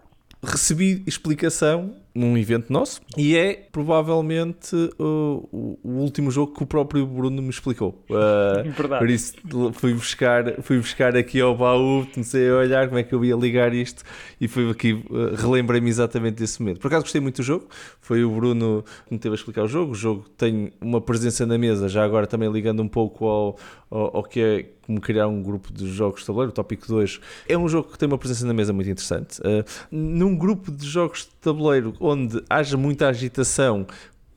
recebi 0.44 1.04
explicação 1.06 1.96
num 2.16 2.38
evento 2.38 2.72
nosso 2.72 3.02
e 3.18 3.36
é 3.36 3.54
provavelmente 3.72 4.76
uh, 4.76 5.50
o, 5.52 5.80
o, 5.84 5.90
último 6.00 6.30
jogo 6.30 6.54
que 6.54 6.62
o 6.62 6.66
próprio 6.66 7.06
Bruno 7.08 7.42
me 7.42 7.50
explicou. 7.50 8.04
Uh, 8.14 8.70
Verdade. 8.72 9.00
Por 9.00 9.10
isso 9.10 9.34
fui 9.74 9.94
buscar, 9.94 10.62
fui 10.62 10.78
buscar 10.78 11.18
aqui 11.18 11.42
ao 11.42 11.56
baú, 11.56 12.06
comecei 12.14 12.48
a 12.50 12.56
olhar 12.56 12.88
como 12.88 13.00
é 13.00 13.04
que 13.04 13.14
eu 13.14 13.26
ia 13.26 13.36
ligar 13.36 13.74
isto 13.74 14.04
e 14.40 14.48
fui 14.48 14.70
aqui, 14.70 14.94
uh, 14.94 15.36
relembrei-me 15.36 15.90
exatamente 15.90 16.36
desse 16.36 16.62
momento. 16.62 16.80
Por 16.80 16.88
acaso 16.88 17.04
gostei 17.04 17.20
muito 17.20 17.38
do 17.38 17.44
jogo, 17.44 17.68
foi 18.00 18.24
o 18.24 18.30
Bruno 18.30 18.86
que 19.08 19.14
me 19.14 19.20
teve 19.20 19.34
a 19.34 19.38
explicar 19.38 19.64
o 19.64 19.68
jogo. 19.68 19.94
O 19.94 19.96
jogo 19.96 20.26
tem 20.38 20.72
uma 20.80 21.02
presença 21.02 21.46
na 21.46 21.58
mesa, 21.58 21.90
já 21.90 22.04
agora 22.04 22.28
também 22.28 22.52
ligando 22.52 22.84
um 22.84 22.88
pouco 22.88 23.26
ao, 23.26 23.58
ao, 23.90 24.18
ao 24.18 24.24
que 24.24 24.40
é 24.40 24.66
como 24.86 25.00
criar 25.02 25.28
um 25.28 25.42
grupo 25.42 25.72
de 25.72 25.92
jogos 25.92 26.22
de 26.22 26.28
tabuleiro, 26.28 26.52
o 26.52 26.54
Tópico 26.54 26.88
2. 26.88 27.20
É 27.48 27.58
um 27.58 27.68
jogo 27.68 27.90
que 27.90 27.98
tem 27.98 28.08
uma 28.08 28.18
presença 28.18 28.46
na 28.46 28.54
mesa 28.54 28.74
muito 28.74 28.90
interessante. 28.90 29.40
Uh, 29.40 29.64
num 29.92 30.36
grupo 30.36 30.72
de 30.72 30.86
jogos 30.86 31.22
de 31.22 31.36
tabuleiro 31.42 31.94
onde 32.00 32.44
haja 32.50 32.78
muita 32.78 33.08
agitação, 33.08 33.88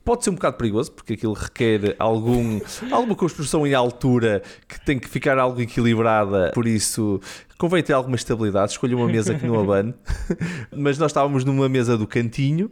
pode 0.07 0.23
ser 0.23 0.29
um 0.29 0.35
bocado 0.35 0.55
perigoso, 0.55 0.89
porque 0.93 1.13
aquilo 1.13 1.33
requer 1.33 1.93
algum, 1.99 2.61
alguma 2.89 3.13
construção 3.13 3.67
em 3.67 3.73
altura 3.73 4.41
que 4.65 4.79
tem 4.85 4.97
que 4.97 5.09
ficar 5.09 5.37
algo 5.37 5.59
equilibrada, 5.59 6.51
por 6.53 6.65
isso 6.65 7.19
convém 7.57 7.81
ter 7.83 7.93
alguma 7.93 8.15
estabilidade. 8.15 8.71
Escolha 8.71 8.95
uma 8.95 9.07
mesa 9.07 9.33
que 9.33 9.45
não 9.45 9.59
abane, 9.61 9.93
mas 10.75 10.97
nós 10.97 11.11
estávamos 11.11 11.43
numa 11.43 11.67
mesa 11.67 11.97
do 11.97 12.07
cantinho. 12.07 12.71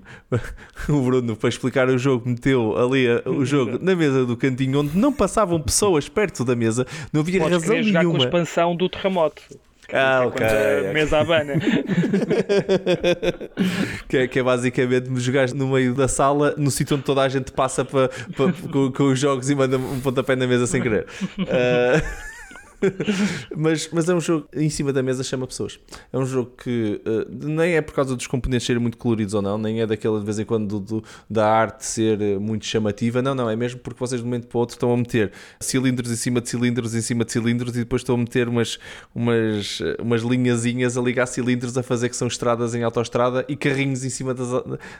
O 0.88 1.02
Bruno, 1.02 1.36
para 1.36 1.50
explicar 1.50 1.90
o 1.90 1.98
jogo, 1.98 2.30
meteu 2.30 2.78
ali 2.78 3.08
o 3.26 3.44
jogo 3.46 3.80
na 3.82 3.96
mesa 3.96 4.26
do 4.26 4.38
cantinho, 4.38 4.82
onde 4.82 4.98
não 4.98 5.12
passavam 5.12 5.62
pessoas 5.62 6.08
perto 6.08 6.46
da 6.46 6.56
mesa, 6.56 6.86
não 7.12 7.22
havia 7.22 7.40
Podes 7.40 7.62
razão 7.62 7.82
jogar 7.82 8.00
nenhuma. 8.00 8.18
com 8.18 8.24
a 8.24 8.26
expansão 8.26 8.76
do 8.76 8.88
terremoto. 8.88 9.42
Ah, 9.94 10.24
é 10.24 10.28
ok. 10.28 10.46
A 10.90 10.94
mesa 10.94 11.20
abana. 11.20 11.54
que, 14.10 14.18
é, 14.18 14.28
que 14.28 14.40
é 14.40 14.44
basicamente 14.44 15.10
me 15.10 15.20
jogar 15.20 15.48
no 15.54 15.68
meio 15.68 15.94
da 15.94 16.08
sala, 16.08 16.56
no 16.58 16.72
sítio 16.72 16.96
onde 16.96 17.06
toda 17.06 17.22
a 17.22 17.30
gente 17.30 17.52
passa 17.52 17.86
para, 17.86 18.10
para, 18.10 18.52
com, 18.72 18.92
com, 18.92 19.04
os 19.04 19.20
jogos 19.20 19.48
e 19.50 19.56
manda 19.56 19.78
um 19.78 20.00
pontapé 20.02 20.36
na 20.36 20.48
mesa 20.48 20.66
sem 20.66 20.82
querer. 20.82 21.06
Uh... 21.40 22.26
mas, 23.56 23.90
mas 23.92 24.10
é 24.10 24.14
um 24.14 24.22
jogo 24.22 24.48
em 24.54 24.70
cima 24.70 24.92
da 24.92 25.02
mesa 25.02 25.24
chama 25.24 25.48
pessoas. 25.48 25.80
É 26.12 26.18
um 26.18 26.26
jogo 26.26 26.52
que 26.58 27.02
uh, 27.06 27.26
nem 27.30 27.76
é 27.76 27.82
por 27.82 27.94
causa 27.94 28.16
dos 28.16 28.28
componentes 28.28 28.66
serem 28.66 28.82
muito 28.82 28.98
coloridos 28.98 29.34
ou 29.34 29.42
não, 29.42 29.58
nem 29.58 29.82
é 29.82 29.88
daquela 29.88 30.20
de 30.20 30.26
vez 30.26 30.40
em 30.40 30.46
quando 30.46 30.68
do, 30.68 31.02
do, 31.02 31.04
da 31.30 31.48
arte 31.48 31.86
ser 31.86 32.22
eh, 32.22 32.38
muito 32.38 32.66
chamativa. 32.66 33.22
Não, 33.22 33.36
não, 33.36 33.50
é 33.50 33.56
mesmo 33.56 33.80
porque 33.80 34.00
vocês 34.00 34.22
de 34.22 34.26
um 34.26 34.30
momento 34.30 34.48
para 34.48 34.58
o 34.58 34.60
outro 34.60 34.76
estão 34.76 34.94
a 34.94 34.98
meter 34.98 35.32
cilindros 35.60 36.12
em 36.12 36.16
cima 36.16 36.42
de 36.42 36.50
cilindros 36.50 36.96
em 36.96 37.02
cima 37.02 37.26
de 37.26 37.32
cilindros 37.32 37.76
e 37.76 37.80
depois 37.80 38.02
estão 38.02 38.16
a 38.16 38.18
meter 38.18 38.48
umas, 38.48 38.80
umas, 39.14 39.80
umas 40.00 40.22
linhazinhas 40.22 40.98
a 40.98 41.02
ligar 41.02 41.26
cilindros 41.28 41.78
a 41.78 41.84
fazer 41.84 42.10
que 42.10 42.16
são 42.16 42.28
estradas 42.28 42.76
em 42.76 42.84
autoestrada 42.84 43.46
e 43.48 43.56
carrinhos 43.56 44.04
em 44.04 44.10
cima 44.10 44.34
das, 44.34 44.48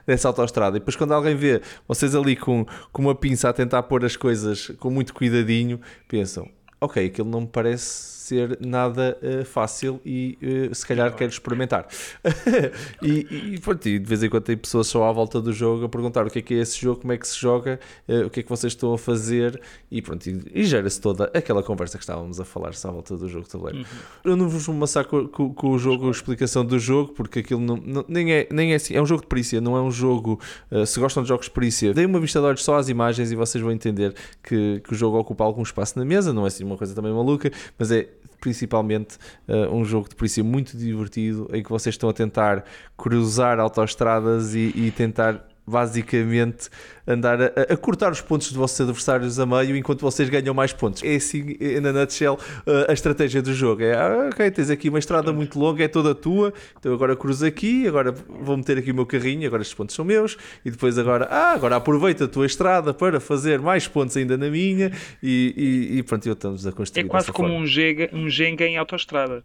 dessa 0.06 0.28
autoestrada. 0.28 0.78
E 0.78 0.80
depois 0.80 0.96
quando 0.96 1.14
alguém 1.14 1.36
vê 1.36 1.62
vocês 1.88 2.16
ali 2.16 2.36
com, 2.36 2.66
com 2.92 3.02
uma 3.02 3.16
pinça 3.16 3.50
a 3.50 3.54
tentar 3.54 3.84
pôr 3.84 4.06
as 4.06 4.16
coisas 4.16 4.72
com 4.80 4.90
muito 4.90 5.14
cuidadinho, 5.14 5.80
pensam 6.08 6.55
ok, 6.80 7.06
aquilo 7.06 7.30
não 7.30 7.42
me 7.42 7.48
parece 7.48 8.15
ser 8.26 8.58
nada 8.60 9.18
uh, 9.22 9.46
fácil 9.46 10.02
e 10.04 10.38
uh, 10.42 10.74
se 10.74 10.86
calhar 10.86 11.14
quero 11.16 11.32
experimentar. 11.32 11.88
e, 13.02 13.54
e, 13.54 13.60
pronto, 13.60 13.88
e 13.88 14.00
de 14.00 14.06
vez 14.06 14.24
em 14.24 14.30
quando 14.30 14.44
tem 14.44 14.58
pessoas 14.58 14.88
só 14.88 15.08
à 15.08 15.12
volta 15.12 15.40
do 15.40 15.54
jogo 15.54 15.86
a 15.86 15.90
perguntar 15.90 16.26
o 16.26 16.30
que 16.30 16.40
é 16.40 16.42
que 16.42 16.54
é 16.56 16.58
esse 16.58 16.80
jogo, 16.80 17.02
como 17.02 17.14
é 17.14 17.18
que 17.18 17.28
se 17.28 17.40
joga, 17.40 17.80
uh, 18.08 18.26
o 18.26 18.30
que 18.30 18.40
é 18.40 18.44
que 18.44 18.50
vocês 18.50 18.74
estão 18.74 18.94
a 18.94 18.98
fazer 18.98 19.62
e 19.92 20.02
pronto, 20.02 20.28
e, 20.28 20.42
e 20.54 20.64
gera-se 20.64 21.00
toda 21.00 21.26
aquela 21.36 21.62
conversa 21.62 21.98
que 21.98 22.04
estávamos 22.04 22.40
a 22.40 22.46
falar 22.46 22.72
à 22.84 22.92
volta 22.92 23.16
do 23.16 23.30
jogo 23.30 23.48
também. 23.48 23.76
Uhum. 23.76 23.86
Eu 24.24 24.36
não 24.36 24.50
vos 24.50 24.66
vou 24.66 24.76
amassar 24.76 25.06
com, 25.06 25.28
com, 25.28 25.54
com, 25.54 25.70
o 25.70 25.78
jogo, 25.78 26.08
a 26.08 26.12
explicação 26.12 26.66
do 26.66 26.80
jogo, 26.80 27.14
porque 27.14 27.40
aquilo 27.40 27.62
não, 27.62 27.78
não, 27.78 28.06
nem, 28.08 28.34
é, 28.34 28.48
nem 28.52 28.74
é 28.74 28.76
assim, 28.76 28.96
é 28.96 29.02
um 29.02 29.06
jogo 29.06 29.22
de 29.22 29.28
perícia, 29.28 29.62
não 29.62 29.78
é 29.78 29.82
um 29.82 29.92
jogo, 29.92 30.40
se 30.86 31.00
gostam 31.00 31.22
de 31.22 31.30
jogos 31.30 31.46
de 31.46 31.52
perícia, 31.52 31.94
deem 31.94 32.08
uma 32.08 32.20
vista 32.20 32.40
de 32.40 32.46
olhos 32.46 32.64
só 32.64 32.76
às 32.76 32.90
imagens 32.90 33.32
e 33.32 33.36
vocês 33.36 33.64
vão 33.64 33.72
entender 33.72 34.14
que, 34.44 34.82
que 34.84 34.94
o 34.94 34.96
jogo 34.96 35.18
ocupa 35.18 35.44
algum 35.44 35.62
espaço 35.62 35.98
na 36.00 36.06
mesa, 36.06 36.34
não 36.34 36.44
é 36.44 36.48
assim 36.48 36.64
uma 36.64 36.78
coisa 36.78 36.96
também 36.96 37.14
maluca, 37.14 37.52
mas 37.78 37.92
é 37.92 38.15
principalmente 38.40 39.18
uh, 39.48 39.74
um 39.74 39.84
jogo 39.84 40.10
de 40.10 40.16
polícia 40.16 40.44
muito 40.44 40.78
divertido 40.78 41.50
em 41.54 41.64
que 41.64 41.70
vocês 41.70 41.94
estão 41.94 42.10
a 42.10 42.14
tentar 42.14 42.64
cruzar 42.98 43.60
autoestradas 43.60 44.54
e, 44.54 44.72
e 44.76 44.92
tentar 44.92 45.48
basicamente 45.68 46.70
andar 47.08 47.42
a, 47.42 47.46
a, 47.70 47.78
cortar 47.78 48.12
os 48.12 48.22
pontos 48.22 48.48
dos 48.48 48.58
vossos 48.58 48.80
adversários 48.82 49.40
a 49.40 49.46
meio 49.46 49.76
enquanto 49.76 50.02
vocês 50.02 50.30
ganham 50.30 50.54
mais 50.54 50.74
pontos. 50.74 51.04
É 51.04 51.16
assim, 51.16 51.58
na 51.82 51.92
nutshell, 51.92 52.40
a 52.88 52.94
estratégia 52.94 53.42
do 53.42 53.54
jogo. 53.54 53.84
É, 53.84 53.96
ah, 53.96 54.30
ok, 54.32 54.52
tens 54.52 54.70
aqui 54.70 54.90
uma 54.90 55.00
estrada 55.00 55.32
muito 55.32 55.60
longa, 55.60 55.84
é 55.84 55.88
toda 55.88 56.16
tua, 56.16 56.54
então 56.80 56.94
agora 56.94 57.16
cruzo 57.16 57.46
aqui, 57.46 57.88
agora 57.88 58.12
vou 58.12 58.58
meter 58.58 58.78
aqui 58.78 58.92
o 58.92 58.96
meu 58.96 59.06
carrinho, 59.06 59.46
agora 59.48 59.62
estes 59.62 59.76
pontos 59.76 59.96
são 59.96 60.06
meus, 60.06 60.38
e 60.64 60.72
depois 60.72 60.98
agora, 60.98 61.28
ah, 61.30 61.54
agora 61.54 61.76
aproveita 61.76 62.26
a 62.26 62.28
tua 62.28 62.46
estrada 62.46 62.94
para 62.94 63.20
fazer 63.20 63.60
mais 63.60 63.88
pontos 63.88 64.16
ainda 64.18 64.38
na 64.38 64.50
minha, 64.50 64.92
e, 65.22 65.92
e, 65.94 65.98
e 66.00 66.04
pronto, 66.04 66.30
estamos 66.30 66.66
a 66.66 66.72
construir. 66.72 67.06
É 67.06 67.08
quase 67.08 67.32
como 67.32 67.50
forma. 67.50 67.64
um 67.64 67.68
Jenga, 67.68 68.10
um 68.14 68.30
Jenga 68.30 68.66
em 68.66 68.78
autoestrada. 68.78 69.44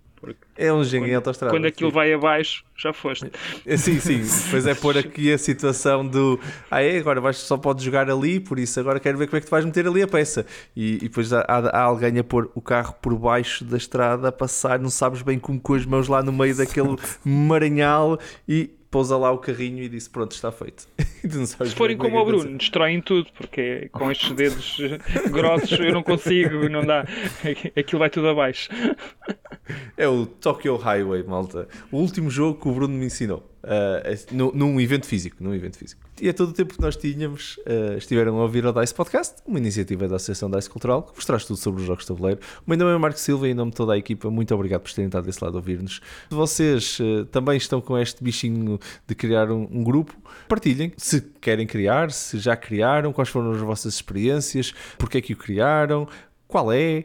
É 0.57 0.71
um 0.71 0.85
Jenga 0.85 1.09
em 1.09 1.15
autoestrada. 1.15 1.55
Quando 1.55 1.65
aquilo 1.65 1.89
sim. 1.89 1.95
vai 1.95 2.13
abaixo, 2.13 2.63
já 2.77 2.93
foste. 2.93 3.31
É, 3.65 3.77
sim, 3.77 3.99
sim. 3.99 4.21
Pois 4.51 4.67
é 4.67 4.75
pôr 4.75 4.99
aqui 4.99 5.33
a 5.33 5.39
situação 5.39 6.07
do 6.07 6.39
ah, 6.71 6.83
é, 6.83 6.99
agora 6.99 7.21
vais, 7.21 7.39
só 7.51 7.57
podes 7.57 7.85
jogar 7.85 8.09
ali, 8.09 8.39
por 8.39 8.61
isso 8.61 8.79
agora 8.79 9.01
quero 9.01 9.19
ver 9.19 9.27
como 9.27 9.39
é 9.39 9.41
que 9.41 9.47
tu 9.47 9.51
vais 9.51 9.65
meter 9.65 9.85
ali 9.87 10.03
a 10.03 10.09
peça. 10.09 10.47
E, 10.77 10.95
e 10.95 10.99
depois 11.01 11.33
há, 11.33 11.41
há, 11.41 11.83
alguém 11.83 12.17
a 12.19 12.25
pôr 12.25 12.49
o 12.55 12.61
carro 12.61 12.95
por 13.03 13.17
baixo 13.19 13.65
da 13.65 13.77
estrada 13.77 14.29
a 14.29 14.33
passar, 14.33 14.79
não 14.79 14.91
sabes 14.91 15.23
bem 15.23 15.39
como 15.39 15.61
com 15.61 15.75
as 15.75 15.85
mãos 15.85 16.07
lá 16.07 16.23
no 16.23 16.33
meio 16.33 16.57
daquele 16.57 16.97
maranhal 17.25 18.21
e 18.49 18.71
pousa 18.89 19.17
lá 19.17 19.33
o 19.33 19.39
carrinho 19.39 19.83
e 19.83 19.89
disse: 19.89 20.09
Pronto, 20.09 20.33
está 20.33 20.53
feito. 20.53 20.87
Se 21.27 21.75
forem 21.75 21.97
como 21.97 22.19
o 22.19 22.25
Bruno, 22.25 22.57
destroem 22.57 23.01
tudo, 23.01 23.31
porque 23.37 23.89
com 23.91 24.11
estes 24.13 24.31
dedos 24.31 24.79
grossos 25.31 25.79
eu 25.79 25.93
não 25.93 26.05
consigo, 26.05 26.69
não 26.69 26.85
dá. 26.85 27.05
Aquilo 27.77 27.99
vai 27.99 28.11
tudo 28.11 28.29
abaixo. 28.29 28.69
É 29.97 30.07
o 30.07 30.25
Tokyo 30.25 30.77
Highway, 30.77 31.25
malta. 31.25 31.69
O 31.91 31.99
último 31.99 32.31
jogo 32.31 32.61
que 32.61 32.69
o 32.69 32.73
Bruno 32.73 32.95
me 32.95 33.07
ensinou. 33.07 33.51
Uh, 33.63 34.55
num 34.55 34.81
evento 34.81 35.07
físico, 35.07 35.37
num 35.41 35.55
evento 35.55 35.77
físico. 35.77 36.01
E 36.21 36.29
é 36.29 36.33
todo 36.33 36.51
o 36.51 36.53
tempo 36.53 36.75
que 36.75 36.81
nós 36.81 36.97
tínhamos, 36.97 37.59
uh, 37.59 37.97
estiveram 37.99 38.39
a 38.39 38.43
ouvir 38.43 38.65
o 38.65 38.73
DICE 38.73 38.95
Podcast, 38.95 39.37
uma 39.47 39.59
iniciativa 39.59 40.09
da 40.09 40.17
Associação 40.17 40.51
DICE 40.51 40.69
Cultural, 40.69 41.03
que 41.03 41.15
vos 41.15 41.25
traz 41.25 41.45
tudo 41.45 41.59
sobre 41.59 41.81
os 41.81 41.87
jogos 41.87 42.05
de 42.05 42.09
tabuleiro. 42.09 42.41
O 42.67 42.71
meu 42.71 42.79
nome 42.79 42.95
é 42.95 42.99
Marco 42.99 43.19
Silva 43.19 43.49
e 43.49 43.51
em 43.51 43.55
nome 43.55 43.71
de 43.71 43.77
toda 43.77 43.93
a 43.93 43.99
equipa, 43.99 44.31
muito 44.31 44.55
obrigado 44.55 44.81
por 44.81 44.93
terem 44.93 45.09
estado 45.09 45.25
desse 45.25 45.45
lado 45.45 45.55
a 45.55 45.61
ouvir-nos. 45.61 46.01
Vocês 46.31 46.99
uh, 47.01 47.25
também 47.27 47.57
estão 47.57 47.81
com 47.81 47.99
este 47.99 48.23
bichinho 48.25 48.79
de 49.07 49.15
criar 49.15 49.51
um, 49.51 49.69
um, 49.71 49.85
grupo, 49.85 50.15
partilhem 50.49 50.93
se 50.97 51.21
querem 51.41 51.67
criar, 51.67 52.11
se 52.11 52.39
já 52.39 52.57
criaram, 52.57 53.13
quais 53.13 53.29
foram 53.29 53.53
as 53.53 53.61
vossas 53.61 53.95
experiências, 53.95 54.73
porque 54.99 55.19
é 55.19 55.21
que 55.21 55.35
o 55.35 55.37
criaram, 55.37 56.09
qual 56.51 56.73
é 56.73 57.05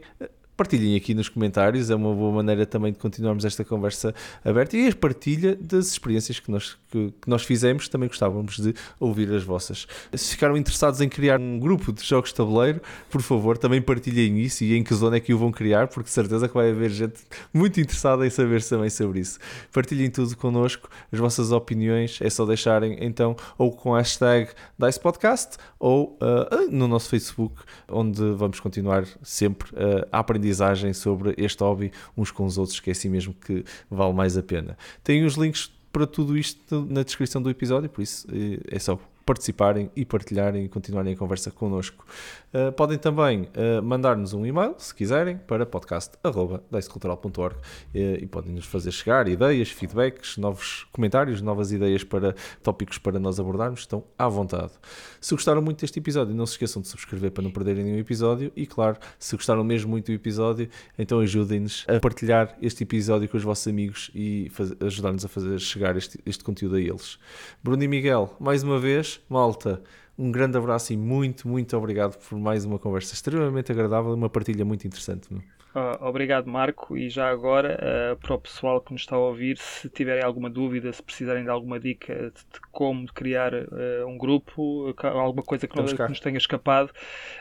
partilhem 0.55 0.95
aqui 0.95 1.13
nos 1.13 1.29
comentários, 1.29 1.89
é 1.89 1.95
uma 1.95 2.13
boa 2.13 2.31
maneira 2.31 2.65
também 2.65 2.91
de 2.91 2.99
continuarmos 2.99 3.45
esta 3.45 3.63
conversa 3.63 4.13
aberta 4.43 4.77
e 4.77 4.87
a 4.87 4.95
partilha 4.95 5.55
das 5.55 5.87
experiências 5.87 6.39
que 6.39 6.49
nós, 6.51 6.77
que, 6.95 7.13
que, 7.21 7.29
nós 7.29 7.43
fizemos, 7.43 7.89
também 7.89 8.07
gostávamos 8.07 8.57
de 8.57 8.73
ouvir 8.99 9.29
as 9.33 9.43
vossas. 9.43 9.85
Se 10.13 10.31
ficaram 10.31 10.55
interessados 10.55 11.01
em 11.01 11.09
criar 11.09 11.39
um 11.39 11.59
grupo 11.59 11.91
de 11.91 12.01
jogos 12.03 12.29
de 12.29 12.35
tabuleiro, 12.35 12.81
por 13.09 13.21
favor, 13.21 13.57
também 13.57 13.81
partilhem 13.81 14.39
isso 14.39 14.63
e 14.63 14.75
em 14.75 14.83
que 14.83 14.93
zona 14.93 15.17
é 15.17 15.19
que 15.19 15.33
o 15.33 15.37
vão 15.37 15.51
criar, 15.51 15.87
porque 15.89 16.09
certeza 16.09 16.47
que 16.47 16.53
vai 16.53 16.69
haver 16.69 16.89
gente 16.89 17.21
muito 17.53 17.81
interessada 17.81 18.25
em 18.25 18.29
saber 18.29 18.63
também 18.63 18.89
sobre 18.89 19.19
isso. 19.19 19.39
Partilhem 19.73 20.09
tudo 20.09 20.37
connosco, 20.37 20.89
as 21.11 21.19
vossas 21.19 21.51
opiniões, 21.51 22.19
é 22.21 22.29
só 22.29 22.45
deixarem 22.45 22.97
então 23.01 23.35
ou 23.57 23.71
com 23.71 23.93
a 23.93 23.97
hashtag 23.97 24.51
DICE 24.79 24.99
Podcast 24.99 25.57
ou 25.77 26.17
uh, 26.21 26.71
no 26.71 26.87
nosso 26.87 27.09
Facebook, 27.09 27.55
onde 27.89 28.21
vamos 28.31 28.59
continuar 28.59 29.05
sempre 29.21 29.69
uh, 29.71 30.07
a 30.11 30.19
aprendizagem 30.19 30.93
sobre 30.93 31.33
este 31.37 31.61
hobby 31.61 31.91
uns 32.15 32.31
com 32.31 32.45
os 32.45 32.57
outros, 32.57 32.79
que 32.79 32.89
é 32.89 32.93
assim 32.93 33.09
mesmo 33.09 33.33
que 33.33 33.65
vale 33.89 34.13
mais 34.13 34.37
a 34.37 34.43
pena. 34.43 34.77
Tem 35.03 35.25
os 35.25 35.35
links 35.35 35.75
para 35.95 36.05
tudo 36.05 36.37
isto 36.37 36.85
na 36.89 37.03
descrição 37.03 37.41
do 37.41 37.49
episódio, 37.49 37.89
por 37.89 38.01
isso 38.01 38.27
eh, 38.29 38.59
é 38.67 38.79
só 38.79 38.99
participarem 39.25 39.89
e 39.95 40.05
partilharem 40.05 40.65
e 40.65 40.69
continuarem 40.69 41.13
a 41.13 41.17
conversa 41.17 41.49
connosco. 41.49 42.05
Uh, 42.53 42.71
podem 42.71 42.97
também 42.97 43.43
uh, 43.43 43.81
mandar-nos 43.83 44.33
um 44.33 44.45
e-mail, 44.45 44.75
se 44.77 44.93
quiserem, 44.93 45.37
para 45.37 45.65
podcast.dicecultural.org 45.65 47.55
uh, 47.55 47.59
e 47.93 48.25
podem 48.27 48.53
nos 48.53 48.65
fazer 48.65 48.91
chegar 48.91 49.27
ideias, 49.27 49.69
feedbacks, 49.71 50.37
novos 50.37 50.85
comentários, 50.91 51.41
novas 51.41 51.71
ideias 51.71 52.03
para 52.03 52.35
tópicos 52.61 52.97
para 52.97 53.19
nós 53.19 53.39
abordarmos. 53.39 53.81
Estão 53.81 54.03
à 54.17 54.27
vontade. 54.27 54.73
Se 55.19 55.33
gostaram 55.33 55.61
muito 55.61 55.81
deste 55.81 55.97
episódio, 55.99 56.35
não 56.35 56.45
se 56.45 56.53
esqueçam 56.53 56.81
de 56.81 56.87
subscrever 56.87 57.31
para 57.31 57.43
não 57.43 57.51
perderem 57.51 57.83
nenhum 57.83 57.97
episódio 57.97 58.51
e, 58.55 58.67
claro, 58.67 58.97
se 59.17 59.35
gostaram 59.35 59.63
mesmo 59.63 59.89
muito 59.89 60.05
do 60.05 60.13
episódio, 60.13 60.69
então 60.97 61.19
ajudem-nos 61.19 61.83
a 61.87 61.99
partilhar 61.99 62.55
este 62.61 62.83
episódio 62.83 63.27
com 63.27 63.37
os 63.37 63.43
vossos 63.43 63.67
amigos 63.67 64.11
e 64.13 64.51
ajudar-nos 64.81 65.25
a 65.25 65.27
fazer 65.27 65.59
chegar 65.59 65.97
este, 65.97 66.19
este 66.25 66.43
conteúdo 66.43 66.75
a 66.75 66.81
eles. 66.81 67.17
Bruno 67.63 67.83
e 67.83 67.87
Miguel, 67.87 68.35
mais 68.39 68.63
uma 68.63 68.79
vez, 68.79 69.14
malta, 69.29 69.81
um 70.17 70.31
grande 70.31 70.57
abraço 70.57 70.93
e 70.93 70.97
muito, 70.97 71.47
muito 71.47 71.75
obrigado 71.77 72.17
por 72.17 72.37
mais 72.39 72.65
uma 72.65 72.79
conversa 72.79 73.13
extremamente 73.13 73.71
agradável 73.71 74.11
e 74.11 74.15
uma 74.15 74.29
partilha 74.29 74.63
muito 74.63 74.85
interessante. 74.87 75.27
Uh, 75.75 76.01
obrigado, 76.05 76.47
Marco. 76.49 76.97
E 76.97 77.09
já 77.09 77.29
agora, 77.29 77.77
uh, 78.13 78.15
para 78.15 78.33
o 78.33 78.39
pessoal 78.39 78.79
que 78.79 78.93
nos 78.93 79.01
está 79.01 79.17
a 79.17 79.19
ouvir, 79.19 79.57
se 79.57 79.89
tiverem 79.89 80.23
alguma 80.23 80.49
dúvida, 80.49 80.91
se 80.93 81.03
precisarem 81.03 81.43
de 81.43 81.49
alguma 81.49 81.77
dica 81.77 82.31
de, 82.31 82.61
como 82.71 83.05
criar 83.07 83.53
uh, 83.53 84.07
um 84.07 84.17
grupo, 84.17 84.95
alguma 85.03 85.43
coisa 85.43 85.67
que, 85.67 85.75
não, 85.75 85.85
que 85.85 86.01
nos 86.07 86.21
tenha 86.21 86.37
escapado, 86.37 86.93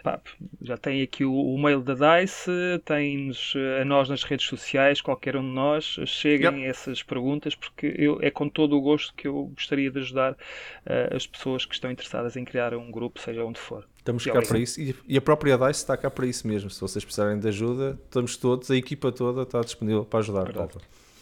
pá, 0.02 0.20
já 0.60 0.76
tem 0.76 1.00
aqui 1.00 1.24
o, 1.24 1.32
o, 1.32 1.56
mail 1.56 1.80
da 1.80 1.94
DICE, 1.94 2.50
tem-nos 2.84 3.54
a 3.80 3.84
nós 3.84 4.08
nas 4.08 4.24
redes 4.24 4.46
sociais, 4.46 5.00
qualquer 5.00 5.36
um 5.36 5.48
de 5.48 5.54
nós. 5.54 5.96
Cheguem 6.04 6.62
yep. 6.62 6.70
essas 6.70 7.04
perguntas, 7.04 7.54
porque 7.54 7.94
eu, 7.96 8.18
é 8.20 8.32
com 8.32 8.48
todo 8.48 8.76
o 8.76 8.80
gosto 8.80 9.14
que 9.14 9.28
eu 9.28 9.44
gostaria 9.54 9.92
de 9.92 10.00
ajudar 10.00 10.36
as 11.14 11.24
pessoas 11.24 11.64
que 11.64 11.74
estão 11.74 11.88
interessadas 11.88 12.36
em 12.36 12.44
criar 12.44 12.74
um 12.74 12.90
grupo, 12.90 13.20
seja 13.20 13.44
onde 13.44 13.60
for. 13.60 13.86
Estamos 14.04 14.22
cá 14.22 14.42
para 14.42 14.58
isso 14.58 14.78
e, 15.08 15.16
a 15.16 15.20
própria 15.22 15.56
DICE 15.56 15.70
está 15.70 15.96
cá 15.96 16.10
para 16.10 16.26
isso 16.26 16.46
mesmo. 16.46 16.68
Se 16.68 16.78
vocês 16.78 17.02
precisarem 17.02 17.38
de 17.38 17.48
ajuda, 17.48 17.98
estamos 18.04 18.36
todos, 18.36 18.70
a 18.70 18.76
equipa 18.76 19.10
toda 19.10 19.44
está 19.44 19.62
disponível 19.62 20.04
para 20.04 20.18
ajudar. 20.18 20.52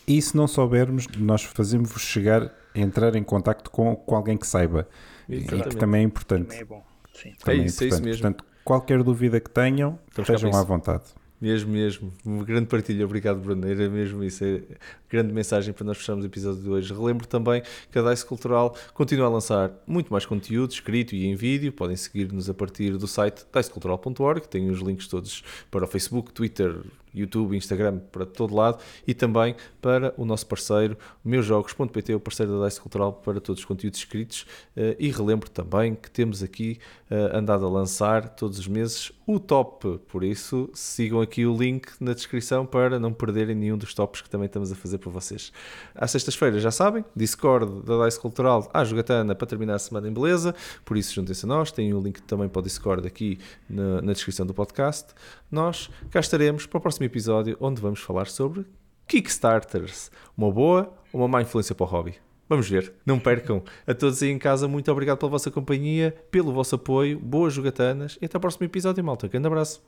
E 0.05 0.21
se 0.21 0.37
não 0.37 0.49
soubermos, 0.49 1.07
nós 1.17 1.45
fazemos-vos 1.45 2.03
chegar, 2.03 2.53
entrar 2.75 3.15
em 3.15 3.23
contato 3.23 3.71
com, 3.71 3.95
com 3.95 4.17
alguém 4.17 4.37
que 4.37 4.45
saiba. 4.45 4.89
Exatamente. 5.29 5.67
E 5.69 5.71
que 5.71 5.77
também 5.77 6.01
é 6.01 6.05
importante. 6.05 6.49
Também 6.49 6.59
é 6.59 6.65
bom. 6.65 6.85
Sim. 7.15 7.33
Também 7.45 7.63
é, 7.63 7.67
isso, 7.67 7.85
é, 7.85 7.87
é 7.87 7.89
isso 7.89 8.03
mesmo. 8.03 8.21
Portanto, 8.21 8.45
qualquer 8.65 9.01
dúvida 9.05 9.39
que 9.39 9.51
tenham, 9.51 9.97
estamos 10.09 10.29
estejam 10.29 10.59
à 10.59 10.65
vontade. 10.65 11.05
Mesmo, 11.43 11.73
mesmo. 11.73 12.13
Uma 12.25 12.45
grande 12.45 12.67
partilha. 12.69 13.05
Obrigado, 13.05 13.41
Bruno. 13.41 13.67
Era 13.67 13.91
mesmo 13.91 14.23
isso. 14.23 14.45
É 14.45 14.63
grande 15.11 15.33
mensagem 15.33 15.75
para 15.75 15.85
nós 15.85 15.99
fecharmos 15.99 16.25
o 16.25 16.29
episódio 16.29 16.63
de 16.63 16.71
hoje. 16.71 16.95
Relembro 16.95 17.27
também 17.27 17.65
que 17.91 17.99
a 17.99 18.03
DICE 18.03 18.25
Cultural 18.25 18.77
continua 18.95 19.27
a 19.27 19.29
lançar 19.29 19.73
muito 19.85 20.13
mais 20.13 20.25
conteúdo 20.25 20.71
escrito 20.71 21.17
e 21.17 21.27
em 21.27 21.35
vídeo. 21.35 21.73
Podem 21.73 21.97
seguir-nos 21.97 22.49
a 22.49 22.55
partir 22.55 22.97
do 22.97 23.09
site 23.09 23.45
dicecultural.org. 23.53 24.47
Tem 24.47 24.71
os 24.71 24.79
links 24.79 25.09
todos 25.09 25.43
para 25.69 25.85
o 25.85 25.89
Facebook, 25.89 26.33
Twitter, 26.33 26.77
YouTube, 27.15 27.57
Instagram, 27.57 27.99
para 28.11 28.27
todo 28.27 28.55
lado 28.55 28.79
e 29.07 29.15
também 29.15 29.55
para 29.81 30.15
o 30.17 30.25
nosso 30.25 30.47
parceiro, 30.47 30.97
meusjogos.pt, 31.25 32.15
o 32.15 32.21
parceiro 32.21 32.59
da 32.59 32.67
DICE 32.67 32.81
Cultural 32.81 33.13
para 33.13 33.41
todos 33.41 33.61
os 33.61 33.65
conteúdos 33.65 33.99
escritos. 33.99 34.47
Eh, 34.77 34.97
e 34.99 35.11
relembro 35.11 35.51
também 35.51 35.95
que 35.95 36.11
temos 36.11 36.43
aqui 36.43 36.79
eh, 37.11 37.31
andado 37.35 37.67
a 37.67 37.69
lançar 37.69 38.29
todos 38.31 38.59
os 38.59 38.67
meses 38.67 39.13
o 39.27 39.39
top, 39.39 39.99
por 40.09 40.25
isso 40.25 40.69
sigam 40.75 41.21
aqui 41.21 41.47
o 41.47 41.57
link 41.57 41.89
na 42.01 42.13
descrição 42.13 42.67
para 42.67 42.99
não 42.99 43.13
perderem 43.13 43.55
nenhum 43.55 43.79
dos 43.79 43.95
tops 43.95 44.21
que 44.21 44.29
também 44.29 44.47
estamos 44.47 44.73
a 44.73 44.75
fazer 44.75 44.99
para 44.99 45.11
vocês. 45.11 45.53
Às 45.95 46.11
sextas-feiras, 46.11 46.63
já 46.63 46.71
sabem, 46.71 47.05
Discord 47.15 47.83
da 47.83 48.05
DICE 48.05 48.19
Cultural 48.19 48.69
à 48.75 48.85
jogatana 48.85 49.35
para 49.35 49.47
terminar 49.47 49.75
a 49.75 49.79
semana 49.79 50.09
em 50.09 50.13
beleza, 50.13 50.55
por 50.85 50.97
isso 50.97 51.15
juntem-se 51.15 51.45
a 51.45 51.49
nós, 51.49 51.71
tem 51.71 51.95
o 51.95 52.01
link 52.01 52.21
também 52.23 52.49
para 52.49 52.61
o 52.61 52.63
Discord 52.63 53.07
aqui 53.07 53.39
na, 53.69 54.03
na 54.03 54.13
descrição 54.13 54.45
do 54.45 54.53
podcast. 54.53 55.15
Nós 55.53 55.91
cá 56.11 56.19
estaremos 56.19 56.65
para 56.65 56.79
o 56.79 56.81
próximo 56.81 57.05
episódio 57.05 57.59
onde 57.61 57.79
vamos 57.79 58.01
falar 58.01 58.27
sobre 58.27 58.65
Kickstarters, 59.07 60.11
uma 60.35 60.51
boa 60.51 60.95
ou 61.13 61.21
uma 61.21 61.29
má 61.29 61.43
influência 61.43 61.75
para 61.75 61.85
o 61.85 61.87
hobby. 61.87 62.15
Vamos 62.49 62.69
ver, 62.69 62.93
não 63.05 63.19
percam. 63.19 63.63
A 63.87 63.93
todos 63.93 64.23
aí 64.23 64.31
em 64.31 64.39
casa, 64.39 64.67
muito 64.67 64.91
obrigado 64.91 65.19
pela 65.19 65.31
vossa 65.31 65.51
companhia, 65.51 66.17
pelo 66.31 66.55
vosso 66.55 66.75
apoio, 66.75 67.19
boas 67.19 67.53
jogatanas 67.53 68.19
e 68.21 68.25
até 68.25 68.39
ao 68.39 68.41
próximo 68.41 68.65
episódio, 68.65 69.05
malta. 69.05 69.29
Grande 69.29 69.47
abraço. 69.47 69.85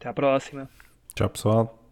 Até 0.00 0.08
à 0.08 0.12
próxima. 0.12 0.68
Tchau, 1.14 1.30
pessoal. 1.30 1.83